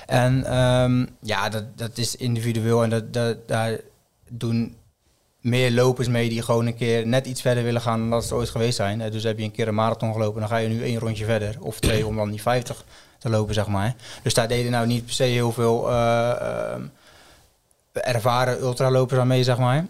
En 0.06 0.44
ehm, 0.44 1.06
ja, 1.20 1.48
dat, 1.48 1.78
dat 1.78 1.98
is 1.98 2.16
individueel 2.16 2.82
en 2.82 2.90
dat, 2.90 3.12
dat, 3.12 3.48
daar 3.48 3.80
doen 4.28 4.76
meer 5.40 5.72
lopers 5.72 6.08
mee 6.08 6.28
die 6.28 6.42
gewoon 6.42 6.66
een 6.66 6.76
keer 6.76 7.06
net 7.06 7.26
iets 7.26 7.40
verder 7.40 7.64
willen 7.64 7.80
gaan 7.80 8.00
dan 8.00 8.10
dat 8.10 8.24
ze 8.24 8.34
ooit 8.34 8.50
geweest 8.50 8.76
zijn. 8.76 9.00
Eh, 9.00 9.10
Dus 9.10 9.22
heb 9.22 9.38
je 9.38 9.44
een 9.44 9.50
keer 9.50 9.68
een 9.68 9.74
marathon 9.74 10.12
gelopen, 10.12 10.40
dan 10.40 10.48
ga 10.48 10.56
je 10.56 10.68
nu 10.68 10.82
één 10.82 10.98
rondje 10.98 11.24
verder. 11.24 11.56
Of 11.60 11.80
twee 11.80 12.06
om 12.06 12.16
dan 12.16 12.30
die 12.30 12.42
50 12.42 12.84
te 13.18 13.30
lopen, 13.30 13.54
zeg 13.54 13.66
maar. 13.66 13.94
Dus 14.22 14.34
daar 14.34 14.48
deden 14.48 14.70
nou 14.70 14.86
niet 14.86 15.04
per 15.04 15.14
se 15.14 15.22
heel 15.22 15.52
veel 15.52 15.90
eh, 15.90 16.30
ehm, 16.30 16.82
ervaren 17.92 18.60
ultralopers 18.60 19.20
aan 19.20 19.26
mee, 19.26 19.44
zeg 19.44 19.58
maar. 19.58 19.86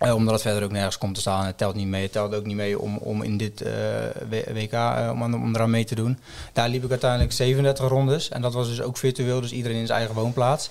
Eh, 0.00 0.14
omdat 0.14 0.32
het 0.32 0.42
verder 0.42 0.62
ook 0.62 0.70
nergens 0.70 0.98
komt 0.98 1.14
te 1.14 1.20
staan. 1.20 1.46
Het 1.46 1.58
telt 1.58 1.74
niet 1.74 1.86
mee. 1.86 2.02
Het 2.02 2.12
telt 2.12 2.34
ook 2.34 2.44
niet 2.46 2.56
mee 2.56 2.78
om, 2.78 2.96
om 2.96 3.22
in 3.22 3.36
dit 3.36 3.60
eh, 3.62 3.72
WK 4.54 4.72
eh, 4.72 5.08
om, 5.12 5.22
aan- 5.22 5.34
om 5.34 5.54
eraan 5.54 5.70
mee 5.70 5.84
te 5.84 5.94
doen. 5.94 6.18
Daar 6.52 6.68
liep 6.68 6.84
ik 6.84 6.90
uiteindelijk 6.90 7.32
37 7.32 7.88
rondes. 7.88 8.28
En 8.28 8.42
dat 8.42 8.54
was 8.54 8.68
dus 8.68 8.80
ook 8.82 8.96
virtueel, 8.96 9.40
dus 9.40 9.52
iedereen 9.52 9.76
in 9.78 9.86
zijn 9.86 9.98
eigen 9.98 10.16
woonplaats. 10.16 10.70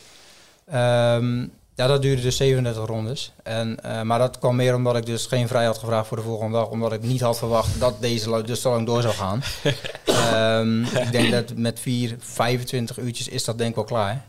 Ehm, 0.65 1.39
ja, 1.75 1.87
dat 1.87 2.01
duurde 2.01 2.21
dus 2.21 2.37
37 2.37 2.85
rondes. 2.85 3.31
En, 3.43 3.77
maar 4.03 4.19
dat 4.19 4.39
kwam 4.39 4.55
meer 4.55 4.75
omdat 4.75 4.95
ik 4.97 5.05
dus 5.05 5.25
geen 5.25 5.47
vrij 5.47 5.65
had 5.65 5.77
gevraagd 5.77 6.07
voor 6.07 6.17
de 6.17 6.23
volgende 6.23 6.57
dag. 6.57 6.67
Omdat 6.69 6.93
ik 6.93 7.01
niet 7.01 7.21
had 7.21 7.37
verwacht 7.37 7.79
dat 7.79 8.01
deze 8.01 8.41
dus 8.45 8.61
zo 8.61 8.69
lang 8.69 8.85
door 8.85 9.01
zou 9.01 9.13
gaan. 9.13 9.41
Ehm, 10.05 10.83
ik 10.83 11.11
denk 11.11 11.31
dat 11.31 11.55
met 11.55 11.79
4, 11.79 12.15
25 12.19 12.97
uurtjes 12.99 13.27
is 13.27 13.43
dat 13.43 13.57
denk 13.57 13.69
ik 13.69 13.75
wel 13.75 13.83
klaar. 13.85 14.25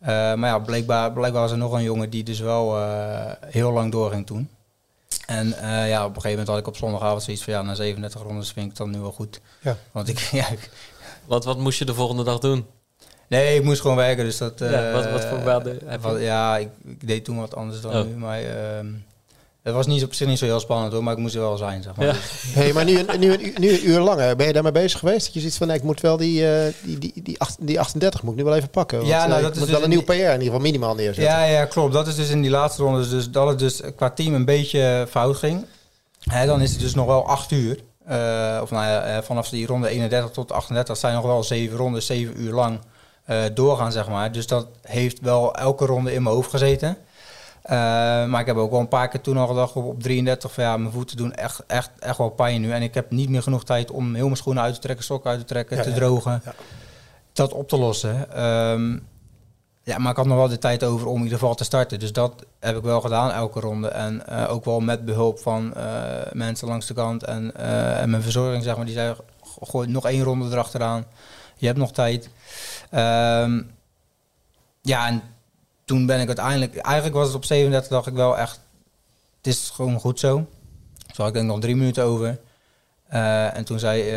Eh, 0.00 0.08
maar 0.34 0.48
ja, 0.50 0.58
blijkbaar, 0.58 1.12
blijkbaar 1.12 1.42
was 1.42 1.50
er 1.50 1.56
nog 1.58 1.72
een 1.72 1.82
jongen 1.82 2.10
die 2.10 2.22
dus 2.24 2.40
wel 2.40 2.76
eh, 2.78 3.32
heel 3.46 3.72
lang 3.72 3.92
doorging 3.92 4.26
toen. 4.26 4.48
En 5.26 5.52
eh, 5.58 5.88
ja, 5.88 6.00
op 6.00 6.08
een 6.08 6.14
gegeven 6.14 6.30
moment 6.30 6.48
had 6.48 6.58
ik 6.58 6.66
op 6.66 6.76
zondagavond 6.76 7.22
zoiets 7.22 7.44
van 7.44 7.52
ja, 7.52 7.62
na 7.62 7.74
37 7.74 8.22
rondes 8.22 8.52
vind 8.52 8.64
ik 8.64 8.70
het 8.70 8.76
dan 8.80 8.90
nu 8.90 8.98
wel 8.98 9.12
goed. 9.12 9.40
Ja. 9.60 9.76
Want 9.92 10.08
ik, 10.08 10.18
ja, 10.40 10.48
ik- 10.48 10.70
Wat, 11.26 11.44
wat 11.44 11.58
moest 11.58 11.78
je 11.78 11.84
de 11.84 11.94
volgende 11.94 12.24
dag 12.24 12.38
doen? 12.38 12.66
nee, 13.28 13.56
ik 13.56 13.64
moest 13.64 13.80
gewoon 13.80 13.96
werken, 13.96 14.24
dus 14.24 14.38
dat... 14.38 14.58
Ja, 14.58 14.92
wat- 14.92 15.10
wat 15.10 15.24
voor 15.24 15.38
baan 15.38 15.62
heb 15.66 15.80
je? 15.80 15.98
wat- 16.00 16.20
Ja, 16.20 16.56
ik, 16.56 16.68
ik 16.84 17.06
deed 17.06 17.24
toen 17.24 17.38
wat 17.40 17.54
anders 17.56 17.80
dan 17.80 17.94
Oh. 17.96 18.04
nu, 18.06 18.16
maar 18.16 18.40
ehm, 18.40 18.86
het 19.62 19.74
was 19.74 19.86
niet 19.86 20.04
op 20.04 20.14
zich 20.14 20.26
niet 20.26 20.38
zo 20.38 20.44
heel 20.44 20.60
spannend 20.60 20.92
hoor, 20.92 21.02
maar 21.02 21.12
ik 21.12 21.18
moest 21.18 21.34
er 21.34 21.40
wel 21.40 21.56
zijn, 21.56 21.82
zeg 21.82 21.94
maar. 21.96 22.06
Ja. 22.06 22.12
Dus- 22.12 22.42
Hey, 22.54 22.72
maar 22.72 22.84
nu, 22.84 22.98
een- 22.98 23.20
nu, 23.20 23.32
een, 23.32 23.54
nu 23.58 23.70
een 23.72 23.88
uur 23.88 24.00
langer. 24.00 24.36
Ben 24.36 24.46
je 24.46 24.52
daarmee 24.52 24.72
bezig 24.72 24.98
geweest? 24.98 25.24
Dat 25.24 25.34
je 25.34 25.40
ziet 25.40 25.56
van, 25.56 25.66
nee, 25.66 25.76
ik 25.76 25.82
moet 25.82 26.00
wel 26.00 26.16
die, 26.16 26.52
eh, 26.52 26.72
die, 26.82 26.98
die, 26.98 27.12
die, 27.22 27.40
acht- 27.40 27.56
die 27.66 27.80
38 27.80 28.22
moet 28.22 28.32
ik 28.32 28.38
nu 28.38 28.44
wel 28.44 28.54
even 28.56 28.70
pakken. 28.70 28.98
Want, 28.98 29.10
Ja, 29.10 29.26
nou, 29.26 29.32
eh, 29.32 29.36
dat 29.36 29.46
ik 29.46 29.52
is 29.52 29.58
moet 29.58 29.66
dus 29.68 29.76
wel 29.76 29.84
een 29.84 29.90
nieuw 29.90 30.02
PR 30.02 30.12
in 30.12 30.20
ieder 30.32 30.44
geval 30.44 30.60
minimaal 30.60 30.94
neerzetten. 30.94 31.24
Ja, 31.34 31.44
ja, 31.44 31.64
klopt. 31.64 31.92
Dat 31.92 32.06
is 32.06 32.14
dus 32.14 32.28
in 32.30 32.42
die 32.42 32.50
laatste 32.50 32.82
ronde. 32.82 33.08
Dus 33.08 33.30
dat 33.30 33.48
het 33.48 33.58
dus 33.58 33.80
qua 33.96 34.10
team 34.10 34.34
een 34.34 34.44
beetje 34.44 35.06
fout 35.10 35.36
ging. 35.36 35.64
Hè, 36.30 36.46
dan 36.46 36.60
is 36.60 36.70
het 36.70 36.80
dus 36.80 36.94
nog 36.94 37.06
wel 37.06 37.26
acht 37.26 37.50
uur. 37.50 37.78
Eh, 38.06 38.58
of 38.62 38.70
nou 38.70 38.86
ja, 38.86 39.02
eh, 39.02 39.22
vanaf 39.22 39.48
die 39.48 39.66
ronde 39.66 39.88
31 39.88 40.30
tot 40.30 40.52
38 40.52 40.96
zijn 40.96 41.14
nog 41.14 41.24
wel 41.24 41.42
zeven 41.44 41.76
rondes, 41.76 42.06
zeven 42.06 42.40
uur 42.40 42.52
lang 42.52 42.78
eh, 43.24 43.42
doorgaan, 43.54 43.92
zeg 43.92 44.08
maar. 44.08 44.32
Dus 44.32 44.46
dat 44.46 44.66
heeft 44.82 45.20
wel 45.20 45.54
elke 45.54 45.86
ronde 45.86 46.12
in 46.14 46.22
mijn 46.22 46.34
hoofd 46.34 46.50
gezeten. 46.50 46.96
Eh, 47.68 47.74
maar 48.24 48.40
ik 48.40 48.46
heb 48.46 48.56
ook 48.56 48.70
wel 48.70 48.80
een 48.80 48.88
paar 48.88 49.08
keer 49.08 49.20
toen 49.20 49.36
al 49.36 49.46
gedacht 49.46 49.74
op, 49.76 49.84
op 49.84 50.02
33 50.02 50.52
van 50.52 50.64
ja, 50.64 50.76
mijn 50.76 50.92
voeten 50.92 51.16
doen 51.16 51.34
echt, 51.34 51.62
echt, 51.66 51.90
echt 51.98 52.18
wel 52.18 52.28
pijn 52.30 52.60
nu. 52.60 52.72
En 52.72 52.82
ik 52.82 52.94
heb 52.94 53.10
niet 53.10 53.28
meer 53.28 53.42
genoeg 53.42 53.64
tijd 53.64 53.90
om 53.90 54.14
heel 54.14 54.24
mijn 54.24 54.36
schoenen 54.36 54.62
uit 54.62 54.74
te 54.74 54.80
trekken, 54.80 55.04
sokken 55.04 55.30
uit 55.30 55.38
te 55.40 55.44
trekken, 55.46 55.76
Ja, 55.76 55.82
te 55.82 55.88
ja, 55.90 55.94
drogen. 55.94 56.40
ja. 56.44 56.54
Dat 57.32 57.52
op 57.52 57.68
te 57.68 57.78
lossen. 57.78 58.32
Ehm, 58.32 58.98
ja, 59.82 59.98
maar 59.98 60.10
ik 60.10 60.16
had 60.16 60.26
nog 60.26 60.36
wel 60.36 60.48
de 60.48 60.58
tijd 60.58 60.84
over 60.84 61.06
om 61.06 61.16
in 61.16 61.22
ieder 61.22 61.38
geval 61.38 61.54
te 61.54 61.64
starten. 61.64 61.98
Dus 61.98 62.12
dat 62.12 62.44
heb 62.60 62.76
ik 62.76 62.82
wel 62.82 63.00
gedaan 63.00 63.30
elke 63.32 63.60
ronde. 63.60 63.88
En 63.88 64.26
eh, 64.26 64.52
ook 64.52 64.64
wel 64.64 64.80
met 64.80 65.04
behulp 65.04 65.38
van 65.38 65.74
eh, 65.74 65.84
mensen 66.32 66.68
langs 66.68 66.86
de 66.86 66.94
kant 66.94 67.24
en, 67.24 67.56
en 67.96 68.10
mijn 68.10 68.22
verzorging, 68.22 68.62
zeg 68.64 68.76
maar. 68.76 68.84
Die 68.84 68.94
zei, 68.94 69.14
"Go- 69.14 69.64
gooi 69.66 69.88
nog 69.88 70.06
één 70.06 70.22
ronde 70.22 70.50
erachteraan. 70.50 71.04
Je 71.56 71.66
hebt 71.66 71.78
nog 71.78 71.92
tijd. 71.92 72.28
Ehm, 72.90 73.60
ja, 74.82 75.06
en 75.06 75.22
toen 75.88 76.06
ben 76.06 76.20
ik 76.20 76.26
uiteindelijk... 76.26 76.76
Eigenlijk 76.76 77.16
was 77.16 77.26
het 77.26 77.36
op 77.36 77.44
37, 77.44 77.90
dacht 77.90 78.06
ik 78.06 78.14
wel 78.14 78.38
echt... 78.38 78.60
Het 79.36 79.46
is 79.46 79.70
gewoon 79.74 80.00
goed 80.00 80.20
zo. 80.20 80.34
Toen 80.34 80.46
had 81.16 81.28
ik 81.28 81.32
denk 81.32 81.46
nog 81.46 81.60
drie 81.60 81.76
minuten 81.76 82.04
over. 82.04 82.38
Eh, 83.08 83.56
en 83.56 83.64
toen 83.64 83.78
zei 83.78 84.10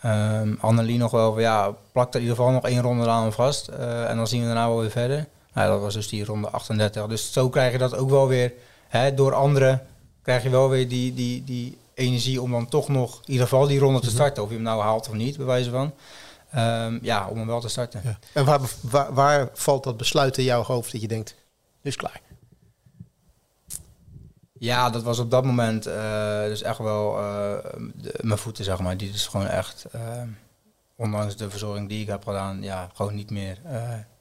ehm, 0.00 0.54
Annelie 0.60 0.98
nog 0.98 1.10
wel 1.10 1.32
van 1.32 1.42
ja, 1.42 1.74
plak 1.92 2.08
er 2.08 2.14
in 2.14 2.20
ieder 2.20 2.36
geval 2.36 2.52
nog 2.52 2.64
één 2.64 2.82
ronde 2.82 3.08
aan 3.08 3.32
vast. 3.32 3.68
eh, 3.68 4.10
en 4.10 4.16
dan 4.16 4.26
zien 4.26 4.40
we 4.40 4.46
daarna 4.46 4.68
wel 4.68 4.80
weer 4.80 4.90
verder. 4.90 5.26
Nou, 5.52 5.70
dat 5.70 5.80
was 5.80 5.94
dus 5.94 6.08
die 6.08 6.24
ronde 6.24 6.48
38. 6.48 7.06
Dus 7.06 7.32
zo 7.32 7.48
krijg 7.48 7.72
je 7.72 7.78
dat 7.78 7.96
ook 7.96 8.10
wel 8.10 8.28
weer. 8.28 8.52
Hè, 8.88 9.14
door 9.14 9.34
anderen 9.34 9.82
krijg 10.22 10.42
je 10.42 10.50
wel 10.50 10.68
weer 10.68 10.88
die, 10.88 11.14
die, 11.14 11.44
die 11.44 11.78
energie 11.94 12.42
om 12.42 12.50
dan 12.50 12.68
toch 12.68 12.88
nog 12.88 13.16
in 13.24 13.32
ieder 13.32 13.48
geval 13.48 13.66
die 13.66 13.78
ronde 13.78 14.00
te 14.00 14.10
starten. 14.10 14.42
Of 14.42 14.48
je 14.48 14.54
hem 14.54 14.64
nou 14.64 14.82
haalt 14.82 15.08
of 15.08 15.14
niet, 15.14 15.36
bij 15.36 15.46
wijze 15.46 15.70
van. 15.70 15.92
Ehm, 16.54 16.98
ja, 17.02 17.28
om 17.28 17.36
hem 17.38 17.46
wel 17.46 17.60
te 17.60 17.68
starten. 17.68 18.00
Ja. 18.04 18.18
En 18.32 18.44
waar, 18.44 18.60
waar, 18.80 19.14
waar 19.14 19.48
valt 19.52 19.84
dat 19.84 19.96
besluit 19.96 20.38
in 20.38 20.44
jouw 20.44 20.62
hoofd 20.62 20.92
dat 20.92 21.00
je 21.00 21.08
denkt, 21.08 21.34
nu 21.82 21.90
is 21.90 21.96
klaar? 21.96 22.20
Ja, 24.58 24.90
dat 24.90 25.02
was 25.02 25.18
op 25.18 25.30
dat 25.30 25.44
moment 25.44 25.86
eh, 25.86 26.42
dus 26.42 26.62
echt 26.62 26.78
wel 26.78 27.18
eh, 27.18 27.64
de- 27.94 28.18
mijn 28.22 28.38
voeten, 28.38 28.64
zeg 28.64 28.78
maar. 28.80 28.96
Die 28.96 29.12
dus 29.12 29.26
gewoon 29.26 29.46
echt, 29.46 29.84
eh, 29.92 30.22
ondanks 30.96 31.36
de 31.36 31.50
verzorging 31.50 31.88
die 31.88 32.00
ik 32.00 32.06
heb 32.06 32.24
gedaan, 32.24 32.62
ja, 32.62 32.90
gewoon 32.94 33.14
niet 33.14 33.30
meer, 33.30 33.58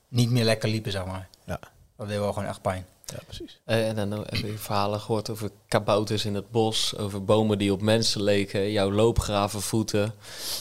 niet 0.08 0.30
meer 0.32 0.44
lekker 0.44 0.70
liepen, 0.70 0.92
zeg 0.92 1.06
maar. 1.06 1.28
Ja. 1.46 1.60
Dat 1.98 2.08
deed 2.08 2.18
wel 2.18 2.34
gewoon 2.34 2.48
echt 2.50 2.62
pijn. 2.62 2.86
Ja, 3.06 3.20
precies. 3.26 3.60
Eh, 3.66 3.88
en 3.88 4.10
dan 4.10 4.12
heb 4.12 4.36
je 4.36 4.58
verhalen 4.58 5.00
gehoord 5.00 5.30
over 5.30 5.50
kabouters 5.68 6.26
in 6.26 6.36
het 6.36 6.52
bos, 6.52 6.98
over 6.98 7.26
bomen 7.26 7.58
die 7.58 7.72
op 7.72 7.82
mensen 7.82 8.24
leken, 8.24 8.72
jouw 8.72 8.92
loopgravenvoeten. 8.92 10.14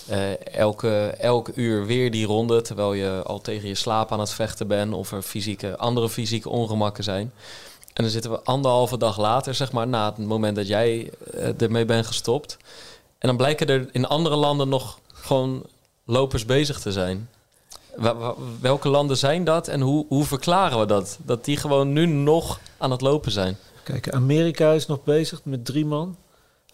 Eh, 0.09 0.47
elke, 0.47 1.14
elk 1.18 1.49
uur 1.55 1.86
weer 1.86 2.11
die 2.11 2.26
ronde, 2.26 2.62
terwijl 2.62 2.93
je 2.93 3.22
al 3.24 3.40
tegen 3.40 3.68
je 3.68 3.74
slaap 3.74 4.12
aan 4.12 4.20
het 4.20 4.32
vechten 4.32 4.66
bent 4.66 4.95
of 4.95 5.12
er 5.12 5.22
fysieke, 5.22 5.76
andere 5.76 6.09
fysieke 6.09 6.49
ongemakken 6.49 7.05
zijn. 7.05 7.32
En 7.93 8.03
dan 8.03 8.12
zitten 8.12 8.30
we 8.30 8.43
anderhalve 8.43 8.97
dag 8.97 9.18
later, 9.18 9.55
zeg 9.55 9.72
maar, 9.72 9.88
na 9.88 10.07
het 10.07 10.18
moment 10.18 10.57
dat 10.57 10.66
jij 10.66 11.11
eh, 11.34 11.61
ermee 11.61 11.84
bent 11.84 12.07
gestopt. 12.07 12.57
En 13.18 13.28
dan 13.28 13.36
blijken 13.36 13.66
er 13.66 13.88
in 13.93 14.07
andere 14.07 14.36
landen 14.36 14.68
nog 14.68 14.99
gewoon 15.12 15.62
lopers 16.05 16.45
bezig 16.45 16.80
te 16.80 16.93
zijn. 16.93 17.28
Welke 18.61 18.88
landen 18.88 19.16
zijn 19.16 19.45
dat 19.45 19.68
en 19.68 19.80
hoe, 19.80 20.07
hoe 20.09 20.24
verklaren 20.24 20.78
we 20.78 20.86
dat? 20.86 21.18
Dat 21.24 21.45
die 21.45 21.57
gewoon 21.57 21.93
nu 21.93 22.07
nog 22.07 22.61
aan 22.78 22.90
het 22.90 23.01
lopen 23.01 23.32
zijn. 23.32 23.57
Kijk, 23.82 24.11
Amerika 24.11 24.72
is 24.72 24.86
nog 24.86 25.05
bezig 25.05 25.45
met 25.45 25.64
drie 25.64 25.86
man. 25.86 26.16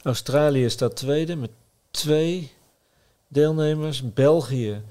Australië 0.02 0.70
staat 0.70 0.96
tweede 0.96 1.36
met 1.36 1.50
twee 1.90 2.52
deelnemers. 3.28 4.12
België 4.12 4.82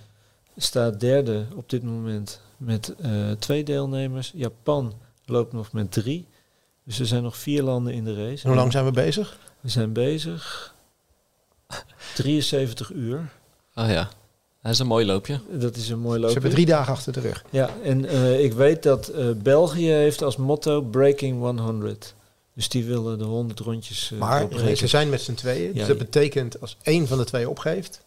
staat 0.57 0.99
derde 0.99 1.45
op 1.55 1.69
dit 1.69 1.83
moment 1.83 2.41
met 2.57 2.95
eh, 2.95 3.31
twee 3.31 3.63
deelnemers. 3.63 4.31
Japan 4.35 4.93
loopt 5.25 5.53
nog 5.53 5.71
met 5.71 5.91
drie. 5.91 6.27
Dus 6.83 6.99
er 6.99 7.05
zijn 7.05 7.23
nog 7.23 7.37
vier 7.37 7.63
landen 7.63 7.93
in 7.93 8.03
de 8.03 8.15
race. 8.15 8.43
En 8.43 8.49
hoe 8.49 8.59
lang 8.59 8.71
zijn 8.71 8.85
we 8.85 8.91
bezig? 8.91 9.37
We 9.59 9.69
zijn 9.69 9.93
bezig 9.93 10.75
73 12.15 12.91
uur. 12.91 13.31
Oh 13.75 13.89
ja, 13.89 14.09
dat 14.67 14.75
is 14.75 14.79
een 14.79 14.87
mooi 14.87 15.05
loopje. 15.05 15.39
Dat 15.49 15.75
is 15.75 15.89
een 15.89 15.99
mooi 15.99 16.13
Ze 16.13 16.19
loopje. 16.19 16.33
hebben 16.33 16.51
drie 16.51 16.65
dagen 16.65 16.93
achter 16.93 17.13
de 17.13 17.19
rug. 17.19 17.43
Ja, 17.49 17.69
en 17.83 18.05
eh, 18.05 18.43
ik 18.43 18.53
weet 18.53 18.83
dat 18.83 19.07
eh, 19.07 19.25
België 19.43 19.89
heeft 19.89 20.21
als 20.23 20.37
motto 20.37 20.81
Breaking 20.81 21.39
100. 21.39 22.15
Dus 22.53 22.69
die 22.69 22.85
willen 22.85 23.17
de 23.17 23.23
100 23.23 23.59
rondjes 23.59 24.11
uh, 24.13 24.19
Maar 24.19 24.47
ze 24.75 24.87
zijn 24.87 25.09
met 25.09 25.21
z'n 25.21 25.33
tweeën. 25.33 25.73
Dus 25.73 25.87
dat 25.87 25.97
betekent 25.97 26.61
als 26.61 26.77
één 26.81 27.07
van 27.07 27.17
de 27.17 27.23
twee 27.23 27.49
opgeeft, 27.49 28.01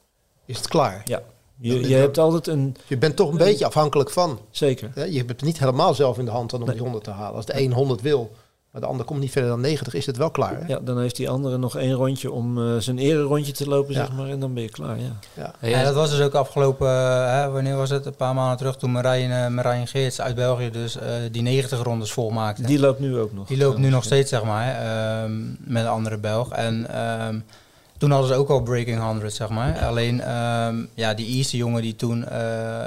is 0.47 0.57
het 0.57 0.69
klaar. 0.69 1.03
Ja, 1.05 1.23
je, 1.57 1.89
je 1.89 1.95
hebt 1.95 2.19
altijd 2.19 2.47
een... 2.47 2.77
Je 2.87 2.99
bent 2.99 3.17
toch 3.17 3.31
een 3.31 3.37
beetje 3.37 3.67
afhankelijk 3.67 4.11
van. 4.11 4.41
Zeker. 4.51 5.11
Je 5.11 5.17
hebt 5.19 5.31
het 5.31 5.43
niet 5.43 5.59
helemaal 5.59 5.95
zelf 5.95 6.19
in 6.19 6.25
de 6.25 6.31
hand 6.31 6.51
dan 6.51 6.61
om 6.61 6.67
Nee. 6.67 6.75
die 6.75 6.85
100 6.85 7.05
te 7.05 7.11
halen. 7.11 7.37
Als 7.37 7.47
de 7.47 7.61
een 7.61 7.73
100 7.73 8.01
wil, 8.01 8.31
maar 8.71 8.81
de 8.81 8.87
ander 8.87 9.07
komt 9.07 9.21
niet 9.21 9.31
verder 9.31 9.51
dan 9.51 9.61
90, 9.61 9.95
is 9.95 10.07
het 10.07 10.17
wel 10.17 10.31
klaar. 10.31 10.59
Hè? 10.61 10.67
Ja, 10.67 10.79
dan 10.83 11.01
heeft 11.01 11.17
die 11.17 11.29
andere 11.31 11.59
nog 11.59 11.77
één 11.77 11.93
rondje 11.93 12.31
om 12.33 12.59
eh, 12.59 12.77
zijn 12.79 12.99
ererondje 12.99 13.53
te 13.53 13.69
lopen, 13.69 13.95
Ja. 13.95 14.05
zeg 14.07 14.17
maar. 14.17 14.29
En 14.29 14.41
dan 14.41 14.55
ben 14.55 14.63
je 14.63 14.69
klaar, 14.71 14.97
ja. 14.99 15.53
Ja. 15.61 15.83
Dat 15.83 15.95
was 15.95 16.11
dus 16.11 16.21
ook 16.21 16.35
afgelopen, 16.35 16.89
eh, 16.89 17.33
hè, 17.33 17.51
wanneer 17.51 17.77
was 17.77 17.91
het? 17.91 18.07
Een 18.07 18.17
paar 18.17 18.35
maanden 18.35 18.57
terug 18.57 18.77
toen 18.77 18.93
Marijn, 18.93 19.55
Marijn 19.55 19.87
Geerts 19.87 20.21
uit 20.21 20.35
België 20.35 20.71
dus 20.71 20.97
eh, 20.97 21.09
die 21.31 21.43
90 21.43 21.83
rondes 21.83 22.13
volmaakte. 22.13 22.63
Die 22.63 22.79
loopt 22.81 23.01
nu 23.01 23.19
ook 23.19 23.33
nog. 23.33 23.47
Die 23.47 23.59
loopt 23.59 23.79
nu 23.79 23.89
nog 23.89 24.05
steeds, 24.05 24.31
zeg 24.31 24.45
maar, 24.45 24.75
ehm, 24.75 25.41
met 25.59 25.83
een 25.83 25.91
andere 25.91 26.19
Belg. 26.19 26.51
En 26.53 26.87
ehm, 26.95 27.39
toen 27.99 28.11
hadden 28.11 28.29
ze 28.29 28.35
ook 28.35 28.49
al 28.49 28.63
Breaking 28.63 29.01
100, 29.01 29.35
zeg 29.35 29.49
maar. 29.49 29.79
Alleen, 29.87 30.21
ehm, 30.21 30.77
ja, 30.95 31.15
die 31.15 31.27
Ierse 31.27 31.57
jongen 31.57 31.83
die 31.83 31.97
toen 31.97 32.29
eh, 32.29 32.85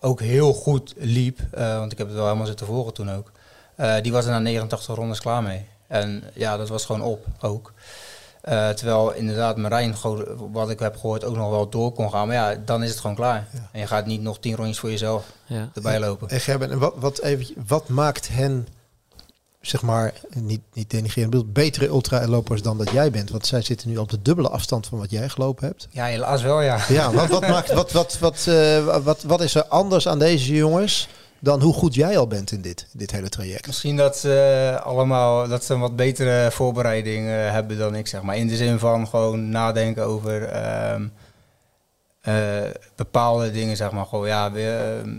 ook 0.00 0.20
heel 0.20 0.52
goed 0.52 0.94
liep, 0.96 1.38
eh, 1.50 1.78
want 1.78 1.92
ik 1.92 1.98
heb 1.98 2.06
het 2.06 2.16
wel 2.16 2.24
helemaal 2.26 2.46
zitten 2.46 2.66
volgen 2.66 2.92
toen 2.94 3.10
ook. 3.10 3.32
Eh, 3.76 3.94
die 4.02 4.12
was 4.12 4.24
er 4.24 4.30
na 4.30 4.38
89 4.38 4.94
rondes 4.96 5.20
klaar 5.20 5.42
mee. 5.42 5.64
En 5.86 6.24
ja, 6.34 6.56
dat 6.56 6.68
was 6.68 6.84
gewoon 6.84 7.02
op 7.02 7.26
ook. 7.40 7.72
Eh, 8.40 8.68
terwijl 8.68 9.12
inderdaad 9.12 9.56
Marijn, 9.56 9.96
gewoon, 9.96 10.24
wat 10.52 10.70
ik 10.70 10.78
heb 10.78 10.96
gehoord, 10.96 11.24
ook 11.24 11.36
nog 11.36 11.50
wel 11.50 11.68
door 11.68 11.92
kon 11.92 12.10
gaan. 12.10 12.26
Maar 12.26 12.36
ja, 12.36 12.54
dan 12.64 12.82
is 12.82 12.90
het 12.90 13.00
gewoon 13.00 13.16
klaar. 13.16 13.48
Ja. 13.52 13.68
En 13.72 13.80
je 13.80 13.86
gaat 13.86 14.06
niet 14.06 14.20
nog 14.22 14.38
10 14.38 14.56
rondjes 14.56 14.78
voor 14.78 14.90
jezelf 14.90 15.24
Ja. 15.46 15.68
erbij 15.74 16.00
lopen. 16.00 16.28
En 16.28 16.40
Gerben, 16.40 16.70
en 16.70 16.78
wat, 16.78 16.94
wat, 16.96 17.20
even, 17.20 17.54
wat 17.66 17.88
maakt 17.88 18.28
hen, 18.28 18.66
zeg 19.60 19.82
maar, 19.82 20.12
niet, 20.34 20.60
niet 20.72 20.90
denigreren, 20.90 21.30
bedoel, 21.30 21.46
betere 21.52 21.86
ultralopers 21.86 22.62
dan 22.62 22.78
dat 22.78 22.90
jij 22.90 23.10
bent? 23.10 23.30
Want 23.30 23.46
zij 23.46 23.62
zitten 23.62 23.88
nu 23.88 23.96
op 23.96 24.10
de 24.10 24.22
dubbele 24.22 24.48
afstand 24.48 24.86
van 24.86 24.98
wat 24.98 25.10
jij 25.10 25.28
gelopen 25.28 25.66
hebt. 25.66 25.88
Ja, 25.90 26.04
helaas 26.04 26.42
wel, 26.42 26.60
ja. 26.60 26.78
Ja, 26.88 27.12
wat, 27.12 27.28
wat, 27.28 27.48
maakt, 27.48 27.72
wat, 27.72 27.92
wat, 27.92 28.18
wat, 28.18 28.46
eh, 28.46 29.02
wat, 29.04 29.22
wat 29.22 29.40
is 29.40 29.54
er 29.54 29.64
anders 29.64 30.08
aan 30.08 30.18
deze 30.18 30.54
jongens 30.54 31.08
dan 31.44 31.60
hoe 31.60 31.74
goed 31.74 31.94
jij 31.94 32.18
al 32.18 32.26
bent 32.26 32.52
in 32.52 32.60
dit, 32.60 32.86
dit 32.92 33.10
hele 33.10 33.28
traject? 33.28 33.66
Misschien 33.66 33.96
dat 33.96 34.16
ze 34.16 34.78
allemaal 34.82 35.48
dat 35.48 35.64
ze 35.64 35.74
een 35.74 35.80
wat 35.80 35.96
betere 35.96 36.50
voorbereiding 36.50 37.28
eh, 37.28 37.50
hebben 37.50 37.78
dan 37.78 37.94
ik, 37.94 38.06
zeg 38.06 38.22
maar. 38.22 38.36
In 38.36 38.48
de 38.48 38.56
zin 38.56 38.78
van 38.78 39.08
gewoon 39.08 39.48
nadenken 39.48 40.04
over 40.04 40.44
ehm, 40.44 41.06
eh, 42.20 42.62
bepaalde 42.96 43.50
dingen, 43.50 43.76
zeg 43.76 43.90
maar. 43.90 44.06
Gewoon, 44.06 44.26
ja, 44.26 44.52
weer, 44.52 44.98
ehm, 44.98 45.18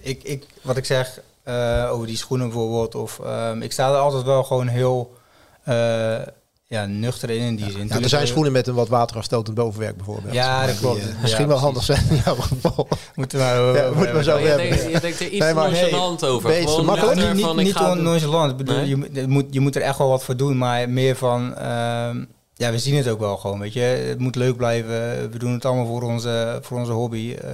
ik, 0.00 0.22
ik, 0.22 0.46
wat 0.62 0.76
ik 0.76 0.84
zeg 0.84 1.20
eh, 1.42 1.88
over 1.92 2.06
die 2.06 2.16
schoenen 2.16 2.48
bijvoorbeeld. 2.48 2.94
Of, 2.94 3.20
ehm, 3.20 3.62
ik 3.62 3.72
sta 3.72 3.88
er 3.88 3.96
altijd 3.96 4.22
wel 4.22 4.44
gewoon 4.44 4.66
heel 4.66 5.16
eh, 5.64 6.20
ja, 6.68 6.86
nuchter 6.86 7.30
in, 7.30 7.40
in 7.42 7.56
die 7.56 7.70
zin. 7.70 7.86
Ja, 7.88 8.00
er 8.00 8.08
zijn 8.08 8.26
schoenen 8.26 8.52
met 8.52 8.66
een 8.66 8.74
wat 8.74 8.88
waterafstotend 8.88 9.56
bovenwerk 9.56 9.96
bijvoorbeeld. 9.96 10.34
Ja, 10.34 10.66
dat 10.66 10.78
klopt. 10.78 10.98
eh, 11.00 11.06
Ja, 11.06 11.12
misschien 11.22 11.46
wel 11.48 11.56
handig 11.58 11.82
zijn 11.82 12.04
in 12.10 12.20
jouw 12.24 12.34
geval. 12.34 12.88
Moeten 13.14 13.38
we 13.38 13.44
Ja, 13.76 13.90
moeten 13.94 14.14
we 14.16 14.22
zo 14.22 14.30
hebben. 14.30 14.42
je, 14.42 14.48
hebben. 14.48 14.68
denkt, 14.78 14.92
je 14.92 15.00
denkt 15.00 15.20
er 15.20 15.26
iets 15.28 15.38
Nee, 15.38 15.48
te 15.48 15.54
maar- 15.54 15.70
nonchalant 15.70 16.24
over. 16.24 16.48
ben 16.48 16.58
je 16.58 16.64
te 16.64 16.70
Gewoon 16.70 16.84
makkelijk? 16.84 17.16
nuchter 17.16 17.34
niet, 17.34 17.72
van, 17.76 17.94
niet, 17.96 18.04
nonchalant. 18.04 18.56
Bedoel, 18.56 18.76
Nee? 18.76 18.88
je, 18.88 18.96
moet- 18.96 19.08
je, 19.12 19.26
moet, 19.28 19.44
je 19.50 19.60
moet 19.60 19.76
er 19.76 19.82
echt 19.82 19.98
wel 19.98 20.08
wat 20.08 20.24
voor 20.24 20.36
doen, 20.36 20.58
maar 20.58 20.88
meer 20.90 21.16
van... 21.16 21.56
ehm, 21.56 22.24
ja, 22.54 22.70
we 22.70 22.78
zien 22.78 22.96
het 22.96 23.08
ook 23.08 23.18
wel 23.20 23.36
gewoon, 23.36 23.58
weet 23.58 23.72
je. 23.72 23.80
Het 23.80 24.18
moet 24.18 24.36
leuk 24.36 24.56
blijven. 24.56 25.30
We 25.30 25.38
doen 25.38 25.52
het 25.52 25.64
allemaal 25.64 25.86
voor 25.86 26.02
onze, 26.02 26.58
voor 26.62 26.78
onze 26.78 26.92
hobby. 26.92 27.34
Eh, 27.34 27.50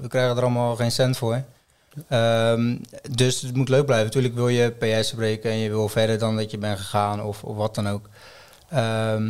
we 0.00 0.08
krijgen 0.08 0.36
er 0.36 0.42
allemaal 0.42 0.76
geen 0.76 0.92
cent 0.92 1.16
voor. 1.16 1.42
Ehm, 2.08 2.76
dus 3.10 3.40
het 3.42 3.56
moet 3.56 3.68
leuk 3.68 3.84
blijven. 3.84 4.06
Natuurlijk 4.06 4.34
wil 4.34 4.48
je 4.48 4.70
PS 4.70 5.12
breken 5.14 5.50
en 5.50 5.56
je 5.56 5.68
wil 5.68 5.88
verder 5.88 6.18
dan 6.18 6.36
dat 6.36 6.50
je 6.50 6.58
bent 6.58 6.78
gegaan 6.78 7.22
of, 7.22 7.44
of 7.44 7.56
wat 7.56 7.74
dan 7.74 7.88
ook. 7.88 8.08
Ehm, 8.72 9.26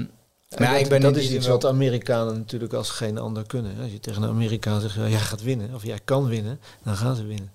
maar 0.59 0.69
ja, 0.69 0.73
dat, 0.73 0.81
ik 0.81 0.89
ben 0.89 1.01
dat 1.01 1.17
is 1.17 1.31
iets 1.31 1.45
wel- 1.47 1.53
wat 1.53 1.61
de 1.61 1.69
Amerikanen 1.69 2.35
natuurlijk 2.35 2.73
als 2.73 2.91
geen 2.91 3.19
ander 3.19 3.47
kunnen. 3.47 3.81
Als 3.83 3.91
je 3.93 4.01
tegen 4.01 4.23
een 4.23 4.29
Amerikaan 4.29 4.81
zegt, 4.81 4.95
ja, 4.95 5.09
jij 5.09 5.19
gaat 5.19 5.43
winnen, 5.43 5.75
of 5.75 5.85
jij 5.85 5.99
kan 6.05 6.27
winnen, 6.27 6.61
dan 6.83 6.97
gaan 6.97 7.17
ze 7.17 7.27
winnen. 7.27 7.51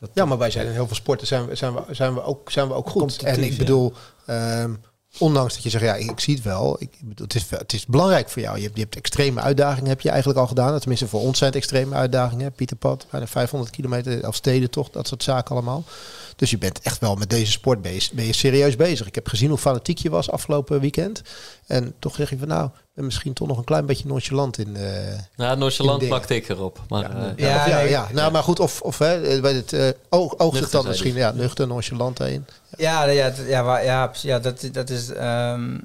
Dat, 0.00 0.10
Ja, 0.14 0.24
maar 0.24 0.38
wij 0.38 0.50
zijn 0.50 0.66
in 0.66 0.72
heel 0.72 0.86
veel 0.86 0.96
sporten 0.96 1.26
zijn 1.26 1.46
we, 1.46 1.54
zijn 1.54 1.74
we, 1.74 1.94
zijn 1.94 2.14
we, 2.14 2.22
ook, 2.22 2.50
zijn 2.50 2.68
we 2.68 2.74
ook 2.74 2.90
goed. 2.90 3.22
En 3.22 3.42
ik 3.42 3.50
ja. 3.52 3.58
bedoel, 3.58 3.92
ehm, 4.26 4.74
ondanks 5.18 5.54
dat 5.54 5.62
je 5.62 5.70
zegt, 5.70 5.84
ja, 5.84 5.94
ik 5.94 6.20
zie 6.20 6.34
het 6.34 6.44
wel. 6.44 6.76
Ik 6.78 6.90
het, 7.14 7.34
is, 7.34 7.50
het 7.50 7.72
is 7.72 7.86
belangrijk 7.86 8.28
voor 8.28 8.42
jou. 8.42 8.56
Je 8.56 8.62
hebt, 8.62 8.76
je 8.76 8.82
hebt 8.82 8.96
extreme 8.96 9.40
uitdagingen, 9.40 9.88
heb 9.88 10.00
je 10.00 10.08
eigenlijk 10.08 10.38
al 10.38 10.46
gedaan. 10.46 10.78
Tenminste, 10.78 11.08
voor 11.08 11.20
ons 11.20 11.38
zijn 11.38 11.50
het 11.50 11.58
extreme 11.58 11.94
uitdagingen. 11.94 12.52
Pieterpad, 12.52 13.06
bijna 13.10 13.26
500 13.26 13.70
kilometer, 13.72 14.28
of 14.28 14.34
steden 14.34 14.70
toch, 14.70 14.90
dat 14.90 15.08
soort 15.08 15.22
zaken 15.22 15.50
allemaal. 15.54 15.84
Dus 16.36 16.50
je 16.50 16.58
bent 16.58 16.80
echt 16.80 17.00
wel 17.00 17.14
met 17.14 17.30
deze 17.30 17.52
sport 17.52 17.82
bezig, 17.82 18.12
ben 18.12 18.24
je 18.24 18.32
serieus 18.32 18.76
bezig. 18.76 19.06
Ik 19.06 19.14
heb 19.14 19.28
gezien 19.28 19.48
hoe 19.48 19.58
fanatiek 19.58 19.98
je 19.98 20.10
was 20.10 20.30
afgelopen 20.30 20.80
weekend. 20.80 21.22
En 21.66 21.94
toch 21.98 22.14
zeg 22.14 22.30
je 22.30 22.38
van, 22.38 22.48
nou, 22.48 22.70
ben 22.94 23.04
misschien 23.04 23.32
toch 23.32 23.48
nog 23.48 23.58
een 23.58 23.64
klein 23.64 23.86
beetje 23.86 24.06
nonchalant 24.08 24.58
in... 24.58 24.76
eh, 24.76 25.18
Ja, 25.36 25.54
nonchalant 25.54 25.92
in 25.92 25.98
dingen. 25.98 26.14
plakte 26.16 26.34
ik 26.34 26.48
erop. 26.48 26.80
Maar, 26.88 27.02
ja, 27.02 27.34
eh, 27.36 27.66
ja, 27.66 27.80
Ja, 27.80 28.04
nee. 28.04 28.14
Nou, 28.14 28.32
maar 28.32 28.42
goed, 28.42 28.60
of, 28.60 28.80
of 28.80 28.98
hè, 28.98 29.40
bij 29.40 29.52
het 29.52 29.72
eh, 29.72 29.88
oog, 30.08 30.38
oogst 30.38 30.60
het 30.60 30.70
dan 30.70 30.86
misschien, 30.86 31.14
ja, 31.14 31.30
nuchter, 31.30 31.66
nonchalant 31.66 32.20
in. 32.20 32.46
Ja, 32.76 33.04
ja, 33.04 33.32
ja, 33.46 33.78
ja, 33.80 34.06
precies. 34.06 34.22
ja 34.30 34.38
dat, 34.38 34.68
dat 34.72 34.90
is. 34.90 35.08
ehm, 35.12 35.78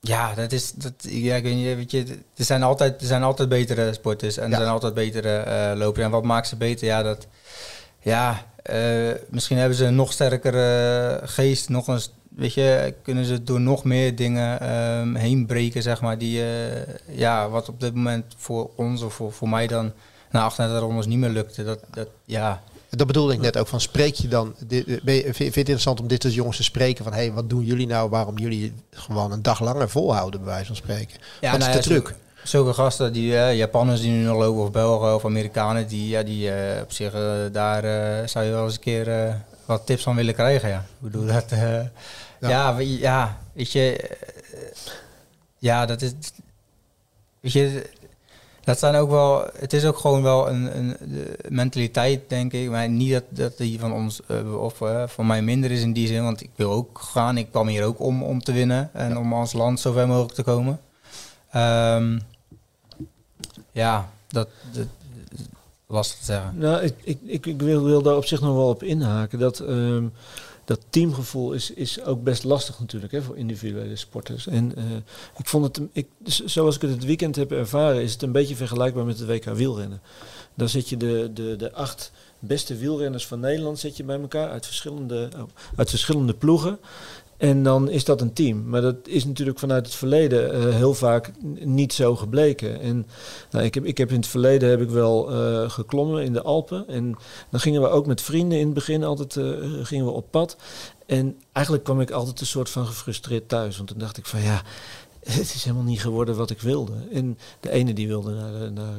ja, 0.00 0.34
dat 0.34 0.52
is. 0.52 0.72
Dat, 0.72 0.92
ja, 0.98 1.34
ik 1.36 1.42
weet 1.42 1.54
niet, 1.54 1.76
weet 1.76 1.90
je, 1.90 2.04
er 2.36 2.44
zijn 2.44 2.62
altijd, 2.62 3.00
er 3.00 3.06
zijn 3.06 3.22
altijd 3.22 3.48
betere 3.48 3.92
sporters 3.92 4.36
en 4.36 4.46
Ja. 4.46 4.50
er 4.52 4.58
zijn 4.60 4.72
altijd 4.72 4.94
betere 4.94 5.36
eh 5.38 5.72
lopers. 5.78 6.04
En 6.04 6.10
wat 6.10 6.22
maakt 6.24 6.48
ze 6.48 6.56
beter? 6.56 6.86
Ja, 6.86 7.02
dat. 7.02 7.26
Ja, 8.02 8.44
eh, 8.62 9.14
misschien 9.28 9.56
hebben 9.56 9.76
ze 9.76 9.84
een 9.84 9.94
nog 9.94 10.12
sterkere 10.12 11.20
geest, 11.24 11.68
nog 11.68 11.88
eens. 11.88 12.12
Weet 12.28 12.54
je, 12.54 12.94
kunnen 13.02 13.24
ze 13.24 13.42
door 13.42 13.60
nog 13.60 13.84
meer 13.84 14.16
dingen 14.16 14.60
ehm, 14.60 15.14
heen 15.14 15.46
breken, 15.46 15.82
zeg 15.82 16.00
maar. 16.00 16.18
Die, 16.18 16.42
eh, 16.42 17.16
ja, 17.16 17.48
wat 17.48 17.68
op 17.68 17.80
dit 17.80 17.94
moment 17.94 18.24
voor 18.36 18.70
ons 18.76 19.02
of 19.02 19.14
voor, 19.14 19.32
voor 19.32 19.48
mij 19.48 19.66
dan 19.66 19.92
na 20.30 20.42
38 20.42 20.80
rondes 20.80 21.06
niet 21.06 21.18
meer 21.18 21.30
lukte. 21.30 21.64
Dat, 21.64 21.80
dat, 21.90 22.08
ja, 22.24 22.62
Dat 22.90 23.06
bedoelde 23.06 23.32
ik 23.32 23.40
net 23.40 23.58
ook 23.58 23.66
van, 23.66 23.80
spreek 23.80 24.14
je 24.14 24.28
dan, 24.28 24.54
dit, 24.66 24.86
eh, 24.86 24.94
je, 24.94 25.22
vind 25.22 25.36
je 25.36 25.44
het 25.44 25.56
interessant 25.56 26.00
om 26.00 26.08
dit 26.08 26.24
als 26.24 26.34
jongens 26.34 26.56
te 26.56 26.62
spreken 26.62 27.04
van, 27.04 27.12
hé, 27.12 27.18
hey, 27.18 27.32
wat 27.32 27.50
doen 27.50 27.64
jullie 27.64 27.86
nou, 27.86 28.10
waarom 28.10 28.38
jullie 28.38 28.72
gewoon 28.90 29.32
een 29.32 29.42
dag 29.42 29.60
langer 29.60 29.90
volhouden, 29.90 30.40
bij 30.40 30.48
wijze 30.48 30.66
van 30.66 30.76
spreken. 30.76 31.16
Ja, 31.40 31.50
wat 31.50 31.60
nou 31.60 31.70
is 31.70 31.76
ja, 31.76 31.82
de 31.82 31.88
truc? 31.88 32.14
Zulke 32.42 32.72
gasten, 32.72 33.12
die 33.12 33.36
eh, 33.36 33.56
Japanners 33.56 34.00
die 34.00 34.10
nu 34.10 34.22
nog 34.24 34.36
lopen, 34.38 34.62
of 34.62 34.70
Belgen 34.70 35.14
of 35.14 35.24
Amerikanen, 35.24 35.86
die, 35.88 36.08
ja, 36.08 36.22
die 36.22 36.50
eh, 36.52 36.82
op 36.82 36.92
zich, 36.92 37.14
eh, 37.14 37.32
daar 37.52 37.82
zou 38.28 38.44
je 38.44 38.50
wel 38.50 38.64
eens 38.64 38.74
een 38.74 38.80
keer 38.80 39.36
wat 39.64 39.86
tips 39.86 40.02
van 40.02 40.16
willen 40.16 40.34
krijgen. 40.34 40.68
Ja. 40.68 40.78
Ik 40.78 40.84
bedoel, 40.98 41.26
dat, 41.26 41.44
ja. 42.40 42.74
we- 42.76 42.98
ja, 42.98 43.38
weet 43.52 43.72
je, 43.72 44.10
ja, 45.58 45.86
dat 45.86 46.02
is, 46.02 46.12
weet 47.40 47.52
je, 47.52 47.90
dat 48.64 48.78
zijn 48.78 48.94
ook 48.94 49.10
wel, 49.10 49.44
het 49.58 49.72
is 49.72 49.84
ook 49.84 49.98
gewoon 49.98 50.22
wel 50.22 50.48
een, 50.48 50.76
een 50.76 50.96
de 51.00 51.38
mentaliteit, 51.48 52.20
denk 52.28 52.52
ik. 52.52 52.70
Maar 52.70 52.88
niet 52.88 53.12
dat, 53.12 53.24
dat 53.28 53.56
die 53.56 53.78
van 53.78 53.92
ons 53.92 54.20
of 54.58 54.80
eh, 54.80 55.02
van 55.06 55.26
mij 55.26 55.42
minder 55.42 55.70
is 55.70 55.82
in 55.82 55.92
die 55.92 56.06
zin, 56.06 56.22
want 56.22 56.40
ik 56.42 56.50
wil 56.56 56.70
ook 56.70 56.98
gaan. 56.98 57.36
Ik 57.38 57.50
kwam 57.50 57.66
hier 57.66 57.84
ook 57.84 58.00
om, 58.00 58.22
om 58.22 58.42
te 58.42 58.52
winnen 58.52 58.90
en 58.92 59.18
om 59.18 59.32
als 59.32 59.52
land 59.52 59.80
zo 59.80 59.92
ver 59.92 60.06
mogelijk 60.08 60.34
te 60.34 60.42
komen. 60.42 60.80
Ehm, 61.50 62.18
ja, 63.72 64.10
dat, 64.28 64.48
dat, 64.72 64.86
lastig 65.86 66.18
te 66.18 66.24
zeggen. 66.24 66.58
Nou, 66.58 66.82
ik, 66.82 67.20
ik, 67.24 67.46
ik, 67.46 67.62
wil, 67.62 67.84
wil 67.84 68.02
daar 68.02 68.16
op 68.16 68.26
zich 68.26 68.40
nog 68.40 68.54
wel 68.54 68.68
op 68.68 68.82
inhaken. 68.82 69.38
Dat, 69.38 69.60
ehm, 69.60 70.06
dat 70.64 70.80
teamgevoel 70.90 71.52
is, 71.52 71.70
is 71.70 72.02
ook 72.02 72.22
best 72.22 72.44
lastig 72.44 72.80
natuurlijk 72.80 73.12
hè, 73.12 73.22
voor 73.22 73.36
individuele 73.36 73.96
sporters. 73.96 74.46
En 74.46 74.76
eh, 74.76 74.84
ik 75.38 75.46
vond 75.46 75.64
het, 75.64 75.88
ik, 75.92 76.08
zoals 76.24 76.76
ik 76.76 76.82
het 76.82 76.90
het 76.90 77.04
weekend 77.04 77.36
heb 77.36 77.52
ervaren, 77.52 78.02
is 78.02 78.12
het 78.12 78.22
een 78.22 78.32
beetje 78.32 78.56
vergelijkbaar 78.56 79.04
met 79.04 79.18
het 79.18 79.28
WK 79.28 79.44
wielrennen. 79.44 80.00
Dan 80.54 80.68
zet 80.68 80.88
je 80.88 80.96
de, 80.96 81.30
de, 81.34 81.56
de 81.56 81.72
acht 81.72 82.12
beste 82.38 82.76
wielrenners 82.76 83.26
van 83.26 83.40
Nederland 83.40 83.78
zet 83.78 83.96
je 83.96 84.04
bij 84.04 84.20
elkaar 84.20 84.50
uit 84.50 84.66
verschillende, 84.66 85.28
oh, 85.36 85.42
uit 85.76 85.90
verschillende 85.90 86.34
ploegen. 86.34 86.78
En 87.40 87.62
dan 87.62 87.90
is 87.90 88.04
dat 88.04 88.20
een 88.20 88.32
team. 88.32 88.68
Maar 88.68 88.80
dat 88.80 88.96
is 89.04 89.24
natuurlijk 89.24 89.58
vanuit 89.58 89.86
het 89.86 89.94
verleden 89.94 90.52
eh, 90.52 90.74
heel 90.74 90.94
vaak 90.94 91.30
niet 91.64 91.92
zo 91.92 92.16
gebleken. 92.16 92.80
En 92.80 93.06
nou, 93.50 93.64
ik, 93.64 93.74
heb, 93.74 93.84
ik 93.84 93.98
heb 93.98 94.08
in 94.08 94.16
het 94.16 94.26
verleden 94.26 94.68
heb 94.68 94.80
ik 94.80 94.90
wel 94.90 95.30
eh, 95.30 95.70
geklommen 95.70 96.24
in 96.24 96.32
de 96.32 96.42
Alpen. 96.42 96.88
En 96.88 97.16
dan 97.50 97.60
gingen 97.60 97.80
we 97.82 97.88
ook 97.88 98.06
met 98.06 98.22
vrienden 98.22 98.58
in 98.58 98.64
het 98.64 98.74
begin 98.74 99.04
altijd 99.04 99.36
eh, 99.36 99.44
gingen 99.82 100.04
we 100.04 100.10
op 100.10 100.30
pad. 100.30 100.56
En 101.06 101.38
eigenlijk 101.52 101.84
kwam 101.84 102.00
ik 102.00 102.10
altijd 102.10 102.40
een 102.40 102.46
soort 102.46 102.70
van 102.70 102.86
gefrustreerd 102.86 103.48
thuis. 103.48 103.76
Want 103.76 103.88
dan 103.88 103.98
dacht 103.98 104.16
ik 104.16 104.26
van 104.26 104.42
ja, 104.42 104.62
het 105.24 105.54
is 105.54 105.64
helemaal 105.64 105.84
niet 105.84 106.00
geworden 106.00 106.36
wat 106.36 106.50
ik 106.50 106.60
wilde. 106.60 106.92
En 107.12 107.38
de 107.60 107.70
ene 107.70 107.92
die 107.92 108.08
wilde 108.08 108.34
naar, 108.34 108.72
naar 108.72 108.98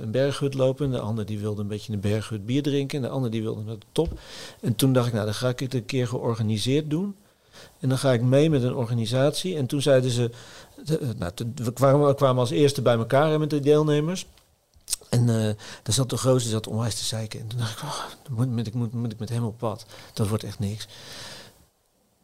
een 0.00 0.10
berghut 0.10 0.54
lopen, 0.54 0.90
de 0.90 1.00
ander 1.00 1.26
die 1.26 1.38
wilde 1.38 1.62
een 1.62 1.68
beetje 1.68 1.92
een 1.92 2.00
berghut 2.00 2.46
bier 2.46 2.62
drinken, 2.62 2.96
en 2.98 3.04
de 3.04 3.10
ander 3.10 3.30
die 3.30 3.42
wilde 3.42 3.62
naar 3.62 3.78
de 3.78 3.86
top. 3.92 4.18
En 4.60 4.74
toen 4.74 4.92
dacht 4.92 5.06
ik, 5.06 5.12
nou 5.12 5.24
dan 5.24 5.34
ga 5.34 5.48
ik 5.48 5.60
het 5.60 5.74
een 5.74 5.86
keer 5.86 6.08
georganiseerd 6.08 6.90
doen. 6.90 7.14
En 7.80 7.88
dan 7.88 7.98
ga 7.98 8.12
ik 8.12 8.22
mee 8.22 8.50
met 8.50 8.62
een 8.62 8.74
organisatie. 8.74 9.56
En 9.56 9.66
toen 9.66 9.82
zeiden 9.82 10.10
ze, 10.10 10.30
nou, 11.16 11.32
we, 11.54 11.72
kwamen, 11.72 12.14
kwamen 12.14 12.40
als 12.40 12.50
eerste 12.50 12.82
bij 12.82 12.96
elkaar 12.96 13.38
met 13.38 13.50
de 13.50 13.60
deelnemers. 13.60 14.26
En 15.08 15.28
uh, 15.28 15.42
daar 15.82 15.94
zat 15.94 16.10
de 16.10 16.16
grootste 16.16 16.50
zat 16.50 16.66
onwijs 16.66 16.94
te 16.94 17.04
zeiken. 17.04 17.40
En 17.40 17.46
toen 17.46 17.58
dacht 17.58 17.78
ik, 17.78 17.82
oh, 17.82 18.04
moet, 18.28 18.66
ik, 18.66 18.74
moet, 18.74 18.92
moet 18.92 19.12
ik 19.12 19.18
met 19.18 19.28
hem 19.28 19.44
op 19.44 19.58
pad. 19.58 19.86
Dat 20.12 20.28
wordt 20.28 20.44
echt 20.44 20.58
niks. 20.58 20.88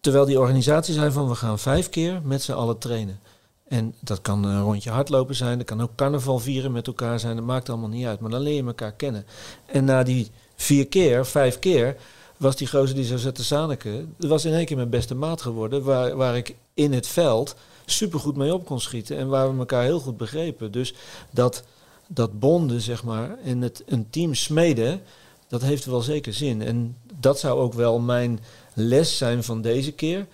Terwijl 0.01 0.25
die 0.25 0.41
organisatie 0.41 0.95
zei 0.95 1.11
van, 1.11 1.29
we 1.29 1.35
gaan 1.35 1.59
vijf 1.59 1.89
keer 1.89 2.21
met 2.23 2.43
z'n 2.43 2.53
allen 2.53 2.79
trainen. 2.79 3.21
En 3.69 3.95
dat 4.01 4.21
kan 4.21 4.45
een 4.45 4.63
rondje 4.63 4.91
hardlopen 4.91 5.35
zijn, 5.35 5.59
dat 5.59 5.67
kan 5.67 5.83
ook 5.83 5.95
carnaval 5.95 6.39
vieren 6.39 6.73
met 6.73 6.87
elkaar 6.87 7.21
zijn, 7.21 7.37
dat 7.37 7.45
maakt 7.45 7.69
allemaal 7.69 7.89
niet 7.89 8.07
uit. 8.07 8.21
Maar 8.21 8.31
dan 8.31 8.41
leer 8.41 8.55
je 8.55 8.65
elkaar 8.65 8.93
kennen. 8.93 9.27
En 9.67 9.85
na 9.85 10.03
die 10.03 10.31
vier 10.57 10.87
keer, 10.87 11.27
vijf 11.27 11.59
keer, 11.59 11.97
was 12.45 12.57
die 12.57 12.67
gozer 12.67 12.95
die 12.95 13.05
zo 13.05 13.17
zette 13.17 13.45
Saneke, 13.45 14.05
dat 14.17 14.31
was 14.31 14.45
in 14.45 14.53
één 14.53 14.67
keer 14.67 14.77
mijn 14.77 14.91
beste 14.91 15.15
maat 15.15 15.43
geworden, 15.43 15.83
waar, 15.83 16.17
waar 16.17 16.37
ik 16.37 16.55
in 16.75 16.93
het 16.93 17.07
veld 17.07 17.55
supergoed 17.85 18.37
mee 18.37 18.55
op 18.55 18.65
kon 18.65 18.81
schieten 18.81 19.17
en 19.17 19.29
waar 19.29 19.53
we 19.53 19.59
elkaar 19.59 19.83
heel 19.83 20.01
goed 20.01 20.17
begrepen. 20.17 20.73
Dus 20.73 20.95
dat, 21.31 21.63
dat 22.07 22.39
bonden, 22.39 22.81
zeg 22.81 23.05
maar, 23.05 23.39
en 23.45 23.61
het 23.61 23.83
een 23.87 24.11
team 24.11 24.35
smeden, 24.35 25.01
dat 25.49 25.63
heeft 25.63 25.85
wel 25.85 26.01
zeker 26.01 26.35
zin. 26.35 26.63
En 26.63 26.97
dat 27.21 27.39
zou 27.39 27.61
ook 27.61 27.73
wel 27.75 27.99
mijn 27.99 28.41
les 28.75 29.17
zijn 29.17 29.45
van 29.45 29.63
deze 29.63 29.93
keer. 29.93 30.27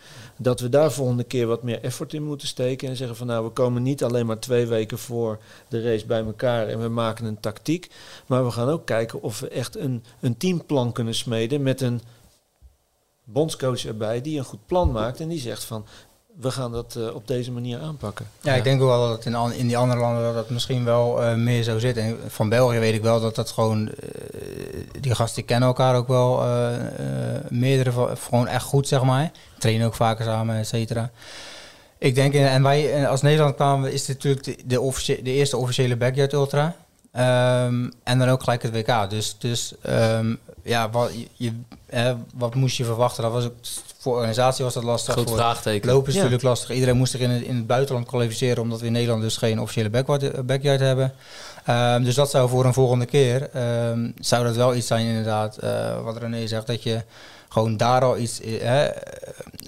Dat 0.43 0.61
we 0.61 0.69
daar 0.69 0.93
volgende 0.93 1.25
keer 1.25 1.47
wat 1.47 1.63
meer 1.63 1.83
effort 1.83 2.13
in 2.15 2.25
moeten 2.25 2.49
steken. 2.49 2.89
En 2.89 2.97
zeggen 2.97 3.17
van 3.17 3.27
nou, 3.27 3.45
we 3.45 3.51
komen 3.51 3.83
niet 3.83 4.05
alleen 4.05 4.27
maar 4.27 4.39
twee 4.39 4.67
weken 4.67 4.99
voor 4.99 5.39
de 5.69 5.83
race 5.83 6.07
bij 6.07 6.25
elkaar 6.25 6.69
en 6.69 6.81
we 6.81 6.89
maken 6.89 7.25
een 7.25 7.41
tactiek. 7.41 7.91
Maar 8.27 8.45
we 8.45 8.51
gaan 8.51 8.69
ook 8.69 8.87
kijken 8.87 9.23
of 9.23 9.41
we 9.41 9.49
echt 9.49 9.77
een, 9.77 10.05
een 10.21 10.37
teamplan 10.37 10.93
kunnen 10.93 11.15
smeden 11.15 11.63
met 11.63 11.81
een 11.81 12.01
bondscoach 13.25 13.85
erbij 13.85 14.21
die 14.21 14.39
een 14.39 14.45
goed 14.45 14.67
plan 14.67 14.93
maakt 14.93 15.21
en 15.21 15.29
die 15.29 15.41
zegt 15.41 15.65
van 15.65 15.87
we 16.41 16.51
gaan 16.51 16.73
dat 16.73 16.95
uh, 16.99 17.15
op 17.15 17.27
deze 17.27 17.53
manier 17.53 17.79
aanpakken. 17.79 18.27
Ja, 18.41 18.55
ik 18.55 18.65
denk 18.65 18.81
ook 18.81 18.89
wel 18.89 19.09
dat 19.09 19.25
in, 19.25 19.53
in 19.53 19.67
die 19.67 19.77
andere 19.77 20.01
landen 20.01 20.23
dat, 20.23 20.35
dat 20.35 20.51
misschien 20.51 20.85
wel 20.85 21.23
uh, 21.23 21.35
meer 21.35 21.63
zo 21.63 21.79
zit. 21.79 21.97
En 21.97 22.19
van 22.29 22.49
België 22.49 22.79
weet 22.79 22.95
ik 22.95 23.03
wel 23.03 23.21
dat 23.21 23.35
dat 23.35 23.51
gewoon, 23.51 23.89
uh, 23.89 23.95
die 25.01 25.15
gasten 25.15 25.45
kennen 25.45 25.69
elkaar 25.69 25.97
ook 25.97 26.09
wel, 26.09 26.43
meerdere 27.49 27.93
van, 27.93 28.17
gewoon 28.17 28.49
echt 28.49 28.65
goed 28.65 28.89
zeg 28.89 29.03
maar. 29.03 29.31
Trainen 29.59 29.87
ook 29.87 29.95
vaker 29.95 30.25
samen, 30.25 30.57
et 30.57 30.67
cetera. 30.67 31.11
Ik 31.99 32.15
denk, 32.15 32.35
en 32.35 32.63
wij 32.63 33.09
als 33.09 33.23
Nederland 33.23 33.55
kwamen, 33.55 33.93
is 33.93 34.05
dit 34.05 34.17
natuurlijk 34.17 34.45
de, 34.45 34.57
de, 34.67 35.23
de 35.23 35.33
eerste 35.33 35.57
officiële 35.57 35.97
Backyard 35.97 36.33
Ultra. 36.33 36.77
Um, 37.67 37.93
en 38.03 38.19
dan 38.19 38.29
ook 38.29 38.43
gelijk 38.43 38.63
het 38.63 38.73
WK. 38.73 39.11
Dus, 39.11 39.37
dus 39.39 39.75
um, 39.89 40.39
ja, 40.63 40.91
wat, 40.91 41.11
je, 41.33 41.53
wat 42.35 42.55
moest 42.55 42.77
je 42.77 42.85
verwachten? 42.85 43.23
Dat 43.23 43.33
was 43.33 43.45
ook 43.45 43.55
voor 44.01 44.15
organisatie 44.15 44.65
was 44.65 44.75
dat 44.75 44.83
lastig. 44.83 45.13
Groot 45.13 45.29
voor 45.29 45.37
vraagteken. 45.37 45.91
Lopen 45.91 46.09
is 46.09 46.15
natuurlijk 46.15 46.43
lastig. 46.43 46.71
Iedereen 46.71 46.97
moest 46.97 47.13
zich 47.13 47.21
in 47.21 47.31
het, 47.31 47.43
in 47.43 47.57
het 47.57 47.67
buitenland 47.67 48.07
kwalificeren, 48.07 48.63
omdat 48.63 48.81
we 48.81 48.87
in 48.87 48.93
Nederland 48.93 49.23
dus 49.23 49.37
geen 49.37 49.61
officiële 49.61 49.91
backyard, 49.91 50.47
backyard 50.47 50.81
hebben. 50.81 51.13
Um, 51.69 52.05
dus 52.05 52.15
dat 52.15 52.31
zou 52.31 52.49
voor 52.49 52.65
een 52.65 52.73
volgende 52.73 53.07
keer, 53.07 53.51
um, 53.89 54.15
zou 54.21 54.45
dat 54.45 54.57
wel 54.57 54.75
iets 54.75 54.87
zijn 54.87 55.07
inderdaad, 55.07 55.59
uh, 55.65 56.03
wat 56.03 56.17
René 56.17 56.47
zegt, 56.47 56.67
dat 56.67 56.83
je 56.83 57.03
gewoon 57.49 57.77
daar 57.77 58.05
al 58.05 58.19
iets, 58.19 58.41
uh, 58.41 58.85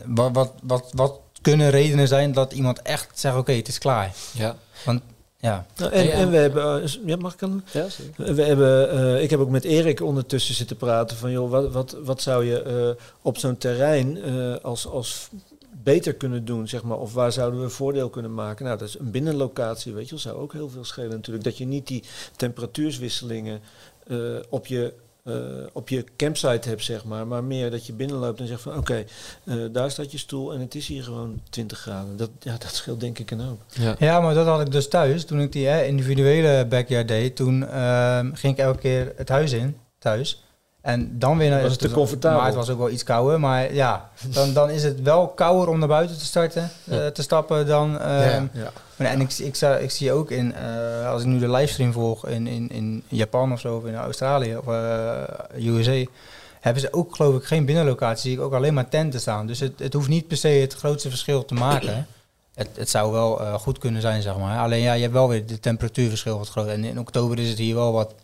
wat, 0.04 0.30
wat, 0.32 0.52
wat, 0.62 0.90
wat 0.94 1.18
kunnen 1.40 1.70
redenen 1.70 2.08
zijn 2.08 2.32
dat 2.32 2.52
iemand 2.52 2.82
echt 2.82 3.08
zegt, 3.14 3.34
oké, 3.34 3.42
okay, 3.42 3.56
het 3.56 3.68
is 3.68 3.78
klaar. 3.78 4.12
Ja. 4.32 4.56
Want 4.84 5.00
ja. 5.42 5.66
Nou, 5.76 5.92
en, 5.92 6.12
en 6.12 6.30
we 6.30 6.36
hebben, 6.36 6.82
uh, 6.82 6.88
ja, 7.04 7.16
mag 7.16 7.32
ik 7.32 7.38
dan? 7.38 7.62
Ja, 7.72 7.86
we 8.16 8.42
hebben, 8.42 8.94
uh, 8.94 9.22
ik 9.22 9.30
heb 9.30 9.40
ook 9.40 9.50
met 9.50 9.64
Erik 9.64 10.00
ondertussen 10.00 10.54
zitten 10.54 10.76
praten 10.76 11.16
van, 11.16 11.30
joh, 11.30 11.50
wat, 11.50 11.72
wat, 11.72 11.96
wat 12.04 12.22
zou 12.22 12.44
je 12.44 12.64
uh, 12.96 13.04
op 13.22 13.38
zo'n 13.38 13.56
terrein 13.56 14.18
als, 14.62 14.86
als 14.86 15.28
beter 15.82 16.14
kunnen 16.14 16.44
doen, 16.44 16.68
zeg 16.68 16.82
maar, 16.82 16.98
of 16.98 17.12
waar 17.14 17.32
zouden 17.32 17.60
we 17.60 17.68
voordeel 17.68 18.08
kunnen 18.08 18.34
maken? 18.34 18.64
Nou, 18.64 18.78
dat 18.78 18.88
is 18.88 18.98
een 18.98 19.10
binnenlocatie, 19.10 19.92
weet 19.92 20.08
je, 20.08 20.16
zou 20.16 20.36
ook 20.36 20.52
heel 20.52 20.68
veel 20.68 20.84
schelen 20.84 21.10
natuurlijk. 21.10 21.44
Dat 21.44 21.58
je 21.58 21.64
niet 21.64 21.86
die 21.86 22.04
temperatuurswisselingen 22.36 23.60
op 24.48 24.66
je 24.66 24.92
uh, 25.24 25.34
op 25.72 25.88
je 25.88 26.04
campsite 26.16 26.68
hebt, 26.68 26.84
zeg 26.84 27.04
maar. 27.04 27.26
Maar 27.26 27.44
meer 27.44 27.70
dat 27.70 27.86
je 27.86 27.92
binnenloopt 27.92 28.40
en 28.40 28.46
zegt 28.46 28.62
van 28.62 28.72
oké, 28.72 28.80
okay, 28.80 29.06
uh, 29.44 29.64
daar 29.72 29.90
staat 29.90 30.12
je 30.12 30.18
stoel 30.18 30.52
en 30.52 30.60
het 30.60 30.74
is 30.74 30.86
hier 30.86 31.02
gewoon 31.02 31.40
20 31.50 31.78
graden. 31.78 32.16
Dat, 32.16 32.30
ja, 32.40 32.56
dat 32.58 32.74
scheelt 32.74 33.00
denk 33.00 33.18
ik 33.18 33.30
een 33.30 33.40
hoop. 33.40 33.62
Ja. 33.68 33.96
ja, 33.98 34.20
maar 34.20 34.34
dat 34.34 34.46
had 34.46 34.60
ik 34.60 34.72
dus 34.72 34.88
thuis. 34.88 35.24
Toen 35.24 35.40
ik 35.40 35.52
die 35.52 35.66
hè, 35.66 35.84
individuele 35.84 36.66
backyard 36.66 37.08
deed, 37.08 37.36
toen 37.36 37.60
uh, 37.62 38.18
ging 38.32 38.52
ik 38.52 38.58
elke 38.58 38.78
keer 38.78 39.12
het 39.16 39.28
huis 39.28 39.52
in, 39.52 39.76
thuis. 39.98 40.44
En 40.82 41.18
dan 41.18 41.38
weer 41.38 41.62
was 41.62 41.70
het 41.70 41.80
te 41.80 41.90
comfortabel. 41.90 42.38
Maar 42.38 42.46
het 42.46 42.56
was 42.56 42.70
ook 42.70 42.78
wel 42.78 42.90
iets 42.90 43.02
kouder. 43.02 43.40
Maar 43.40 43.74
ja, 43.74 44.10
dan, 44.26 44.52
dan 44.52 44.70
is 44.70 44.82
het 44.82 45.02
wel 45.02 45.28
kouder 45.28 45.68
om 45.68 45.78
naar 45.78 45.88
buiten 45.88 46.18
te 46.18 46.24
starten, 46.24 46.70
ja. 46.84 47.10
te 47.10 47.22
stappen 47.22 47.66
dan. 47.66 47.90
Ja, 48.00 48.48
ja. 48.52 48.72
En 48.96 49.20
ik, 49.20 49.32
ik, 49.32 49.56
ik, 49.60 49.90
zie 49.90 50.12
ook 50.12 50.30
in, 50.30 50.54
uh, 51.00 51.10
als 51.10 51.20
ik 51.22 51.26
nu 51.26 51.38
de 51.38 51.50
livestream 51.50 51.92
volg 51.92 52.26
in, 52.26 52.46
in, 52.46 52.70
in 52.70 53.02
Japan 53.08 53.52
of 53.52 53.60
zo, 53.60 53.76
of 53.76 53.84
in 53.84 53.94
Australië 53.94 54.56
of 54.56 54.66
uh, 54.66 55.76
USA, 55.76 56.04
hebben 56.60 56.82
ze 56.82 56.92
ook 56.92 57.16
geloof 57.16 57.36
ik 57.36 57.44
geen 57.44 57.64
binnenlocatie. 57.64 58.30
Zie 58.30 58.38
ik 58.38 58.44
ook 58.44 58.52
alleen 58.52 58.74
maar 58.74 58.88
tenten 58.88 59.20
staan. 59.20 59.46
Dus 59.46 59.60
het, 59.60 59.78
het 59.78 59.92
hoeft 59.92 60.08
niet 60.08 60.28
per 60.28 60.36
se 60.36 60.48
het 60.48 60.74
grootste 60.74 61.08
verschil 61.08 61.44
te 61.44 61.54
maken. 61.54 62.06
Het, 62.52 62.68
het 62.74 62.90
zou 62.90 63.12
wel 63.12 63.40
uh, 63.40 63.54
goed 63.54 63.78
kunnen 63.78 64.00
zijn, 64.00 64.22
zeg 64.22 64.36
maar. 64.36 64.58
Alleen 64.58 64.80
ja, 64.80 64.92
je 64.92 65.02
hebt 65.02 65.12
wel 65.12 65.28
weer 65.28 65.46
de 65.46 65.60
temperatuurverschil 65.60 66.38
wat 66.38 66.48
groot. 66.48 66.68
En 66.68 66.84
in 66.84 66.98
oktober 66.98 67.38
is 67.38 67.48
het 67.48 67.58
hier 67.58 67.74
wel 67.74 67.92
wat 67.92 68.14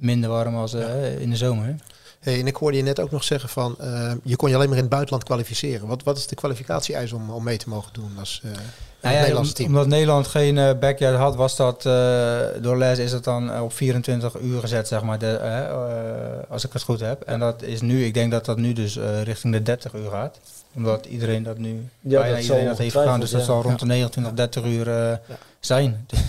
minder 0.00 0.30
warm 0.30 0.56
als 0.56 0.72
ja. 0.72 0.86
in 1.18 1.30
de 1.30 1.36
zomer. 1.36 1.74
Hey, 2.20 2.40
en 2.40 2.46
ik 2.46 2.56
hoorde 2.56 2.76
je 2.76 2.82
net 2.82 3.00
ook 3.00 3.10
nog 3.10 3.24
zeggen 3.24 3.48
van 3.48 3.76
uh, 3.80 4.12
je 4.22 4.36
kon 4.36 4.48
je 4.48 4.54
alleen 4.54 4.68
maar 4.68 4.76
in 4.76 4.82
het 4.82 4.92
buitenland 4.92 5.24
kwalificeren. 5.24 5.86
Wat, 5.86 6.02
wat 6.02 6.16
is 6.16 6.26
de 6.26 6.34
kwalificatie-eis 6.34 7.12
om, 7.12 7.30
om 7.30 7.44
mee 7.44 7.56
te 7.56 7.68
mogen 7.68 7.92
doen 7.92 8.10
als 8.18 8.42
uh, 8.44 8.50
nou 9.02 9.14
ja, 9.14 9.20
Nederlandse 9.20 9.52
team? 9.52 9.68
Omdat 9.68 9.86
Nederland 9.86 10.26
geen 10.26 10.56
uh, 10.56 10.70
backyard 10.80 11.16
had, 11.16 11.36
was 11.36 11.56
dat 11.56 11.82
door 12.62 12.76
les 12.76 12.98
is 12.98 13.12
het 13.12 13.24
dan 13.24 13.60
op 13.60 13.72
24 13.72 14.40
uur 14.40 14.60
gezet, 14.60 14.88
zeg 14.88 15.02
maar, 15.02 15.18
de, 15.18 16.46
als 16.48 16.64
ik 16.64 16.72
het 16.72 16.82
goed 16.82 17.00
heb. 17.00 17.22
En 17.22 17.38
dat 17.38 17.62
is 17.62 17.80
nu, 17.80 18.04
ik 18.04 18.14
denk 18.14 18.30
dat 18.30 18.44
dat 18.44 18.56
nu 18.56 18.72
dus 18.72 18.98
richting 19.22 19.52
de 19.52 19.62
30 19.62 19.94
uur 19.94 20.10
gaat. 20.10 20.38
Omdat 20.74 21.06
iedereen 21.06 21.42
dat 21.42 21.58
nu, 21.58 21.88
ja, 22.00 22.20
bijna 22.20 22.34
dat 22.34 22.42
iedereen 22.42 22.66
dat 22.66 22.78
heeft 22.78 22.96
gedaan. 22.96 23.20
Dus 23.20 23.30
dat 23.30 23.44
zal 23.44 23.62
rond 23.62 23.80
de 23.80 23.86
29, 23.86 24.34
30 24.34 24.64
uur 24.64 25.20
zijn. 25.60 26.06
Dus. 26.06 26.20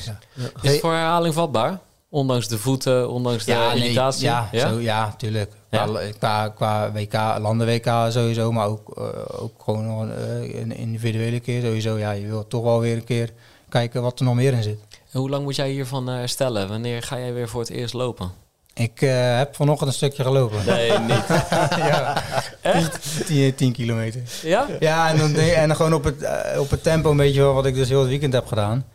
Is 0.61 0.71
het 0.71 0.79
voor 0.79 0.91
herhaling 0.91 1.33
vatbaar? 1.33 1.79
Ondanks 2.13 2.47
de 2.47 2.57
voeten, 2.57 3.09
ondanks 3.09 3.45
de 3.45 3.51
ja, 3.51 3.71
irritatie? 3.73 4.23
ja, 4.23 4.49
ja? 4.51 4.69
Zo, 4.69 4.79
ja, 4.79 5.13
tuurlijk. 5.17 5.51
Ja. 5.69 5.87
Qua, 6.17 6.49
qua 6.49 6.91
WK, 6.91 7.13
landen 7.13 7.67
WK 7.67 7.85
sowieso, 8.09 8.51
maar 8.51 8.67
ook, 8.67 8.97
uh, 8.97 9.41
ook 9.41 9.51
gewoon 9.63 9.87
nog 9.87 10.01
een, 10.01 10.09
uh, 10.09 10.59
een, 10.59 10.75
individuele 10.75 11.39
keer 11.39 11.61
sowieso. 11.61 11.97
Ja, 11.97 12.11
je 12.11 12.27
wilt 12.27 12.49
toch 12.49 12.63
wel 12.63 12.79
weer 12.79 12.95
een 12.95 13.03
keer 13.03 13.29
kijken 13.69 14.01
wat 14.01 14.19
er 14.19 14.25
nog 14.25 14.35
meer 14.35 14.53
in 14.53 14.63
zit. 14.63 14.79
En 15.11 15.19
hoe 15.19 15.29
lang 15.29 15.43
moet 15.43 15.55
jij 15.55 15.69
hiervan 15.69 16.07
herstellen? 16.07 16.67
Wanneer 16.67 17.03
ga 17.03 17.19
jij 17.19 17.33
weer 17.33 17.49
voor 17.49 17.61
het 17.61 17.69
eerst 17.69 17.93
lopen? 17.93 18.31
Ik 18.73 19.01
uh, 19.01 19.37
heb 19.37 19.55
vanochtend 19.55 19.89
een 19.89 19.95
stukje 19.95 20.23
gelopen. 20.23 20.65
Nee, 20.65 20.99
niet. 20.99 21.27
ja. 21.91 22.23
Echt? 22.61 23.25
10, 23.25 23.55
10 23.55 23.73
kilometer. 23.73 24.21
Ja? 24.43 24.67
Ja, 24.79 25.09
en 25.09 25.17
dan, 25.17 25.35
en 25.35 25.67
dan 25.67 25.75
gewoon 25.75 25.93
op 25.93 26.03
het, 26.03 26.27
op 26.57 26.69
het 26.69 26.83
tempo 26.83 27.11
een 27.11 27.17
beetje 27.17 27.43
wat 27.43 27.65
ik 27.65 27.75
dus 27.75 27.89
heel 27.89 27.99
het 27.99 28.09
weekend 28.09 28.33
heb 28.33 28.47
gedaan. 28.47 28.85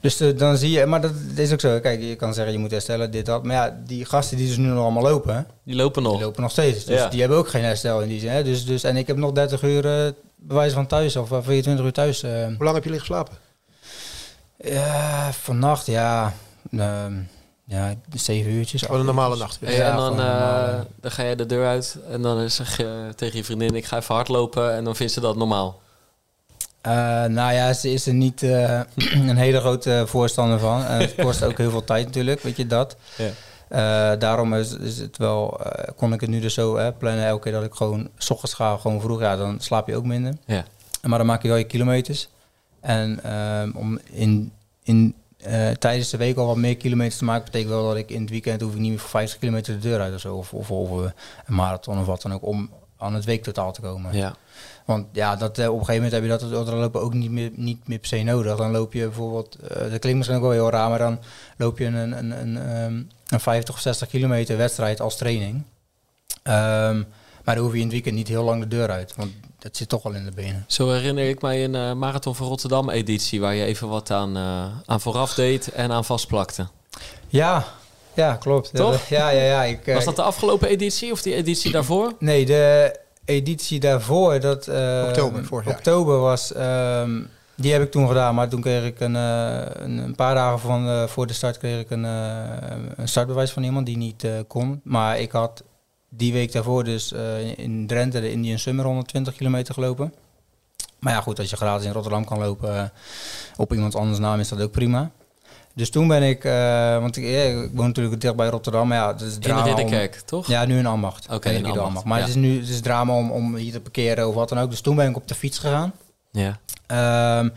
Dus 0.00 0.16
de, 0.16 0.34
dan 0.34 0.56
zie 0.56 0.70
je, 0.70 0.86
maar 0.86 1.00
dat 1.00 1.12
is 1.34 1.52
ook 1.52 1.60
zo. 1.60 1.80
Kijk, 1.80 2.02
je 2.02 2.16
kan 2.16 2.34
zeggen 2.34 2.52
je 2.52 2.58
moet 2.58 2.70
herstellen, 2.70 3.10
dit, 3.10 3.26
dat. 3.26 3.44
Maar 3.44 3.56
ja, 3.56 3.78
die 3.86 4.04
gasten 4.04 4.36
die 4.36 4.46
dus 4.46 4.56
nu 4.56 4.66
nog 4.66 4.82
allemaal 4.82 5.02
lopen. 5.02 5.46
Die 5.62 5.76
lopen 5.76 6.02
nog. 6.02 6.12
Die 6.12 6.24
lopen 6.24 6.42
nog 6.42 6.50
steeds. 6.50 6.84
Dus 6.84 6.98
ja. 6.98 7.08
die 7.08 7.20
hebben 7.20 7.38
ook 7.38 7.48
geen 7.48 7.64
herstel 7.64 8.00
in 8.00 8.08
die 8.08 8.20
zin. 8.20 8.30
Hè? 8.30 8.44
Dus, 8.44 8.64
dus, 8.64 8.84
en 8.84 8.96
ik 8.96 9.06
heb 9.06 9.16
nog 9.16 9.32
30 9.32 9.62
uur 9.62 10.06
uh, 10.06 10.12
bewijs 10.36 10.72
van 10.72 10.86
thuis 10.86 11.16
of 11.16 11.28
24 11.28 11.84
uur 11.84 11.92
thuis. 11.92 12.22
Uh. 12.22 12.30
Hoe 12.44 12.64
lang 12.64 12.74
heb 12.74 12.84
je 12.84 12.90
liggen 12.90 13.06
slapen? 13.06 13.34
Ja, 14.56 15.32
vannacht, 15.32 15.86
ja. 15.86 16.32
Uh, 16.70 17.04
ja, 17.64 17.94
zeven 18.14 18.50
uurtjes. 18.50 18.82
Gewoon 18.82 19.00
een 19.00 19.06
normale 19.06 19.36
nacht. 19.36 19.58
Ja, 19.60 19.90
en 19.90 19.96
dan, 19.96 20.20
uh, 20.20 20.80
dan 21.00 21.10
ga 21.10 21.22
je 21.22 21.36
de 21.36 21.46
deur 21.46 21.66
uit 21.66 21.98
en 22.10 22.22
dan 22.22 22.50
zeg 22.50 22.76
je 22.76 23.12
tegen 23.16 23.36
je 23.36 23.44
vriendin: 23.44 23.74
Ik 23.74 23.84
ga 23.84 23.96
even 23.96 24.14
hardlopen. 24.14 24.74
En 24.74 24.84
dan 24.84 24.96
vindt 24.96 25.12
ze 25.12 25.20
dat 25.20 25.36
normaal. 25.36 25.80
Uh, 26.86 26.92
nou 27.24 27.52
ja, 27.52 27.72
ze 27.72 27.90
is 27.90 28.06
er 28.06 28.14
niet 28.14 28.42
uh, 28.42 28.80
een 29.28 29.36
hele 29.36 29.60
grote 29.60 30.04
voorstander 30.06 30.58
van. 30.58 30.84
En 30.84 31.00
het 31.00 31.14
kost 31.14 31.44
ook 31.44 31.58
heel 31.58 31.70
veel 31.70 31.84
tijd 31.84 32.06
natuurlijk, 32.06 32.40
weet 32.40 32.56
je 32.56 32.66
dat. 32.66 32.96
Ja. 33.16 33.30
Uh, 33.70 34.18
daarom 34.20 34.54
is, 34.54 34.76
is, 34.76 34.98
het 34.98 35.16
wel, 35.16 35.60
kon 35.96 36.12
ik 36.12 36.20
het 36.20 36.30
nu 36.30 36.40
dus 36.40 36.54
zo 36.54 36.92
plannen 36.98 37.26
elke 37.26 37.42
keer 37.42 37.52
dat 37.52 37.64
ik 37.64 37.74
gewoon 37.74 38.08
s 38.16 38.30
ochtends 38.30 38.54
ga, 38.54 38.76
gewoon 38.76 39.00
vroeg, 39.00 39.20
ja, 39.20 39.36
dan 39.36 39.60
slaap 39.60 39.88
je 39.88 39.96
ook 39.96 40.04
minder. 40.04 40.32
Ja. 40.44 40.64
Maar 41.02 41.18
dan 41.18 41.26
maak 41.26 41.42
je 41.42 41.48
wel 41.48 41.56
je 41.56 41.64
kilometers. 41.64 42.28
En 42.80 43.22
ehm, 43.22 43.70
om 43.74 43.98
in, 44.10 44.52
in, 44.82 45.14
tijdens 45.78 46.10
de 46.10 46.16
week 46.16 46.36
al 46.36 46.46
wat 46.46 46.56
meer 46.56 46.76
kilometers 46.76 47.16
te 47.16 47.24
maken, 47.24 47.44
betekent 47.44 47.70
wel 47.70 47.88
dat 47.88 47.96
ik 47.96 48.10
in 48.10 48.20
het 48.20 48.30
weekend 48.30 48.60
hoef 48.60 48.72
ik 48.72 48.78
niet 48.78 48.90
meer 48.90 48.98
voor 48.98 49.08
50 49.08 49.38
kilometer 49.38 49.74
de 49.74 49.88
deur 49.88 50.00
uit 50.00 50.14
of 50.14 50.20
zo. 50.20 50.34
Of, 50.34 50.52
of, 50.52 50.70
of 50.70 50.90
een 51.46 51.54
marathon 51.54 51.98
of 51.98 52.06
wat 52.06 52.22
dan 52.22 52.32
ook. 52.32 52.46
Om 52.46 52.70
aan 52.96 53.14
het 53.14 53.24
weektotaal 53.24 53.72
te 53.72 53.80
komen. 53.80 54.16
Ja. 54.16 54.34
Want 54.86 55.06
ja, 55.12 55.36
dat, 55.36 55.58
eh, 55.58 55.64
op 55.64 55.78
een 55.78 55.84
gegeven 55.84 55.94
moment 55.94 56.12
heb 56.12 56.22
je 56.22 56.46
dat 56.46 56.58
ultralopen 56.58 57.00
ook 57.00 57.14
niet 57.14 57.30
meer, 57.30 57.50
niet 57.54 57.88
meer 57.88 57.98
per 57.98 58.08
se 58.08 58.22
nodig. 58.22 58.56
Dan 58.56 58.70
loop 58.70 58.92
je 58.92 59.02
bijvoorbeeld, 59.02 59.54
eh, 59.54 59.90
dat 59.90 59.98
klinkt 59.98 60.16
misschien 60.16 60.36
ook 60.36 60.42
wel 60.42 60.50
heel 60.50 60.70
raar, 60.70 60.88
maar 60.88 60.98
dan 60.98 61.18
loop 61.56 61.78
je 61.78 61.84
een, 61.84 61.94
een, 61.94 62.12
een, 62.12 62.30
een, 62.30 62.56
ehm, 62.56 63.02
een 63.28 63.40
50 63.40 63.74
of 63.74 63.80
60 63.80 64.08
kilometer 64.08 64.56
wedstrijd 64.56 65.00
als 65.00 65.16
training. 65.16 65.62
Ehm, 66.42 67.02
maar 67.44 67.54
dan 67.54 67.64
hoef 67.64 67.72
je 67.72 67.78
in 67.78 67.84
het 67.84 67.92
weekend 67.92 68.14
niet 68.14 68.28
heel 68.28 68.42
lang 68.42 68.62
de 68.62 68.68
deur 68.68 68.90
uit, 68.90 69.14
want 69.16 69.32
dat 69.58 69.76
zit 69.76 69.88
toch 69.88 70.04
al 70.04 70.12
in 70.12 70.24
de 70.24 70.30
benen. 70.30 70.64
Zo 70.66 70.90
herinner 70.90 71.28
ik 71.28 71.42
mij 71.42 71.64
een 71.64 71.74
eh, 71.74 71.92
Marathon 71.92 72.34
van 72.34 72.46
Rotterdam 72.46 72.90
editie 72.90 73.40
waar 73.40 73.54
je 73.54 73.64
even 73.64 73.88
wat 73.88 74.10
aan, 74.10 74.36
aan 74.86 75.00
vooraf 75.00 75.34
deed 75.34 75.72
en 75.72 75.92
aan 75.92 76.04
vastplakte. 76.04 76.66
Ja, 77.28 77.64
ja 78.14 78.34
klopt. 78.34 78.74
Toch? 78.74 79.08
Ja, 79.08 79.28
ja, 79.28 79.42
ja. 79.42 79.64
Ik, 79.64 79.80
Was 79.84 80.04
dat 80.04 80.16
de 80.16 80.22
afgelopen 80.22 80.68
editie 80.68 81.12
of 81.12 81.22
die 81.22 81.34
editie 81.34 81.70
daarvoor? 81.70 82.12
Nee, 82.18 82.46
de 82.46 83.04
editie 83.26 83.80
daarvoor, 83.80 84.40
dat... 84.40 84.66
eh, 84.68 85.04
Oktober, 85.06 85.44
vorig 85.44 85.66
jaar. 85.66 85.76
Oktober 85.76 86.18
was... 86.18 86.52
ehm, 86.52 87.22
die 87.54 87.72
heb 87.72 87.82
ik 87.82 87.90
toen 87.90 88.08
gedaan, 88.08 88.34
maar 88.34 88.48
toen 88.48 88.60
kreeg 88.60 88.84
ik 88.84 89.00
een, 89.00 89.16
eh, 89.16 89.60
een, 89.72 89.98
een 89.98 90.14
paar 90.14 90.34
dagen 90.34 90.58
van, 90.58 90.88
eh, 90.88 91.06
voor 91.06 91.26
de 91.26 91.32
start 91.32 91.58
kreeg 91.58 91.80
ik 91.80 91.90
een, 91.90 92.04
een 92.04 93.08
startbewijs 93.08 93.50
van 93.50 93.62
iemand 93.62 93.86
die 93.86 93.96
niet 93.96 94.26
kon. 94.46 94.80
Maar 94.84 95.18
ik 95.20 95.30
had 95.30 95.62
die 96.08 96.32
week 96.32 96.52
daarvoor 96.52 96.84
dus 96.84 97.12
in 97.56 97.86
Drenthe 97.86 98.20
de 98.20 98.30
Indian 98.30 98.58
Summer 98.58 98.84
120 98.84 99.34
kilometer 99.34 99.74
gelopen. 99.74 100.14
Maar 100.98 101.12
ja, 101.12 101.20
goed, 101.20 101.38
als 101.38 101.50
je 101.50 101.56
gratis 101.56 101.86
in 101.86 101.92
Rotterdam 101.92 102.24
kan 102.24 102.38
lopen 102.38 102.92
op 103.56 103.72
iemand 103.72 103.94
anders 103.94 104.18
naam 104.18 104.40
is 104.40 104.48
dat 104.48 104.62
ook 104.62 104.70
prima. 104.70 105.10
Dus 105.76 105.90
toen 105.90 106.08
ben 106.08 106.22
ik, 106.22 106.44
eh, 106.44 106.98
want 106.98 107.16
ik, 107.16 107.24
ja, 107.24 107.42
ik 107.42 107.70
woon 107.72 107.86
natuurlijk 107.86 108.20
dicht 108.20 108.36
bij 108.36 108.48
Rotterdam, 108.48 108.88
maar 108.88 108.98
ja, 108.98 109.12
het 109.12 109.20
is 109.20 109.34
In 109.34 109.40
drama 109.40 109.60
om- 109.60 109.66
Ridderkerk, 109.66 110.14
toch? 110.20 110.46
ja, 110.46 110.64
nu 110.64 110.78
in 110.78 110.86
Ambacht. 110.86 111.26
Oké, 111.30 111.50
in 111.50 111.62
door 111.62 111.78
Ambacht, 111.80 112.04
Maar 112.04 112.18
ja. 112.18 112.24
het 112.24 112.34
is 112.34 112.40
nu 112.40 112.58
het 112.60 112.68
is 112.68 112.80
drama 112.80 113.12
om, 113.16 113.30
om 113.30 113.56
hier 113.56 113.72
te 113.72 113.80
parkeren 113.80 114.28
of 114.28 114.34
wat 114.34 114.48
dan 114.48 114.58
ook. 114.58 114.70
Dus 114.70 114.80
toen 114.80 114.96
ben 114.96 115.08
ik 115.10 115.16
op 115.16 115.28
de 115.28 115.34
fiets 115.34 115.58
gegaan. 115.58 115.92
Ja. 116.30 116.58
Ehm, 116.86 117.48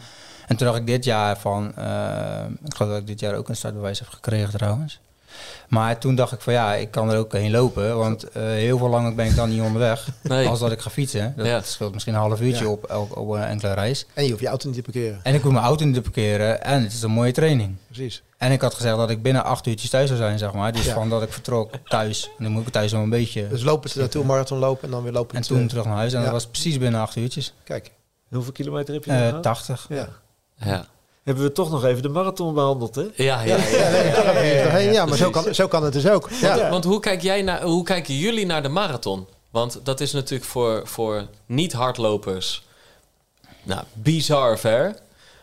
en 0.47 0.57
toen 0.57 0.67
dacht 0.67 0.80
ik 0.80 0.88
dit 0.88 1.03
jaar 1.03 1.38
van... 1.38 1.76
ehm, 1.76 2.51
ik 2.65 2.76
geloof 2.76 2.91
dat 2.91 3.01
ik 3.01 3.07
dit 3.07 3.20
jaar 3.20 3.36
ook 3.36 3.49
een 3.49 3.55
startbewijs 3.55 3.99
heb 3.99 4.07
gekregen 4.07 4.49
trouwens. 4.57 4.99
Maar 5.67 5.97
toen 5.99 6.15
dacht 6.15 6.31
ik 6.31 6.41
van 6.41 6.53
ja, 6.53 6.73
ik 6.75 6.91
kan 6.91 7.11
er 7.11 7.17
ook 7.17 7.31
heen 7.33 7.51
lopen. 7.51 7.97
Want 7.97 8.23
eh, 8.29 8.43
heel 8.43 8.77
veel 8.77 8.89
langer 8.89 9.15
ben 9.15 9.25
ik 9.25 9.35
dan 9.35 9.49
niet 9.49 9.61
onderweg. 9.61 10.07
Nee. 10.21 10.47
Als 10.47 10.59
dat 10.59 10.71
ik 10.71 10.79
ga 10.79 10.89
fietsen. 10.89 11.33
Dat 11.37 11.45
Ja. 11.45 11.61
scheelt 11.61 11.93
misschien 11.93 12.13
een 12.13 12.19
half 12.19 12.41
uurtje 12.41 12.63
Ja. 12.65 12.69
op, 12.71 12.83
elk, 12.83 13.17
op 13.17 13.29
een 13.29 13.43
enkele 13.43 13.73
reis. 13.73 14.05
En 14.13 14.23
je 14.23 14.29
hoeft 14.29 14.41
je 14.41 14.47
auto 14.47 14.67
niet 14.67 14.75
te 14.77 14.81
parkeren. 14.91 15.19
En 15.23 15.33
ik 15.33 15.41
hoef 15.41 15.51
mijn 15.51 15.65
auto 15.65 15.85
niet 15.85 15.93
te 15.95 16.01
parkeren. 16.01 16.63
En 16.63 16.83
het 16.83 16.93
is 16.93 17.01
een 17.01 17.11
mooie 17.11 17.31
training. 17.31 17.75
Precies. 17.85 18.23
En 18.37 18.51
ik 18.51 18.61
had 18.61 18.73
gezegd 18.73 18.95
dat 18.97 19.09
ik 19.09 19.21
binnen 19.21 19.43
acht 19.43 19.67
uurtjes 19.67 19.89
thuis 19.89 20.07
zou 20.07 20.19
zijn, 20.19 20.37
zeg 20.37 20.53
maar. 20.53 20.71
Dus 20.71 20.85
Ja. 20.85 20.93
van 20.93 21.09
dat 21.09 21.21
ik 21.21 21.33
vertrok 21.33 21.71
thuis. 21.87 22.29
En 22.37 22.43
dan 22.43 22.51
moet 22.53 22.67
ik 22.67 22.73
thuis 22.73 22.91
nog 22.91 23.03
een 23.03 23.09
beetje... 23.09 23.47
Dus 23.47 23.63
lopen 23.63 23.89
ze 23.89 23.99
naartoe, 23.99 24.23
marathon 24.25 24.57
lopen 24.57 24.83
en 24.83 24.91
dan 24.91 25.03
weer 25.03 25.11
lopen. 25.11 25.35
En 25.35 25.41
toen 25.41 25.61
eh, 25.61 25.65
terug 25.67 25.85
naar 25.85 25.95
huis. 25.95 26.11
En 26.13 26.17
ja. 26.19 26.23
dat 26.23 26.33
was 26.33 26.47
precies 26.47 26.77
binnen 26.77 27.01
acht 27.01 27.15
uurtjes. 27.15 27.53
Kijk. 27.63 27.91
Hoeveel 28.29 28.51
kilometer 28.51 28.93
heb 28.93 29.03
je 29.05 29.11
Eh 29.11 29.17
nog 29.17 29.27
gehad? 29.27 29.43
80. 29.43 29.85
Ja. 29.89 30.07
Ja. 30.55 30.85
Hebben 31.24 31.43
we 31.43 31.51
toch 31.51 31.72
nog 31.72 31.86
even 31.86 32.01
de 32.01 32.09
marathon 32.09 32.53
behandeld, 32.53 32.95
hè? 32.95 33.05
Ja, 33.15 33.41
ja, 33.41 33.57
Ja, 33.57 34.78
ja. 34.78 35.05
maar 35.05 35.17
zo 35.17 35.30
kan, 35.30 35.55
zo 35.55 35.67
kan 35.67 35.84
het 35.84 35.93
dus 35.93 36.07
ook. 36.07 36.30
Ja. 36.41 36.57
Want, 36.57 36.70
want 36.70 36.84
hoe, 36.84 36.99
kijk 36.99 37.22
jij 37.22 37.41
naar, 37.41 37.61
hoe 37.61 37.84
kijken 37.84 38.15
jullie 38.15 38.45
naar 38.45 38.63
de 38.63 38.70
marathon? 38.70 39.28
Want 39.51 39.80
dat 39.84 39.99
is 39.99 40.11
natuurlijk 40.11 40.49
voor, 40.49 40.82
voor 40.86 41.28
niet-hardlopers 41.45 42.63
nou, 43.63 43.84
bizar 43.93 44.59
ver. 44.59 44.95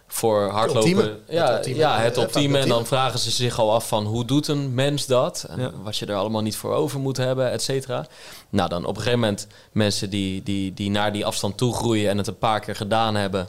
Voor 0.09 0.49
hardlopen. 0.49 1.21
Ja, 1.29 1.47
Het 1.47 1.57
ultieme. 1.57 1.79
ja, 1.79 2.01
het 2.01 2.37
En 2.37 2.69
dan 2.69 2.87
vragen 2.87 3.19
ze 3.19 3.31
zich 3.31 3.59
al 3.59 3.73
af 3.73 3.89
van 3.89 4.05
hoe 4.05 4.25
doet 4.25 4.49
een 4.49 4.75
mens 4.75 5.07
dat? 5.07 5.47
En 5.49 5.61
Ja. 5.61 5.71
wat 5.83 5.97
je 5.97 6.07
er 6.07 6.15
allemaal 6.15 6.43
niet 6.43 6.57
voor 6.57 6.75
over 6.75 7.01
moet 7.01 7.17
hebben, 7.17 7.51
et 7.51 7.63
cetera. 7.63 8.07
Nou, 8.49 8.69
dan 8.69 8.83
op 8.85 8.89
een 8.97 9.03
gegeven 9.03 9.21
moment 9.21 9.47
mensen 9.73 10.11
die, 10.11 10.43
die, 10.43 10.75
die 10.75 10.91
naar 10.91 11.13
die 11.13 11.27
afstand 11.27 11.57
toe 11.57 11.75
groeien 11.75 12.11
en 12.11 12.19
het 12.19 12.27
een 12.27 12.39
paar 12.39 12.61
keer 12.61 12.77
gedaan 12.77 13.15
hebben. 13.15 13.49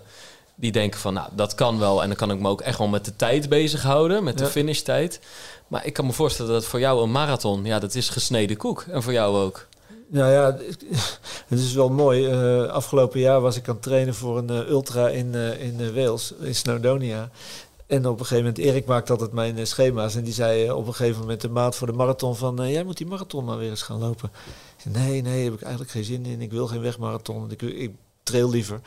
Die 0.60 0.72
denken 0.72 1.00
van, 1.00 1.14
nou, 1.14 1.30
dat 1.36 1.56
kan 1.56 1.80
wel. 1.80 2.02
En 2.02 2.08
dan 2.08 2.18
kan 2.18 2.32
ik 2.32 2.40
me 2.40 2.50
ook 2.50 2.62
echt 2.62 2.78
wel 2.78 2.88
met 2.88 3.06
de 3.06 3.16
tijd 3.16 3.50
bezighouden, 3.50 4.24
met 4.24 4.38
de 4.38 4.44
Ja. 4.44 4.50
finishtijd. 4.50 5.20
Maar 5.68 5.86
ik 5.86 5.94
kan 5.94 6.06
me 6.06 6.12
voorstellen 6.14 6.52
dat 6.52 6.66
voor 6.66 6.80
jou 6.80 7.04
een 7.04 7.12
marathon, 7.12 7.66
ja, 7.66 7.80
dat 7.80 7.96
is 7.96 8.10
gesneden 8.10 8.58
koek. 8.58 8.82
En 8.90 9.04
voor 9.04 9.14
jou 9.14 9.38
ook. 9.38 9.68
Nou 10.08 10.32
ja, 10.32 10.58
het 11.48 11.60
is 11.60 11.74
wel 11.74 11.90
mooi. 11.90 12.26
Eh, 12.28 12.64
afgelopen 12.68 13.20
jaar 13.20 13.42
was 13.42 13.56
ik 13.56 13.68
aan 13.68 13.74
het 13.74 13.84
trainen 13.84 14.16
voor 14.16 14.38
een 14.38 14.50
eh, 14.50 14.70
ultra 14.70 15.10
in, 15.10 15.36
eh, 15.36 15.62
in 15.64 15.94
Wales, 15.94 16.34
in 16.42 16.56
Snowdonia. 16.56 17.30
En 17.88 18.06
op 18.08 18.20
een 18.20 18.26
gegeven 18.26 18.38
moment, 18.38 18.58
Erik 18.58 18.86
maakt 18.86 19.10
altijd 19.10 19.32
mijn 19.32 19.68
schema's. 19.68 20.16
En 20.16 20.24
die 20.24 20.34
zei 20.34 20.72
op 20.72 20.88
een 20.88 20.94
gegeven 20.96 21.22
moment 21.22 21.42
de 21.42 21.50
maat 21.50 21.76
voor 21.76 21.88
de 21.88 21.94
marathon 21.94 22.36
van... 22.36 22.72
jij 22.72 22.84
moet 22.84 22.98
die 22.98 23.08
marathon 23.08 23.46
maar 23.46 23.58
weer 23.58 23.70
eens 23.70 23.82
gaan 23.82 24.00
lopen. 24.00 24.30
Ik 24.78 24.84
zei, 24.94 25.06
nee, 25.06 25.22
nee, 25.22 25.44
heb 25.44 25.54
ik 25.54 25.62
eigenlijk 25.62 25.92
geen 25.92 26.04
zin 26.04 26.26
in. 26.26 26.42
Ik 26.42 26.52
wil 26.52 26.68
geen 26.68 26.82
wegmarathon. 26.82 27.52
Ik, 27.52 27.62
ik 27.62 27.92
trail 28.24 28.50
liever. 28.50 28.80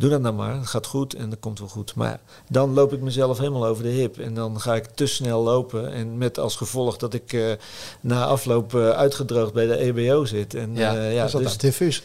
Doe 0.00 0.10
dat 0.10 0.20
nou 0.20 0.34
maar. 0.34 0.54
Het 0.54 0.66
gaat 0.66 0.86
goed 0.86 1.14
en 1.14 1.30
dat 1.30 1.38
komt 1.40 1.58
wel 1.58 1.68
goed. 1.68 1.94
Maar 1.94 2.20
dan 2.48 2.74
loop 2.74 2.92
ik 2.92 3.00
mezelf 3.00 3.38
helemaal 3.38 3.66
over 3.66 3.82
de 3.82 3.88
hip. 3.88 4.18
En 4.18 4.34
dan 4.34 4.60
ga 4.60 4.74
ik 4.74 4.84
te 4.84 5.06
snel 5.06 5.42
lopen. 5.42 5.92
En 5.92 6.18
met 6.18 6.38
als 6.38 6.56
gevolg 6.56 6.96
dat 6.96 7.14
ik 7.14 7.32
eh, 7.32 7.52
na 8.00 8.24
afloop 8.24 8.74
eh, 8.74 8.90
uitgedroogd 8.90 9.52
bij 9.52 9.66
de 9.66 9.76
EBO 9.76 10.24
zit. 10.24 10.54
En, 10.54 10.74
Ja, 10.74 10.96
eh, 10.96 11.14
ja, 11.14 11.26
dat 11.26 11.40
is 11.40 11.46
dus 11.46 11.56
diffuus. 11.56 12.02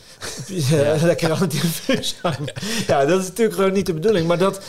ja, 0.69 0.95
lekker 1.01 1.31
aan 1.31 1.37
het 1.37 1.51
diffuus. 1.51 2.15
Ja, 2.87 3.05
dat 3.05 3.21
is 3.21 3.27
natuurlijk 3.27 3.55
gewoon 3.55 3.73
niet 3.73 3.85
de 3.85 3.93
bedoeling. 3.93 4.27
Maar 4.27 4.37
dat, 4.37 4.61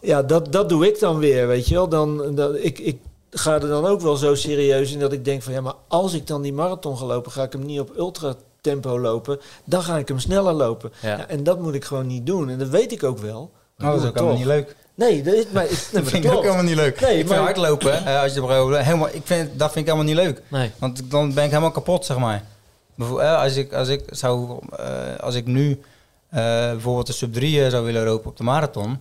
ja, 0.00 0.22
dat, 0.22 0.52
dat 0.52 0.68
doe 0.68 0.86
ik 0.86 0.98
dan 0.98 1.18
weer, 1.18 1.46
weet 1.46 1.68
je 1.68 1.74
wel. 1.74 1.88
Dan, 1.88 2.34
dat, 2.34 2.54
ik, 2.54 2.78
ik 2.78 3.00
ga 3.30 3.54
er 3.54 3.68
dan 3.68 3.86
ook 3.86 4.00
wel 4.00 4.16
zo 4.16 4.34
serieus 4.34 4.92
in 4.92 4.98
dat 4.98 5.12
ik 5.12 5.24
denk 5.24 5.42
van... 5.42 5.52
ja, 5.52 5.60
maar 5.60 5.76
als 5.88 6.12
ik 6.12 6.26
dan 6.26 6.42
die 6.42 6.52
marathon 6.52 6.98
ga 6.98 7.04
lopen... 7.04 7.32
ga 7.32 7.42
ik 7.42 7.52
hem 7.52 7.66
niet 7.66 7.80
op 7.80 7.96
ultra 7.96 8.36
tempo 8.62 8.98
lopen. 8.98 9.40
Dan 9.64 9.82
ga 9.82 9.98
ik 9.98 10.08
hem 10.08 10.18
sneller 10.18 10.52
lopen. 10.52 10.92
Ja. 11.02 11.16
Ja, 11.16 11.28
en 11.28 11.44
dat 11.44 11.60
moet 11.60 11.74
ik 11.74 11.84
gewoon 11.84 12.06
niet 12.06 12.26
doen. 12.26 12.48
En 12.48 12.58
dat 12.58 12.68
weet 12.68 12.92
ik 12.92 13.02
ook 13.02 13.18
wel. 13.18 13.50
Maar 13.76 13.86
Nou, 13.86 13.92
dat 13.92 14.02
is 14.02 14.08
ook 14.08 14.14
het 14.14 14.24
helemaal 14.24 14.38
niet 14.38 14.66
leuk. 14.66 14.76
Nee, 14.94 15.22
dat 15.22 15.34
is, 15.34 15.44
maar, 15.52 15.66
Dat 15.92 16.08
vind 16.08 16.24
ik 16.24 16.32
ook 16.32 16.42
helemaal 16.42 16.64
niet 16.64 16.74
leuk. 16.74 17.00
Nee, 17.00 17.18
ik 17.18 17.28
maar- 17.28 17.34
vind 17.34 17.46
hardlopen, 17.46 17.92
eh, 18.06 18.22
als 18.22 18.34
je 18.34 18.76
helemaal, 18.76 19.08
ik 19.12 19.22
vind, 19.24 19.58
dat 19.58 19.72
vind 19.72 19.86
ik 19.88 19.92
helemaal 19.92 20.14
niet 20.14 20.24
leuk. 20.24 20.42
Nee. 20.48 20.70
Want 20.78 21.10
dan 21.10 21.34
ben 21.34 21.44
ik 21.44 21.50
helemaal 21.50 21.70
kapot, 21.70 22.04
zeg 22.04 22.18
maar. 22.18 22.44
Eh, 22.98 23.40
als, 23.40 23.56
ik, 23.56 23.72
als, 23.72 23.88
ik 23.88 24.02
zou, 24.06 24.58
eh, 24.76 25.18
als 25.20 25.34
ik 25.34 25.46
nu 25.46 25.80
eh, 26.28 26.40
bijvoorbeeld 26.70 27.06
de 27.06 27.12
sub 27.12 27.32
3 27.32 27.70
zou 27.70 27.84
willen 27.84 28.04
lopen 28.04 28.30
op 28.30 28.36
de 28.36 28.42
marathon. 28.44 28.98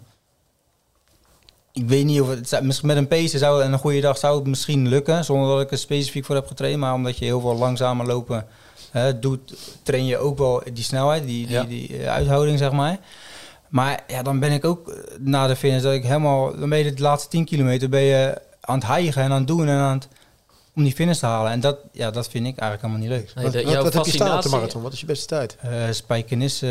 Ik 1.73 1.87
weet 1.87 2.05
niet 2.05 2.21
of 2.21 2.27
het 2.29 2.83
met 2.83 2.97
een 2.97 3.07
pace 3.07 3.37
zou 3.37 3.63
en 3.63 3.73
een 3.73 3.79
goede 3.79 4.01
dag 4.01 4.17
zou 4.17 4.35
het 4.39 4.47
misschien 4.47 4.87
lukken, 4.87 5.25
zonder 5.25 5.49
dat 5.49 5.61
ik 5.61 5.71
er 5.71 5.77
specifiek 5.77 6.25
voor 6.25 6.35
heb 6.35 6.47
getraind. 6.47 6.79
Maar 6.79 6.93
omdat 6.93 7.17
je 7.17 7.25
heel 7.25 7.41
veel 7.41 7.55
langzamer 7.55 8.05
lopen 8.05 8.47
doet, 9.19 9.53
train 9.83 10.05
je 10.05 10.17
ook 10.17 10.37
wel 10.37 10.63
die 10.73 10.83
snelheid, 10.83 11.25
die, 11.25 11.47
die, 11.47 11.55
Ja. 11.55 11.63
die 11.63 11.97
eh, 11.97 12.07
uithouding, 12.13 12.57
zeg 12.57 12.71
maar. 12.71 12.97
Maar 13.69 14.03
ja, 14.07 14.21
dan 14.23 14.39
ben 14.39 14.51
ik 14.51 14.65
ook 14.65 14.89
eh, 14.89 14.95
na 15.19 15.47
de 15.47 15.55
finish 15.55 15.81
dat 15.81 15.93
ik 15.93 16.03
helemaal, 16.03 16.57
dan 16.59 16.69
ben 16.69 16.77
je 16.77 16.93
de 16.93 17.01
laatste 17.01 17.29
10 17.29 17.45
kilometer 17.45 17.89
ben 17.89 18.01
je 18.01 18.41
aan 18.61 18.75
het 18.77 18.87
hijgen 18.87 19.23
en 19.23 19.31
aan 19.31 19.37
het 19.37 19.47
doen 19.47 19.67
en 19.67 19.77
aan 19.77 19.93
het 19.93 20.07
om 20.75 20.83
die 20.83 20.93
finish 20.93 21.17
te 21.17 21.25
halen. 21.25 21.51
En 21.51 21.59
dat, 21.59 21.77
ja, 21.91 22.11
dat 22.11 22.27
vind 22.27 22.47
ik 22.47 22.57
eigenlijk 22.57 22.81
helemaal 22.81 23.17
niet 23.17 23.33
leuk. 23.35 23.53
Nee, 23.53 23.63
de- 23.65 23.81
wat, 23.83 23.93
heb 23.93 24.05
je 24.05 24.11
staan 24.11 24.37
op 24.37 24.43
de 24.43 24.49
marathon? 24.49 24.81
Wat 24.81 24.93
is 24.93 24.99
je 24.99 25.05
beste 25.05 25.25
tijd? 25.25 25.57
Uh, 25.65 25.71
Spijkenis 25.91 26.61
eh 26.61 26.69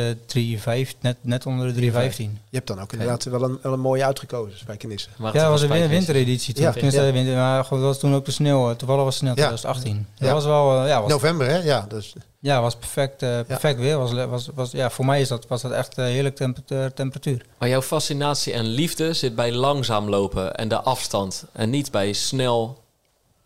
3,5, 0.86 0.90
net, 1.00 1.16
net 1.20 1.46
onder 1.46 1.74
de 1.74 1.80
3,15. 1.80 2.16
Je 2.16 2.28
hebt 2.50 2.66
dan 2.66 2.80
ook 2.80 2.92
inderdaad 2.92 3.24
wel 3.24 3.42
een, 3.42 3.58
wel 3.62 3.72
een 3.72 3.80
mooie 3.80 4.04
uitgekozen, 4.04 4.58
Spijkenissen. 4.58 5.12
Maar 5.18 5.34
Ja, 5.34 5.40
dat 5.42 5.50
was 5.50 5.62
een 5.62 5.88
wintereditie 5.88 6.54
toen. 6.54 6.64
Ja, 6.64 6.72
winter, 7.12 7.34
maar 7.36 7.64
goed, 7.64 7.78
dat 7.78 7.86
was 7.86 7.98
toen 7.98 8.14
ook 8.14 8.24
de 8.24 8.30
sneeuw. 8.30 8.70
eh, 8.70 8.76
Toevallig 8.76 9.04
was 9.04 9.14
het 9.14 9.22
sneeuw, 9.22 9.34
2018. 9.34 10.06
Dat 10.18 10.28
Ja. 10.28 10.34
was 10.34 10.44
wel, 10.44 10.80
eh, 10.82 10.88
ja, 10.88 11.00
was, 11.00 11.10
November, 11.10 11.46
hè? 11.48 11.56
Ja, 11.58 11.86
dus 11.88 12.14
ja, 12.40 12.60
was 12.60 12.76
perfect, 12.76 13.22
eh, 13.22 13.38
perfect 13.46 13.78
weer. 13.78 13.98
Was, 13.98 14.12
was, 14.12 14.48
was, 14.54 14.70
ja, 14.70 14.90
voor 14.90 15.04
mij 15.04 15.20
is 15.20 15.28
dat, 15.28 15.46
was 15.46 15.62
dat 15.62 15.72
echt 15.72 15.98
uh, 15.98 16.04
heerlijk 16.04 16.36
temperatuur. 16.36 16.92
temperatuur. 16.92 17.44
Maar 17.58 17.68
jouw 17.68 17.82
fascinatie 17.82 18.52
en 18.52 18.64
liefde 18.64 19.12
zit 19.12 19.34
bij 19.34 19.52
langzaam 19.52 20.08
lopen 20.08 20.54
en 20.54 20.68
de 20.68 20.80
afstand. 20.80 21.44
En 21.52 21.70
niet 21.70 21.90
bij 21.90 22.12
snel 22.12 22.79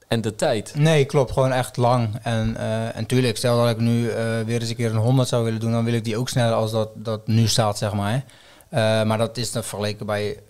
en 0.08 0.20
de 0.20 0.34
tijd. 0.34 0.74
Nee, 0.74 1.04
klopt. 1.04 1.32
Gewoon 1.32 1.52
echt 1.52 1.76
lang. 1.76 2.18
En, 2.22 2.56
eh 2.56 2.96
en 2.96 3.06
tuurlijk, 3.06 3.36
stel 3.36 3.56
dat 3.56 3.70
ik 3.70 3.78
nu 3.78 4.08
eh, 4.08 4.40
weer 4.40 4.60
eens 4.60 4.68
een 4.68 4.76
keer 4.76 4.90
een 4.90 4.96
100 4.96 5.28
zou 5.28 5.44
willen 5.44 5.60
doen, 5.60 5.72
dan 5.72 5.84
wil 5.84 5.94
ik 5.94 6.04
die 6.04 6.16
ook 6.16 6.28
sneller 6.28 6.54
als 6.54 6.70
dat, 6.70 6.90
dat 6.94 7.26
nu 7.26 7.46
staat, 7.46 7.78
zeg 7.78 7.92
maar. 7.92 8.24
Eh, 8.74 9.02
maar 9.02 9.18
dat 9.18 9.36
is 9.36 9.52
dan 9.52 9.64
vergeleken 9.64 10.06
bij, 10.06 10.40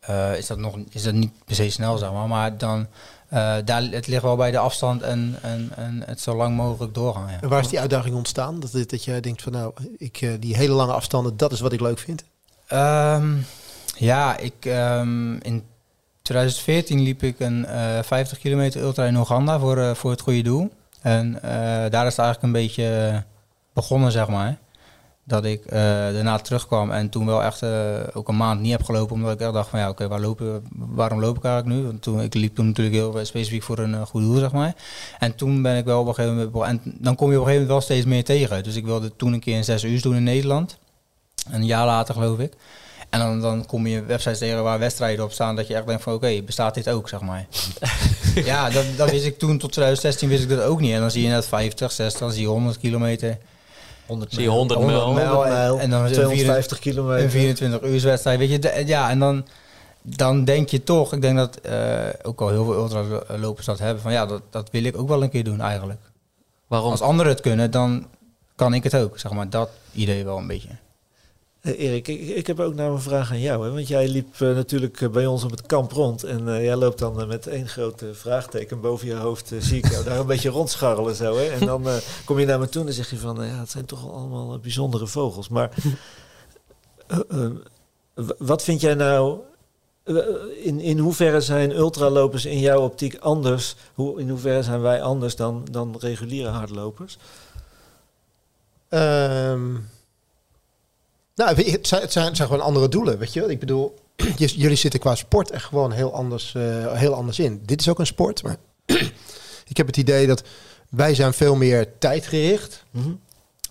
eh, 0.00 0.36
is, 0.36 0.46
dat 0.46 0.58
nog, 0.58 0.78
is 0.90 1.02
dat 1.02 1.14
niet 1.14 1.32
per 1.44 1.54
se 1.54 1.70
snel, 1.70 1.98
zeg 1.98 2.12
maar. 2.12 2.28
Maar 2.28 2.58
dan, 2.58 2.86
eh, 3.28 3.56
daar, 3.64 3.82
het 3.82 4.06
ligt 4.06 4.22
wel 4.22 4.36
bij 4.36 4.50
de 4.50 4.58
afstand 4.58 5.02
en, 5.02 5.38
en, 5.42 5.70
en 5.76 6.02
het 6.06 6.20
zo 6.20 6.36
lang 6.36 6.56
mogelijk 6.56 6.94
doorgaan. 6.94 7.30
Ja. 7.30 7.40
En 7.40 7.48
waar 7.48 7.60
is 7.60 7.68
die 7.68 7.80
uitdaging 7.80 8.14
ontstaan? 8.14 8.60
Dat, 8.60 8.72
dat 8.72 9.04
jij 9.04 9.20
denkt 9.20 9.42
van 9.42 9.52
nou, 9.52 9.72
ik, 9.96 10.36
die 10.40 10.56
hele 10.56 10.72
lange 10.72 10.92
afstanden, 10.92 11.36
dat 11.36 11.52
is 11.52 11.60
wat 11.60 11.72
ik 11.72 11.80
leuk 11.80 11.98
vind. 11.98 12.24
Ehm, 12.66 13.36
ja, 13.96 14.36
ik, 14.36 14.64
ehm, 14.64 15.34
in 15.34 15.64
2014 16.22 17.00
liep 17.00 17.22
ik 17.22 17.40
een 17.40 17.66
eh 17.66 18.02
50 18.02 18.38
kilometer 18.38 18.80
ultra 18.80 19.04
in 19.04 19.16
Oeganda 19.16 19.58
voor, 19.58 19.78
eh, 19.78 19.94
voor 19.94 20.10
het 20.10 20.20
goede 20.20 20.42
doel. 20.42 20.70
En 21.02 21.42
eh, 21.42 21.90
daar 21.90 22.06
is 22.06 22.16
het 22.16 22.24
eigenlijk 22.24 22.42
een 22.42 22.52
beetje 22.52 23.22
begonnen, 23.72 24.12
zeg 24.12 24.28
maar. 24.28 24.58
dat 25.24 25.44
ik 25.44 25.64
eh, 25.64 25.80
daarna 25.82 26.38
terugkwam 26.38 26.90
en 26.90 27.08
toen 27.08 27.26
wel 27.26 27.42
echt 27.42 27.62
eh, 27.62 27.70
ook 28.12 28.28
een 28.28 28.36
maand 28.36 28.60
niet 28.60 28.70
heb 28.72 28.82
gelopen. 28.82 29.14
Omdat 29.14 29.32
ik 29.32 29.40
echt 29.40 29.52
dacht 29.52 29.68
van 29.68 29.78
ja, 29.78 29.88
oké, 29.88 30.08
waar 30.08 30.20
lopen, 30.20 30.66
waarom 30.72 31.20
loop 31.20 31.36
ik 31.36 31.44
eigenlijk 31.44 31.76
nu? 31.76 31.86
Want 31.86 32.02
toen, 32.02 32.20
ik 32.20 32.34
liep 32.34 32.54
toen 32.54 32.66
natuurlijk 32.66 32.96
heel 32.96 33.24
specifiek 33.24 33.62
voor 33.62 33.78
een 33.78 34.06
goed 34.06 34.22
doel, 34.22 34.36
zeg 34.36 34.52
maar. 34.52 34.74
En 35.18 35.34
toen 35.34 35.62
ben 35.62 35.76
ik 35.76 35.84
wel 35.84 36.00
op 36.00 36.06
een 36.06 36.14
gegeven 36.14 36.50
moment... 36.52 36.84
En 36.84 36.94
dan 36.98 37.14
kom 37.14 37.30
je 37.30 37.36
op 37.36 37.46
een 37.46 37.48
gegeven 37.48 37.68
moment 37.68 37.68
wel 37.68 37.80
steeds 37.80 38.06
meer 38.06 38.24
tegen. 38.24 38.62
Dus 38.62 38.76
ik 38.76 38.84
wilde 38.84 39.16
toen 39.16 39.32
een 39.32 39.40
keer 39.40 39.56
een 39.56 39.64
zes 39.64 39.84
uur 39.84 40.02
doen 40.02 40.16
in 40.16 40.22
Nederland. 40.22 40.78
Een 41.50 41.64
jaar 41.64 41.86
later 41.86 42.14
geloof 42.14 42.38
ik. 42.38 42.52
En 43.12 43.18
dan, 43.20 43.40
dan 43.40 43.66
kom 43.66 43.86
je 43.86 44.04
websites 44.04 44.38
tegen 44.38 44.62
waar 44.62 44.78
wedstrijden 44.78 45.24
op 45.24 45.32
staan 45.32 45.56
dat 45.56 45.66
je 45.66 45.74
echt 45.74 45.86
denkt 45.86 46.02
van 46.02 46.12
oké, 46.14 46.42
bestaat 46.42 46.74
dit 46.74 46.88
ook, 46.88 47.08
zeg 47.08 47.20
maar. 47.20 47.46
ja, 48.44 48.70
dat, 48.70 48.84
dat 48.96 49.10
wist 49.10 49.24
ik 49.26 49.38
toen 49.38 49.58
tot 49.58 49.72
2016 49.72 50.28
wist 50.28 50.42
ik 50.42 50.48
dat 50.48 50.62
ook 50.62 50.80
niet. 50.80 50.92
En 50.94 51.00
dan 51.00 51.10
zie 51.10 51.22
je 51.22 51.28
net 51.28 51.46
50, 51.46 51.92
60, 51.92 52.20
dan 52.20 52.32
zie 52.32 52.40
je 52.42 52.48
100 52.48 52.78
kilometer. 52.78 53.38
100 54.06 54.32
Zie 54.32 54.42
je 54.42 54.48
100 54.48 54.80
mijl. 54.80 55.00
100 55.04 55.26
mijl, 55.26 55.44
en- 55.44 55.78
en 55.80 55.90
dan 55.90 56.04
is 56.04 56.10
het 56.16 56.18
250 56.26 56.78
kilometer. 56.78 57.24
Een 57.24 57.30
24 57.30 57.82
uur 57.82 58.00
wedstrijd, 58.00 58.38
weet 58.38 58.50
je. 58.50 58.58
de- 58.58 58.82
ja, 58.86 59.10
en 59.10 59.18
dan, 59.18 59.46
dan 60.02 60.44
denk 60.44 60.68
je 60.68 60.82
toch, 60.84 61.12
ik 61.12 61.20
denk 61.20 61.36
dat 61.36 61.56
eh, 61.56 61.98
ook 62.22 62.40
al 62.40 62.48
heel 62.48 62.64
veel 62.64 62.74
ultralopers 62.74 63.66
dat 63.66 63.78
hebben, 63.78 64.02
van 64.02 64.12
ja, 64.12 64.26
dat, 64.26 64.42
dat 64.50 64.68
wil 64.70 64.84
ik 64.84 64.98
ook 64.98 65.08
wel 65.08 65.22
een 65.22 65.30
keer 65.30 65.44
doen 65.44 65.60
eigenlijk. 65.60 66.00
Waarom? 66.66 66.90
Als 66.90 67.00
anderen 67.00 67.32
het 67.32 67.40
kunnen, 67.40 67.70
dan 67.70 68.06
kan 68.56 68.74
ik 68.74 68.82
het 68.82 68.94
ook, 68.94 69.18
zeg 69.18 69.32
maar. 69.32 69.50
Dat 69.50 69.70
idee 69.92 70.24
wel 70.24 70.38
een 70.38 70.46
beetje. 70.46 70.68
Hey 71.62 71.76
Erik, 71.76 72.08
ik, 72.08 72.20
ik 72.20 72.46
heb 72.46 72.60
ook 72.60 72.74
nou 72.74 72.92
een 72.92 73.00
vraag 73.00 73.30
aan 73.30 73.40
jou. 73.40 73.64
Hè? 73.64 73.72
Want 73.72 73.88
jij 73.88 74.08
liep 74.08 74.34
eh, 74.40 74.40
natuurlijk 74.54 75.00
eh, 75.00 75.08
bij 75.08 75.26
ons 75.26 75.44
op 75.44 75.50
het 75.50 75.66
kamp 75.66 75.92
rond. 75.92 76.24
En 76.24 76.48
eh, 76.48 76.64
jij 76.64 76.76
loopt 76.76 76.98
dan 76.98 77.20
eh, 77.20 77.26
met 77.26 77.46
één 77.46 77.68
grote 77.68 78.14
vraagteken 78.14 78.80
boven 78.80 79.06
je 79.06 79.14
hoofd. 79.14 79.52
eh, 79.52 79.60
zie 79.60 79.78
ik 79.78 79.90
jou 79.90 80.04
daar 80.04 80.18
een 80.18 80.26
beetje 80.26 80.48
rondscharrelen 80.48 81.14
zo. 81.14 81.36
Hè? 81.36 81.44
En 81.44 81.66
dan 81.66 81.88
eh, 81.88 81.94
kom 82.24 82.38
je 82.38 82.46
naar 82.46 82.58
me 82.58 82.68
toe 82.68 82.80
en 82.80 82.86
dan 82.86 82.96
zeg 82.96 83.10
je 83.10 83.18
van... 83.18 83.42
eh, 83.42 83.48
ja, 83.48 83.58
het 83.58 83.70
zijn 83.70 83.84
toch 83.84 84.12
allemaal 84.12 84.54
eh, 84.54 84.60
bijzondere 84.60 85.06
vogels. 85.06 85.48
Maar 85.48 85.70
eh, 87.06 87.18
eh, 87.28 87.50
wat 88.38 88.62
vind 88.62 88.80
jij 88.80 88.94
nou... 88.94 89.38
eh, 90.04 90.16
in, 90.62 90.80
in 90.80 90.98
hoeverre 90.98 91.40
zijn 91.40 91.70
ultralopers 91.76 92.44
in 92.44 92.58
jouw 92.58 92.80
optiek 92.80 93.16
anders? 93.18 93.74
Hoe, 93.94 94.20
in 94.20 94.28
hoeverre 94.28 94.62
zijn 94.62 94.80
wij 94.80 95.02
anders 95.02 95.36
dan, 95.36 95.66
dan 95.70 95.96
reguliere 95.98 96.48
hardlopers? 96.48 97.18
Ehm, 98.88 99.74
nou, 101.34 101.72
het 101.72 101.86
zijn, 102.12 102.26
het 102.26 102.36
gewoon 102.36 102.60
andere 102.60 102.88
doelen, 102.88 103.18
weet 103.18 103.32
je 103.32 103.40
wel. 103.40 103.50
Ik 103.50 103.60
bedoel, 103.60 103.94
jullie 104.36 104.76
zitten 104.76 105.00
qua 105.00 105.14
sport 105.14 105.50
echt 105.50 105.64
gewoon 105.64 105.92
heel 105.92 106.14
anders, 106.14 106.54
eh, 106.54 106.92
heel 106.92 107.14
anders 107.14 107.38
in. 107.38 107.62
Dit 107.64 107.80
is 107.80 107.88
ook 107.88 107.98
een 107.98 108.06
sport, 108.06 108.42
maar 108.42 108.56
ik 109.72 109.76
heb 109.76 109.86
het 109.86 109.96
idee 109.96 110.26
dat 110.26 110.42
wij 110.88 111.14
zijn 111.14 111.32
veel 111.32 111.54
meer 111.54 111.98
tijdgericht. 111.98 112.84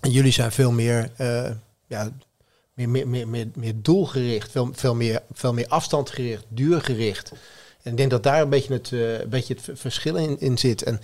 En 0.00 0.10
jullie 0.10 0.32
zijn 0.32 0.52
veel 0.52 0.70
meer, 0.70 1.10
eh, 1.16 1.50
ja, 1.86 2.10
meer, 2.74 2.88
meer, 2.88 3.08
meer, 3.08 3.28
meer, 3.28 3.46
meer 3.54 3.74
doelgericht, 3.76 4.50
veel, 4.50 4.70
veel, 4.72 4.94
meer, 4.94 5.22
veel 5.32 5.52
meer 5.52 5.66
afstandgericht, 5.68 6.44
duurgericht. 6.48 7.32
En 7.82 7.90
ik 7.90 7.96
denk 7.96 8.10
dat 8.10 8.22
daar 8.22 8.40
een 8.40 8.48
beetje 8.48 8.72
het, 8.72 8.92
eh, 8.92 9.20
een 9.20 9.28
beetje 9.28 9.54
het 9.54 9.78
verschil 9.78 10.16
in, 10.16 10.40
in 10.40 10.58
zit. 10.58 10.82
En 10.82 11.00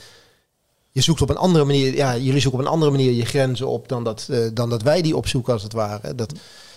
je 0.98 1.04
zoekt 1.04 1.22
op 1.22 1.30
een 1.30 1.36
andere 1.36 1.64
manier, 1.64 1.94
ja, 1.94 2.16
jullie 2.16 2.40
zoeken 2.40 2.60
op 2.60 2.66
een 2.66 2.72
andere 2.72 2.90
manier 2.90 3.12
je 3.12 3.24
grenzen 3.24 3.66
op 3.66 3.88
dan 3.88 4.04
dat, 4.04 4.26
eh, 4.30 4.38
dan 4.52 4.70
dat 4.70 4.82
wij 4.82 5.02
die 5.02 5.16
opzoeken 5.16 5.52
als 5.52 5.62
het 5.62 5.72
ware. 5.72 6.14
Dat, 6.14 6.32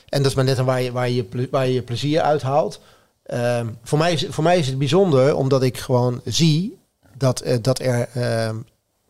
en 0.09 0.21
dat 0.21 0.31
is 0.31 0.33
maar 0.33 0.45
net 0.45 0.59
aan 0.59 0.65
waar 0.65 0.81
je, 0.81 0.91
waar 0.91 1.09
je, 1.09 1.47
waar 1.51 1.67
je 1.67 1.73
je 1.73 1.81
plezier 1.81 2.21
uithaalt. 2.21 2.79
Ehm, 3.23 3.67
voor, 3.83 3.97
mij 3.97 4.13
is, 4.13 4.25
voor 4.29 4.43
mij 4.43 4.57
is 4.59 4.67
het 4.67 4.77
bijzonder 4.77 5.35
omdat 5.35 5.63
ik 5.63 5.77
gewoon 5.77 6.21
zie 6.25 6.77
dat, 7.17 7.41
eh, 7.41 7.57
dat 7.61 7.79
er 7.79 8.09
ehm, 8.13 8.55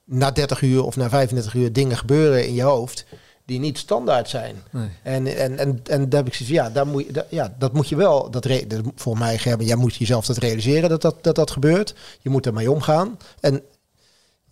na 0.06 0.32
30 0.32 0.62
uur 0.62 0.84
of 0.84 0.96
na 0.96 1.10
35 1.10 1.54
uur 1.54 1.74
dingen 1.74 1.98
gebeuren 1.98 2.48
in 2.48 2.54
je 2.54 2.64
hoofd 2.64 3.06
die 3.46 3.60
niet 3.60 3.78
standaard 3.78 4.30
zijn. 4.30 4.56
Nee. 4.70 4.90
En, 5.04 5.38
en, 5.38 5.58
en, 5.58 5.82
en 5.84 6.10
daar 6.10 6.20
heb 6.20 6.28
ik 6.28 6.34
zoiets 6.34 6.56
ja, 6.56 6.70
daar 6.70 6.88
moet 6.88 7.06
je, 7.06 7.26
ja, 7.30 7.56
dat 7.60 7.74
moet 7.74 7.90
je 7.90 7.96
wel, 7.96 8.30
dat, 8.30 8.46
re- 8.46 8.68
dat 8.68 8.82
voor 8.96 9.18
mij, 9.18 9.38
Gerben, 9.38 9.66
jij 9.66 9.76
moet 9.76 9.96
jezelf 9.96 10.26
dat 10.26 10.38
realiseren 10.38 10.90
dat 10.90 11.02
dat, 11.02 11.24
dat, 11.24 11.36
dat 11.36 11.52
gebeurt. 11.52 11.96
Je 12.22 12.30
moet 12.30 12.46
ermee 12.46 12.72
omgaan. 12.72 13.18
En 13.40 13.62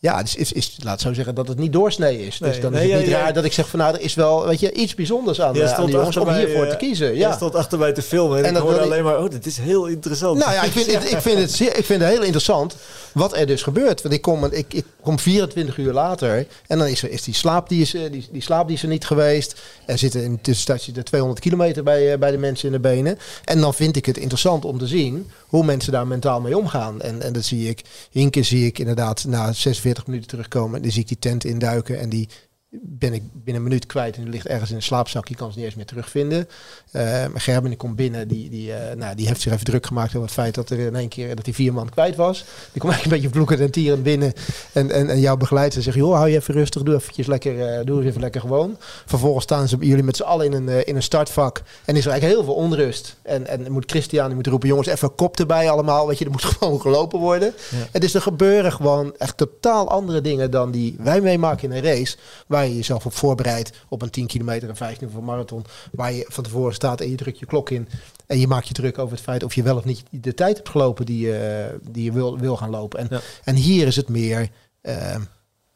ja, 0.01 0.17
het 0.17 0.35
is, 0.37 0.51
is, 0.51 0.77
laat 0.83 1.01
zo 1.01 1.13
zeggen 1.13 1.35
dat 1.35 1.47
het 1.47 1.57
niet 1.57 1.73
doorsnee 1.73 2.25
is. 2.25 2.39
Nee, 2.39 2.51
dus 2.51 2.61
dan 2.61 2.71
nee, 2.71 2.87
is 2.87 2.91
het 2.91 3.01
niet 3.01 3.09
ja. 3.09 3.19
raar 3.19 3.33
dat 3.33 3.43
ik 3.43 3.53
zeg 3.53 3.69
van, 3.69 3.79
nou, 3.79 3.95
er 3.95 4.01
is 4.01 4.13
wel, 4.13 4.45
weet 4.45 4.59
je, 4.59 4.71
iets 4.71 4.95
bijzonders 4.95 5.41
aan, 5.41 5.55
eh, 5.55 5.73
aan 5.73 5.87
jongens 5.87 6.17
om 6.17 6.25
mij, 6.25 6.39
hiervoor 6.39 6.63
eh, 6.63 6.69
te 6.69 6.77
kiezen. 6.77 7.15
Ja. 7.15 7.33
Stond 7.33 7.55
achter 7.55 7.79
mij 7.79 7.93
te 7.93 8.01
filmen 8.01 8.37
en, 8.37 8.43
En 8.43 8.55
ik 8.55 8.61
hoorde 8.61 8.77
ik- 8.77 8.83
alleen 8.83 9.03
maar... 9.03 9.23
Oh, 9.23 9.29
dit 9.29 9.45
is 9.45 9.57
heel 9.57 9.85
interessant. 9.85 10.37
Nou 10.37 10.51
ja, 10.51 10.63
ik 10.63 10.71
vind, 10.71 10.93
het, 10.93 11.11
ik, 11.11 11.21
vind 11.21 11.39
het 11.39 11.51
zeer, 11.51 11.77
ik 11.77 11.85
vind 11.85 12.01
het 12.01 12.11
heel 12.11 12.23
interessant 12.23 12.75
wat 13.11 13.37
er 13.37 13.47
dus 13.47 13.61
gebeurt. 13.61 14.01
Want 14.01 14.13
ik 14.13 14.21
kom, 14.21 14.45
ik, 14.45 14.73
ik 14.73 14.85
kom 15.01 15.19
24 15.19 15.77
uur 15.77 15.93
later 15.93 16.47
en 16.67 16.77
dan 16.77 16.87
is, 16.87 17.03
er, 17.03 17.11
is 17.11 17.23
die, 17.23 17.33
slaap, 17.33 17.69
die, 17.69 17.81
is, 17.81 17.93
eh, 17.93 18.11
die, 18.11 18.27
die 18.31 18.41
slaap 18.41 18.67
die 18.67 18.75
is 18.75 18.83
er 18.83 18.89
niet 18.89 19.05
geweest. 19.05 19.61
Er 19.85 19.97
zitten 19.97 20.23
in 20.23 20.31
de 20.33 20.41
tussentijd 20.41 20.95
de 20.95 21.03
200 21.03 21.41
kilometer 21.41 21.83
bij, 21.83 22.19
bij 22.19 22.31
de 22.31 22.37
mensen 22.37 22.67
in 22.67 22.73
de 22.73 22.79
benen. 22.79 23.19
En 23.43 23.61
dan 23.61 23.73
vind 23.73 23.95
ik 23.95 24.05
het 24.05 24.17
interessant 24.17 24.65
om 24.65 24.77
te 24.77 24.87
zien 24.87 25.29
hoe 25.47 25.65
mensen 25.65 25.91
daar 25.91 26.07
mentaal 26.07 26.41
mee 26.41 26.57
omgaan. 26.57 27.01
En, 27.01 27.21
en 27.21 27.33
dat 27.33 27.43
zie 27.43 27.69
ik, 27.69 27.81
Hinke 28.11 28.43
zie 28.43 28.65
ik 28.65 28.79
inderdaad 28.79 29.25
na 29.27 29.53
46 29.53 29.88
minuten 30.07 30.27
terugkomen. 30.27 30.75
En 30.75 30.81
dan 30.81 30.91
zie 30.91 31.01
ik 31.01 31.07
die 31.07 31.19
tent 31.19 31.43
induiken 31.43 31.99
en 31.99 32.09
die 32.09 32.29
ben 32.71 33.13
ik 33.13 33.23
binnen 33.33 33.55
een 33.55 33.63
minuut 33.63 33.85
kwijt 33.85 34.15
en 34.15 34.21
die 34.23 34.31
ligt 34.31 34.47
ergens 34.47 34.69
in 34.69 34.75
een 34.75 34.81
slaapzak. 34.81 35.27
Je 35.27 35.35
kan 35.35 35.51
ze 35.51 35.57
niet 35.57 35.65
eens 35.65 35.75
meer 35.75 35.85
terugvinden. 35.85 36.47
Maar 36.91 37.31
Gerben 37.33 37.77
komt 37.77 37.95
binnen, 37.95 38.27
die, 38.27 38.49
die, 38.49 38.73
eh, 38.73 38.95
nou, 38.95 39.15
die 39.15 39.27
heeft 39.27 39.41
zich 39.41 39.53
even 39.53 39.65
druk 39.65 39.85
gemaakt 39.85 40.09
over 40.09 40.21
het 40.21 40.31
feit 40.31 40.55
dat 40.55 40.69
er 40.69 40.79
in 40.79 40.95
één 40.95 41.07
keer 41.07 41.35
dat 41.35 41.45
hij 41.45 41.53
vier 41.53 41.73
man 41.73 41.89
kwijt 41.89 42.15
was. 42.15 42.45
Die 42.71 42.81
komt 42.81 42.93
eigenlijk 42.93 43.03
een 43.03 43.09
beetje 43.09 43.29
vloekend 43.29 43.59
en 43.59 43.71
tierend 43.71 44.03
binnen. 44.03 44.33
En, 44.73 44.91
en, 44.91 45.09
en 45.09 45.19
jouw 45.19 45.37
begeleider 45.37 45.81
zegt, 45.81 45.97
joh, 45.97 46.15
hou 46.15 46.29
je 46.29 46.35
even 46.35 46.53
rustig, 46.53 46.83
doe 46.83 46.95
eventjes 46.95 47.27
lekker, 47.27 47.67
eh, 47.67 47.85
doe 47.85 48.05
even 48.05 48.21
lekker 48.21 48.41
gewoon. 48.41 48.77
Vervolgens 49.05 49.43
staan 49.43 49.67
ze 49.67 49.77
jullie 49.79 50.03
met 50.03 50.15
z'n 50.15 50.23
allen 50.23 50.45
in 50.45 50.53
een, 50.53 50.85
in 50.85 50.95
een 50.95 51.03
startvak 51.03 51.61
en 51.85 51.95
is 51.95 52.05
er 52.05 52.11
eigenlijk 52.11 52.39
heel 52.39 52.43
veel 52.43 52.63
onrust. 52.63 53.15
En, 53.21 53.47
en 53.47 53.71
moet 53.71 53.91
Christian 53.91 54.27
die 54.27 54.35
moet 54.35 54.47
roepen, 54.47 54.67
jongens, 54.67 54.87
even 54.87 55.15
kop 55.15 55.39
erbij 55.39 55.69
allemaal. 55.69 56.07
Weet 56.07 56.17
je, 56.17 56.25
er 56.25 56.31
moet 56.31 56.43
gewoon 56.59 56.81
gelopen 56.81 57.19
worden. 57.19 57.53
Ja. 57.71 57.77
En 57.91 57.99
dus 57.99 58.13
er 58.13 58.21
gebeuren 58.21 58.71
gewoon 58.71 59.13
echt 59.17 59.37
totaal 59.37 59.89
andere 59.89 60.21
dingen 60.21 60.51
dan 60.51 60.71
die 60.71 60.95
wij 60.99 61.21
meemaken 61.21 61.71
in 61.71 61.77
een 61.77 61.83
race. 61.83 62.17
Waar 62.47 62.58
je 62.67 62.75
jezelf 62.75 63.05
op 63.05 63.13
voorbereidt 63.13 63.71
op 63.89 64.01
een 64.01 64.09
10 64.09 64.27
kilometer 64.27 64.69
en 64.69 64.75
15 64.75 65.07
of 65.07 65.13
een 65.13 65.23
marathon. 65.23 65.65
Waar 65.91 66.13
je 66.13 66.25
van 66.27 66.43
tevoren 66.43 66.73
staat 66.73 67.01
en 67.01 67.09
je 67.09 67.15
drukt 67.15 67.39
je 67.39 67.45
klok 67.45 67.69
in. 67.69 67.87
En 68.27 68.39
je 68.39 68.47
maakt 68.47 68.67
je 68.67 68.73
druk 68.73 68.97
over 68.97 69.13
het 69.15 69.23
feit 69.23 69.43
of 69.43 69.53
je 69.55 69.63
wel 69.63 69.77
of 69.77 69.85
niet 69.85 70.03
de 70.09 70.33
tijd 70.33 70.55
hebt 70.57 70.69
gelopen 70.69 71.05
die 71.05 71.19
je, 71.27 71.79
die 71.89 72.03
je 72.03 72.11
wil, 72.11 72.37
wil 72.39 72.57
gaan 72.57 72.69
lopen. 72.69 72.99
En, 72.99 73.07
Ja. 73.09 73.19
en 73.43 73.55
hier 73.55 73.87
is 73.87 73.95
het 73.95 74.09
meer, 74.09 74.49
eh, 74.81 75.15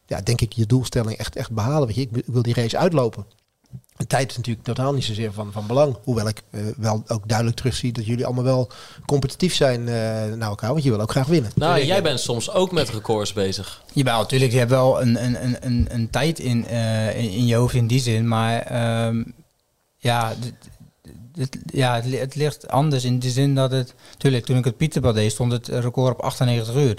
ja, 0.06 0.22
denk 0.22 0.42
ik, 0.42 0.54
je 0.54 0.66
doelstelling 0.66 1.18
echt, 1.18 1.36
echt 1.36 1.52
behalen. 1.52 1.88
Weet 1.88 1.96
je, 1.96 2.02
ik 2.02 2.24
wil 2.26 2.42
die 2.42 2.54
race 2.54 2.78
uitlopen. 2.78 3.26
De 3.98 4.08
tijd 4.08 4.30
is 4.32 4.38
natuurlijk 4.38 4.66
totaal 4.66 4.94
niet 4.94 5.04
zozeer 5.04 5.34
van, 5.34 5.52
van 5.52 5.68
belang. 5.68 5.98
Hoewel 6.04 6.28
ik 6.28 6.42
eh, 6.50 6.62
wel 6.78 7.04
ook 7.08 7.28
duidelijk 7.28 7.58
terugzie 7.58 7.92
dat 7.92 8.06
jullie 8.06 8.26
allemaal 8.26 8.44
wel 8.44 8.70
competitief 9.06 9.56
zijn 9.56 9.80
eh, 9.80 9.94
naar 10.34 10.50
elkaar. 10.50 10.70
Want 10.72 10.84
je 10.84 10.90
wil 10.90 11.02
ook 11.02 11.12
graag 11.12 11.28
winnen. 11.28 11.52
Nou, 11.56 11.84
jij 11.86 12.04
bent 12.04 12.20
soms 12.20 12.52
ook 12.52 12.72
met 12.72 12.90
records 12.90 13.34
bezig. 13.34 13.84
Jawel, 13.94 14.20
natuurlijk. 14.20 14.52
Je 14.52 14.58
hebt 14.58 14.70
wel 14.70 15.02
een, 15.02 15.24
een, 15.24 15.44
een, 15.44 15.58
een, 15.62 15.88
een 15.90 16.10
tijd 16.10 16.40
in, 16.40 16.68
eh, 16.68 17.18
in, 17.24 17.32
in 17.32 17.46
je 17.46 17.56
hoofd 17.56 17.74
in 17.76 17.88
die 17.88 18.00
zin. 18.00 18.28
Maar 18.28 18.60
ehm, 18.62 19.24
ja, 19.98 20.34
dit- 20.40 20.54
dit- 21.34 21.58
ja 21.74 21.96
het, 22.02 22.20
het 22.20 22.36
ligt 22.36 22.68
anders 22.68 23.04
in 23.04 23.20
de 23.20 23.30
zin 23.30 23.56
dat 23.56 23.72
het... 23.72 23.94
Tuurlijk, 24.18 24.46
toen 24.46 24.58
ik 24.58 24.66
het 24.66 24.78
Pieterbad 24.78 25.14
deed, 25.16 25.32
stond 25.32 25.52
het 25.52 25.68
record 25.68 26.14
op 26.14 26.22
98 26.22 26.76
uur. 26.76 26.98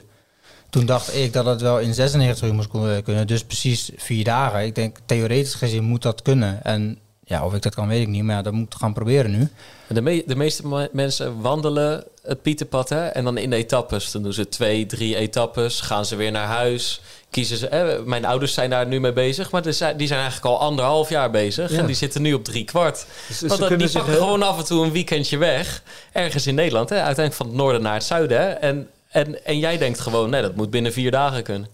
Toen 0.75 0.87
dacht 0.87 1.15
ik 1.15 1.33
dat 1.33 1.45
het 1.47 1.61
wel 1.61 1.79
in 1.79 1.95
96 1.95 2.49
uur 2.49 2.55
moest 2.55 2.69
kun- 2.69 3.03
kunnen. 3.03 3.27
Dus 3.27 3.45
precies 3.45 3.91
vier 3.97 4.25
dagen. 4.25 4.65
Ik 4.65 4.75
denk, 4.75 4.97
theoretisch 5.07 5.55
gezien 5.55 5.85
moet 5.85 6.03
dat 6.03 6.23
kunnen. 6.23 6.65
En 6.65 6.99
ja, 7.25 7.45
of 7.45 7.55
ik 7.55 7.63
dat 7.63 7.75
kan, 7.75 7.89
weet 7.89 8.01
ik 8.03 8.09
niet. 8.09 8.23
Maar 8.23 8.37
ja, 8.37 8.43
dat 8.43 8.53
moet 8.53 8.73
ik 8.75 8.79
gaan 8.81 8.93
proberen 8.93 9.31
nu. 9.31 9.49
De, 9.87 10.01
me- 10.03 10.23
de 10.27 10.37
meeste 10.37 10.89
mensen 10.93 11.41
wandelen 11.41 12.05
het 12.23 12.43
Pieterpad 12.43 12.89
hè, 12.89 13.07
en 13.07 13.25
dan 13.25 13.39
in 13.39 13.51
de 13.51 13.57
etappes. 13.57 14.11
Dan 14.11 14.23
doen 14.23 14.33
ze 14.33 14.49
twee, 14.49 14.87
drie 14.87 15.17
etappes, 15.17 15.81
gaan 15.81 16.05
ze 16.07 16.17
weer 16.17 16.31
naar 16.31 16.47
huis. 16.47 17.01
Kiezen 17.31 17.57
ze, 17.57 17.67
hè, 17.67 18.03
mijn 18.05 18.25
ouders 18.25 18.55
zijn 18.55 18.71
daar 18.71 18.87
nu 18.87 19.01
mee 19.01 19.13
bezig, 19.13 19.51
maar 19.51 19.63
die 19.63 19.73
zijn, 19.73 19.97
die 19.97 20.07
zijn 20.07 20.21
eigenlijk 20.21 20.55
al 20.55 20.61
anderhalf 20.61 21.09
jaar 21.09 21.31
bezig. 21.31 21.71
Ja. 21.71 21.79
En 21.79 21.87
die 21.87 21.95
zitten 21.97 22.23
nu 22.23 22.33
op 22.35 22.45
drie 22.45 22.65
kwart. 22.65 23.07
Dus 23.29 23.41
Want 23.41 23.61
dat- 23.61 23.79
die 23.79 23.91
pakken 23.91 24.15
gewoon 24.15 24.43
af 24.43 24.59
en 24.59 24.65
toe 24.65 24.85
een 24.85 24.93
weekendje 24.93 25.37
weg. 25.39 25.83
Ergens 26.13 26.47
in 26.47 26.55
Nederland. 26.55 26.89
Hè, 26.89 26.95
uiteindelijk 26.97 27.35
van 27.37 27.47
het 27.47 27.55
noorden 27.57 27.83
naar 27.83 27.95
het 27.95 28.05
zuiden. 28.05 28.41
Hè. 28.41 28.49
En, 28.49 28.89
en, 29.15 29.45
en 29.45 29.59
jij 29.59 29.79
denkt 29.79 30.01
gewoon, 30.01 30.31
nee, 30.31 30.43
dat 30.43 30.55
moet 30.57 30.71
binnen 30.71 30.93
vier 30.93 31.11
dagen 31.11 31.43
kunnen. 31.43 31.69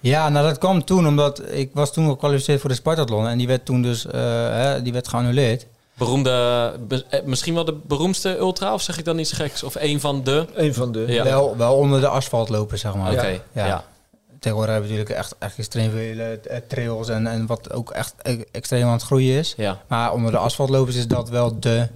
Ja, 0.00 0.28
nou 0.28 0.46
dat 0.46 0.58
kwam 0.58 0.84
toen 0.84 1.06
omdat 1.06 1.42
ik 1.52 1.70
was 1.74 1.92
toen 1.92 2.08
gekwalificeerd 2.10 2.60
voor 2.60 2.68
de 2.70 2.76
Spartathlon. 2.76 3.26
En 3.28 3.38
die 3.38 3.46
werd 3.46 3.64
toen 3.64 3.82
dus 3.82 4.06
eh, 4.06 4.20
hè, 4.50 4.82
die 4.82 4.92
werd 4.92 5.08
geannuleerd. 5.08 5.66
Beroemde, 5.94 6.30
be- 6.88 7.04
eh, 7.08 7.22
misschien 7.24 7.54
wel 7.54 7.64
de 7.64 7.72
beroemdste 7.86 8.36
ultra, 8.38 8.72
of 8.74 8.82
zeg 8.82 8.98
ik 8.98 9.04
dan 9.04 9.18
iets 9.18 9.32
geks? 9.32 9.62
Of 9.62 9.74
een 9.78 10.00
van 10.00 10.24
de... 10.24 10.46
Een 10.54 10.74
van 10.74 10.92
de... 10.92 11.04
Ja. 11.08 11.24
Wel, 11.24 11.56
wel 11.56 11.74
onder 11.76 12.00
de 12.00 12.08
asfalt 12.08 12.48
lopen, 12.48 12.78
zeg 12.78 12.94
maar. 12.94 13.12
Oké, 13.12 13.40
Ja. 13.52 13.66
ja. 13.66 13.84
Tegenwoordig 14.38 14.72
hebben 14.74 14.90
we 14.90 14.96
natuurlijk 14.96 15.24
echt, 15.24 15.34
echt 15.38 15.58
extreem 15.58 15.90
veel 15.90 16.18
eh, 16.18 16.56
trails 16.68 17.08
en, 17.08 17.26
en 17.26 17.46
wat 17.46 17.72
ook 17.72 17.90
echt 17.90 18.14
extreem 18.50 18.86
aan 18.86 18.92
het 18.92 19.02
groeien 19.02 19.38
is. 19.38 19.54
ja. 19.56 19.80
Maar 19.88 20.12
onder 20.12 20.30
de 20.30 20.36
asfaltlopers 20.38 20.96
is 20.96 21.06
dat 21.06 21.28
wel 21.28 21.60
de 21.60 21.88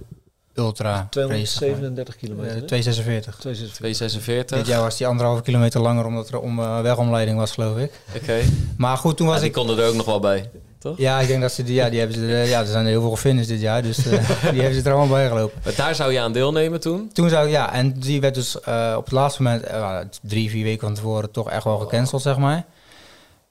ultra 0.55 1.07
race. 1.09 1.09
237 1.09 2.13
Eh, 2.15 2.19
kilometer. 2.21 2.55
hè? 2.55 2.61
246. 2.61 3.35
246. 3.35 3.77
246. 3.77 4.57
Dit 4.57 4.67
jaar 4.67 4.81
was 4.81 4.97
die 4.97 5.07
anderhalve 5.07 5.41
kilometer 5.41 5.81
langer 5.81 6.05
omdat 6.05 6.29
er 6.29 6.39
om 6.39 6.59
eh, 6.59 6.81
wegomleiding 6.81 7.37
was, 7.37 7.51
geloof 7.51 7.77
ik. 7.77 7.91
Oké. 8.15 8.39
Maar 8.77 8.97
goed, 8.97 9.17
toen 9.17 9.25
was 9.27 9.35
Ja, 9.35 9.41
die 9.41 9.49
ik... 9.49 9.55
konden 9.55 9.77
er 9.77 9.87
ook 9.89 9.95
nog 9.95 10.05
wel 10.05 10.19
bij. 10.19 10.49
toch? 10.79 10.97
Ja, 10.97 11.19
ik 11.19 11.27
denk 11.27 11.41
dat 11.41 11.51
ze 11.51 11.63
die, 11.63 11.75
ja, 11.75 11.89
die 11.89 11.99
hebben 11.99 12.17
ze, 12.17 12.25
eh, 12.27 12.49
ja, 12.49 12.59
er 12.59 12.65
zijn 12.65 12.85
heel 12.85 13.01
veel 13.01 13.15
finish 13.15 13.47
dit 13.47 13.59
jaar, 13.61 13.81
dus 13.81 13.97
eh, 13.97 14.11
die 14.51 14.61
hebben 14.61 14.81
ze 14.81 14.89
er 14.89 14.95
allemaal 14.95 15.17
bij 15.17 15.27
gelopen. 15.27 15.59
Maar 15.63 15.75
daar 15.75 15.95
zou 15.95 16.11
je 16.11 16.19
aan 16.19 16.33
deelnemen 16.33 16.79
toen? 16.79 17.09
Toen 17.13 17.29
zou 17.29 17.45
ik, 17.45 17.51
ja, 17.51 17.73
en 17.73 17.99
die 17.99 18.21
werd 18.21 18.33
dus 18.35 18.59
eh, 18.61 18.93
op 18.97 19.03
het 19.03 19.13
laatste 19.13 19.43
moment, 19.43 19.63
eh, 19.63 19.97
drie, 20.21 20.49
vier 20.49 20.63
weken 20.63 20.81
van 20.87 20.93
tevoren, 20.95 21.31
toch 21.31 21.49
echt 21.49 21.63
wel 21.63 21.77
gecanceld, 21.77 22.21
zeg 22.21 22.37
maar. 22.37 22.65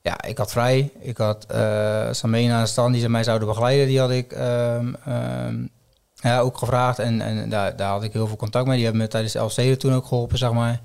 Ja, 0.03 0.23
ik 0.25 0.39
had 0.39 0.51
vrij. 0.51 0.91
Ik 1.01 1.17
had 1.17 1.45
eh 1.49 2.09
Samena 2.11 2.61
en 2.61 2.69
Stan 2.69 2.93
die 2.93 3.01
ze 3.01 3.09
mij 3.11 3.25
zouden 3.25 3.49
begeleiden, 3.49 3.87
die 3.87 3.99
had 4.01 4.11
ik 4.11 4.33
ehm, 4.33 4.87
ehm, 5.05 5.55
ja, 6.33 6.41
ook 6.41 6.59
gevraagd. 6.59 6.99
En, 6.99 7.21
en 7.21 7.49
daar, 7.49 7.77
daar 7.77 7.91
had 7.91 8.03
ik 8.03 8.13
heel 8.13 8.27
veel 8.27 8.37
contact 8.37 8.67
mee. 8.67 8.75
Die 8.75 8.85
hebben 8.85 9.03
me 9.03 9.09
tijdens 9.09 9.33
de 9.33 9.39
LC 9.39 9.79
toen 9.79 9.95
ook 9.95 10.07
geholpen, 10.07 10.39
zeg 10.39 10.53
maar. 10.53 10.81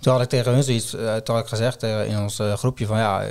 Toen 0.00 0.12
had 0.12 0.22
ik 0.22 0.28
tegen 0.28 0.52
hun 0.52 0.62
zoiets, 0.62 0.94
eh, 0.94 1.14
toen 1.14 1.34
had 1.34 1.44
ik 1.44 1.50
gezegd 1.50 1.82
eh, 1.82 2.06
in 2.06 2.18
ons 2.18 2.38
eh, 2.38 2.52
groepje 2.52 2.86
van 2.86 2.98
ja, 2.98 3.22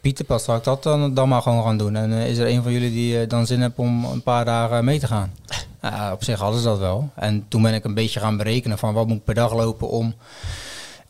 Pieterpad, 0.00 0.42
zal 0.42 0.56
ik 0.56 0.64
dat 0.64 0.82
dan, 0.82 1.14
dan 1.14 1.28
maar 1.28 1.42
gewoon 1.42 1.62
gaan 1.64 1.76
doen? 1.76 1.96
En 1.96 2.12
is 2.12 2.38
er 2.38 2.46
een 2.48 2.62
van 2.62 2.72
jullie 2.72 2.90
die 2.90 3.26
dan 3.26 3.46
zin 3.46 3.60
heeft 3.60 3.72
om 3.76 4.04
een 4.04 4.22
paar 4.22 4.44
dagen 4.44 4.84
mee 4.84 4.98
te 4.98 5.06
gaan? 5.06 5.32
Op 6.12 6.24
zich 6.24 6.38
hadden 6.38 6.60
ze 6.60 6.66
dat 6.66 6.78
wel. 6.78 7.10
En 7.14 7.44
toen 7.48 7.62
ben 7.62 7.74
ik 7.74 7.84
een 7.84 7.94
beetje 7.94 8.20
gaan 8.20 8.36
berekenen 8.36 8.78
van 8.78 8.94
wat 8.94 9.06
moet 9.06 9.16
ik 9.16 9.24
per 9.24 9.34
dag 9.34 9.52
lopen 9.54 9.88
om 9.88 10.14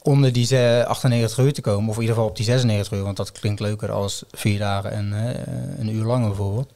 onder 0.02 0.32
die 0.32 0.46
ze- 0.46 0.84
98 0.88 1.38
uur 1.38 1.52
te 1.52 1.60
komen. 1.60 1.88
Of 1.88 1.94
in 1.94 2.00
ieder 2.00 2.14
geval 2.14 2.30
op 2.30 2.36
die 2.36 2.44
96 2.44 2.98
uur, 2.98 3.04
want 3.04 3.16
dat 3.16 3.32
klinkt 3.32 3.60
leuker 3.60 3.90
als 3.92 4.24
vier 4.30 4.58
dagen 4.58 4.90
en 4.92 5.12
een 5.78 5.94
uur 5.94 6.04
langer 6.04 6.28
bijvoorbeeld. 6.28 6.68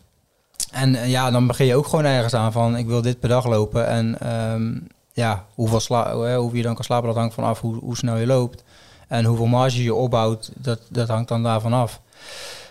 En 0.76 0.94
eh, 0.94 1.10
ja, 1.10 1.30
dan 1.30 1.46
begin 1.46 1.66
je 1.66 1.76
ook 1.76 1.86
gewoon 1.86 2.04
ergens 2.04 2.34
aan 2.34 2.52
van 2.52 2.76
ik 2.76 2.86
wil 2.86 3.02
dit 3.02 3.20
per 3.20 3.28
dag 3.28 3.46
lopen. 3.46 3.86
En 3.86 4.18
ehm, 4.20 4.72
ja, 5.12 5.44
hoeveel, 5.54 5.80
sla 5.80 6.14
hoeveel 6.14 6.56
je 6.56 6.62
dan 6.62 6.74
kan 6.74 6.84
slapen, 6.84 7.06
dat 7.06 7.16
hangt 7.16 7.34
vanaf 7.34 7.60
hoe, 7.60 7.76
hoe 7.76 7.96
snel 7.96 8.16
je 8.16 8.26
loopt. 8.26 8.62
En 9.08 9.24
hoeveel 9.24 9.46
marge 9.46 9.82
je 9.82 9.94
opbouwt, 9.94 10.50
dat, 10.54 10.80
dat 10.88 11.08
hangt 11.08 11.28
dan 11.28 11.42
daarvan 11.42 11.72
af. 11.72 12.00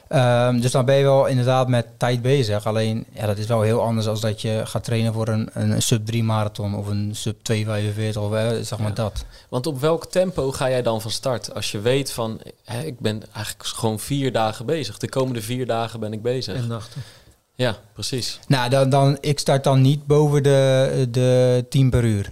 Ehm, 0.07 0.59
dus 0.59 0.71
dan 0.71 0.85
ben 0.85 0.95
je 0.95 1.03
wel 1.03 1.25
inderdaad 1.25 1.67
met 1.67 1.87
tijd 1.97 2.21
bezig. 2.21 2.65
Alleen, 2.65 3.05
ja, 3.11 3.25
dat 3.25 3.37
is 3.37 3.45
wel 3.45 3.61
heel 3.61 3.81
anders 3.81 4.07
als 4.07 4.21
dat 4.21 4.41
je 4.41 4.61
gaat 4.65 4.83
trainen 4.83 5.13
voor 5.13 5.27
een, 5.27 5.49
een 5.53 5.81
sub 5.81 6.05
3 6.05 6.23
marathon 6.23 6.75
of 6.75 6.87
een 6.87 7.09
sub 7.15 7.43
245 7.43 8.21
of 8.21 8.33
eh, 8.33 8.49
zeg 8.61 8.79
maar 8.79 8.87
Ja. 8.87 8.93
dat. 8.93 9.25
Want 9.49 9.67
op 9.67 9.79
welk 9.79 10.05
tempo 10.05 10.51
ga 10.51 10.69
jij 10.69 10.81
dan 10.81 11.01
van 11.01 11.11
start? 11.11 11.53
Als 11.53 11.71
je 11.71 11.79
weet 11.79 12.11
van, 12.11 12.39
hè, 12.63 12.81
ik 12.81 12.99
ben 12.99 13.21
eigenlijk 13.33 13.65
gewoon 13.65 13.99
vier 13.99 14.31
dagen 14.31 14.65
bezig. 14.65 14.97
De 14.97 15.09
komende 15.09 15.41
vier 15.41 15.65
dagen 15.65 15.99
ben 15.99 16.13
ik 16.13 16.21
bezig. 16.21 16.55
En 16.55 16.67
nachten. 16.67 17.01
Ja, 17.55 17.77
precies. 17.93 18.39
Nou, 18.47 18.69
dan, 18.69 18.89
dan, 18.89 19.17
ik 19.21 19.39
start 19.39 19.63
dan 19.63 19.81
niet 19.81 20.05
boven 20.05 20.43
de, 20.43 21.07
de 21.11 21.65
10 21.69 21.89
per 21.89 22.03
uur. 22.03 22.31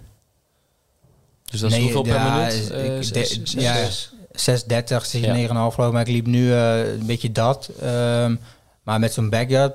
Dus 1.51 1.59
dat 1.59 1.69
is 1.71 1.75
Nee, 1.75 1.83
hoeveel 1.85 2.01
per 2.01 2.13
ja, 2.13 2.35
minuut? 2.37 2.53
ik- 2.65 2.69
Eh, 2.69 2.97
ik- 2.97 3.03
zes- 3.03 3.11
de- 3.29 3.41
zes- 3.45 3.51
ja, 3.63 3.75
zes. 3.75 4.11
6,30, 4.35 5.05
6,9,5 5.05 5.41
Ja. 5.41 5.47
geloof 5.47 5.87
ik. 5.87 5.93
Maar 5.93 6.01
ik 6.07 6.13
liep 6.13 6.25
nu 6.25 6.51
eh, 6.53 6.93
een 6.93 7.05
beetje 7.05 7.31
dat. 7.31 7.69
Ehm, 7.81 8.35
maar 8.83 8.99
met 8.99 9.13
zo'n 9.13 9.29
backyard 9.29 9.73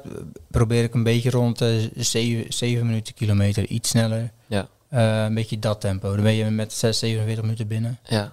probeer 0.51 0.82
ik 0.84 0.94
een 0.94 1.03
beetje 1.03 1.30
rond 1.30 1.59
de 1.59 1.90
7, 1.96 2.53
7 2.53 2.86
minuten 2.86 3.14
kilometer. 3.14 3.66
Iets 3.66 3.88
sneller. 3.88 4.30
Ja. 4.46 4.68
Eh, 4.88 5.22
een 5.24 5.34
beetje 5.34 5.59
dat 5.59 5.80
tempo. 5.80 6.14
Dan 6.14 6.22
ben 6.24 6.34
je 6.34 6.44
met 6.44 6.72
6, 6.72 6.99
47 6.99 7.42
minuten 7.44 7.66
binnen. 7.66 7.99
Ja. 8.05 8.32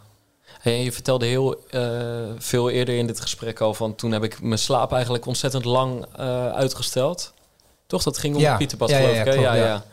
Hey, 0.66 0.84
je 0.84 0.92
vertelde 0.92 1.26
heel 1.26 1.64
eh, 1.70 1.82
veel 2.38 2.70
eerder 2.70 2.98
in 2.98 3.08
dit 3.08 3.20
gesprek 3.20 3.60
al 3.62 3.74
van 3.74 3.96
toen 3.96 4.12
heb 4.12 4.24
ik 4.24 4.42
mijn 4.42 4.60
slaap 4.60 4.92
eigenlijk 4.92 5.26
ontzettend 5.26 5.66
lang 5.66 6.06
eh, 6.16 6.48
uitgesteld. 6.52 7.34
Toch? 7.88 8.04
Dat 8.04 8.18
ging 8.18 8.36
om 8.36 8.42
Ja. 8.42 8.50
het 8.50 8.58
Pieterpad 8.58 8.90
Ja, 8.90 8.98
ja, 8.98 9.02
geloof 9.04 9.16
ja, 9.16 9.24
ik. 9.24 9.30
klopt, 9.32 9.42
ja, 9.48 9.54
ja. 9.54 9.66
ja. 9.66 9.84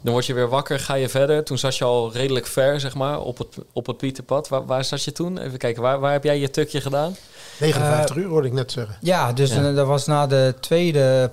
Dan 0.00 0.12
word 0.12 0.26
je 0.26 0.34
weer 0.34 0.48
wakker, 0.48 0.78
ga 0.80 0.94
je 0.94 1.08
verder. 1.08 1.44
Toen 1.44 1.58
zat 1.58 1.76
je 1.76 1.84
al 1.84 2.12
redelijk 2.12 2.46
ver, 2.46 2.80
zeg 2.80 2.94
maar, 2.94 3.20
op 3.20 3.38
het, 3.38 3.56
op 3.72 3.86
het 3.86 3.96
Pieterpad. 3.96 4.48
Waar, 4.48 4.66
waar 4.66 4.84
zat 4.84 5.02
je 5.04 5.12
toen? 5.12 5.38
Even 5.38 5.58
kijken, 5.58 5.82
waar, 5.82 6.00
waar 6.00 6.12
heb 6.12 6.24
jij 6.24 6.38
je 6.38 6.50
tukje 6.50 6.80
gedaan? 6.80 7.16
59 7.60 8.16
uur 8.16 8.28
hoorde 8.28 8.46
ik 8.48 8.52
net 8.54 8.72
zeggen. 8.72 8.96
Ja, 9.00 9.32
dus 9.32 9.50
Ja. 9.54 9.68
eh, 9.68 9.74
dat 9.74 9.86
was 9.86 10.06
na 10.06 10.26
de 10.26 10.54
tweede 10.60 11.30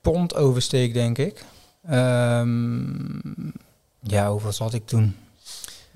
pondoversteek, 0.00 0.94
denk 0.94 1.18
ik. 1.18 1.44
Ehm, 1.88 2.94
ja, 4.00 4.30
hoeveel 4.30 4.52
zat 4.52 4.72
ik 4.74 4.86
toen? 4.86 5.16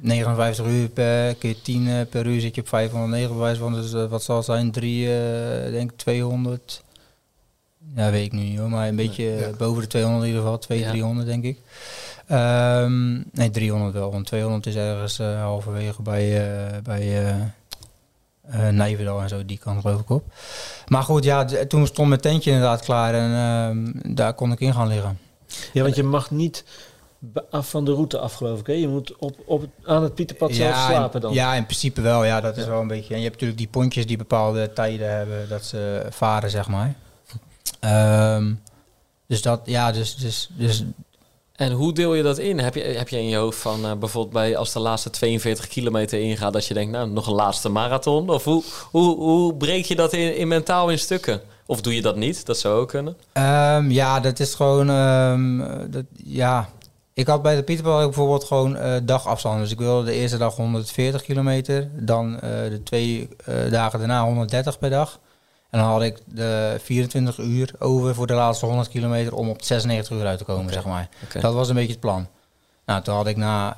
59 0.00 0.66
uur 0.66 0.88
per 0.88 1.34
keer 1.34 1.62
10 1.62 1.88
eh, 1.88 1.94
per 2.10 2.26
uur 2.26 2.40
zit 2.40 2.54
je 2.54 2.60
op 2.60 2.68
509 2.68 3.28
bij 3.28 3.38
wijze 3.38 3.60
van. 3.60 3.72
Dus 3.72 3.92
eh, 3.92 4.06
wat 4.06 4.22
zal 4.22 4.36
het 4.36 4.44
zijn? 4.44 4.70
3, 4.70 5.06
eh 5.06 5.70
denk 5.70 5.90
ik 5.90 5.96
200. 5.96 6.82
Ja, 7.94 8.10
weet 8.10 8.24
ik 8.24 8.32
nu 8.32 8.40
niet 8.40 8.58
hoor. 8.58 8.68
Maar 8.68 8.88
een 8.88 8.96
beetje 8.96 9.24
ja. 9.24 9.50
boven 9.58 9.82
de 9.82 9.88
200 9.88 10.22
in 10.24 10.28
ieder 10.28 10.44
geval. 10.44 10.58
2, 10.58 10.78
Ja. 10.78 10.90
300 10.90 11.26
denk 11.26 11.44
ik. 11.44 11.58
Ehm, 12.26 13.12
nee, 13.32 13.50
300 13.50 13.94
wel. 13.94 14.12
Want 14.12 14.26
200 14.26 14.66
is 14.66 14.74
ergens 14.74 15.18
eh, 15.18 15.40
halverwege 15.40 16.02
bij, 16.02 16.52
bij 16.82 17.34
eh, 18.50 18.68
Nijverdal 18.68 19.20
en 19.20 19.28
zo. 19.28 19.44
Die 19.44 19.58
kant 19.58 19.80
geloof 19.80 20.00
ik 20.00 20.10
op. 20.10 20.24
Maar 20.86 21.02
goed, 21.02 21.24
ja, 21.24 21.44
toen 21.44 21.86
stond 21.86 22.08
mijn 22.08 22.20
tentje 22.20 22.50
inderdaad 22.50 22.84
klaar. 22.84 23.14
En 23.14 23.32
ehm, 23.32 24.14
daar 24.14 24.34
kon 24.34 24.52
ik 24.52 24.60
in 24.60 24.74
gaan 24.74 24.88
liggen. 24.88 25.18
Ja, 25.72 25.82
want 25.82 25.96
je 25.96 26.02
mag 26.02 26.30
niet 26.30 26.64
af 27.50 27.70
van 27.70 27.84
de 27.84 27.92
route 27.92 28.18
af, 28.18 28.32
geloof 28.34 28.60
ik. 28.60 28.66
Hè? 28.66 28.72
Je 28.72 28.88
moet 28.88 29.16
op, 29.16 29.36
op 29.44 29.64
aan 29.84 30.02
het 30.02 30.14
Pieterpad 30.14 30.54
zelf 30.54 30.76
slapen 30.76 31.20
dan. 31.20 31.32
Ja, 31.32 31.54
in 31.54 31.64
principe 31.64 32.00
wel. 32.00 32.24
Ja, 32.24 32.40
dat 32.40 32.56
is 32.56 32.64
Ja. 32.64 32.70
wel 32.70 32.80
een 32.80 32.86
beetje. 32.86 33.10
En 33.14 33.16
je 33.20 33.22
hebt 33.26 33.32
natuurlijk 33.34 33.58
die 33.58 33.68
pontjes 33.68 34.06
die 34.06 34.16
bepaalde 34.16 34.72
tijden 34.72 35.16
hebben 35.16 35.48
dat 35.48 35.64
ze 35.64 36.06
varen, 36.10 36.50
zeg 36.50 36.68
maar. 36.68 36.94
Ehm, 37.80 38.52
dus 39.26 39.42
dat, 39.42 39.60
ja, 39.64 39.92
dus, 39.92 40.16
dus, 40.16 40.50
dus 40.56 40.84
En 41.56 41.72
hoe 41.72 41.92
deel 41.92 42.14
je 42.14 42.22
dat 42.22 42.38
in? 42.38 42.58
Heb 42.58 42.74
je, 42.74 42.80
heb 42.82 43.08
je 43.08 43.18
in 43.18 43.28
je 43.28 43.36
hoofd 43.36 43.58
van 43.58 43.84
eh, 43.84 43.92
bijvoorbeeld 43.94 44.32
bij 44.34 44.56
als 44.56 44.72
de 44.72 44.78
laatste 44.78 45.10
42 45.10 45.66
kilometer 45.68 46.20
ingaat, 46.20 46.52
dat 46.52 46.66
je 46.66 46.74
denkt, 46.74 46.92
nou, 46.92 47.08
nog 47.10 47.26
een 47.26 47.34
laatste 47.34 47.68
marathon? 47.68 48.30
Of 48.30 48.44
hoe, 48.44 48.62
hoe, 48.90 49.16
hoe 49.16 49.54
breek 49.54 49.84
je 49.84 49.96
dat 49.96 50.12
in, 50.12 50.36
in 50.36 50.48
mentaal 50.48 50.90
in 50.90 50.98
stukken? 50.98 51.40
Of 51.66 51.80
doe 51.80 51.94
je 51.94 52.02
dat 52.02 52.16
niet? 52.16 52.46
Dat 52.46 52.58
zou 52.58 52.80
ook 52.80 52.88
kunnen. 52.88 53.16
Ehm, 53.32 53.90
ja, 53.90 54.20
dat 54.20 54.38
is 54.40 54.54
gewoon. 54.54 54.90
ehm, 54.90 55.90
dat, 55.90 56.04
ja. 56.24 56.68
Ik 57.18 57.26
had 57.26 57.42
bij 57.42 57.56
de 57.56 57.62
Pieterbal 57.62 57.98
bijvoorbeeld 57.98 58.44
gewoon 58.44 58.76
eh 58.76 58.94
dagafstand. 59.02 59.60
Dus 59.60 59.70
ik 59.70 59.78
wilde 59.78 60.04
de 60.04 60.12
eerste 60.12 60.36
dag 60.36 60.56
140 60.56 61.22
kilometer. 61.22 61.90
Dan 61.92 62.34
eh, 62.34 62.50
de 62.50 62.82
twee 62.82 63.28
eh, 63.44 63.70
dagen 63.70 63.98
daarna 63.98 64.24
130 64.24 64.78
per 64.78 64.90
dag. 64.90 65.18
En 65.70 65.78
dan 65.78 65.88
had 65.88 66.02
ik 66.02 66.18
de 66.24 66.80
24 66.82 67.38
uur 67.38 67.74
over 67.78 68.14
voor 68.14 68.26
de 68.26 68.32
laatste 68.34 68.66
100 68.66 68.88
kilometer 68.88 69.34
om 69.34 69.48
op 69.48 69.62
96 69.62 70.16
uur 70.16 70.26
uit 70.26 70.38
te 70.38 70.44
komen, 70.44 70.72
zeg 70.72 70.84
maar. 70.84 71.08
Dat 71.40 71.54
was 71.54 71.68
een 71.68 71.74
beetje 71.74 71.90
het 71.90 72.00
plan. 72.00 72.26
Nou, 72.86 73.02
toen 73.02 73.14
had 73.14 73.26
ik 73.26 73.36
na, 73.36 73.76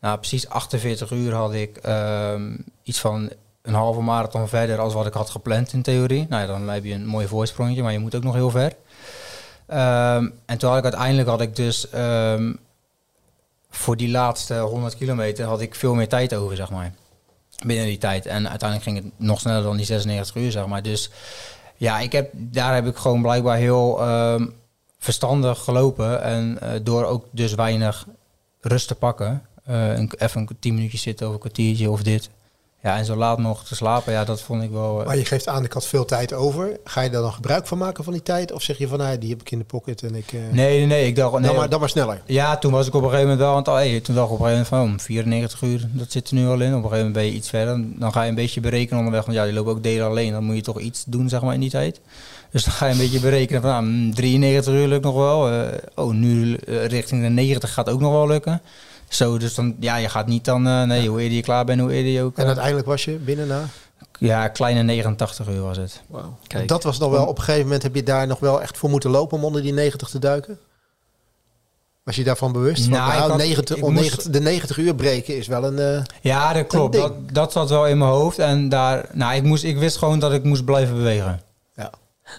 na 0.00 0.16
precies 0.16 0.48
48 0.48 1.10
uur 1.10 1.34
had 1.34 1.54
ik 1.54 1.76
ehm, 1.76 2.56
iets 2.82 3.00
van 3.00 3.30
een 3.62 3.74
halve 3.74 4.00
marathon 4.00 4.48
verder 4.48 4.78
als 4.78 4.94
wat 4.94 5.06
ik 5.06 5.12
had 5.12 5.30
gepland 5.30 5.72
in 5.72 5.82
theorie. 5.82 6.26
Nou 6.28 6.42
ja, 6.42 6.48
dan 6.48 6.68
heb 6.68 6.84
je 6.84 6.94
een 6.94 7.06
mooi 7.06 7.26
voorsprongetje, 7.26 7.82
maar 7.82 7.92
je 7.92 7.98
moet 7.98 8.14
ook 8.14 8.24
nog 8.24 8.34
heel 8.34 8.50
ver. 8.50 8.72
Ehm, 9.72 10.28
en 10.46 10.58
toen 10.58 10.68
had 10.68 10.78
ik 10.78 10.84
uiteindelijk 10.84 11.28
had 11.28 11.40
ik 11.40 11.56
dus 11.56 11.90
ehm, 11.90 12.52
voor 13.70 13.96
die 13.96 14.10
laatste 14.10 14.58
100 14.58 14.96
kilometer 14.96 15.44
had 15.44 15.60
ik 15.60 15.74
veel 15.74 15.94
meer 15.94 16.08
tijd 16.08 16.34
over, 16.34 16.56
zeg 16.56 16.70
maar. 16.70 16.92
Binnen 17.66 17.86
die 17.86 17.98
tijd. 17.98 18.26
En 18.26 18.48
uiteindelijk 18.48 18.90
ging 18.90 19.04
het 19.04 19.26
nog 19.26 19.40
sneller 19.40 19.62
dan 19.62 19.76
die 19.76 19.86
96 19.86 20.36
uur, 20.36 20.50
zeg 20.50 20.66
maar. 20.66 20.82
Dus 20.82 21.10
ja, 21.76 22.00
ik 22.00 22.12
heb, 22.12 22.30
daar 22.34 22.74
heb 22.74 22.86
ik 22.86 22.96
gewoon 22.96 23.22
blijkbaar 23.22 23.56
heel 23.56 24.00
ehm, 24.00 24.46
verstandig 24.98 25.58
gelopen. 25.58 26.22
En 26.22 26.58
eh, 26.60 26.80
door 26.82 27.04
ook 27.04 27.26
dus 27.30 27.54
weinig 27.54 28.06
rust 28.60 28.88
te 28.88 28.94
pakken. 28.94 29.42
eh, 29.64 29.98
even 29.98 30.40
een 30.40 30.56
10 30.60 30.74
minuutjes 30.74 31.02
zitten 31.02 31.26
of 31.28 31.32
een 31.32 31.40
kwartiertje 31.40 31.90
of 31.90 32.02
dit. 32.02 32.30
Ja, 32.82 32.96
en 32.96 33.04
zo 33.04 33.16
laat 33.16 33.38
nog 33.38 33.64
te 33.64 33.74
slapen, 33.74 34.12
ja, 34.12 34.24
dat 34.24 34.40
vond 34.42 34.62
ik 34.62 34.70
wel... 34.70 35.00
eh, 35.00 35.06
Maar 35.06 35.16
je 35.16 35.24
geeft 35.24 35.48
aan, 35.48 35.64
ik 35.64 35.72
had 35.72 35.86
veel 35.86 36.04
tijd 36.04 36.32
over. 36.32 36.76
Ga 36.84 37.00
je 37.00 37.10
daar 37.10 37.22
dan 37.22 37.32
gebruik 37.32 37.66
van 37.66 37.78
maken 37.78 38.04
van 38.04 38.12
die 38.12 38.22
tijd? 38.22 38.52
Of 38.52 38.62
zeg 38.62 38.78
je 38.78 38.88
van, 38.88 38.98
nou, 38.98 39.18
die 39.18 39.30
heb 39.30 39.40
ik 39.40 39.50
in 39.50 39.58
de 39.58 39.64
pocket 39.64 40.02
en 40.02 40.14
ik... 40.14 40.32
eh, 40.32 40.40
nee, 40.50 40.78
nee, 40.78 40.86
nee, 40.86 41.06
ik 41.06 41.16
dacht... 41.16 41.32
Nee, 41.32 41.42
dan, 41.42 41.56
maar, 41.56 41.68
dan 41.68 41.80
maar 41.80 41.88
sneller. 41.88 42.22
Ja, 42.26 42.56
toen 42.58 42.72
was 42.72 42.86
ik 42.86 42.94
op 42.94 43.02
een 43.02 43.08
gegeven 43.10 43.28
moment 43.30 43.46
wel 43.46 43.50
aan 43.50 43.76
het... 43.76 43.88
Hey, 43.90 44.00
toen 44.00 44.14
dacht 44.14 44.26
ik 44.28 44.32
op 44.34 44.40
een 44.40 44.46
gegeven 44.46 44.76
moment 44.78 44.98
van 44.98 45.00
oh, 45.00 45.06
94 45.06 45.62
uur, 45.62 45.88
dat 45.92 46.12
zit 46.12 46.28
er 46.28 46.34
nu 46.34 46.46
al 46.46 46.52
in. 46.52 46.58
Op 46.60 46.62
een 46.62 46.70
gegeven 46.72 46.96
moment 46.96 47.12
ben 47.12 47.24
je 47.24 47.32
iets 47.32 47.48
verder. 47.48 47.84
Dan 47.98 48.12
ga 48.12 48.22
je 48.22 48.28
een 48.28 48.34
beetje 48.34 48.60
berekenen 48.60 48.98
onderweg. 48.98 49.24
Want 49.24 49.36
ja, 49.36 49.44
die 49.44 49.52
lopen 49.52 49.72
ook 49.72 49.82
delen 49.82 50.06
alleen. 50.06 50.32
Dan 50.32 50.44
moet 50.44 50.56
je 50.56 50.62
toch 50.62 50.80
iets 50.80 51.04
doen, 51.06 51.28
zeg 51.28 51.42
maar, 51.42 51.54
in 51.54 51.60
die 51.60 51.70
tijd. 51.70 52.00
Dus 52.50 52.64
dan 52.64 52.72
ga 52.72 52.86
je 52.86 52.92
een 52.92 52.98
beetje 52.98 53.20
berekenen 53.20 53.62
van 53.62 53.70
nou, 53.70 53.84
mm, 53.84 54.14
93 54.14 54.74
uur 54.74 54.86
lukt 54.88 55.04
nog 55.04 55.14
wel. 55.14 55.50
Eh, 55.50 55.78
oh, 55.94 56.12
nu 56.12 56.54
richting 56.66 57.22
de 57.22 57.28
90 57.28 57.72
gaat 57.72 57.90
ook 57.90 58.00
nog 58.00 58.12
wel 58.12 58.26
lukken. 58.26 58.60
Zo, 59.14 59.38
dus 59.38 59.54
dan, 59.54 59.76
ja, 59.80 59.96
je 59.96 60.08
gaat 60.08 60.26
niet 60.26 60.44
dan... 60.44 60.66
eh, 60.66 60.82
nee, 60.82 61.08
hoe 61.08 61.20
eerder 61.20 61.36
je 61.36 61.42
klaar 61.42 61.64
bent, 61.64 61.80
hoe 61.80 61.92
eerder 61.92 62.12
je 62.12 62.22
ook... 62.22 62.34
En 62.36 62.40
eh, 62.40 62.46
uiteindelijk 62.46 62.86
was 62.86 63.04
je 63.04 63.12
binnen 63.12 63.46
na. 63.46 63.64
ja, 64.18 64.48
kleine 64.48 64.82
89 64.82 65.48
uur 65.48 65.60
was 65.62 65.76
het. 65.76 66.00
Wauw. 66.06 66.36
Kijk. 66.46 66.68
Dat 66.68 66.82
was 66.82 66.98
nog 66.98 67.10
wel, 67.10 67.26
op 67.26 67.36
een 67.38 67.44
gegeven 67.44 67.64
moment 67.64 67.82
heb 67.82 67.94
je 67.94 68.02
daar 68.02 68.26
nog 68.26 68.38
wel 68.38 68.62
echt 68.62 68.78
voor 68.78 68.90
moeten 68.90 69.10
lopen 69.10 69.36
om 69.38 69.44
onder 69.44 69.62
die 69.62 69.72
90 69.72 70.08
te 70.08 70.18
duiken? 70.18 70.58
Was 72.04 72.16
je 72.16 72.24
daarvan 72.24 72.52
bewust? 72.52 72.88
Nou, 72.88 73.02
nou, 73.02 73.22
ik 73.22 73.28
had- 73.28 73.36
90, 73.38 73.76
ik 73.76 73.84
om 73.84 73.92
moest- 73.92 74.04
90 74.04 74.32
de 74.32 74.40
90 74.40 74.76
uur 74.76 74.94
breken 74.94 75.36
is 75.36 75.46
wel 75.46 75.64
een... 75.64 75.78
eh, 75.78 76.02
Ja, 76.20 76.52
dat 76.52 76.66
klopt. 76.66 76.94
Dat, 76.94 77.12
dat 77.32 77.52
zat 77.52 77.68
wel 77.70 77.86
in 77.86 77.98
mijn 77.98 78.10
hoofd. 78.10 78.38
En 78.38 78.68
daar, 78.68 79.08
nou, 79.12 79.34
ik, 79.34 79.42
moest, 79.42 79.64
ik 79.64 79.78
wist 79.78 79.96
gewoon 79.96 80.18
dat 80.18 80.32
ik 80.32 80.44
moest 80.44 80.64
blijven 80.64 80.94
bewegen. 80.94 81.42
Ja. 81.76 81.90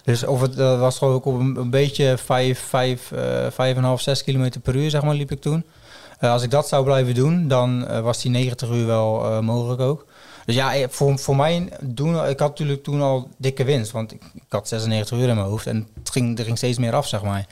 Dus 0.04 0.24
of 0.24 0.40
het 0.40 0.54
was 0.56 0.98
gewoon 0.98 1.14
ook 1.14 1.24
op 1.24 1.38
een, 1.40 1.56
een 1.56 1.70
beetje 1.70 2.16
5, 2.18 2.58
5, 2.60 3.12
eh 3.12 3.74
5,5, 3.96 4.00
6 4.02 4.24
kilometer 4.24 4.60
per 4.60 4.76
uur, 4.76 4.90
zeg 4.90 5.02
maar, 5.02 5.14
liep 5.14 5.30
ik 5.30 5.40
toen. 5.40 5.64
Eh, 6.24 6.30
als 6.30 6.42
ik 6.42 6.50
dat 6.50 6.68
zou 6.68 6.84
blijven 6.84 7.14
doen, 7.14 7.48
dan 7.48 7.86
eh, 7.86 8.00
was 8.00 8.22
die 8.22 8.30
90 8.30 8.70
uur 8.70 8.86
wel 8.86 9.24
eh, 9.24 9.38
mogelijk 9.40 9.80
ook. 9.80 10.06
Dus 10.46 10.54
ja, 10.54 10.88
voor, 10.88 11.18
voor 11.18 11.36
mij 11.36 11.68
doen, 11.80 12.14
ik 12.14 12.38
had 12.38 12.48
natuurlijk 12.48 12.82
toen 12.82 13.00
al 13.00 13.28
dikke 13.38 13.64
winst. 13.64 13.92
Want 13.92 14.12
ik, 14.12 14.22
ik 14.34 14.42
had 14.48 14.68
96 14.68 15.18
uur 15.18 15.28
in 15.28 15.34
mijn 15.34 15.46
hoofd 15.46 15.66
en 15.66 15.88
het 15.98 16.10
ging, 16.10 16.38
er 16.38 16.44
ging 16.44 16.56
steeds 16.56 16.78
meer 16.78 16.94
af, 16.94 17.06
zeg 17.08 17.22
maar. 17.22 17.46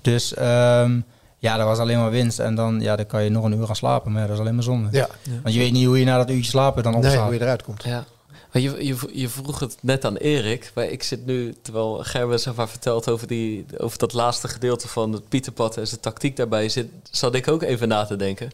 Dus 0.00 0.34
ehm, 0.34 1.00
ja, 1.38 1.56
dat 1.56 1.66
was 1.66 1.78
alleen 1.78 1.98
maar 1.98 2.10
winst. 2.10 2.38
En 2.38 2.54
dan, 2.54 2.80
ja, 2.80 2.96
dan 2.96 3.06
kan 3.06 3.22
je 3.24 3.30
nog 3.30 3.44
een 3.44 3.52
uur 3.58 3.66
gaan 3.66 3.76
slapen, 3.76 4.12
maar 4.12 4.20
ja, 4.20 4.26
dat 4.26 4.36
is 4.36 4.42
alleen 4.42 4.54
maar 4.54 4.64
zonde. 4.64 4.88
Ja. 4.92 5.08
Want 5.42 5.54
je 5.54 5.60
weet 5.60 5.72
niet 5.72 5.86
hoe 5.86 5.98
je 5.98 6.04
na 6.04 6.16
dat 6.16 6.30
uurtje 6.30 6.50
slapen 6.50 6.82
dan 6.82 6.92
Nee, 6.92 7.02
opstaat. 7.02 7.24
hoe 7.24 7.34
je 7.34 7.40
eruit 7.40 7.62
komt. 7.62 7.82
Ja. 7.84 8.04
Je, 8.62 8.86
je, 8.86 8.96
je 9.12 9.28
vroeg 9.28 9.60
het 9.60 9.76
net 9.80 10.04
aan 10.04 10.16
Erik. 10.16 10.70
Maar 10.74 10.84
ik 10.84 11.02
zit 11.02 11.26
nu, 11.26 11.54
terwijl 11.62 11.98
Gerben 12.02 12.54
maar 12.56 12.68
vertelt 12.68 13.08
over, 13.08 13.26
die, 13.26 13.64
over 13.78 13.98
dat 13.98 14.12
laatste 14.12 14.48
gedeelte 14.48 14.88
van 14.88 15.12
het 15.12 15.28
Pieterpad 15.28 15.76
en 15.76 15.86
zijn 15.86 16.00
tactiek 16.00 16.36
daarbij, 16.36 16.68
zit, 16.68 16.88
zat 17.10 17.34
ik 17.34 17.48
ook 17.48 17.62
even 17.62 17.88
na 17.88 18.04
te 18.04 18.16
denken. 18.16 18.50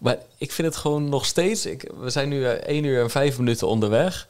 Maar 0.00 0.18
ik 0.36 0.52
vind 0.52 0.68
het 0.68 0.76
gewoon 0.76 1.08
nog 1.08 1.24
steeds. 1.24 1.66
Ik, 1.66 1.90
we 2.00 2.10
zijn 2.10 2.28
nu 2.28 2.44
eh, 2.44 2.50
1 2.50 2.84
uur 2.84 3.02
en 3.02 3.10
5 3.10 3.38
minuten 3.38 3.68
onderweg. 3.68 4.26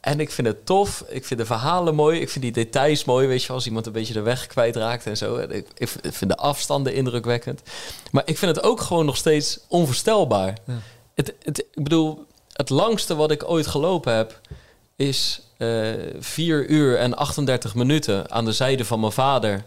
En 0.00 0.20
ik 0.20 0.30
vind 0.30 0.46
het 0.46 0.66
tof. 0.66 1.04
Ik 1.08 1.24
vind 1.24 1.40
de 1.40 1.46
verhalen 1.46 1.94
mooi. 1.94 2.20
Ik 2.20 2.30
vind 2.30 2.44
die 2.44 2.52
details 2.52 3.04
mooi. 3.04 3.26
Weet 3.26 3.42
je, 3.42 3.52
als 3.52 3.66
iemand 3.66 3.86
een 3.86 3.92
beetje 3.92 4.12
de 4.12 4.20
weg 4.20 4.46
kwijtraakt 4.46 5.06
en 5.06 5.16
zo. 5.16 5.36
En 5.36 5.50
Ik, 5.50 5.66
ik 5.74 5.88
vind 5.88 6.30
de 6.30 6.36
afstanden 6.36 6.94
indrukwekkend. 6.94 7.62
Maar 8.10 8.22
ik 8.26 8.38
vind 8.38 8.56
het 8.56 8.64
ook 8.64 8.80
gewoon 8.80 9.04
nog 9.04 9.16
steeds 9.16 9.60
onvoorstelbaar. 9.68 10.58
Ja. 10.66 10.78
Het, 11.14 11.34
het, 11.42 11.58
ik 11.58 11.82
bedoel, 11.82 12.26
het 12.60 12.70
langste 12.70 13.14
wat 13.14 13.30
ik 13.30 13.48
ooit 13.50 13.66
gelopen 13.66 14.14
heb 14.14 14.40
is 14.96 15.40
eh 15.56 15.68
4 16.18 16.66
uur 16.66 16.98
en 16.98 17.16
38 17.16 17.74
minuten 17.74 18.30
aan 18.30 18.44
de 18.44 18.52
zijde 18.52 18.84
van 18.84 19.00
mijn 19.00 19.12
vader. 19.12 19.64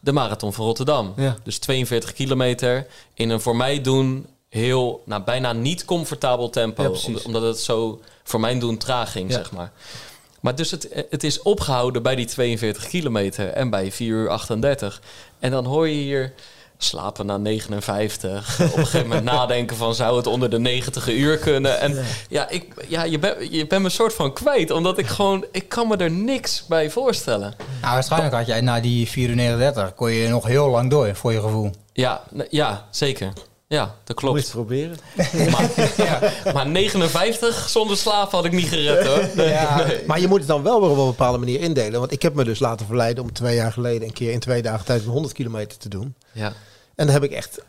De 0.00 0.12
marathon 0.12 0.52
van 0.52 0.64
Rotterdam. 0.64 1.12
Ja. 1.16 1.36
Dus 1.42 1.58
42 1.58 2.12
kilometer 2.12 2.86
in 3.14 3.30
een 3.30 3.40
voor 3.40 3.56
mij 3.56 3.80
doen 3.80 4.26
heel, 4.48 5.02
nou 5.06 5.22
bijna 5.22 5.52
niet 5.52 5.84
comfortabel 5.84 6.50
tempo. 6.50 6.82
Ja, 7.06 7.18
omdat 7.24 7.42
het 7.42 7.58
zo 7.58 8.00
voor 8.22 8.40
mijn 8.40 8.58
doen 8.58 8.76
traag 8.78 9.12
ging, 9.12 9.30
Ja. 9.30 9.36
zeg 9.36 9.52
maar. 9.52 9.72
Maar 10.40 10.54
dus 10.54 10.70
het, 10.70 11.06
het 11.10 11.24
is 11.24 11.42
opgehouden 11.42 12.02
bij 12.02 12.14
die 12.14 12.26
42 12.26 12.86
kilometer 12.86 13.48
en 13.48 13.70
bij 13.70 13.92
4 13.92 14.08
uur 14.08 14.28
38. 14.28 15.00
En 15.38 15.50
dan 15.50 15.64
hoor 15.64 15.88
je 15.88 15.94
hier 15.94 16.32
slapen 16.78 17.26
na 17.26 17.36
59. 17.36 18.60
Op 18.60 18.76
een 18.76 18.86
gegeven 18.86 19.08
moment 19.08 19.24
nadenken 19.24 19.76
van 19.76 19.94
zou 19.94 20.16
het 20.16 20.26
onder 20.26 20.50
de 20.50 20.58
90 20.58 21.08
uur 21.08 21.38
kunnen. 21.38 21.80
En 21.80 22.04
ja, 22.28 22.48
ik, 22.48 22.84
ja 22.88 23.04
je 23.04 23.18
bent 23.18 23.36
je 23.50 23.66
bent 23.66 23.80
me 23.80 23.86
een 23.86 23.94
soort 23.94 24.14
van 24.14 24.32
kwijt. 24.32 24.70
Omdat 24.70 24.98
ik 24.98 25.06
gewoon, 25.06 25.44
ik 25.52 25.68
kan 25.68 25.88
me 25.88 25.96
er 25.96 26.10
niks 26.10 26.66
bij 26.66 26.90
voorstellen. 26.90 27.54
Nou, 27.80 27.94
waarschijnlijk 27.94 28.34
had 28.34 28.46
jij 28.46 28.60
na 28.60 28.80
die 28.80 29.08
4 29.08 29.28
uur 29.28 29.34
39 29.34 29.94
kon 29.94 30.10
je 30.10 30.28
nog 30.28 30.46
heel 30.46 30.68
lang 30.68 30.90
door, 30.90 31.14
voor 31.14 31.32
je 31.32 31.40
gevoel. 31.40 31.70
Ja, 31.92 32.22
ja 32.50 32.86
zeker. 32.90 33.32
Ja, 33.74 33.84
dat 34.04 34.22
Moet 34.22 34.30
je 34.30 34.40
klopt. 34.42 34.50
proberen. 34.50 34.96
Maar, 35.52 36.52
maar 36.54 36.66
59 36.66 37.68
zonder 37.68 37.96
slaap 37.96 38.30
had 38.30 38.44
ik 38.44 38.52
niet 38.52 38.68
gered 38.68 39.06
hoor. 39.06 39.28
Nee, 39.36 39.48
Ja, 39.48 39.86
nee. 39.86 40.02
Maar 40.06 40.20
je 40.20 40.28
moet 40.28 40.38
het 40.38 40.48
dan 40.48 40.62
wel 40.62 40.80
weer 40.80 40.90
op 40.90 40.98
een 40.98 41.06
bepaalde 41.06 41.38
manier 41.38 41.60
indelen. 41.60 42.00
Want 42.00 42.12
ik 42.12 42.22
heb 42.22 42.34
me 42.34 42.44
dus 42.44 42.58
laten 42.58 42.86
verleiden 42.86 43.24
om 43.24 43.32
twee 43.32 43.54
jaar 43.54 43.72
geleden 43.72 44.08
een 44.08 44.14
keer 44.14 44.32
in 44.32 44.40
twee 44.40 44.62
dagen 44.62 44.84
tijd 44.84 45.04
100 45.04 45.34
kilometer 45.34 45.78
te 45.78 45.88
doen. 45.88 46.14
Ja. 46.32 46.46
En 46.94 47.06
dan 47.06 47.08
heb 47.08 47.22
ik 47.22 47.32
echt 47.32 47.60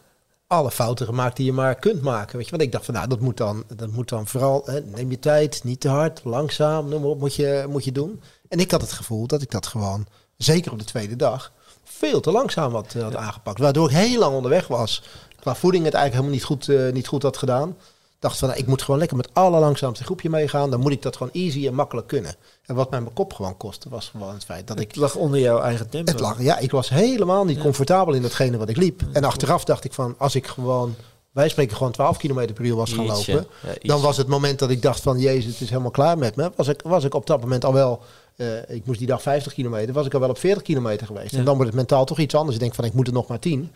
alle 0.48 0.72
fouten 0.72 1.06
gemaakt 1.06 1.36
die 1.36 1.46
je 1.46 1.52
maar 1.54 1.76
kunt 1.76 2.02
maken. 2.02 2.36
Weet 2.36 2.46
je? 2.46 2.52
Want 2.52 2.64
ik 2.64 2.72
dacht 2.72 2.86
van 2.86 2.94
nou, 2.94 3.08
dat 3.08 3.20
moet 3.20 3.38
dan, 3.38 3.64
dat 3.76 3.92
moet 3.92 4.10
dan 4.10 4.28
vooral, 4.28 4.62
hè, 4.66 4.82
neem 4.82 5.12
je 5.12 5.20
tijd, 5.20 5.64
niet 5.64 5.80
te 5.80 5.90
hard, 5.90 6.22
langzaam, 6.24 6.90
noem 6.90 7.02
maar 7.02 7.10
op, 7.10 7.20
moet 7.20 7.36
je, 7.36 7.66
moet 7.70 7.84
je 7.84 7.92
doen. 7.92 8.22
En 8.50 8.60
ik 8.60 8.72
had 8.72 8.82
het 8.82 8.92
gevoel 8.92 9.28
dat 9.28 9.42
ik 9.42 9.52
dat 9.52 9.68
gewoon, 9.68 10.08
zeker 10.38 10.72
op 10.72 10.80
de 10.80 10.86
tweede 10.86 11.16
dag, 11.16 11.52
veel 11.84 12.20
te 12.22 12.32
langzaam 12.32 12.74
had, 12.74 12.94
eh, 12.96 13.02
had 13.04 13.16
aangepakt. 13.16 13.60
Waardoor 13.60 13.90
ik 13.90 13.96
heel 13.96 14.20
lang 14.20 14.36
onderweg 14.36 14.68
was. 14.68 15.04
Qua 15.46 15.56
voeding 15.56 15.86
het 15.86 15.94
eigenlijk 15.94 16.26
helemaal 16.26 16.56
niet 16.58 16.68
goed, 16.68 16.76
eh, 16.88 16.94
niet 16.94 17.08
goed 17.08 17.24
had 17.24 17.38
gedaan. 17.38 17.76
dacht 18.20 18.38
van, 18.38 18.48
nou, 18.48 18.60
ik 18.60 18.68
moet 18.68 18.82
gewoon 18.82 19.00
lekker 19.00 19.18
met 19.18 19.30
allerlangzaamste 19.34 20.04
groepje 20.04 20.30
meegaan. 20.30 20.70
Dan 20.70 20.80
moet 20.80 20.92
ik 20.92 21.02
dat 21.02 21.16
gewoon 21.18 21.32
easy 21.34 21.68
en 21.68 21.74
makkelijk 21.74 22.08
kunnen. 22.08 22.36
En 22.66 22.76
wat 22.76 22.90
mij 22.90 23.02
mijn 23.02 23.14
kop 23.14 23.34
gewoon 23.34 23.58
kostte, 23.58 23.90
was 23.90 24.08
gewoon 24.10 24.34
het 24.34 24.46
feit 24.46 24.68
dat 24.68 24.80
ik... 24.80 24.88
Het 24.88 24.96
lag 24.96 25.16
onder 25.16 25.40
jouw 25.40 25.60
eigen 25.60 25.90
tempo. 25.90 26.12
Het 26.12 26.22
lag, 26.22 26.42
ja, 26.42 26.58
ik 26.58 26.72
was 26.72 26.90
helemaal 26.90 27.46
niet 27.46 27.56
Ja. 27.58 27.62
comfortabel 27.62 28.14
in 28.14 28.22
datgene 28.22 28.58
wat 28.58 28.70
ik 28.70 28.78
liep. 28.78 29.02
En 29.12 29.24
achteraf 29.24 29.64
dacht 29.64 29.84
ik 29.84 29.94
van, 29.94 30.16
als 30.18 30.36
ik 30.36 30.48
gewoon, 30.48 30.96
wij 31.32 31.50
spreken 31.50 31.78
gewoon 31.78 31.92
12 31.92 32.18
kilometer 32.18 32.56
per 32.56 32.66
uur 32.66 32.76
was 32.76 32.94
gaan 32.94 33.06
Ietsje. 33.06 33.32
lopen. 33.34 33.48
Ja, 33.64 33.74
Dan 33.82 34.02
was 34.02 34.18
het 34.18 34.28
moment 34.28 34.60
dat 34.60 34.70
ik 34.70 34.82
dacht 34.82 35.02
van, 35.02 35.20
jezus, 35.20 35.52
het 35.54 35.62
is 35.62 35.70
helemaal 35.70 35.92
klaar 35.92 36.18
met 36.18 36.36
me. 36.36 36.52
Was 36.56 36.68
ik, 36.68 36.82
was 36.84 37.04
ik 37.04 37.14
op 37.14 37.28
dat 37.28 37.42
moment 37.42 37.66
al 37.66 37.74
wel, 37.74 38.02
eh, 38.36 38.70
ik 38.70 38.86
moest 38.86 39.00
die 39.00 39.08
dag 39.08 39.22
50 39.22 39.54
kilometer, 39.54 39.94
was 39.94 40.06
ik 40.06 40.14
al 40.14 40.20
wel 40.20 40.30
op 40.30 40.38
40 40.38 40.64
kilometer 40.64 41.08
geweest. 41.08 41.34
En 41.34 41.46
dan 41.46 41.54
wordt 41.56 41.68
het 41.70 41.76
mentaal 41.80 42.06
toch 42.06 42.20
iets 42.20 42.36
anders. 42.36 42.56
Ik 42.56 42.62
denk 42.62 42.76
van, 42.76 42.86
ik 42.86 42.94
moet 42.94 43.08
er 43.08 43.14
nog 43.14 43.28
maar 43.28 43.40
10. 43.40 43.72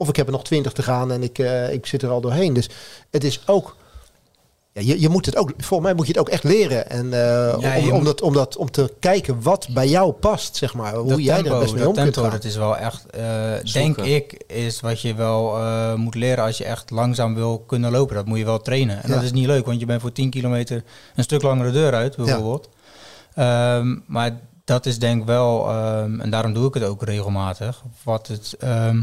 Of 0.00 0.08
ik 0.08 0.16
heb 0.16 0.26
er 0.26 0.32
nog 0.32 0.44
20 0.44 0.72
te 0.72 0.82
gaan 0.82 1.12
en 1.12 1.22
ik, 1.22 1.38
eh, 1.38 1.72
ik 1.72 1.86
zit 1.86 2.02
er 2.02 2.10
al 2.10 2.20
doorheen. 2.20 2.52
Dus 2.54 2.68
het 3.10 3.24
is 3.24 3.40
ook... 3.46 3.76
Ja, 4.72 4.80
je, 4.82 5.00
je 5.00 5.08
moet 5.08 5.26
het 5.26 5.36
ook, 5.36 5.52
volgens 5.56 5.80
mij 5.88 5.94
moet 5.94 6.06
je 6.06 6.12
het 6.12 6.20
ook 6.20 6.28
echt 6.28 6.44
leren. 6.44 6.90
En, 6.90 7.12
eh, 7.12 7.56
Ja, 7.60 7.76
om, 7.78 7.84
om, 7.90 7.92
moet- 7.96 8.04
dat, 8.04 8.20
om, 8.22 8.32
dat, 8.32 8.56
om 8.56 8.70
te 8.70 8.92
kijken 9.00 9.42
wat 9.42 9.68
bij 9.70 9.88
jou 9.88 10.12
past, 10.12 10.56
zeg 10.56 10.74
maar. 10.74 10.94
Hoe 10.94 11.08
Dat 11.08 11.24
jij 11.24 11.34
tempo, 11.36 11.54
er 11.54 11.60
best 11.60 11.72
mee 11.72 11.82
dat 11.84 11.96
om 11.96 12.02
kunt 12.02 12.16
gaan. 12.16 12.30
dat 12.30 12.44
is 12.44 12.56
wel 12.56 12.76
echt, 12.76 13.06
eh, 13.10 13.52
denk 13.72 13.96
ik, 13.98 14.44
is 14.46 14.80
wat 14.80 15.00
je 15.00 15.14
wel 15.14 15.56
eh, 15.58 15.94
moet 15.94 16.14
leren 16.14 16.44
als 16.44 16.58
je 16.58 16.64
echt 16.64 16.90
langzaam 16.90 17.34
wil 17.34 17.58
kunnen 17.66 17.90
lopen. 17.92 18.14
Dat 18.16 18.26
moet 18.26 18.38
je 18.38 18.44
wel 18.44 18.60
trainen. 18.60 19.02
En 19.02 19.08
Ja. 19.08 19.14
dat 19.14 19.24
is 19.24 19.32
niet 19.32 19.46
leuk, 19.46 19.66
want 19.66 19.80
je 19.80 19.86
bent 19.86 20.00
voor 20.00 20.12
10 20.12 20.30
kilometer 20.30 20.84
een 21.16 21.22
stuk 21.24 21.42
langere 21.42 21.70
deur 21.70 21.94
uit, 21.94 22.16
bijvoorbeeld. 22.16 22.68
Ehm, 23.34 23.96
maar 24.06 24.40
dat 24.64 24.86
is 24.86 24.98
denk 24.98 25.20
ik 25.20 25.26
wel, 25.26 25.68
ehm, 25.68 26.20
en 26.20 26.30
daarom 26.30 26.52
doe 26.54 26.68
ik 26.68 26.74
het 26.74 26.82
ook 26.84 27.02
regelmatig, 27.02 27.82
wat 28.04 28.26
het 28.26 28.54
ehm, 28.58 29.02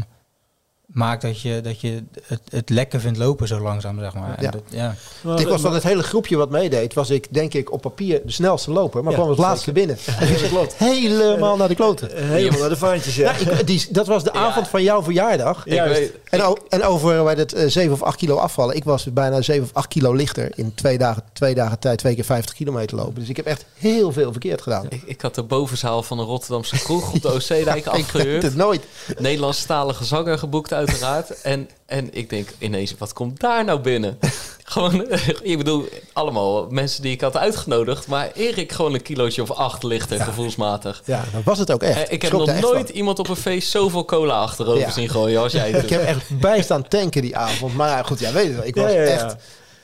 maakt 0.98 1.22
dat 1.22 1.40
je, 1.40 1.60
dat 1.60 1.80
je 1.80 2.02
het, 2.26 2.40
het 2.50 2.70
lekker 2.70 3.00
vindt 3.00 3.18
lopen 3.18 3.48
zo 3.48 3.60
langzaam, 3.60 3.98
zeg 3.98 4.14
maar. 4.14 4.34
En 4.36 4.42
Ja. 4.44 4.50
dat, 4.50 4.62
ja. 4.68 4.94
Maar- 5.22 5.40
Ik 5.40 5.48
was 5.48 5.60
van 5.60 5.74
het 5.74 5.82
hele 5.82 6.02
groepje 6.02 6.36
wat 6.36 6.50
meedeed, 6.50 6.94
was 6.94 7.10
ik 7.10 7.26
denk 7.30 7.54
ik 7.54 7.72
op 7.72 7.80
papier 7.80 8.20
de 8.24 8.32
snelste 8.32 8.70
loper, 8.70 9.02
maar 9.02 9.12
Ja, 9.12 9.18
kwam 9.18 9.28
als 9.30 9.38
laatste 9.38 9.72
binnen. 9.72 9.96
dat 10.20 10.48
klopt. 10.48 10.74
Helemaal 10.76 11.56
naar 11.56 11.68
de 11.68 11.74
kloten. 11.74 12.16
Eh, 12.16 12.28
Helemaal 12.28 12.60
naar 12.60 12.68
de 12.68 12.76
vaantjes, 12.76 13.16
ja. 13.16 13.32
Ja, 13.38 13.50
ik, 13.52 13.66
die, 13.66 13.86
dat 13.90 14.06
was 14.06 14.24
de 14.24 14.30
Ja. 14.32 14.40
avond 14.40 14.68
van 14.68 14.82
jouw 14.82 15.02
verjaardag. 15.02 15.66
Ik 15.66 15.80
weet, 15.82 16.12
En, 16.24 16.42
o- 16.42 16.56
en 16.68 16.82
over 16.84 17.24
bij 17.24 17.34
het 17.34 17.52
eh, 17.52 17.68
7 17.68 17.92
of 17.92 18.02
8 18.02 18.16
kilo 18.16 18.36
afvallen. 18.36 18.76
Ik 18.76 18.84
was 18.84 19.04
bijna 19.12 19.40
7 19.42 19.62
of 19.64 19.70
8 19.72 19.88
kilo 19.88 20.12
lichter 20.12 20.50
in 20.54 20.74
twee 20.74 20.98
dagen, 20.98 21.22
twee 21.32 21.54
dagen 21.54 21.78
tijd, 21.78 21.98
twee 21.98 22.14
keer 22.14 22.24
50 22.24 22.54
kilometer 22.54 22.96
lopen. 22.96 23.14
Dus 23.14 23.28
ik 23.28 23.36
heb 23.36 23.46
echt 23.46 23.64
heel 23.74 24.12
veel 24.12 24.30
verkeerd 24.32 24.62
gedaan. 24.62 24.86
ik, 24.88 25.02
ik 25.06 25.20
had 25.20 25.34
de 25.34 25.42
bovenzaal 25.42 26.02
van 26.02 26.18
een 26.18 26.24
Rotterdamse 26.26 26.78
kroeg 26.78 27.12
op 27.12 27.22
de 27.22 27.32
Oostzeedijk 27.32 27.86
afgehuurd. 27.96 28.42
het 28.42 28.56
nooit. 28.56 28.82
Nederlandstalige 29.18 30.04
zanger 30.04 30.38
geboekt 30.38 30.72
uiteraard. 30.88 31.40
En, 31.42 31.68
en 31.86 32.08
ik 32.14 32.30
denk 32.30 32.48
ineens, 32.58 32.94
wat 32.98 33.12
komt 33.12 33.40
daar 33.40 33.64
nou 33.64 33.78
binnen? 33.80 34.18
gewoon, 34.64 35.06
ik 35.42 35.58
bedoel, 35.58 35.88
allemaal 36.12 36.66
mensen 36.70 37.02
die 37.02 37.12
ik 37.12 37.20
had 37.20 37.36
uitgenodigd. 37.36 38.06
Maar 38.06 38.30
Erik 38.34 38.72
gewoon 38.72 38.94
een 38.94 39.02
kilootje 39.02 39.42
of 39.42 39.50
acht 39.50 39.82
lichter, 39.82 40.20
gevoelsmatig. 40.20 41.02
Ja, 41.04 41.24
dat 41.32 41.42
was 41.44 41.58
het 41.58 41.72
ook 41.72 41.82
echt. 41.82 42.06
Eh, 42.06 42.12
ik 42.12 42.22
heb 42.22 42.32
nog 42.32 42.46
nooit 42.60 42.86
van. 42.86 42.96
iemand 42.96 43.18
op 43.18 43.28
een 43.28 43.36
feest 43.36 43.70
zoveel 43.70 44.04
cola 44.04 44.34
achterover 44.40 44.80
Ja. 44.80 44.90
zien 44.90 45.08
gooien 45.08 45.40
als 45.40 45.52
jij 45.52 45.70
Ik 45.70 45.80
doet. 45.80 45.90
heb 45.90 46.02
echt 46.02 46.38
bijstaan 46.40 46.88
tanken 46.88 47.22
die 47.22 47.36
avond. 47.36 47.74
Maar 47.74 47.88
ja, 47.88 48.02
goed, 48.02 48.18
ja, 48.20 48.32
weet 48.32 48.46
je 48.46 48.52
wel. 48.54 48.64
Ik 48.64 48.74
was 48.74 48.92
Ja, 48.92 48.98
ja, 48.98 49.02
ja. 49.02 49.08
echt 49.24 49.36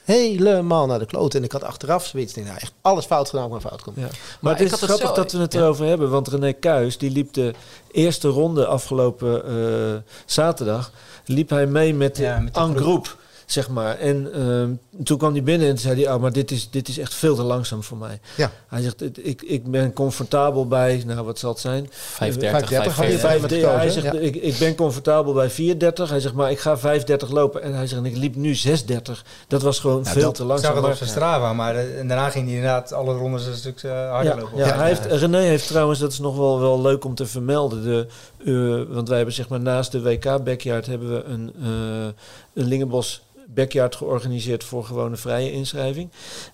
helemaal 0.05 0.87
naar 0.87 0.99
de 0.99 1.07
kloot. 1.07 1.35
En 1.35 1.45
ik 1.45 1.53
had 1.53 1.63
achteraf 1.65 2.07
zoiets. 2.07 2.35
Nou, 2.35 2.49
echt 2.59 2.73
alles 2.81 3.05
fout 3.05 3.29
gedaan 3.29 3.51
maar 3.51 3.61
fout 3.61 3.83
komt. 3.83 3.97
Ja. 3.97 4.03
Maar, 4.03 4.13
Maar 4.41 4.53
het 4.53 4.63
is 4.63 4.71
het 4.71 4.81
grappig 4.81 5.09
zo- 5.09 5.15
dat 5.15 5.33
we 5.33 5.39
het 5.39 5.55
erover 5.55 5.87
hebben. 5.87 6.11
Want 6.11 6.29
René 6.29 6.53
Kuijs, 6.53 6.99
die 6.99 7.11
liep 7.11 7.33
de 7.33 7.55
eerste 7.91 8.29
ronde 8.29 8.67
afgelopen 8.67 9.45
eh, 9.47 10.13
zaterdag... 10.27 10.91
liep 11.25 11.51
hij 11.51 11.67
mee 11.67 11.95
met 11.95 12.17
de 12.17 12.37
met 12.41 12.77
groep. 12.77 13.17
Zeg 13.55 13.69
maar. 13.69 13.99
En 13.99 14.33
ehm, 14.35 14.71
toen 15.05 15.19
kwam 15.19 15.33
hij 15.33 15.43
binnen 15.43 15.69
en 15.69 15.79
zei 15.79 16.05
hij... 16.05 16.15
Oh, 16.15 16.21
maar 16.21 16.33
dit 16.33 16.51
is, 16.51 16.71
dit 16.71 16.89
is 16.89 16.99
echt 16.99 17.15
veel 17.15 17.35
te 17.35 17.43
langzaam 17.43 17.83
voor 17.83 17.97
mij. 17.97 18.21
Ja. 18.37 18.51
Hij 18.69 18.83
zegt, 18.83 19.01
"Het- 19.01 19.19
ik, 19.27 19.43
ik 19.43 19.71
ben 19.71 19.93
comfortabel 19.93 20.67
bij... 20.69 21.03
Nou, 21.07 21.25
wat 21.25 21.39
zal 21.39 21.51
het 21.51 21.59
zijn? 21.61 21.87
530, 21.91 22.69
530 22.69 22.97
had 22.97 23.07
je 23.13 23.19
540. 23.19 23.49
bij 23.49 23.59
me 23.59 23.65
Ja, 23.67 23.79
hij 23.79 23.89
gekozen, 23.89 24.03
zegt, 24.03 24.15
ja. 24.15 24.21
ik, 24.41 24.53
ik 24.53 24.59
ben 24.59 24.75
comfortabel 24.75 25.33
bij 25.33 25.51
430. 25.51 26.09
Hij 26.11 26.21
zegt, 26.21 26.35
maar 26.35 26.51
ik 26.51 26.59
ga 26.59 26.79
530 26.79 27.31
lopen. 27.31 27.63
En 27.63 27.75
hij 27.75 27.87
zegt, 27.87 28.01
en 28.01 28.07
ik 28.11 28.17
liep 28.17 28.35
nu 28.37 28.55
630. 28.55 29.25
Dat 29.49 29.63
was 29.63 29.79
gewoon 29.79 30.01
Ja, 30.05 30.11
veel 30.11 30.23
dat- 30.23 30.35
te 30.35 30.43
Ik 30.43 30.49
langzaam. 30.49 30.75
zag 30.75 30.83
het 30.83 30.91
op 30.93 30.97
zijn 30.99 31.11
Strava, 31.11 31.53
maar 31.53 31.75
eh, 31.77 31.99
en 31.99 32.09
daarna 32.09 32.31
ging 32.31 32.45
hij 32.47 32.55
inderdaad 32.55 32.93
alle 32.93 33.15
rondes 33.15 33.47
een 33.47 33.55
stuk 33.55 33.83
eh, 33.83 34.11
harder 34.11 34.35
ja, 34.35 34.41
lopen. 34.41 34.59
ja, 34.59 34.67
Ja, 34.67 34.77
hij 34.77 34.89
heeft, 34.89 35.07
René 35.07 35.39
heeft 35.41 35.67
trouwens, 35.67 35.99
dat 35.99 36.13
is 36.13 36.19
nog 36.19 36.37
wel, 36.37 36.61
wel 36.61 36.81
leuk 36.81 37.05
om 37.05 37.15
te 37.15 37.27
vermelden. 37.27 37.83
De, 37.83 38.07
eh, 38.45 38.95
want 38.95 39.09
wij 39.09 39.17
hebben 39.17 39.35
zeg 39.35 39.49
maar 39.49 39.61
naast 39.61 39.93
de 39.93 40.03
WK 40.03 40.45
Backyard 40.45 40.87
hebben 40.87 41.09
we 41.15 41.23
een, 41.25 41.53
eh 41.63 41.69
een 42.05 42.15
Lingenbos 42.55 43.23
Backyard 43.47 43.97
georganiseerd 43.97 44.65
voor 44.65 44.85
gewone 44.85 45.17
vrije 45.17 45.53
inschrijving. 45.53 46.11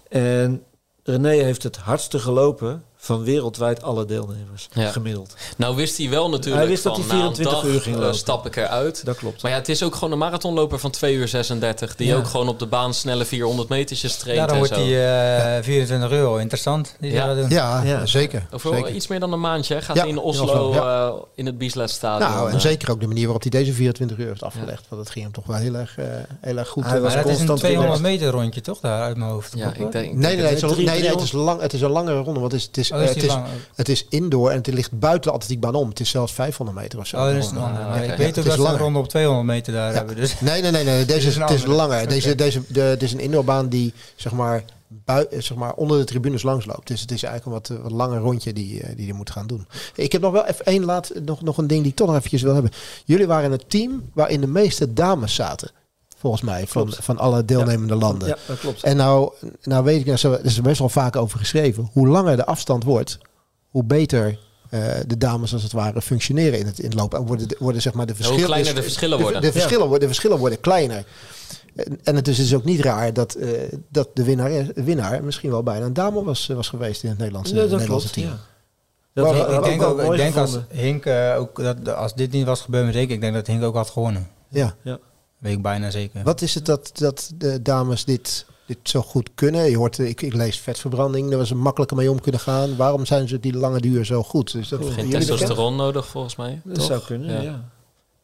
En 0.08 0.64
René 1.02 1.28
heeft 1.28 1.62
het 1.62 1.76
hardste 1.76 2.18
gelopen 2.18 2.84
van 3.02 3.22
wereldwijd 3.24 3.82
alle 3.82 4.04
deelnemers. 4.04 4.68
Ja. 4.72 4.90
Gemiddeld. 4.90 5.34
Nou 5.56 5.76
wist 5.76 5.96
hij 5.98 6.08
wel 6.10 6.28
natuurlijk 6.30 6.56
Hij 6.62 6.70
wist 6.70 6.82
dat 6.82 6.96
van, 6.96 7.02
hij 7.08 7.10
24 7.18 7.52
na 7.52 7.58
een 7.58 7.64
dag, 7.64 7.74
uur 7.74 7.80
ging 7.82 7.94
eh, 7.96 8.00
lopen. 8.02 8.16
stap 8.18 8.46
ik 8.46 8.56
eruit. 8.56 9.04
Dat 9.04 9.16
klopt. 9.16 9.42
Maar 9.42 9.50
ja, 9.50 9.56
het 9.56 9.68
is 9.68 9.82
ook 9.82 9.94
gewoon 9.94 10.12
een 10.12 10.18
marathonloper 10.18 10.78
van 10.78 10.90
2 10.90 11.14
uur 11.14 11.28
36. 11.28 11.96
Die 11.96 12.06
Ja. 12.06 12.16
ook 12.16 12.26
gewoon 12.26 12.48
op 12.48 12.58
de 12.58 12.66
baan 12.66 12.94
snelle 12.94 13.24
400 13.24 13.68
metertjes 13.68 14.16
traint 14.16 14.38
Daarom 14.38 14.56
en 14.64 14.68
wordt 14.68 14.84
die 14.84 15.02
eh 15.02 15.62
24 15.62 16.10
euro 16.10 16.36
interessant. 16.36 16.94
Die 17.00 17.12
Ja. 17.12 17.26
ja. 17.28 17.34
doen. 17.34 17.48
Ja, 17.50 17.82
Ja. 17.82 18.06
zeker. 18.06 18.46
Over 18.50 18.74
zeker. 18.74 18.94
iets 18.94 19.06
meer 19.06 19.20
dan 19.20 19.32
een 19.32 19.40
maandje 19.40 19.74
hè, 19.74 19.82
gaat 19.82 19.96
Ja, 19.96 20.02
hij 20.02 20.10
in 20.10 20.16
in 20.16 20.22
Oslo, 20.22 20.72
eh, 20.72 21.12
in 21.34 21.46
het 21.46 21.58
Bieslet 21.58 21.90
stadion. 21.90 22.30
Nou, 22.30 22.48
en 22.48 22.54
eh, 22.54 22.60
zeker 22.60 22.90
ook 22.90 23.00
de 23.00 23.06
manier 23.06 23.22
waarop 23.24 23.42
hij 23.42 23.50
deze 23.50 23.72
24 23.72 24.18
uur 24.18 24.26
heeft 24.26 24.42
afgelegd. 24.42 24.84
Want 24.88 25.02
het 25.02 25.10
ging 25.10 25.24
hem 25.24 25.34
toch 25.34 25.46
wel 25.46 25.56
heel 25.56 25.74
erg, 25.74 25.98
eh, 25.98 26.04
heel 26.40 26.56
erg 26.56 26.68
goed. 26.68 26.84
Hij 26.84 26.96
Eh, 26.96 27.02
was 27.02 27.14
Maar 27.14 27.22
dat 27.22 27.32
is 27.32 27.40
een 27.40 27.46
constant 27.46 27.58
200 27.58 27.98
relaxed. 27.98 28.20
meter 28.20 28.40
rondje 28.40 28.60
toch 28.60 28.80
daar 28.80 29.02
uit 29.02 29.16
mijn 29.16 29.30
hoofd? 29.30 29.52
Ja, 29.56 29.66
ik 29.66 29.76
denk, 29.78 29.92
Nee, 29.92 30.02
nee, 30.02 30.14
nee, 30.36 30.44
het 30.44 30.54
is, 30.54 30.60
het, 30.62 30.70
is 30.78 30.84
driehonderd. 30.84 31.32
lang, 31.32 31.60
het 31.60 31.72
is 31.72 31.80
een 31.80 31.90
langere 31.90 32.20
ronde. 32.22 32.40
Want 32.40 32.52
het 32.52 32.60
is, 32.60 32.66
het 32.66 32.76
is, 32.90 32.96
Oh, 32.96 33.02
eh, 33.02 33.08
is 33.08 33.14
het 33.14 33.24
is, 33.24 33.36
het 33.74 33.88
is 33.88 34.06
indoor 34.08 34.50
en 34.50 34.56
het 34.56 34.66
ligt 34.66 34.98
buiten 34.98 35.30
de 35.30 35.36
atletiekbaan 35.36 35.74
om. 35.74 35.88
Het 35.88 36.00
is 36.00 36.10
zelfs 36.10 36.32
500 36.32 36.78
meter 36.78 36.98
of 36.98 37.06
zo. 37.06 37.16
Oh, 37.16 37.24
dat 37.24 37.34
is 37.34 37.48
de 37.48 37.54
een 37.54 37.60
ronde. 37.60 37.68
andere. 37.68 37.84
Ah, 37.84 37.90
Maar 37.90 38.02
oké. 38.02 38.12
Ik 38.12 38.18
Ja, 38.18 38.24
weet 38.24 38.38
ook 38.38 38.44
dat 38.44 38.56
langer. 38.58 38.78
ronde 38.80 38.98
op 38.98 39.08
200 39.08 39.46
meter 39.46 39.72
daar 39.72 39.94
hebben. 39.94 40.16
Dus 40.16 40.40
Nee, 40.40 40.62
nee, 40.62 40.70
nee, 40.70 40.84
nee. 40.84 41.04
Deze 41.14 41.28
is 41.28 41.36
het 41.36 41.50
is 41.50 41.64
langer. 41.64 42.08
Deze, 42.08 42.34
deze, 42.34 42.62
de, 42.68 42.80
het 42.80 43.02
is 43.02 43.12
een 43.12 43.20
indoorbaan 43.20 43.68
die 43.68 43.92
zeg 44.16 44.32
maar, 44.32 44.64
bui, 44.88 45.24
eh, 45.30 45.40
zeg 45.40 45.56
maar 45.56 45.72
onder 45.74 45.98
de 45.98 46.04
tribunes 46.04 46.42
langs 46.42 46.66
loopt. 46.66 46.86
Dus 46.86 47.00
het 47.00 47.10
is 47.10 47.22
eigenlijk 47.22 47.68
een 47.68 47.74
wat, 47.76 47.82
wat 47.82 47.92
langer 47.92 48.20
rondje 48.20 48.52
die, 48.52 48.80
eh, 48.82 48.96
die 48.96 49.06
je 49.06 49.14
moet 49.14 49.30
gaan 49.30 49.46
doen. 49.46 49.66
Ik 49.94 50.12
heb 50.12 50.20
nog 50.20 50.32
wel 50.32 50.46
even 50.46 50.64
één 50.64 50.84
laat, 50.84 51.12
nog, 51.24 51.42
nog 51.42 51.58
een 51.58 51.66
ding 51.66 51.80
die 51.82 51.90
ik 51.90 51.96
toch 51.96 52.06
nog 52.06 52.16
eventjes 52.16 52.42
wil 52.42 52.52
hebben. 52.54 52.70
Jullie 53.04 53.26
waren 53.26 53.50
het 53.52 53.70
team 53.70 54.10
waarin 54.14 54.40
de 54.40 54.46
meeste 54.46 54.92
dames 54.92 55.34
zaten. 55.34 55.70
Volgens 56.20 56.42
mij, 56.42 56.66
van, 56.66 56.82
Klopt. 56.86 57.04
van 57.04 57.18
alle 57.18 57.44
deelnemende 57.44 57.94
landen. 57.94 58.28
Ja, 58.28 58.36
dat 58.46 58.58
klopt. 58.58 58.82
En 58.82 58.96
nou, 58.96 59.32
nou 59.62 59.84
weet 59.84 60.00
ik, 60.00 60.06
nou, 60.06 60.18
zo- 60.18 60.32
er 60.32 60.44
is 60.44 60.56
er 60.56 60.62
best 60.62 60.78
wel 60.78 60.88
vaak 60.88 61.16
over 61.16 61.38
geschreven. 61.38 61.88
Hoe 61.92 62.08
langer 62.08 62.36
de 62.36 62.46
afstand 62.46 62.84
wordt, 62.84 63.18
hoe 63.68 63.84
beter 63.84 64.38
eh, 64.70 64.80
de 65.06 65.16
dames 65.16 65.52
als 65.52 65.62
het 65.62 65.72
ware 65.72 66.02
functioneren 66.02 66.58
in 66.58 66.66
het, 66.66 66.78
in 66.78 66.84
het 66.84 66.94
lopen. 66.94 67.18
En 67.18 67.26
worden, 67.26 67.48
de- 67.48 67.56
worden 67.58 67.82
zeg 67.82 67.92
maar 67.92 68.06
de 68.06 68.14
verschillen. 68.14 68.44
kleiner 68.44 68.74
de 68.74 68.82
verschillen 68.82 69.16
de- 69.16 69.22
worden. 69.22 69.40
De, 69.42 69.52
verschillen, 69.52 69.82
worden, 69.82 70.00
de 70.00 70.06
verschillen 70.06 70.38
worden 70.38 70.60
kleiner. 70.60 71.04
En, 72.04 72.14
het 72.16 72.28
is 72.28 72.36
dus 72.36 72.54
ook 72.54 72.64
niet 72.64 72.80
raar 72.80 73.12
dat, 73.12 73.34
eh, 73.34 73.48
dat 73.88 74.08
de 74.14 74.24
winnaar, 74.24 74.50
de 74.74 74.82
winnaar 74.84 75.24
misschien 75.24 75.50
wel 75.50 75.62
bijna 75.62 75.86
een 75.86 75.92
dame 75.92 76.22
was, 76.24 76.46
was 76.46 76.68
geweest 76.68 77.02
in 77.02 77.08
het 77.08 77.18
Nederlandse, 77.18 77.54
Ja, 77.54 77.60
dat 77.60 77.70
Nederlandse 77.70 78.08
klopt. 78.12 78.28
team. 78.28 78.38
Ja. 79.14 79.22
Dat 79.22 79.24
Maar- 79.48 79.54
ik 79.56 79.62
denk, 79.64 79.82
ook, 79.82 80.00
ik 80.02 80.16
denk 80.16 80.36
als. 80.36 80.58
Hink 80.68 81.04
eh, 81.06 81.34
ook 81.38 81.62
dat 81.62 81.94
als 81.94 82.14
dit 82.14 82.30
niet 82.32 82.46
was 82.46 82.60
gebeurd 82.60 82.84
met 82.86 82.94
Hink, 82.94 83.10
ik 83.10 83.20
denk 83.20 83.34
dat 83.34 83.46
Hink 83.46 83.62
ook 83.62 83.74
had 83.74 83.90
gewonnen. 83.90 84.28
Ja. 84.48 84.74
Weet 85.40 85.52
ik 85.56 85.62
bijna 85.62 85.90
zeker. 85.90 86.22
Wat 86.22 86.40
is 86.42 86.54
het 86.54 86.66
dat, 86.66 86.90
dat 86.94 87.30
de 87.34 87.62
dames 87.62 88.04
dit, 88.04 88.46
dit 88.66 88.78
zo 88.82 89.02
goed 89.02 89.30
kunnen? 89.34 89.70
Je 89.70 89.76
hoort, 89.76 89.98
ik, 89.98 90.22
ik 90.22 90.34
lees 90.34 90.58
vetverbranding, 90.58 91.28
daar 91.28 91.38
was 91.38 91.48
ze 91.48 91.54
makkelijker 91.54 91.96
mee 91.96 92.10
om 92.10 92.20
kunnen 92.20 92.40
gaan. 92.40 92.76
Waarom 92.76 93.06
zijn 93.06 93.28
ze 93.28 93.40
die 93.40 93.52
lange 93.56 93.80
duur 93.80 94.04
zo 94.04 94.22
goed? 94.22 94.54
Is 94.54 94.68
dat 94.68 94.84
Geen 94.84 95.10
testosteron 95.10 95.76
nodig 95.76 96.06
volgens 96.06 96.36
mij. 96.36 96.60
Dat 96.64 96.74
toch? 96.74 96.84
zou 96.86 97.00
kunnen, 97.00 97.34
Ja. 97.34 97.40
ja. 97.42 97.68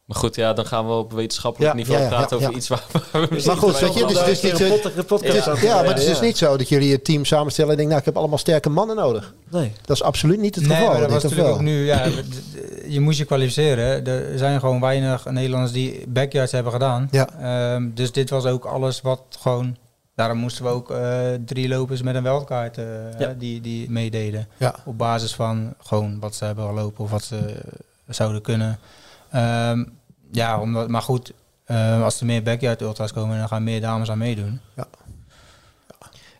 Maar 0.07 0.17
goed, 0.17 0.35
ja, 0.35 0.53
dan 0.53 0.65
gaan 0.65 0.85
we 0.87 0.93
op 0.93 1.11
wetenschappelijk 1.13 1.71
Ja, 1.71 1.77
niveau 1.77 1.97
ja, 1.99 2.03
ja, 2.03 2.09
praten 2.09 2.39
ja, 2.39 2.43
over 2.45 2.57
iets 2.57 2.67
waar, 2.67 2.83
we 3.11 3.27
misschien 3.29 3.45
Maar 3.45 3.61
goed, 3.71 3.79
weet 3.79 3.93
je, 3.93 4.05
dus- 4.05 4.23
dus 4.23 4.41
niet- 4.41 5.47
aan 5.47 5.57
ja, 5.61 5.75
maar 5.75 5.85
het 5.89 5.97
is 5.99 6.05
dus 6.05 6.19
niet 6.19 6.37
zo 6.37 6.57
dat 6.57 6.69
jullie 6.69 6.91
het 6.91 7.03
team 7.03 7.25
samenstellen 7.25 7.71
en 7.71 7.75
denken, 7.77 7.95
nou, 7.95 8.07
ik 8.07 8.13
heb 8.13 8.17
allemaal 8.17 8.37
sterke 8.37 8.69
mannen 8.69 8.95
nodig. 8.95 9.33
Nee. 9.49 9.71
Dat 9.85 9.95
is 9.95 10.03
absoluut 10.03 10.39
niet 10.39 10.55
het 10.55 10.67
Nee, 10.67 10.77
geval. 10.77 10.91
maar 10.91 11.01
dat 11.01 11.11
was 11.11 11.23
natuurlijk 11.23 11.49
ook 11.49 11.61
nu. 11.61 11.85
Ja, 11.85 12.05
je 12.87 12.99
moest 12.99 13.17
je 13.17 13.25
kwalificeren. 13.25 14.05
Er 14.07 14.37
zijn 14.37 14.59
gewoon 14.59 14.79
weinig 14.79 15.25
Nederlanders 15.25 15.71
die 15.71 16.03
backyards 16.07 16.51
hebben 16.51 16.71
gedaan. 16.71 17.07
Ja. 17.11 17.29
Ehm, 17.39 17.89
dus 17.93 18.11
dit 18.11 18.29
was 18.29 18.45
ook 18.45 18.65
alles 18.65 19.01
wat 19.01 19.21
gewoon. 19.39 19.77
Daarom 20.15 20.37
moesten 20.37 20.63
we 20.63 20.69
ook 20.69 20.91
eh, 20.91 21.19
drie 21.45 21.67
lopers 21.67 22.01
met 22.01 22.15
een 22.15 22.23
weldkaart 22.23 22.77
eh, 22.77 22.83
Ja. 23.19 23.33
die, 23.37 23.61
die 23.61 23.89
meededen. 23.91 24.47
Ja. 24.57 24.75
Op 24.85 24.97
basis 24.97 25.33
van 25.35 25.73
gewoon 25.83 26.19
wat 26.19 26.35
ze 26.35 26.45
hebben 26.45 26.67
gelopen 26.67 27.03
of 27.03 27.11
wat 27.11 27.23
ze 27.23 27.37
eh, 27.37 27.53
zouden 28.07 28.41
kunnen. 28.41 28.79
Ehm, 29.31 29.83
ja, 30.31 30.59
omdat, 30.59 30.89
maar 30.89 31.01
goed, 31.01 31.33
eh, 31.65 32.03
als 32.03 32.19
er 32.19 32.25
meer 32.25 32.43
backyard 32.43 32.81
ultras 32.81 33.13
komen, 33.13 33.37
dan 33.37 33.47
gaan 33.47 33.63
meer 33.63 33.81
dames 33.81 34.11
aan 34.11 34.17
meedoen. 34.17 34.59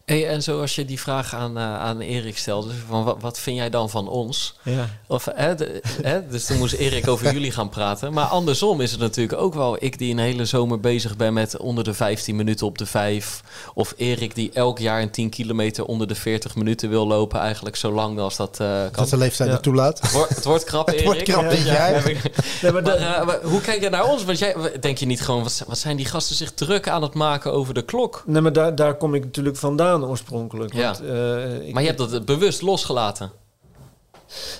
Hey, 0.08 0.28
en 0.28 0.44
zoals 0.44 0.76
je 0.76 0.86
die 0.86 1.00
vraag 1.00 1.34
aan, 1.36 1.58
eh, 1.58 1.80
aan 1.80 2.00
Erik 2.00 2.38
stelde, 2.38 2.70
van 2.88 3.04
wat, 3.04 3.18
wat 3.20 3.40
vind 3.40 3.58
jij 3.58 3.70
dan 3.70 3.90
van 3.90 4.08
ons? 4.10 4.56
Ja. 4.64 4.90
Of, 5.08 5.28
hè, 5.36 5.56
de- 5.56 5.82
hè, 6.02 6.28
dus 6.28 6.46
toen 6.46 6.58
moest 6.58 6.74
Erik 6.74 7.08
over 7.08 7.32
jullie 7.34 7.52
gaan 7.52 7.70
praten. 7.70 8.14
Maar 8.14 8.26
andersom 8.26 8.82
is 8.82 8.92
het 8.92 9.00
natuurlijk 9.00 9.40
ook 9.42 9.54
wel 9.54 9.76
ik 9.80 9.98
die 9.98 10.12
een 10.12 10.20
hele 10.20 10.46
zomer 10.46 10.80
bezig 10.80 11.16
ben 11.16 11.34
met 11.34 11.58
onder 11.58 11.84
de 11.84 11.94
15 11.94 12.36
minuten 12.36 12.66
op 12.68 12.78
de 12.78 12.86
5. 12.86 13.42
Of 13.74 13.94
Erik 13.98 14.36
die 14.36 14.52
elk 14.54 14.80
jaar 14.80 15.02
een 15.02 15.12
10 15.12 15.30
kilometer 15.30 15.86
onder 15.86 16.08
de 16.08 16.16
40 16.16 16.56
minuten 16.56 16.90
wil 16.90 17.08
lopen. 17.08 17.40
Eigenlijk 17.40 17.76
zo 17.76 17.92
lang 17.92 18.20
als 18.20 18.36
dat 18.36 18.60
eh, 18.60 18.68
kan. 18.68 18.90
Dat 18.94 19.10
de 19.10 19.18
leeftijd 19.18 19.50
Ja. 19.50 19.56
het 19.56 19.64
toelaat. 19.64 20.02
Het 20.02 20.12
wordt, 20.12 20.36
het 20.36 20.44
wordt 20.46 20.64
krap, 20.64 20.90
Erik. 20.92 21.04
wordt 21.06 21.24
krap 21.24 21.50
dit 21.50 21.66
jaar. 21.66 21.94
heb 21.94 22.06
ik- 22.06 22.22
Nee, 22.62 22.72
maar 22.72 22.82
Maar, 22.84 22.84
de- 22.84 22.92
eh, 23.06 23.26
maar 23.26 23.40
hoe 23.44 23.62
kijk 23.62 23.82
je 23.82 23.90
naar 23.90 24.06
ons? 24.06 24.24
Want 24.24 24.40
jij, 24.40 24.56
denk 24.80 24.98
je 24.98 25.06
niet 25.06 25.22
gewoon, 25.22 25.44
wat, 25.44 25.64
wat 25.68 25.78
zijn 25.78 25.98
die 25.98 26.06
gasten 26.06 26.36
zich 26.36 26.52
druk 26.52 26.90
aan 26.90 27.02
het 27.02 27.14
maken 27.14 27.54
over 27.54 27.74
de 27.74 27.82
klok? 27.86 28.24
nee, 28.26 28.42
maar 28.42 28.54
daar, 28.54 28.76
daar 28.76 28.96
kom 28.96 29.14
ik 29.16 29.24
natuurlijk 29.24 29.58
vandaan 29.58 29.96
oorspronkelijk. 30.06 30.74
Ja. 30.74 30.92
Want, 30.92 31.04
eh, 31.10 31.68
ik, 31.68 31.74
Maar 31.74 31.82
je 31.84 31.88
hebt 31.94 32.10
dat 32.12 32.26
bewust 32.26 32.62
losgelaten. 32.62 33.32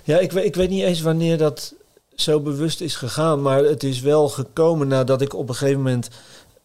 Ja, 0.04 0.18
ik, 0.20 0.32
weet- 0.32 0.46
ik 0.46 0.56
weet 0.56 0.70
niet 0.70 0.84
eens 0.84 1.02
wanneer 1.02 1.38
dat 1.38 1.74
zo 2.16 2.40
bewust 2.40 2.82
is 2.82 2.96
gegaan. 2.96 3.42
Maar 3.42 3.64
het 3.64 3.84
is 3.84 4.00
wel 4.00 4.30
gekomen 4.30 4.88
nadat 4.88 5.22
ik 5.22 5.34
op 5.34 5.50
een 5.50 5.56
gegeven 5.56 5.82
moment 5.82 6.10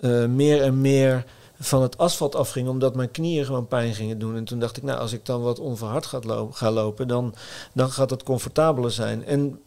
eh, 0.01 0.25
meer 0.25 0.63
en 0.63 0.81
meer 0.81 1.25
van 1.61 1.83
het 1.83 1.99
asfalt 1.99 2.35
afging. 2.35 2.69
Omdat 2.69 2.95
mijn 2.95 3.11
knieën 3.11 3.45
gewoon 3.45 3.67
pijn 3.69 3.95
gingen 3.95 4.19
doen. 4.19 4.37
En 4.37 4.45
toen 4.45 4.59
dacht 4.59 4.77
ik, 4.77 4.83
nou, 4.83 4.99
als 4.99 5.13
ik 5.13 5.27
dan 5.27 5.43
wat 5.43 5.59
onverhard 5.59 6.07
ga, 6.07 6.19
lo- 6.23 6.51
ga 6.53 6.71
lopen, 6.71 7.09
dan, 7.09 7.35
dan 7.73 7.91
gaat 7.91 8.11
het 8.11 8.23
comfortabeler 8.23 8.91
zijn. 8.91 9.25
En 9.25 9.61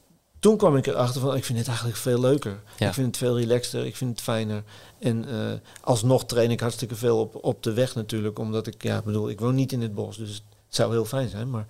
toen 0.45 0.57
kwam 0.57 0.75
ik 0.75 0.87
erachter 0.87 1.21
van, 1.21 1.35
ik 1.35 1.45
vind 1.45 1.57
het 1.57 1.67
eigenlijk 1.67 1.97
veel 1.97 2.19
leuker. 2.19 2.59
Ja. 2.77 2.87
Ik 2.87 2.93
vind 2.93 3.07
het 3.07 3.17
veel 3.17 3.37
relaxter, 3.37 3.85
ik 3.85 3.95
vind 3.95 4.11
het 4.11 4.21
fijner. 4.21 4.63
En 4.99 5.25
eh, 5.29 5.53
alsnog 5.81 6.25
train 6.25 6.51
ik 6.51 6.59
hartstikke 6.59 6.95
veel 6.95 7.19
op, 7.19 7.43
op 7.43 7.63
de 7.63 7.73
weg 7.73 7.95
natuurlijk. 7.95 8.39
Omdat 8.39 8.67
ik, 8.67 8.83
ja, 8.83 9.01
bedoel, 9.01 9.29
ik 9.29 9.39
woon 9.39 9.55
niet 9.55 9.71
in 9.71 9.81
het 9.81 9.95
bos. 9.95 10.17
Dus 10.17 10.29
het 10.29 10.43
zou 10.69 10.91
heel 10.91 11.05
fijn 11.05 11.29
zijn. 11.29 11.49
Maar, 11.49 11.65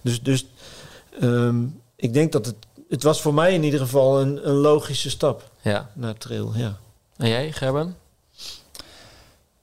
dus, 0.00 0.22
dus 0.22 0.46
Ehm, 1.20 1.64
ik 1.96 2.12
denk 2.12 2.32
dat 2.32 2.46
het... 2.46 2.54
Het 2.88 3.02
was 3.02 3.20
voor 3.20 3.34
mij 3.34 3.54
in 3.54 3.64
ieder 3.64 3.80
geval 3.80 4.20
een, 4.20 4.48
een 4.48 4.54
logische 4.54 5.10
stap 5.10 5.50
Ja. 5.60 5.90
naar 5.94 6.14
trail, 6.14 6.52
ja. 6.56 6.78
En 7.16 7.28
jij, 7.28 7.52
Gerben? 7.52 7.96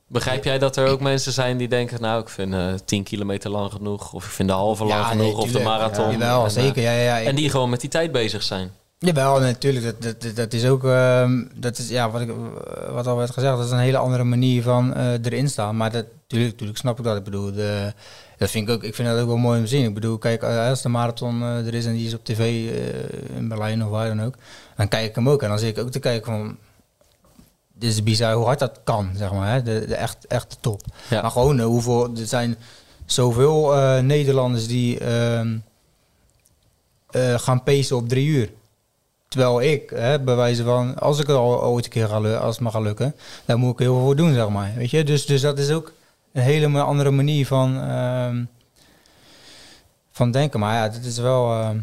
Begrijp 0.09 0.43
jij 0.43 0.57
dat 0.59 0.75
er 0.75 0.87
ook 0.87 0.99
mensen 0.99 1.31
zijn 1.31 1.57
die 1.57 1.67
denken... 1.67 2.01
nou, 2.01 2.21
ik 2.21 2.29
vind 2.29 2.53
eh 2.53 2.73
10 2.85 3.03
kilometer 3.03 3.49
lang 3.49 3.71
genoeg... 3.71 4.13
of 4.13 4.25
ik 4.25 4.31
vind 4.31 4.47
de 4.49 4.53
halve 4.55 4.83
lang 4.85 4.99
Ja, 5.01 5.07
genoeg 5.07 5.25
nee, 5.25 5.35
of 5.37 5.51
de 5.51 5.59
marathon. 5.59 6.05
Ja, 6.11 6.13
En, 6.13 6.21
eh, 6.21 6.47
zeker. 6.47 6.81
Ja, 6.81 6.91
ja. 6.91 7.17
Ik- 7.17 7.27
En 7.27 7.35
die 7.35 7.49
gewoon 7.49 7.69
met 7.69 7.81
die 7.81 7.89
tijd 7.89 8.11
bezig 8.11 8.43
zijn. 8.43 8.71
Jawel, 8.99 9.39
natuurlijk. 9.39 9.85
Dat, 9.85 10.01
dat, 10.01 10.21
dat, 10.21 10.35
dat 10.35 10.53
is 10.53 10.65
ook, 10.65 10.83
ehm, 10.85 11.43
dat 11.55 11.77
is, 11.77 11.89
ja, 11.89 12.09
wat, 12.11 12.21
ik, 12.21 12.29
wat 12.91 13.07
al 13.07 13.17
werd 13.17 13.31
gezegd, 13.31 13.57
dat 13.57 13.65
is 13.65 13.71
een 13.71 13.77
hele 13.79 13.97
andere 13.97 14.23
manier 14.23 14.63
van 14.63 14.93
eh, 14.93 15.11
erin 15.25 15.49
staan. 15.49 15.77
Maar 15.77 15.91
dat, 15.91 16.05
tuurlijk, 16.27 16.57
tuurlijk 16.57 16.77
snap 16.79 16.97
ik 16.97 17.03
dat. 17.03 17.17
Ik 17.17 17.23
bedoel, 17.23 17.51
de, 17.51 17.93
dat 18.37 18.49
vind 18.49 18.67
ik 18.69 18.73
ook, 18.75 18.83
ik 18.83 18.95
vind 18.95 19.07
dat 19.07 19.19
ook 19.19 19.27
wel 19.27 19.37
mooi 19.37 19.57
om 19.57 19.63
te 19.63 19.69
zien. 19.69 19.85
Ik 19.85 19.93
bedoel, 19.93 20.17
kijk, 20.17 20.43
als 20.43 20.81
de 20.81 20.89
marathon 20.89 21.41
er 21.41 21.73
is 21.73 21.85
en 21.85 21.93
die 21.93 22.07
is 22.07 22.13
op 22.13 22.23
tv 22.25 22.69
in 23.35 23.47
Berlijn 23.47 23.83
of 23.83 23.89
waar 23.89 24.07
dan 24.07 24.23
ook, 24.23 24.33
dan 24.75 24.87
kijk 24.87 25.05
ik 25.09 25.15
hem 25.15 25.29
ook. 25.29 25.41
En 25.41 25.49
dan 25.49 25.59
zie 25.59 25.69
ik 25.69 25.77
ook 25.77 25.91
te 25.91 25.99
kijken 25.99 26.31
van, 26.31 26.57
dit 27.79 27.89
is 27.89 28.03
bizar 28.03 28.33
hoe 28.33 28.45
hard 28.45 28.59
dat 28.59 28.79
kan, 28.83 29.09
zeg 29.15 29.31
maar. 29.31 29.53
Hè? 29.53 29.63
De, 29.63 29.85
de 29.87 29.95
echt, 29.95 30.27
echt 30.27 30.49
de 30.49 30.57
top. 30.59 30.81
Ja. 31.09 31.21
Maar 31.21 31.31
gewoon, 31.31 31.59
eh, 31.59 31.65
hoeveel, 31.65 32.03
er 32.17 32.25
zijn 32.25 32.57
zoveel 33.05 33.75
eh, 33.75 33.99
Nederlanders 33.99 34.67
die 34.67 34.99
ehm, 34.99 35.57
eh, 37.09 37.39
gaan 37.39 37.63
pacen 37.63 37.95
op 37.95 38.09
drie 38.09 38.27
uur. 38.27 38.51
Terwijl 39.27 39.61
ik, 39.61 39.89
hè, 39.89 40.19
bij 40.19 40.35
wijze 40.35 40.63
van, 40.63 40.99
als 40.99 41.19
ik 41.19 41.27
er 41.27 41.35
al 41.35 41.63
ooit 41.63 41.85
een 41.85 41.91
keer 41.91 42.07
ga, 42.07 42.35
als 42.35 42.55
het 42.55 42.63
me 42.63 42.71
gaat 42.71 42.81
lukken, 42.81 43.15
dan 43.45 43.59
moet 43.59 43.73
ik 43.73 43.79
heel 43.79 43.93
veel 43.93 44.03
voor 44.03 44.15
doen, 44.15 44.33
zeg 44.33 44.49
maar. 44.49 44.73
Weet 44.75 44.91
je? 44.91 45.03
Dus, 45.03 45.25
dus 45.25 45.41
dat 45.41 45.59
is 45.59 45.71
ook 45.71 45.93
een 46.33 46.41
hele 46.41 46.81
andere 46.81 47.11
manier 47.11 47.45
van, 47.45 47.81
ehm, 47.81 48.43
van 50.11 50.31
denken. 50.31 50.59
Maar 50.59 50.75
ja, 50.75 50.89
dit 50.89 51.05
is 51.05 51.17
wel... 51.17 51.75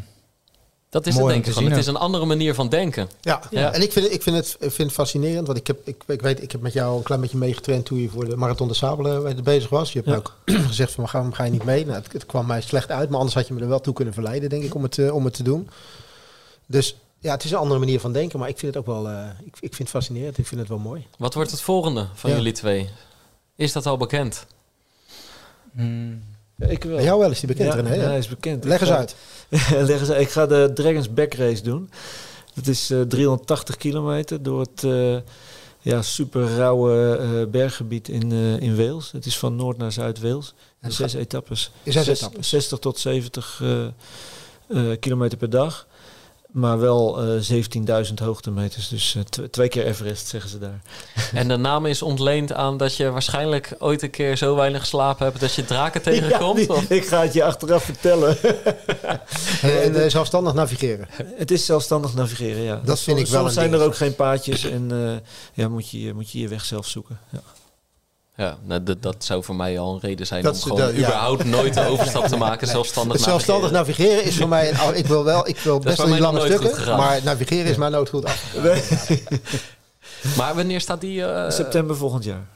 Dat 0.94 1.06
is 1.06 1.12
Mooi 1.14 1.26
het 1.26 1.34
om 1.36 1.42
denk 1.42 1.44
ik 1.44 1.44
te 1.44 1.50
gewoon. 1.50 1.68
zien 1.68 1.78
Het 1.78 1.88
is 1.88 2.00
een 2.00 2.06
andere 2.08 2.24
manier 2.24 2.54
van 2.54 2.68
denken. 2.68 3.08
Ja, 3.20 3.40
Ja. 3.50 3.72
en 3.72 3.82
ik 3.82 3.92
vind, 3.92 4.12
ik 4.12 4.22
vind, 4.22 4.36
het, 4.36 4.56
vind 4.58 4.76
het 4.78 4.92
fascinerend, 4.92 5.46
want 5.46 5.58
ik, 5.58 5.66
heb, 5.66 5.78
ik, 5.84 6.02
ik 6.06 6.20
weet, 6.22 6.42
ik 6.42 6.52
heb 6.52 6.60
met 6.60 6.72
jou 6.72 6.96
een 6.96 7.02
klein 7.02 7.20
beetje 7.20 7.36
meegetraind 7.38 7.84
toen 7.86 7.98
je 7.98 8.08
voor 8.08 8.24
de 8.28 8.36
Marathon 8.36 8.68
de 8.68 8.74
Sabelen 8.74 9.44
bezig 9.44 9.68
was. 9.68 9.92
Je 9.92 9.98
hebt 10.04 10.10
Ja. 10.10 10.16
ook 10.16 10.34
gezegd 10.68 10.92
van, 10.92 11.08
ga, 11.08 11.28
ga 11.32 11.44
je 11.44 11.50
niet 11.50 11.64
mee? 11.64 11.86
Nou, 11.86 11.98
het, 12.02 12.12
het 12.12 12.26
kwam 12.26 12.46
mij 12.46 12.60
slecht 12.60 12.90
uit, 12.90 13.08
maar 13.08 13.18
anders 13.18 13.34
had 13.36 13.46
je 13.48 13.54
me 13.54 13.60
er 13.60 13.68
wel 13.68 13.80
toe 13.80 13.94
kunnen 13.94 14.14
verleiden, 14.14 14.48
denk 14.48 14.62
ik, 14.64 14.74
om 14.74 14.82
het, 14.82 14.98
eh, 14.98 15.14
om 15.14 15.24
het 15.24 15.34
te 15.34 15.42
doen. 15.42 15.68
Dus 16.66 16.96
ja, 17.18 17.32
het 17.32 17.44
is 17.44 17.50
een 17.50 17.58
andere 17.58 17.80
manier 17.80 18.00
van 18.00 18.12
denken, 18.12 18.38
maar 18.38 18.48
ik 18.48 18.58
vind 18.58 18.74
het 18.74 18.86
ook 18.86 18.94
wel, 18.94 19.08
eh, 19.08 19.26
ik, 19.44 19.54
ik 19.60 19.74
vind 19.74 19.78
het 19.78 19.88
fascinerend, 19.88 20.38
ik 20.38 20.46
vind 20.46 20.60
het 20.60 20.68
wel 20.70 20.78
mooi. 20.78 21.06
Wat 21.18 21.34
wordt 21.34 21.50
het 21.50 21.60
volgende 21.60 22.06
van 22.14 22.30
Ja. 22.30 22.36
jullie 22.36 22.52
twee? 22.52 22.88
Is 23.56 23.72
dat 23.72 23.86
al 23.86 23.96
bekend? 23.96 24.46
hmm, 25.74 26.22
ja 26.56 26.66
ik 26.66 26.84
wel. 26.84 26.94
Bij 26.96 27.04
jou 27.04 27.18
wel 27.20 27.30
is 27.30 27.38
die 27.40 27.48
bekend, 27.48 27.72
ja, 27.72 27.80
René, 27.80 27.94
ja, 27.94 28.08
hij 28.08 28.18
is 28.18 28.28
bekend. 28.28 28.64
Leg 28.64 28.74
Ik 28.74 28.80
eens 28.80 28.90
ga- 28.90 28.96
uit. 28.96 29.16
Leg 29.88 30.00
eens 30.00 30.10
uit. 30.10 30.20
Ik 30.20 30.30
ga 30.30 30.46
de 30.46 30.70
Dragons 30.74 31.12
Back 31.14 31.34
Race 31.34 31.62
doen. 31.62 31.90
Dat 32.54 32.66
is 32.66 32.90
eh, 32.90 33.00
380 33.00 33.76
kilometer 33.76 34.42
door 34.42 34.60
het, 34.60 34.84
eh, 34.84 35.16
ja, 35.80 36.02
super 36.02 36.56
rauwe 36.56 37.16
eh, 37.16 37.50
berggebied 37.50 38.08
in, 38.08 38.32
in 38.60 38.76
Wales. 38.76 39.12
Het 39.12 39.26
is 39.26 39.38
van 39.38 39.56
noord 39.56 39.76
naar 39.78 39.92
zuid-Wales. 39.92 40.54
Zes 40.88 41.14
etappes. 41.14 41.70
Zes 41.84 42.04
Zes- 42.04 42.18
etappes. 42.20 42.48
60 42.48 42.78
tot 42.78 42.98
70 42.98 43.60
eh, 43.62 43.84
eh, 44.90 44.98
kilometer 45.00 45.38
per 45.38 45.50
dag. 45.50 45.86
Maar 46.54 46.78
wel 46.78 47.22
eh 47.22 48.04
17.000 48.08 48.14
hoogtemeters. 48.14 48.88
Dus 48.88 49.14
eh, 49.14 49.22
tw- 49.22 49.40
twee 49.50 49.68
keer 49.68 49.86
Everest, 49.86 50.26
zeggen 50.26 50.50
ze 50.50 50.58
daar. 50.58 50.80
En 51.32 51.48
de 51.48 51.56
naam 51.56 51.86
is 51.86 52.02
ontleend 52.02 52.52
aan 52.52 52.76
dat 52.76 52.96
je 52.96 53.10
waarschijnlijk 53.10 53.74
ooit 53.78 54.02
een 54.02 54.10
keer 54.10 54.36
zo 54.36 54.54
weinig 54.56 54.80
geslapen 54.80 55.26
hebt 55.26 55.40
dat 55.40 55.54
je 55.54 55.64
draken 55.64 56.02
tegenkomt. 56.12 56.58
Ja, 56.58 56.66
die- 56.66 56.72
of? 56.74 56.90
ik 56.90 57.06
ga 57.06 57.22
het 57.22 57.32
je 57.32 57.44
achteraf 57.44 57.84
vertellen. 57.84 58.36
En, 59.62 59.82
en 59.82 60.02
eh, 60.04 60.10
zelfstandig 60.10 60.54
navigeren. 60.54 61.08
het 61.36 61.50
is 61.50 61.64
zelfstandig 61.66 62.14
navigeren, 62.14 62.62
ja. 62.62 62.80
Dat 62.84 63.00
vind 63.00 63.18
ik 63.18 63.26
wel 63.26 63.34
Soms 63.36 63.46
een 63.46 63.52
zijn 63.54 63.64
er 63.66 63.70
dingetje. 63.78 63.90
ook 63.92 63.96
geen 63.96 64.14
paadjes 64.14 64.64
en 64.64 64.90
eh, 64.92 65.12
ja, 65.52 65.68
moet, 65.68 65.90
je, 65.90 66.14
moet 66.14 66.30
je 66.30 66.38
je 66.40 66.48
weg 66.48 66.64
zelf 66.64 66.86
zoeken. 66.86 67.18
Ja. 67.30 67.40
Ja, 68.36 68.56
nou, 68.62 68.82
dat, 68.82 69.02
dat 69.02 69.24
zou 69.24 69.44
voor 69.44 69.54
mij 69.56 69.78
al 69.78 69.94
een 69.94 70.00
reden 70.00 70.26
zijn 70.26 70.42
Dat 70.42 70.54
om 70.54 70.60
gewoon 70.60 70.78
dat- 70.78 70.90
ja. 70.92 70.96
überhaupt 70.98 71.44
nooit 71.44 71.74
de 71.74 71.86
overstap 71.92 72.26
te 72.26 72.36
maken, 72.36 72.66
zelfstandig 72.68 73.12
Het 73.16 73.24
zelfstandig 73.24 73.70
navigeren. 73.70 74.08
navigeren 74.10 74.32
is 74.32 74.36
voor 74.38 74.48
mij... 74.48 74.68
Een, 74.70 74.80
oh, 74.80 74.96
ik 74.96 75.06
wil 75.06 75.24
wel, 75.24 75.48
ik 75.48 75.58
wil 75.58 75.78
best 75.78 75.98
wel 75.98 76.06
die 76.06 76.20
lange 76.20 76.40
stukken, 76.40 76.96
maar 76.96 77.20
navigeren 77.24 77.64
is 77.70 77.76
mij 77.76 77.88
nooit 77.88 78.08
goed 78.08 78.24
af. 78.24 78.44
Maar 80.36 80.54
wanneer 80.54 80.80
staat 80.80 81.00
die? 81.00 81.24
eh, 81.24 81.50
September 81.50 81.96
volgend 81.96 82.24
jaar. 82.24 82.46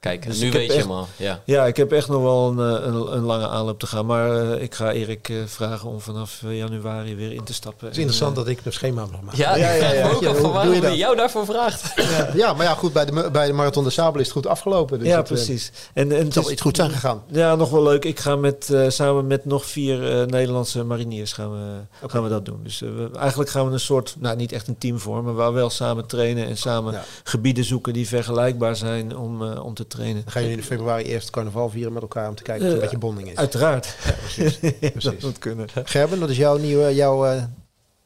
Kijk, 0.00 0.26
Dus 0.26 0.40
nu 0.40 0.50
weet 0.50 0.66
je 0.66 0.72
echt- 0.72 0.82
hem 0.82 0.92
al. 0.92 1.06
Ja. 1.16 1.40
Ja, 1.44 1.66
ik 1.66 1.76
heb 1.76 1.92
echt 1.92 2.08
nog 2.08 2.22
wel 2.22 2.48
een, 2.48 2.58
eh, 2.76 2.86
een, 2.86 3.12
een 3.16 3.22
lange 3.22 3.48
aanloop 3.48 3.78
te 3.78 3.86
gaan. 3.86 4.06
Maar 4.06 4.50
eh, 4.52 4.62
ik 4.62 4.74
ga 4.74 4.92
Erik 4.92 5.28
eh, 5.28 5.36
vragen 5.46 5.88
om 5.88 6.00
vanaf 6.00 6.42
januari 6.48 7.14
weer 7.16 7.32
in 7.32 7.44
te 7.44 7.54
stappen. 7.54 7.84
Het 7.86 7.92
is 7.94 7.98
interessant 7.98 8.36
dat 8.36 8.48
ik 8.48 8.60
een 8.64 8.72
schema 8.72 9.06
mag 9.10 9.20
maken. 9.20 9.38
Ja, 9.38 9.56
Ja, 9.56 9.68
ik 9.68 9.82
ja, 9.82 9.92
ja. 9.92 10.06
me 10.06 10.12
ook 10.14 10.20
Ja, 10.22 10.34
van 10.34 10.52
waarom 10.52 10.72
je 10.74 10.96
jou 10.96 11.16
daarvoor 11.16 11.44
vraagt. 11.44 11.92
Ja, 12.34 12.52
maar 12.52 12.64
ja, 12.66 12.74
goed, 12.74 12.92
bij 12.92 13.04
de, 13.04 13.28
bij 13.32 13.46
de 13.46 13.52
Marathon 13.52 13.84
de 13.84 13.90
Sabel 13.90 14.20
is 14.20 14.26
het 14.26 14.34
goed 14.36 14.46
afgelopen. 14.46 14.98
Dus 14.98 15.08
ja, 15.08 15.16
het, 15.16 15.26
precies. 15.26 15.72
En, 15.94 16.12
en 16.12 16.24
Het 16.24 16.32
zal 16.32 16.50
iets 16.50 16.62
goed 16.62 16.76
zijn 16.76 16.90
gegaan. 16.90 17.22
Ja, 17.26 17.54
nog 17.54 17.70
wel 17.70 17.82
leuk. 17.82 18.04
Ik 18.04 18.18
ga 18.20 18.36
met, 18.36 18.70
eh, 18.70 18.88
samen 18.88 19.26
met 19.26 19.44
nog 19.44 19.66
vier 19.66 20.20
eh, 20.20 20.26
Nederlandse 20.26 20.84
mariniers 20.84 21.32
gaan 21.32 21.50
we, 21.52 22.08
gaan 22.08 22.22
we 22.22 22.28
dat 22.28 22.44
doen. 22.44 22.60
Dus 22.62 22.78
we, 22.80 23.10
eigenlijk 23.18 23.50
gaan 23.50 23.66
we 23.66 23.72
een 23.72 23.80
soort, 23.80 24.16
nou 24.18 24.36
niet 24.36 24.52
echt 24.52 24.68
een 24.68 24.78
team 24.78 24.98
vormen, 24.98 25.34
maar 25.34 25.52
wel 25.52 25.70
samen 25.70 26.06
trainen 26.06 26.46
en 26.46 26.56
samen 26.56 26.92
Ja. 26.92 27.04
gebieden 27.24 27.64
zoeken 27.64 27.92
die 27.92 28.08
vergelijkbaar 28.08 28.76
zijn 28.76 29.16
om, 29.16 29.42
eh, 29.52 29.64
om 29.64 29.74
te 29.74 29.86
trainen. 29.88 30.22
Dan 30.22 30.32
gaan 30.32 30.42
jullie 30.42 30.56
in 30.56 30.62
februari 30.64 31.04
eerst 31.04 31.30
carnaval 31.30 31.70
vieren 31.70 31.92
met 31.92 32.02
elkaar 32.02 32.28
om 32.28 32.34
te 32.34 32.42
kijken 32.42 32.62
of 32.66 32.68
Eh, 32.72 32.76
er 32.76 32.82
een 32.82 32.90
beetje 32.90 33.06
bonding 33.06 33.30
is. 33.30 33.36
Uiteraard. 33.36 33.96
precies. 34.20 34.60
dat 35.02 35.22
moet 35.22 35.38
kunnen. 35.38 35.68
Gerben, 35.84 36.20
dat 36.20 36.30
is 36.30 36.36
jouw 36.36 36.56
nieuwe, 36.56 36.94
jouw, 36.94 37.26
eh, 37.26 37.42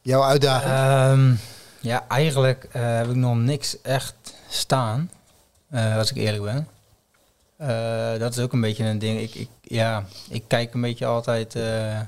jouw 0.01 0.23
uitdaging. 0.23 0.71
Ehm, 0.73 1.35
ja, 1.79 2.05
eigenlijk 2.07 2.67
eh, 2.71 2.95
heb 2.95 3.09
ik 3.09 3.15
nog 3.15 3.35
niks 3.37 3.81
echt 3.81 4.15
staan, 4.49 5.11
eh, 5.69 5.97
als 5.97 6.11
ik 6.11 6.17
eerlijk 6.17 6.43
ben. 6.43 6.67
Eh, 7.57 8.19
dat 8.19 8.37
is 8.37 8.43
ook 8.43 8.53
een 8.53 8.61
beetje 8.61 8.83
een 8.85 8.99
ding. 8.99 9.19
Ik, 9.19 9.35
ik, 9.35 9.49
ja, 9.61 10.05
ik 10.29 10.43
kijk 10.47 10.73
een 10.73 10.81
beetje 10.81 11.05
altijd 11.05 11.55
eh, 11.55 11.99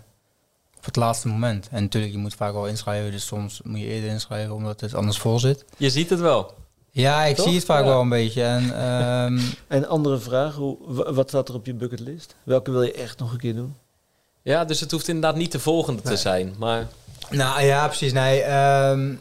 op 0.77 0.85
het 0.85 0.95
laatste 0.95 1.27
moment. 1.27 1.67
En 1.71 1.81
natuurlijk, 1.81 2.13
je 2.13 2.19
moet 2.19 2.35
vaak 2.35 2.53
wel 2.53 2.67
inschrijven, 2.67 3.11
dus 3.11 3.25
soms 3.25 3.61
moet 3.63 3.79
je 3.79 3.85
eerder 3.85 4.09
inschrijven 4.09 4.53
omdat 4.55 4.81
het 4.81 4.93
anders 4.93 5.17
vol 5.17 5.39
zit. 5.39 5.65
Je 5.77 5.89
ziet 5.89 6.09
het 6.09 6.19
wel. 6.19 6.53
Ja, 6.95 7.23
ik 7.23 7.35
Toch? 7.35 7.45
zie 7.45 7.55
het 7.55 7.65
vaak 7.65 7.83
Ja. 7.83 7.85
wel 7.89 8.01
een 8.01 8.09
beetje. 8.09 8.43
En, 8.43 8.77
ehm, 8.77 9.39
En 9.67 9.87
andere 9.87 10.17
vraag, 10.19 10.55
hoe, 10.55 10.77
wa- 10.79 11.13
wat 11.13 11.27
staat 11.29 11.49
er 11.49 11.55
op 11.55 11.65
je 11.65 11.73
bucketlist? 11.73 12.35
Welke 12.43 12.71
wil 12.71 12.81
je 12.83 12.93
echt 12.93 13.19
nog 13.19 13.31
een 13.31 13.37
keer 13.37 13.55
doen? 13.55 13.75
Ja, 14.41 14.65
dus 14.65 14.79
het 14.79 14.91
hoeft 14.91 15.07
inderdaad 15.07 15.35
niet 15.35 15.51
de 15.51 15.59
volgende 15.59 16.01
te 16.01 16.17
zijn. 16.17 16.55
Maar 16.57 16.87
Nou 17.29 17.61
ja, 17.63 17.85
precies. 17.87 18.13
Nee, 18.13 18.41
ehm, 18.41 19.13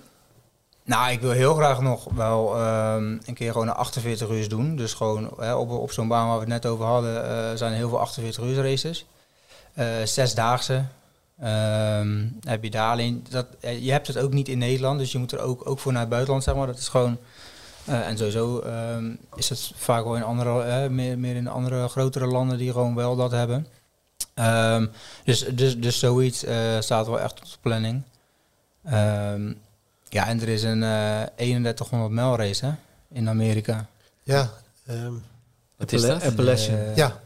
nou, 0.84 1.12
ik 1.12 1.20
wil 1.20 1.30
heel 1.30 1.54
graag 1.54 1.80
nog 1.80 2.06
wel 2.14 2.56
ehm, 2.56 3.18
een 3.24 3.34
keer 3.34 3.52
gewoon 3.52 3.68
een 3.68 3.74
48 3.74 4.28
uur 4.28 4.48
doen. 4.48 4.76
Dus 4.76 4.92
gewoon 4.94 5.30
hè, 5.38 5.54
op, 5.54 5.70
op 5.70 5.92
zo'n 5.92 6.08
baan 6.08 6.26
waar 6.26 6.34
we 6.34 6.40
het 6.40 6.48
net 6.62 6.66
over 6.66 6.84
hadden, 6.84 7.24
eh, 7.28 7.56
zijn 7.56 7.70
er 7.72 7.76
heel 7.78 7.88
veel 7.88 8.00
48 8.00 8.44
uur 8.44 8.62
races. 8.62 9.06
Eh 9.74 9.86
zesdaagse. 10.04 10.84
Ehm, 11.40 12.22
heb 12.40 12.62
je 12.64 12.70
daar 12.70 12.90
alleen. 12.90 13.26
Dat, 13.30 13.46
eh, 13.60 13.84
je 13.84 13.90
hebt 13.92 14.06
het 14.06 14.18
ook 14.18 14.32
niet 14.32 14.48
in 14.48 14.58
Nederland, 14.58 14.98
dus 14.98 15.12
je 15.12 15.18
moet 15.18 15.32
er 15.32 15.40
ook, 15.40 15.68
ook 15.68 15.78
voor 15.78 15.92
naar 15.92 16.00
het 16.00 16.10
buitenland, 16.10 16.44
zeg 16.44 16.54
maar. 16.54 16.66
Dat 16.66 16.78
is 16.78 16.88
gewoon. 16.88 17.16
Eh, 17.84 18.08
en 18.08 18.16
sowieso 18.18 18.60
ehm, 18.60 19.10
is 19.34 19.48
het 19.48 19.72
vaak 19.74 20.04
wel 20.04 20.16
in 20.16 20.22
andere, 20.22 20.62
eh, 20.62 20.88
meer, 20.90 21.18
meer 21.18 21.36
in 21.36 21.48
andere 21.48 21.88
grotere 21.88 22.26
landen 22.26 22.58
die 22.58 22.72
gewoon 22.72 22.94
wel 22.94 23.16
dat 23.16 23.30
hebben. 23.30 23.66
Ehm, 24.34 24.86
dus, 25.24 25.38
dus, 25.54 25.78
dus 25.78 25.98
zoiets 25.98 26.44
eh, 26.44 26.80
staat 26.80 27.06
wel 27.06 27.20
echt 27.20 27.32
op 27.40 27.44
de 27.44 27.56
planning. 27.60 28.02
Ehm, 28.84 29.52
ja, 30.08 30.26
en 30.26 30.40
er 30.40 30.48
is 30.48 30.62
een 30.62 30.82
eh 30.82 31.22
3100 31.36 32.12
mijl 32.12 32.36
race 32.36 32.66
hè, 32.66 32.72
in 33.12 33.28
Amerika. 33.28 33.86
ja, 34.22 34.50
ehm, 34.86 35.12
wat 35.76 35.92
is 35.92 36.02
dat? 36.02 36.22
Appalachian. 36.24 36.78
Ja. 36.94 37.20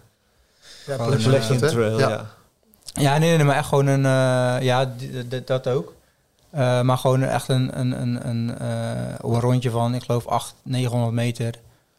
Appalachian? 0.89 1.59
Trail, 1.59 1.98
Ja. 1.98 2.09
ja. 2.09 2.26
Ja, 2.93 3.18
nee, 3.18 3.36
nee, 3.36 3.47
maar 3.47 3.56
echt 3.56 3.68
gewoon 3.68 3.86
een... 3.86 4.05
eh, 4.05 4.62
ja, 4.64 4.93
dat 5.44 5.68
ook. 5.68 5.94
Eh, 6.50 6.80
maar 6.80 6.98
gewoon 6.98 7.22
echt 7.22 7.48
een, 7.48 7.80
een, 7.80 8.00
een, 8.02 8.28
een, 8.28 8.58
eh, 8.58 9.14
een 9.18 9.40
rondje 9.40 9.70
van, 9.70 9.94
ik 9.94 10.02
geloof, 10.02 10.26
800, 10.26 10.54
900 10.64 11.12
meter, 11.12 11.54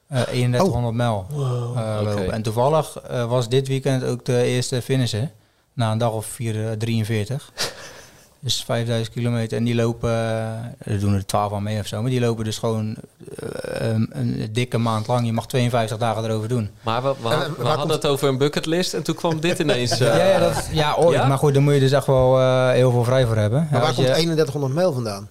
eh 0.07 0.21
3100 0.21 0.93
mijl 0.95 1.26
Wow. 1.30 1.77
eh. 1.77 2.34
En 2.34 2.41
toevallig 2.41 2.99
eh, 3.01 3.26
was 3.30 3.49
dit 3.49 3.67
weekend 3.67 4.03
ook 4.03 4.26
de 4.26 4.43
eerste 4.43 4.81
finisher. 4.81 5.31
Na 5.73 5.91
een 5.91 5.97
dag 5.97 6.11
of 6.11 6.26
4, 6.26 6.69
eh, 6.69 6.71
43. 6.77 7.51
Dus 8.41 8.64
5000 8.64 9.16
kilometer. 9.16 9.57
En 9.57 9.64
die 9.64 9.76
lopen, 9.76 10.10
eh, 10.10 10.94
er 10.94 10.99
doen 10.99 11.14
er 11.14 11.26
12 11.26 11.53
aan 11.53 11.64
mee 11.64 11.80
of 11.80 11.88
zo. 11.88 12.02
Maar 12.02 12.10
die 12.11 12.20
lopen 12.20 12.44
dus 12.44 12.57
gewoon 12.57 12.95
eh, 13.40 13.88
een, 13.90 14.10
een 14.14 14.49
dikke 14.52 14.78
maand 14.78 15.07
lang. 15.07 15.26
Je 15.26 15.34
mag 15.34 15.48
52 15.48 15.98
dagen 15.98 16.24
erover 16.24 16.48
doen. 16.49 16.70
Maar 16.82 17.03
we, 17.03 17.07
we, 17.22 17.22
waar 17.22 17.34
hadden 17.48 17.78
komt- 17.78 17.91
het 17.91 18.06
over 18.06 18.28
een 18.28 18.38
bucketlist 18.38 18.94
en 18.94 19.03
toen 19.03 19.16
kwam 19.16 19.40
dit 19.40 19.60
ineens. 19.70 19.91
eh, 19.99 20.18
ja, 20.18 20.26
ja, 20.26 20.40
dat, 20.40 20.68
ja, 20.72 20.95
ooit. 20.95 21.16
Ja? 21.18 21.28
Maar 21.28 21.38
goed, 21.38 21.53
daar 21.53 21.64
moet 21.64 21.74
je 21.74 21.80
dus 21.80 21.91
echt 21.91 22.06
wel 22.06 22.40
eh, 22.40 22.70
heel 22.70 22.91
veel 22.91 23.03
vrij 23.03 23.26
voor 23.26 23.36
hebben. 23.38 23.60
Maar 23.72 23.80
Ja, 23.80 23.86
waar 23.86 23.94
komt 23.94 24.07
je- 24.07 24.14
3100 24.14 24.74
mijl 24.74 24.94
vandaan? 24.94 25.30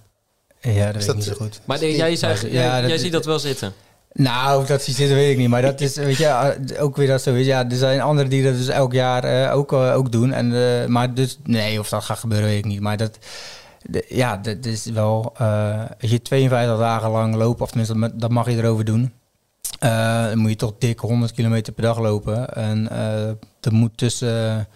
Ja, 0.61 0.71
dat 0.71 0.75
Is 0.77 0.93
weet 0.93 1.01
ik 1.01 1.07
dat- 1.07 1.15
niet 1.17 1.25
zo 1.25 1.35
goed. 1.35 1.61
Maar 1.65 1.79
nee, 1.81 1.97
jij, 1.97 2.17
zei, 2.17 2.35
Ja, 2.35 2.49
jij, 2.53 2.71
dat 2.81 2.87
jij 2.87 2.95
is- 2.97 3.01
ziet 3.03 3.13
dat 3.13 3.25
wel 3.25 3.39
zitten. 3.39 3.73
Nou, 4.13 4.67
dat 4.67 4.83
ze 4.83 4.93
zitten 4.93 5.17
weet 5.17 5.31
ik 5.31 5.37
niet. 5.37 5.49
Maar 5.49 5.63
dat 5.63 5.81
is, 5.81 5.97
weet 5.97 6.17
je, 6.17 6.27
eh, 6.27 6.83
ook 6.83 6.97
weer 6.97 7.07
dat 7.07 7.23
zo 7.23 7.35
is. 7.35 7.47
Ja, 7.47 7.69
er 7.71 7.77
zijn 7.77 8.01
anderen 8.01 8.31
die 8.31 8.43
dat 8.45 8.55
dus 8.57 8.69
elk 8.69 8.93
jaar 8.93 9.25
eh, 9.25 9.57
ook, 9.57 9.73
eh, 9.73 9.95
ook 9.95 10.13
doen. 10.13 10.33
En, 10.33 10.93
maar 10.93 11.15
dus, 11.15 11.39
nee, 11.45 11.79
of 11.81 11.89
dat 11.89 12.05
gaat 12.05 12.19
gebeuren 12.19 12.49
weet 12.49 12.59
ik 12.59 12.65
niet. 12.65 12.81
Maar 12.81 12.97
dat, 12.97 13.19
ja, 14.09 14.37
dat 14.37 14.65
is 14.65 14.85
wel, 14.87 15.37
als 16.01 16.11
je 16.11 16.23
52 16.23 16.79
dagen 16.79 17.11
lang 17.11 17.35
loopt, 17.35 17.61
of 17.61 17.69
tenminste, 17.69 17.99
dat- 17.99 18.21
dat 18.21 18.31
mag 18.31 18.51
je 18.51 18.57
erover 18.57 18.85
doen. 18.85 19.13
dan 19.79 20.39
moet 20.39 20.51
je 20.51 20.57
toch 20.57 20.73
dik 20.79 20.99
100 21.01 21.33
kilometer 21.33 21.73
per 21.73 21.83
dag 21.83 21.99
lopen. 21.99 22.55
En 22.55 22.91
er 23.61 23.73
moet 23.73 23.97
tussen, 23.99 24.69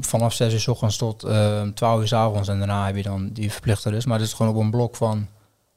vanaf 0.00 0.32
6 0.32 0.52
uur 0.52 0.60
s 0.60 0.68
ochtends 0.68 0.96
tot 0.96 1.22
eh 1.22 1.62
12 1.74 2.00
uur 2.00 2.06
s 2.08 2.12
avonds. 2.12 2.48
En 2.48 2.58
daarna 2.58 2.86
heb 2.86 2.96
je 2.96 3.02
dan 3.02 3.30
die 3.32 3.52
verplichte 3.52 3.90
rust. 3.90 4.06
Maar 4.06 4.18
dat 4.18 4.26
is 4.26 4.32
gewoon 4.32 4.54
op 4.56 4.60
een 4.62 4.70
blok 4.70 4.96
van, 4.96 5.26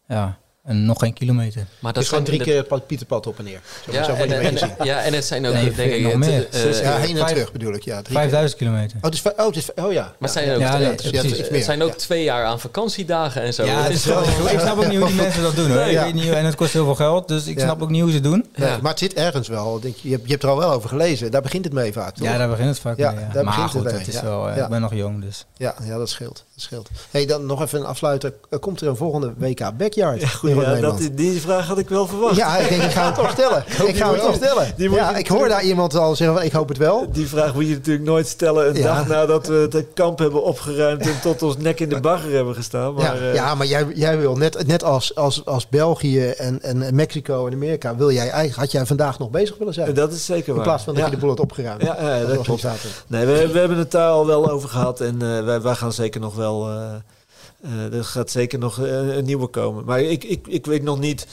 ja, 0.08 0.38
en 0.64 0.86
nog 0.86 1.00
geen 1.00 1.14
kilometer. 1.14 1.66
Maar 1.80 1.94
Dat 1.94 2.04
is 2.04 2.10
gewoon 2.10 2.26
zijn 2.26 2.38
drie 2.40 2.54
keer 2.54 2.66
het 2.70 2.88
Pieterpad 2.88 3.28
op 3.28 3.38
en 3.38 3.44
neer. 3.44 3.60
Zo, 3.86 3.92
Ja, 3.92 4.04
zo 4.04 4.14
en, 4.14 4.30
ja, 4.84 5.02
en 5.04 5.14
het 5.14 5.26
zijn 5.26 5.46
ook, 5.46 5.54
Nee, 5.54 5.72
denk 5.74 5.92
ik 5.92 6.04
nog 6.04 6.16
meer. 6.16 6.48
eh, 6.50 6.82
Ja, 6.82 6.98
heen 6.98 7.10
en 7.10 7.18
Vijf- 7.18 7.30
terug 7.32 7.52
bedoel 7.52 7.74
ik. 7.74 7.84
Ja, 7.84 7.94
drie 7.94 8.04
keer. 8.06 8.16
5000 8.16 8.60
kilometer. 8.60 8.98
Oh, 8.98 9.04
het 9.04 9.14
is, 9.14 9.22
oh, 9.38 9.46
het 9.46 9.56
is, 9.56 9.74
oh 9.74 9.92
ja. 9.92 10.14
Maar 10.20 10.30
zijn 10.30 10.54
ook, 10.54 10.60
Ja, 10.60 10.78
nee, 10.78 10.88
het, 10.88 10.96
precies. 11.12 11.40
iets 11.40 11.50
meer. 11.50 11.64
zijn 11.64 11.82
ook 11.84 11.90
Ja. 11.90 11.96
twee 11.96 12.24
jaar 12.24 12.46
aan 12.46 12.60
vakantiedagen 12.60 13.42
en 13.42 13.54
zo. 13.54 13.66
Ja, 13.66 13.86
is 13.88 14.06
wel, 14.06 14.24
ik 14.54 14.60
snap 14.60 14.78
ook 14.78 14.88
niet 14.88 14.98
hoe 15.00 15.08
die 15.08 15.16
mensen 15.16 15.42
dat 15.42 15.56
doen 15.56 15.68
hoor. 15.72 15.76
Nee. 15.80 15.94
Ik 15.96 16.00
weet 16.00 16.14
niet, 16.14 16.30
en 16.30 16.46
het 16.46 16.56
kost 16.56 16.74
heel 16.74 16.86
veel 16.86 16.96
geld, 16.96 17.28
dus 17.28 17.48
ik 17.48 17.58
Ja. 17.58 17.64
snap 17.64 17.82
ook 17.82 17.90
niet 17.90 18.02
hoe 18.02 18.10
ze 18.10 18.16
het 18.16 18.24
doen. 18.26 18.46
Maar 18.58 18.80
het 18.92 19.00
zit 19.00 19.14
ergens 19.14 19.48
wel. 19.48 19.80
Denk 19.80 19.96
je, 19.96 20.08
je, 20.08 20.14
hebt, 20.14 20.26
je 20.26 20.32
hebt 20.32 20.44
er 20.44 20.50
al 20.50 20.58
wel 20.58 20.72
over 20.72 20.90
gelezen. 20.90 21.32
Daar 21.32 21.42
begint 21.42 21.64
het 21.66 21.74
mee 21.74 21.94
vaak, 21.94 22.16
toch? 22.16 22.28
Ja, 22.28 22.38
daar 22.38 22.50
begint 22.50 22.70
het 22.70 22.80
vaak 22.80 22.98
Ja, 22.98 23.12
mee. 23.12 23.20
Daar 23.20 23.34
Maar 23.34 23.44
begint 23.44 23.74
het 23.74 23.82
goed, 23.82 23.92
het 24.00 24.08
is 24.08 24.22
wel, 24.22 24.50
eh, 24.50 24.56
Ja. 24.56 24.64
ik 24.64 24.70
ben 24.70 24.82
nog 24.82 24.94
jong, 24.94 25.22
dus. 25.22 25.46
Ja, 25.58 25.76
ja, 25.84 25.98
dat 25.98 26.10
scheelt. 26.10 26.44
Dat 26.54 26.64
scheelt. 26.64 26.90
Hey, 27.12 27.26
dan 27.26 27.46
nog 27.46 27.62
even 27.62 27.80
een 27.80 27.86
afsluiter. 27.86 28.34
Er 28.50 28.60
komt 28.60 28.82
er 28.82 28.88
een 28.88 28.96
volgende 28.96 29.34
WK 29.38 29.78
Backyard 29.78 30.24
Ja, 30.56 30.68
Nederland. 30.68 31.02
dat, 31.02 31.18
die 31.18 31.42
vraag 31.42 31.68
had 31.68 31.78
ik 31.78 31.90
wel 31.90 32.08
verwacht. 32.08 32.36
Ja, 32.36 32.58
ik 32.58 32.70
denk, 32.70 32.82
ik 32.82 32.92
ga 32.92 33.06
het 33.06 33.16
toch 33.16 33.32
stellen. 33.32 33.64
Ik 33.92 33.98
ga 33.98 34.12
het 34.12 34.22
toch 34.22 34.36
stellen. 34.36 34.74
Ja, 34.78 35.16
ik 35.16 35.28
hoor 35.28 35.48
daar 35.48 35.64
iemand 35.64 35.96
al 35.96 36.16
zeggen, 36.16 36.38
van, 36.38 36.46
ik 36.46 36.52
hoop 36.52 36.68
het 36.70 36.78
wel. 36.78 37.08
Die 37.12 37.28
vraag 37.28 37.54
moet 37.54 37.68
je 37.68 37.74
natuurlijk 37.74 38.06
nooit 38.06 38.28
stellen 38.28 38.68
een 38.70 38.76
Ja. 38.76 38.96
dag 38.96 39.08
nadat 39.08 39.48
we 39.48 39.68
het 39.72 39.86
kamp 39.94 40.20
hebben 40.20 40.44
opgeruimd 40.44 41.02
en 41.08 41.22
tot 41.22 41.44
ons 41.44 41.58
nek 41.58 41.80
in 41.80 41.90
de 41.90 42.00
bagger 42.00 42.32
hebben 42.32 42.56
gestaan. 42.56 42.94
Maar, 42.94 43.04
ja, 43.04 43.14
eh, 43.30 43.34
ja, 43.34 43.56
maar 43.56 43.68
jij, 43.68 43.86
jij 43.96 44.18
wil 44.20 44.36
net, 44.36 44.68
net 44.68 44.84
als, 44.84 45.16
als, 45.16 45.46
als 45.46 45.70
België 45.70 46.28
en, 46.28 46.62
en 46.62 46.96
Mexico 46.96 47.48
en 47.48 47.54
Amerika, 47.54 47.96
wil 47.96 48.12
jij, 48.12 48.30
eigenlijk- 48.30 48.56
had 48.60 48.72
jij 48.72 48.86
vandaag 48.86 49.20
nog 49.20 49.30
bezig 49.30 49.58
willen 49.58 49.74
zijn. 49.74 49.94
dat 49.94 50.12
is 50.12 50.26
zeker 50.26 50.48
waar. 50.54 50.58
In 50.58 50.64
plaats 50.70 50.84
van 50.84 50.94
dat 50.96 51.06
je 51.06 51.12
de 51.12 51.18
boel 51.18 51.30
had 51.30 51.40
opgeruimd. 51.40 51.82
Ja, 51.82 52.20
dat 52.20 52.36
was 52.36 52.46
klopt. 52.46 52.66
Nee, 53.08 53.26
we, 53.26 53.48
we 53.52 53.60
hebben 53.60 53.78
het 53.78 53.92
daar 53.92 54.10
al 54.10 54.26
wel 54.26 54.50
over 54.50 54.70
gehad 54.70 55.00
en 55.02 55.22
eh, 55.22 55.44
wij, 55.44 55.62
wij 55.62 55.76
gaan 55.76 55.94
zeker 55.94 56.22
nog 56.22 56.36
wel. 56.36 56.70
eh, 56.70 56.76
eh, 57.62 57.94
er 57.94 58.04
gaat 58.04 58.32
zeker 58.32 58.60
nog 58.60 58.80
eh, 58.80 59.16
een 59.16 59.26
nieuwe 59.26 59.48
komen. 59.48 59.86
Maar 59.86 60.02
ik, 60.02 60.24
ik, 60.24 60.48
ik 60.48 60.66
weet 60.66 60.84
nog 60.84 61.00
niet 61.00 61.28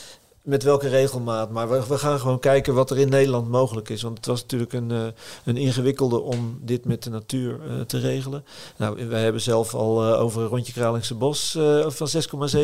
met 0.48 0.62
welke 0.62 0.88
regelmaat. 0.88 1.50
Maar 1.50 1.68
we, 1.70 1.86
we 1.88 1.98
gaan 1.98 2.20
gewoon 2.20 2.38
kijken 2.38 2.74
wat 2.74 2.90
er 2.90 2.98
in 2.98 3.08
Nederland 3.08 3.48
mogelijk 3.48 3.88
is. 3.88 4.02
Want 4.02 4.16
het 4.16 4.26
was 4.26 4.40
natuurlijk 4.40 4.72
een, 4.72 4.90
eh, 4.90 5.06
een 5.44 5.56
ingewikkelde 5.56 6.20
om 6.20 6.58
dit 6.62 6.84
met 6.84 7.02
de 7.02 7.10
natuur 7.10 7.60
eh, 7.62 7.80
te 7.80 7.98
regelen. 7.98 8.44
Nou, 8.76 9.08
wij 9.08 9.22
hebben 9.22 9.40
zelf 9.40 9.74
al 9.74 10.04
over 10.04 10.42
een 10.42 10.48
rondje 10.48 10.72
Kralingse 10.72 11.14
Bos 11.14 11.54
eh, 11.54 11.90
van 11.90 12.08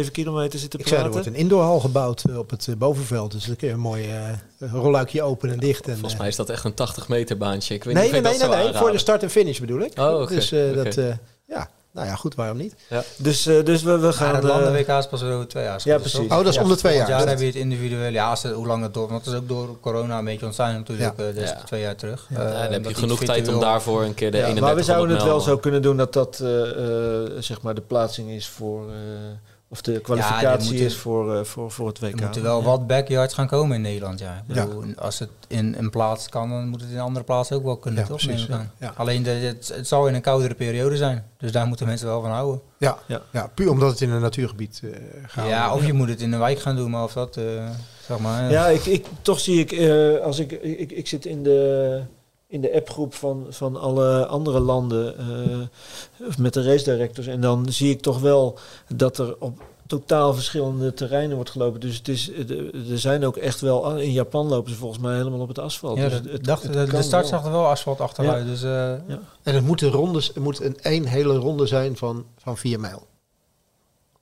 6,7 0.04 0.10
kilometer 0.12 0.58
zitten 0.58 0.80
Ik 0.80 0.88
zei, 0.88 1.04
er 1.04 1.10
wordt 1.10 1.26
een 1.26 1.34
indoorhal 1.34 1.80
gebouwd 1.80 2.24
op 2.36 2.50
het 2.50 2.68
bovenveld. 2.78 3.32
Dus 3.32 3.44
dan 3.44 3.56
kun 3.56 3.68
je 3.68 3.74
een 3.74 3.80
mooi 3.80 4.08
rolluikje 4.58 5.22
open 5.22 5.50
en 5.50 5.58
dicht. 5.58 5.86
En, 5.86 5.92
Volgens 5.92 6.16
mij 6.16 6.28
is 6.28 6.36
dat 6.36 6.50
echt 6.50 6.64
een 6.64 6.74
80 6.74 7.08
meter 7.08 7.36
baantje. 7.36 7.74
Ik 7.74 7.84
weet 7.84 7.94
nee, 7.94 8.02
niet 8.02 8.12
nee, 8.12 8.20
of 8.20 8.28
nee, 8.30 8.38
dat 8.38 8.56
nee, 8.56 8.64
nee, 8.64 8.74
voor 8.74 8.92
de 8.92 8.98
start 8.98 9.22
en 9.22 9.30
finish 9.30 9.58
bedoel 9.58 9.80
ik. 9.80 9.98
Oh, 9.98 10.20
oké, 10.20 10.34
Dus 10.34 10.52
eh, 10.52 10.74
dat, 10.74 10.96
eh, 10.96 11.16
ja, 11.46 11.70
nou 11.94 12.06
ja, 12.06 12.14
goed, 12.14 12.34
waarom 12.34 12.56
niet? 12.56 12.74
Dus, 13.16 13.46
eh, 13.46 13.64
dus 13.64 13.82
we, 13.82 13.98
we 13.98 14.06
Ja, 14.06 14.12
gaan... 14.12 14.34
het 14.34 14.44
eh, 14.44 14.50
landen-WK 14.50 14.88
is 14.88 15.06
pas 15.06 15.22
weer 15.22 15.32
over 15.32 15.48
twee 15.48 15.64
jaar. 15.64 15.80
Ja, 15.84 15.98
Dus 15.98 16.12
precies. 16.12 16.30
Oh, 16.30 16.36
dat 16.36 16.46
is 16.46 16.58
om 16.58 16.68
de 16.68 16.76
twee 16.76 16.96
jaar. 16.96 17.08
jaar 17.08 17.28
heb 17.28 17.38
je 17.38 17.46
het 17.46 17.54
individueel. 17.54 18.12
Ja, 18.12 18.28
als 18.30 18.42
het, 18.42 18.52
hoe 18.52 18.66
lang 18.66 18.82
dat 18.82 18.94
door... 18.94 19.08
Want 19.08 19.24
het 19.24 19.34
is 19.34 19.40
ook 19.40 19.48
door 19.48 19.80
corona 19.80 20.18
een 20.18 20.24
beetje 20.24 20.44
ontstaan 20.46 20.72
natuurlijk. 20.74 21.18
eh, 21.18 21.24
dus 21.34 21.48
Ja. 21.48 21.62
twee 21.64 21.80
jaar 21.80 21.96
terug. 21.96 22.26
Ja. 22.30 22.42
Ja, 22.42 22.62
dan 22.62 22.72
heb 22.72 22.84
je 22.88 22.94
genoeg 22.94 23.24
tijd 23.24 23.48
om 23.48 23.60
daarvoor 23.60 24.02
een 24.02 24.14
keer 24.14 24.30
de 24.30 24.36
Ja, 24.36 24.42
31 24.46 24.66
maar 24.74 24.84
we 24.84 24.92
zouden 24.92 25.16
het 25.16 25.24
wel 25.24 25.40
zo 25.40 25.56
kunnen 25.58 25.82
doen 25.82 25.96
dat 25.96 26.12
dat 26.12 26.40
eh, 26.40 26.70
eh, 27.24 27.30
zeg 27.38 27.60
maar 27.62 27.74
de 27.74 27.80
plaatsing 27.80 28.30
is 28.30 28.48
voor... 28.48 28.84
of 29.74 29.80
de 29.80 30.00
kwalificatie 30.00 30.78
is 30.84 30.96
voor, 30.96 31.34
eh, 31.36 31.44
voor, 31.44 31.70
voor 31.70 31.86
het 31.88 31.98
WK. 32.00 32.10
Er 32.18 32.22
moeten 32.24 32.42
wel 32.42 32.58
Ja. 32.58 32.64
wat 32.64 32.86
backyards 32.86 33.34
gaan 33.34 33.46
komen 33.46 33.76
in 33.76 33.82
Nederland, 33.82 34.18
ja. 34.18 34.42
Ik 34.48 34.54
Ja. 34.54 34.66
bedoel, 34.66 34.84
Als 34.96 35.18
het 35.18 35.28
in 35.48 35.74
een 35.78 35.90
plaats 35.90 36.28
kan, 36.28 36.48
dan 36.50 36.68
moet 36.68 36.80
het 36.80 36.90
in 36.90 36.96
een 36.96 37.02
andere 37.02 37.24
plaats 37.24 37.52
ook 37.52 37.64
wel 37.64 37.76
kunnen, 37.76 38.00
Ja, 38.00 38.06
toch? 38.08 38.16
precies, 38.24 38.46
ja. 38.46 38.70
Ja. 38.78 38.92
Alleen 38.96 39.22
de, 39.22 39.30
het, 39.30 39.72
het 39.76 39.88
zal 39.88 40.08
in 40.08 40.14
een 40.14 40.20
koudere 40.20 40.54
periode 40.54 40.96
zijn. 40.96 41.24
Dus 41.38 41.52
daar 41.52 41.66
moeten 41.66 41.86
mensen 41.86 42.06
wel 42.06 42.20
van 42.20 42.30
houden. 42.30 42.60
Ja, 42.78 42.98
Ja. 43.06 43.22
ja. 43.32 43.50
puur 43.54 43.70
omdat 43.70 43.90
het 43.90 44.00
in 44.00 44.10
een 44.10 44.20
natuurgebied 44.20 44.80
eh 44.84 44.90
gaat. 45.26 45.48
Ja, 45.48 45.74
of 45.74 45.86
je 45.86 45.92
moet 45.92 46.08
het 46.08 46.20
in 46.20 46.30
de 46.30 46.36
wijk 46.36 46.58
gaan 46.60 46.76
doen, 46.76 46.90
maar 46.90 47.02
of 47.04 47.12
dat, 47.12 47.36
eh, 47.36 47.44
zeg 48.06 48.18
maar... 48.18 48.50
Ja, 48.50 48.66
ik, 48.66 48.84
ik, 48.86 49.06
toch 49.22 49.40
zie 49.40 49.60
ik, 49.60 49.72
eh, 49.72 50.20
als 50.24 50.38
ik, 50.38 50.52
ik, 50.52 50.92
ik 50.92 51.08
zit 51.08 51.26
in 51.26 51.42
de, 51.42 52.00
in 52.54 52.60
de 52.60 52.74
appgroep 52.74 53.14
van, 53.14 53.46
van 53.48 53.76
alle 53.80 54.26
andere 54.26 54.60
landen 54.60 55.18
eh, 55.18 55.26
met 56.38 56.54
de 56.54 56.62
race 56.62 56.84
directors. 56.84 57.26
En 57.26 57.40
dan 57.40 57.66
zie 57.68 57.90
ik 57.90 58.00
toch 58.00 58.20
wel 58.20 58.58
dat 58.88 59.18
er 59.18 59.36
op 59.38 59.62
totaal 59.86 60.34
verschillende 60.34 60.94
terreinen 60.94 61.34
wordt 61.34 61.50
gelopen. 61.50 61.80
Dus 61.80 61.96
het 61.96 62.08
is, 62.08 62.30
er 62.32 62.90
er 62.90 62.98
zijn 62.98 63.24
ook 63.24 63.36
echt 63.36 63.60
wel, 63.60 63.96
in 63.96 64.12
Japan 64.12 64.46
lopen 64.48 64.70
ze 64.70 64.76
volgens 64.76 65.00
mij 65.02 65.16
helemaal 65.16 65.40
op 65.40 65.48
het 65.48 65.58
asfalt. 65.58 65.98
Ja, 65.98 66.08
Dus 66.08 66.20
het- 66.32 66.44
dacht, 66.44 66.62
het 66.62 66.72
de, 66.90 67.02
start 67.02 67.10
wel. 67.30 67.38
zag 67.40 67.44
er 67.44 67.50
wel 67.52 67.66
asfalt 67.66 68.00
achteruit. 68.00 68.46
Dus, 68.46 68.62
eh, 68.62 68.90
En 68.92 69.54
het 69.54 69.64
moet, 69.64 69.82
een 69.82 69.90
ronde, 69.90 70.18
het 70.18 70.38
moet 70.40 70.60
een 70.60 70.76
één 70.80 71.04
hele 71.04 71.34
ronde 71.36 71.66
zijn 71.66 71.96
van, 71.96 72.24
van 72.38 72.56
vier 72.56 72.80
mijl. 72.80 73.06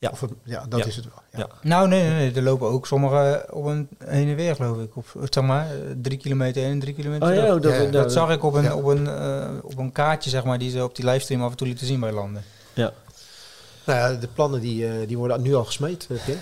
Ja. 0.03 0.09
Of 0.13 0.21
het- 0.21 0.31
ja, 0.45 0.65
dat 0.69 0.79
Ja. 0.81 0.87
is 0.87 0.97
het 0.97 1.05
wel. 1.05 1.15
Ja. 1.33 1.39
Ja. 1.39 1.49
Nou, 1.69 1.89
nee, 1.89 2.03
nee, 2.03 2.13
nee, 2.13 2.33
er 2.35 2.43
lopen 2.43 2.69
ook 2.69 2.87
sommige 2.87 3.47
op 3.51 3.65
een 3.65 3.89
heen 4.05 4.29
en 4.29 4.35
weer, 4.37 4.55
geloof 4.57 4.79
ik. 4.79 4.97
Op, 4.97 5.07
zeg 5.31 5.45
maar, 5.45 5.67
eh, 5.67 5.77
drie 6.03 6.19
kilometer 6.19 6.63
heen 6.63 6.71
en 6.71 6.79
drie 6.81 6.95
kilometer 6.95 7.29
Oh 7.29 7.35
ja, 7.35 7.47
dat, 7.59 7.63
Ja, 7.75 7.91
Dat 7.91 8.13
zag 8.13 8.31
ik 8.31 8.43
op 8.45 8.55
een, 8.55 8.63
Ja. 8.63 8.75
op, 8.75 8.85
een, 8.85 9.07
eh, 9.07 9.49
op 9.63 9.79
een 9.79 9.93
kaartje, 9.93 10.31
zeg 10.31 10.45
maar, 10.45 10.59
die 10.59 10.71
ze 10.71 10.83
op 10.85 10.97
die 10.97 11.05
livestream 11.05 11.43
af 11.43 11.51
en 11.51 11.57
toe 11.57 11.67
lieten 11.67 11.87
zien 11.87 12.01
bij 12.01 12.13
landen. 12.13 12.43
Nou 13.85 13.99
ja, 13.99 14.19
de 14.21 14.29
plannen 14.35 14.61
die, 14.61 14.87
eh, 14.87 14.93
die 15.09 15.19
worden 15.19 15.43
nu 15.43 15.55
al 15.55 15.65
gesmeed, 15.65 16.07
Pim. 16.25 16.39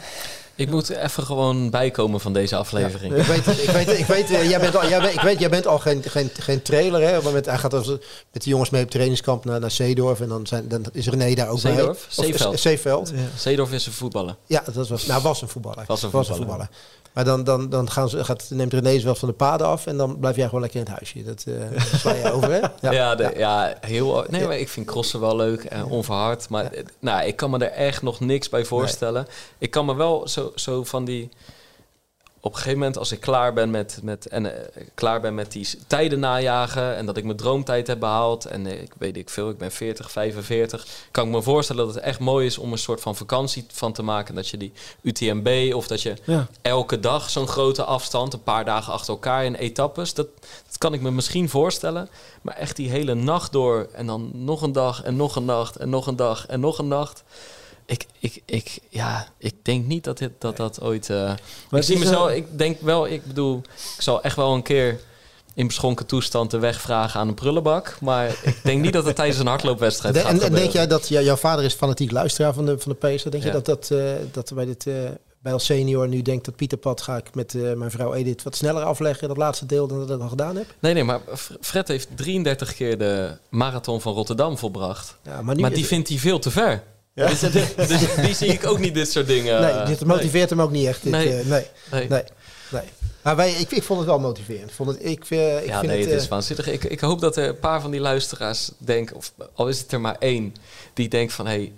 Ik 0.61 0.71
moet 0.71 0.89
even 0.89 1.23
gewoon 1.23 1.71
bijkomen 1.71 2.21
van 2.21 2.33
deze 2.33 2.57
aflevering. 2.57 3.15
Ik 3.15 3.25
weet, 3.25 3.47
ik 3.47 3.71
weet, 3.71 3.99
ik 3.99 4.05
weet, 4.07 4.31
eh, 4.31 4.49
jij 4.49 4.61
bent 4.61 4.77
al, 4.77 4.89
jij, 4.89 5.01
bent- 5.01 5.15
ik 5.15 5.21
weet, 5.21 5.39
jij 5.39 5.49
bent 5.49 5.67
al 5.67 5.79
geen, 5.79 6.03
geen, 6.03 6.31
geen 6.39 6.63
trailer. 6.63 7.01
Hè? 7.03 7.17
Op 7.19 7.25
moment, 7.25 7.47
hij 7.47 7.59
gaat 7.59 7.75
als, 7.75 7.87
met 8.33 8.43
de 8.43 8.51
jongens 8.51 8.71
mee 8.71 8.83
op 8.83 8.91
trainingskamp 8.91 9.45
naar, 9.45 9.61
naar 9.61 9.71
Zeedorf. 9.71 10.21
En 10.21 10.29
dan, 10.29 10.47
zijn, 10.47 10.69
dan 10.69 10.85
is 10.93 11.07
René 11.09 11.35
daar 11.35 11.49
ook 11.49 11.59
Zeedorf? 11.59 12.09
bij. 12.17 12.25
Zeeveld. 12.25 12.61
Zeeveld. 12.61 13.11
Ja. 13.15 13.21
Zeedorf 13.37 13.73
is 13.73 13.87
een 13.87 13.93
voetballer. 13.93 14.37
Ja, 14.47 14.63
dat 14.73 14.89
was, 14.89 15.07
nou, 15.07 15.23
was 15.23 15.43
een 15.43 15.49
voetballer. 15.49 15.85
Was 15.87 16.03
een 16.03 16.11
voetballer. 16.11 16.69
Maar 17.13 17.25
dan, 17.25 17.45
dan, 17.45 17.69
dan 17.69 17.91
gaan 17.91 18.09
ze, 18.09 18.25
gaat, 18.25 18.47
neemt 18.51 18.73
René 18.73 18.99
ze 18.99 19.05
wel 19.05 19.15
van 19.15 19.29
de 19.29 19.35
paden 19.35 19.67
af. 19.67 19.87
En 19.87 19.97
dan 19.97 20.19
blijf 20.19 20.37
jij 20.37 20.45
gewoon 20.45 20.61
lekker 20.61 20.81
in 20.81 20.87
het 20.87 20.95
huisje. 20.95 21.23
Dat 21.23 21.45
eh 21.47 21.83
sla 22.01 22.15
je 22.15 22.33
over, 22.33 22.51
hè? 22.53 22.91
Ja, 22.91 23.15
de, 23.15 23.33
ja. 23.37 23.77
heel. 23.81 24.25
Nee, 24.29 24.47
maar 24.47 24.59
ik 24.59 24.69
vind 24.69 24.87
crossen 24.87 25.21
wel 25.21 25.37
leuk 25.37 25.65
en 25.65 25.85
onverhard. 25.85 26.49
Maar 26.49 26.73
eh, 26.73 26.85
nou, 26.99 27.27
ik 27.27 27.37
kan 27.37 27.51
me 27.51 27.59
er 27.59 27.71
echt 27.71 28.03
nog 28.03 28.21
niks 28.21 28.49
bij 28.49 28.65
voorstellen. 28.65 29.27
Ik 29.59 29.71
kan 29.71 29.85
me 29.85 29.95
wel 29.95 30.29
zo, 30.29 30.53
zo 30.55 30.85
van 30.85 31.05
die. 31.05 31.29
Op 32.43 32.51
een 32.51 32.57
gegeven 32.57 32.79
moment, 32.79 32.99
als 32.99 33.13
ik 33.13 33.21
klaar 33.21 33.53
ben 33.53 33.71
met, 33.71 33.99
met, 34.03 34.27
en, 34.27 34.55
eh, 34.75 34.83
klaar 34.95 35.21
ben 35.21 35.35
met 35.35 35.53
die 35.53 35.69
tijden 35.87 36.21
najagen 36.21 36.97
en 36.97 37.07
dat 37.07 37.17
ik 37.17 37.25
mijn 37.25 37.37
droomtijd 37.37 37.87
heb 37.87 38.01
behaald 38.01 38.45
en 38.45 38.67
eh, 38.67 38.83
ik 38.83 38.93
weet 38.99 39.17
ik 39.17 39.31
veel, 39.31 39.49
ik 39.49 39.59
ben 39.59 39.73
40, 39.73 40.11
45, 40.11 40.87
kan 41.11 41.27
ik 41.27 41.33
me 41.33 41.43
voorstellen 41.43 41.87
dat 41.87 41.95
het 41.95 42.05
echt 42.05 42.19
mooi 42.19 42.47
is 42.47 42.59
om 42.59 42.73
een 42.73 42.79
soort 42.79 43.01
van 43.01 43.17
vakantie 43.17 43.65
van 43.73 43.93
te 43.93 44.03
maken. 44.03 44.35
Dat 44.35 44.49
je 44.49 44.57
die 44.57 44.73
UTMB 45.03 45.73
of 45.75 45.87
dat 45.87 46.03
je 46.03 46.15
Ja. 46.25 46.47
elke 46.63 47.01
dag 47.01 47.31
zo'n 47.31 47.49
grote 47.49 47.85
afstand, 47.85 48.33
een 48.33 48.43
paar 48.43 48.65
dagen 48.65 48.93
achter 48.93 49.13
elkaar 49.13 49.45
in 49.45 49.55
etappes. 49.55 50.15
Dat, 50.15 50.27
dat 50.67 50.79
kan 50.79 50.93
ik 50.93 51.01
me 51.01 51.11
misschien 51.11 51.49
voorstellen. 51.49 52.09
Maar 52.43 52.55
echt 52.57 52.77
die 52.77 52.91
hele 52.91 53.15
nacht 53.15 53.53
door 53.53 53.89
en 53.93 54.07
dan 54.07 54.31
nog 54.35 54.63
een 54.63 54.73
dag 54.73 55.03
en 55.03 55.17
nog 55.17 55.37
een 55.37 55.45
nacht 55.45 55.77
en 55.77 55.91
nog 55.91 56.07
een 56.07 56.17
dag 56.17 56.47
en 56.47 56.61
nog 56.61 56.79
een 56.79 56.89
nacht. 56.89 57.23
Ik, 57.91 58.07
ik, 58.19 58.43
ik, 58.47 58.79
ja, 58.89 59.27
ik 59.39 59.55
denk 59.63 59.87
niet 59.87 60.05
dat 60.05 60.19
dit, 60.19 60.31
dat, 60.39 60.57
dat 60.57 60.81
ooit... 60.83 61.11
eh, 61.11 61.33
ik 61.71 61.83
zie 61.83 61.95
is 61.95 62.01
mezelf, 62.01 62.29
een- 62.31 62.37
ik 62.37 62.59
denk 62.59 62.81
wel, 62.81 63.07
ik 63.07 63.25
bedoel, 63.27 63.63
ik 63.97 64.03
zal 64.03 64.23
echt 64.23 64.37
wel 64.37 64.55
een 64.55 64.63
keer 64.63 65.01
in 65.55 65.67
beschonken 65.67 66.07
toestand 66.07 66.51
de 66.51 66.59
weg 66.59 66.81
vragen 66.81 67.21
aan 67.21 67.29
een 67.29 67.35
prullenbak. 67.35 67.97
Maar 68.01 68.29
ik 68.43 68.61
denk 68.63 68.83
niet 68.83 68.93
dat 68.93 69.05
het 69.05 69.17
tijdens 69.17 69.39
een 69.39 69.47
hardloopwedstrijd 69.47 70.15
De- 70.15 70.21
gaat 70.21 70.41
en, 70.41 70.53
denk 70.53 70.71
jij 70.73 70.87
dat 70.87 71.09
ja, 71.09 71.21
jouw 71.21 71.37
vader 71.37 71.65
is 71.65 71.75
fanatiek 71.75 72.11
luisteraar 72.11 72.55
van 72.55 72.67
de, 72.67 72.79
van 72.79 72.93
de 72.93 72.99
Pacer? 72.99 73.31
Denk 73.31 73.43
Ja. 73.43 73.49
je 73.49 73.55
dat, 73.61 73.65
dat, 73.89 73.91
eh, 73.99 74.13
dat 74.33 74.53
bij, 74.55 74.65
dit, 74.65 74.87
eh, 74.87 74.95
bij 75.43 75.53
als 75.53 75.65
senior 75.65 76.09
nu 76.09 76.23
denkt 76.23 76.45
dat 76.45 76.57
Pieterpad 76.57 77.01
ga 77.03 77.17
ik 77.17 77.35
met 77.35 77.55
eh, 77.55 77.73
mijn 77.73 77.91
vrouw 77.91 78.15
Edith 78.15 78.43
wat 78.43 78.57
sneller 78.57 78.83
afleggen, 78.83 79.29
dat 79.29 79.37
laatste 79.37 79.67
deel, 79.67 79.87
dan 79.87 79.99
dat 80.07 80.17
ik 80.17 80.23
al 80.23 80.29
gedaan 80.29 80.57
heb? 80.57 80.67
Nee, 80.81 80.95
nee, 80.95 81.05
maar 81.05 81.21
Fred 81.61 81.89
heeft 81.89 82.09
33 82.17 82.75
keer 82.75 82.99
de 82.99 83.37
marathon 83.49 84.01
van 84.01 84.15
Rotterdam 84.15 84.59
volbracht. 84.59 85.17
Ja, 85.23 85.43
maar 85.43 85.55
nu, 85.55 85.61
maar 85.61 85.73
die 85.73 85.87
vindt 85.87 86.09
hij 86.09 86.19
veel 86.19 86.39
te 86.39 86.51
ver. 86.51 86.83
Ja. 87.15 87.29
Dus, 87.29 87.41
dus 87.41 88.15
die 88.17 88.35
zie 88.35 88.49
ik 88.49 88.67
ook 88.67 88.79
niet 88.79 88.95
dit 88.95 89.11
soort 89.11 89.27
dingen. 89.27 89.61
nee, 89.61 89.85
dit 89.85 90.05
motiveert 90.05 90.51
hem 90.51 90.61
ook 90.61 90.71
niet 90.71 90.87
echt. 90.87 91.03
Dit, 91.03 91.13
Nee. 91.13 91.29
eh, 91.29 91.47
nee, 91.47 91.67
Nee. 91.91 92.09
nee, 92.09 92.23
nee. 92.71 92.83
Maar 93.23 93.37
wij, 93.37 93.51
ik, 93.53 93.71
ik 93.71 93.83
vond 93.83 93.99
het 93.99 94.09
wel 94.09 94.19
motiverend. 94.19 94.69
Ik 94.71 94.75
Vond 94.77 94.89
het, 94.89 95.05
ik, 95.05 95.25
eh, 95.29 95.63
ik 95.63 95.67
ja, 95.67 95.79
vind 95.79 95.93
nee, 95.93 96.01
het, 96.01 96.07
het 96.11 96.15
eh, 96.17 96.23
is 96.23 96.29
waanzinnig. 96.29 96.67
Ik, 96.69 96.85
ik 96.85 97.01
hoop 97.01 97.21
dat 97.21 97.37
er 97.37 97.49
een 97.49 97.59
paar 97.59 97.81
van 97.81 97.91
die 97.91 98.01
luisteraars 98.01 98.71
denken, 98.79 99.17
of 99.17 99.33
al 99.55 99.69
is 99.69 99.79
het 99.79 99.93
er 99.93 100.01
maar 100.01 100.17
één, 100.19 100.55
die 100.95 101.09
denkt 101.09 101.33
van, 101.33 101.47
hé, 101.47 101.53
hey, 101.53 101.73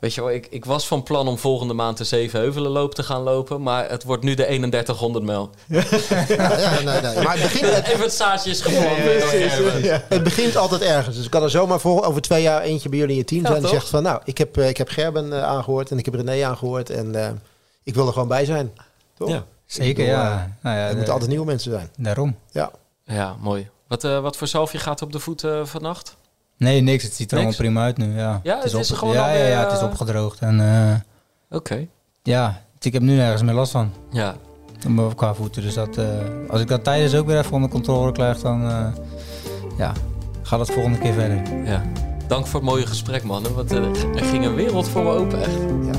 weet 0.00 0.14
je 0.14 0.20
wel, 0.20 0.30
ik, 0.30 0.46
ik 0.50 0.64
was 0.64 0.86
van 0.86 1.02
plan 1.02 1.28
om 1.28 1.38
volgende 1.38 1.74
maand 1.74 1.98
de 1.98 2.04
Zevenheuvelenloop 2.04 2.94
te 2.94 3.02
gaan 3.02 3.22
lopen, 3.22 3.62
maar 3.62 3.88
het 3.90 4.04
wordt 4.04 4.22
nu 4.22 4.34
de 4.34 4.42
3100 4.44 5.24
mijl. 5.24 5.50
ja, 5.68 6.58
ja, 6.58 6.80
nee, 6.80 7.00
nee. 7.00 7.22
Maar 7.24 7.32
het 7.38 7.42
begint, 7.42 7.74
het, 7.74 7.86
Even 7.86 8.00
het 8.02 8.12
zaadje 8.12 8.50
is 8.50 8.60
Gerben. 8.60 10.02
het 10.08 10.22
begint 10.22 10.56
altijd 10.56 10.82
ergens. 10.82 11.16
Dus 11.16 11.24
ik 11.24 11.30
kan 11.30 11.42
er 11.42 11.50
zomaar 11.50 11.80
voor 11.80 12.04
over 12.04 12.20
twee 12.22 12.42
jaar 12.42 12.62
eentje 12.62 12.88
bij 12.88 12.98
jullie 12.98 13.12
in 13.14 13.18
je 13.20 13.24
team 13.26 13.42
Ja, 13.42 13.46
zijn. 13.48 13.60
Die 13.60 13.70
toch? 13.70 13.78
zegt 13.78 13.90
van, 13.90 14.02
nou, 14.02 14.20
ik 14.24 14.38
heb, 14.38 14.56
eh, 14.56 14.68
ik 14.68 14.76
heb 14.76 14.88
Gerben 14.88 15.32
eh, 15.32 15.42
aangehoord 15.42 15.90
en 15.90 15.98
ik 15.98 16.04
heb 16.04 16.14
René 16.14 16.44
aangehoord. 16.46 16.90
En 16.90 17.14
eh, 17.24 17.30
ik 17.82 17.94
wil 17.94 18.06
er 18.06 18.12
gewoon 18.12 18.28
bij 18.28 18.44
zijn. 18.44 18.72
Toch? 19.18 19.28
Ja. 19.28 19.44
Zeker, 19.66 20.04
bedoel, 20.04 20.20
ja. 20.20 20.56
Nou 20.62 20.76
ja 20.76 20.82
Er 20.82 20.88
de- 20.90 20.94
moeten 20.94 21.12
altijd 21.12 21.30
nieuwe 21.30 21.46
mensen 21.46 21.70
zijn. 21.72 21.90
Daarom. 21.96 22.36
Ja. 22.50 22.70
Ja, 23.04 23.36
mooi. 23.40 23.68
Wat, 23.88 24.04
eh, 24.04 24.20
wat 24.20 24.36
voor 24.36 24.46
zalfje 24.46 24.78
gaat 24.78 25.02
op 25.02 25.12
de 25.12 25.18
voet 25.18 25.44
vannacht? 25.62 26.16
Nee, 26.56 26.80
niks. 26.80 27.02
Het 27.02 27.14
ziet 27.14 27.30
er 27.32 27.38
Niks? 27.38 27.58
allemaal 27.58 27.72
prima 27.72 27.84
uit 27.84 27.96
nu. 27.98 28.18
Ja, 28.18 28.40
Ja, 28.42 28.56
het 28.62 28.72
is 28.72 28.90
op- 28.90 28.98
gewoon 28.98 29.14
ja, 29.14 29.32
ja, 29.32 29.46
ja, 29.46 29.62
het 29.64 29.72
is 29.72 29.78
eh, 29.78 29.84
opgedroogd. 29.84 30.38
En 30.40 30.60
eh, 30.60 31.56
Oké. 31.58 31.86
ja, 32.22 32.60
ik 32.80 32.92
heb 32.92 33.02
nu 33.02 33.14
nergens 33.16 33.42
meer 33.42 33.54
last 33.54 33.72
van. 33.72 33.90
Ja, 34.10 34.34
Qua 35.16 35.34
voeten. 35.34 35.62
Dus 35.62 35.74
dat, 35.74 35.96
eh, 35.96 36.04
als 36.48 36.60
ik 36.60 36.68
dat 36.68 36.84
tijdens 36.84 37.14
ook 37.14 37.26
weer 37.26 37.38
even 37.38 37.52
onder 37.52 37.70
controle 37.70 38.12
krijg, 38.12 38.38
dan 38.40 38.68
eh, 38.70 38.86
ja, 39.78 39.92
gaat 40.42 40.58
het 40.60 40.70
volgende 40.70 40.98
keer 40.98 41.12
verder. 41.12 41.42
ja. 41.64 41.82
Dank 42.28 42.46
voor 42.46 42.60
het 42.60 42.68
mooie 42.68 42.86
gesprek, 42.86 43.22
mannen. 43.22 43.54
Want 43.54 43.70
er 43.72 43.84
ging 44.14 44.44
een 44.44 44.54
wereld 44.54 44.88
voor 44.88 45.02
me 45.02 45.10
open, 45.10 45.38
echt. 45.42 45.50
Ja, 45.84 45.92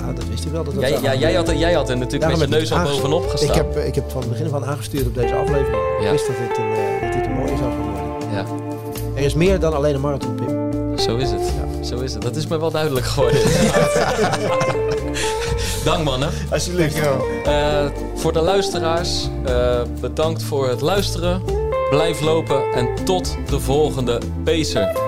ja 0.00 0.12
dat 0.12 0.28
wist 0.28 0.44
ik 0.44 0.52
wel. 0.52 0.64
Dat 0.64 0.74
dat 0.74 0.82
Jij, 0.82 0.90
zou 0.92 1.02
ja, 1.02 1.14
jij, 1.14 1.34
had, 1.34 1.48
er- 1.48 1.56
jij 1.56 1.72
had 1.72 1.88
er 1.88 1.94
natuurlijk 1.96 2.22
Daarom 2.22 2.38
met 2.40 2.48
je 2.48 2.54
neus 2.54 2.72
al 2.72 2.82
bovenop 2.82 3.28
gestaan. 3.28 3.48
Ik 3.48 3.54
heb, 3.54 3.76
ik 3.76 3.94
heb 3.94 4.10
van 4.10 4.20
het 4.20 4.30
begin 4.30 4.46
af 4.46 4.52
aan 4.52 4.64
aangestuurd 4.64 5.06
op 5.06 5.14
deze 5.14 5.34
aflevering. 5.34 5.82
Ja. 6.00 6.04
Ik 6.04 6.10
wist 6.10 6.26
dat 6.26 6.36
dit, 6.36 6.58
een, 6.58 7.00
dat 7.00 7.12
dit 7.12 7.26
een 7.26 7.32
mooie 7.32 7.56
zou 7.56 7.70
worden. 7.76 7.87
Er 9.18 9.24
is 9.24 9.34
meer 9.34 9.60
dan 9.60 9.74
alleen 9.74 9.94
een 9.94 10.00
marathon, 10.00 10.34
Pim. 10.34 10.98
zo 10.98 11.16
is 11.16 11.30
het. 11.30 11.52
Zo 11.82 12.00
is 12.00 12.12
het. 12.12 12.22
Dat 12.22 12.36
is 12.36 12.46
me 12.46 12.58
wel 12.58 12.70
duidelijk 12.70 13.06
geworden. 13.06 13.40
Dank, 15.84 16.04
mannen. 16.04 16.30
Alsjeblieft. 16.50 17.00
Eh, 17.44 17.86
voor 18.14 18.32
de 18.32 18.40
luisteraars, 18.40 19.28
eh, 19.44 19.80
bedankt 20.00 20.42
voor 20.42 20.68
het 20.68 20.80
luisteren. 20.80 21.42
Blijf 21.90 22.20
lopen 22.20 22.72
en 22.72 23.04
tot 23.04 23.36
de 23.48 23.60
volgende 23.60 24.18
Pacer. 24.44 25.07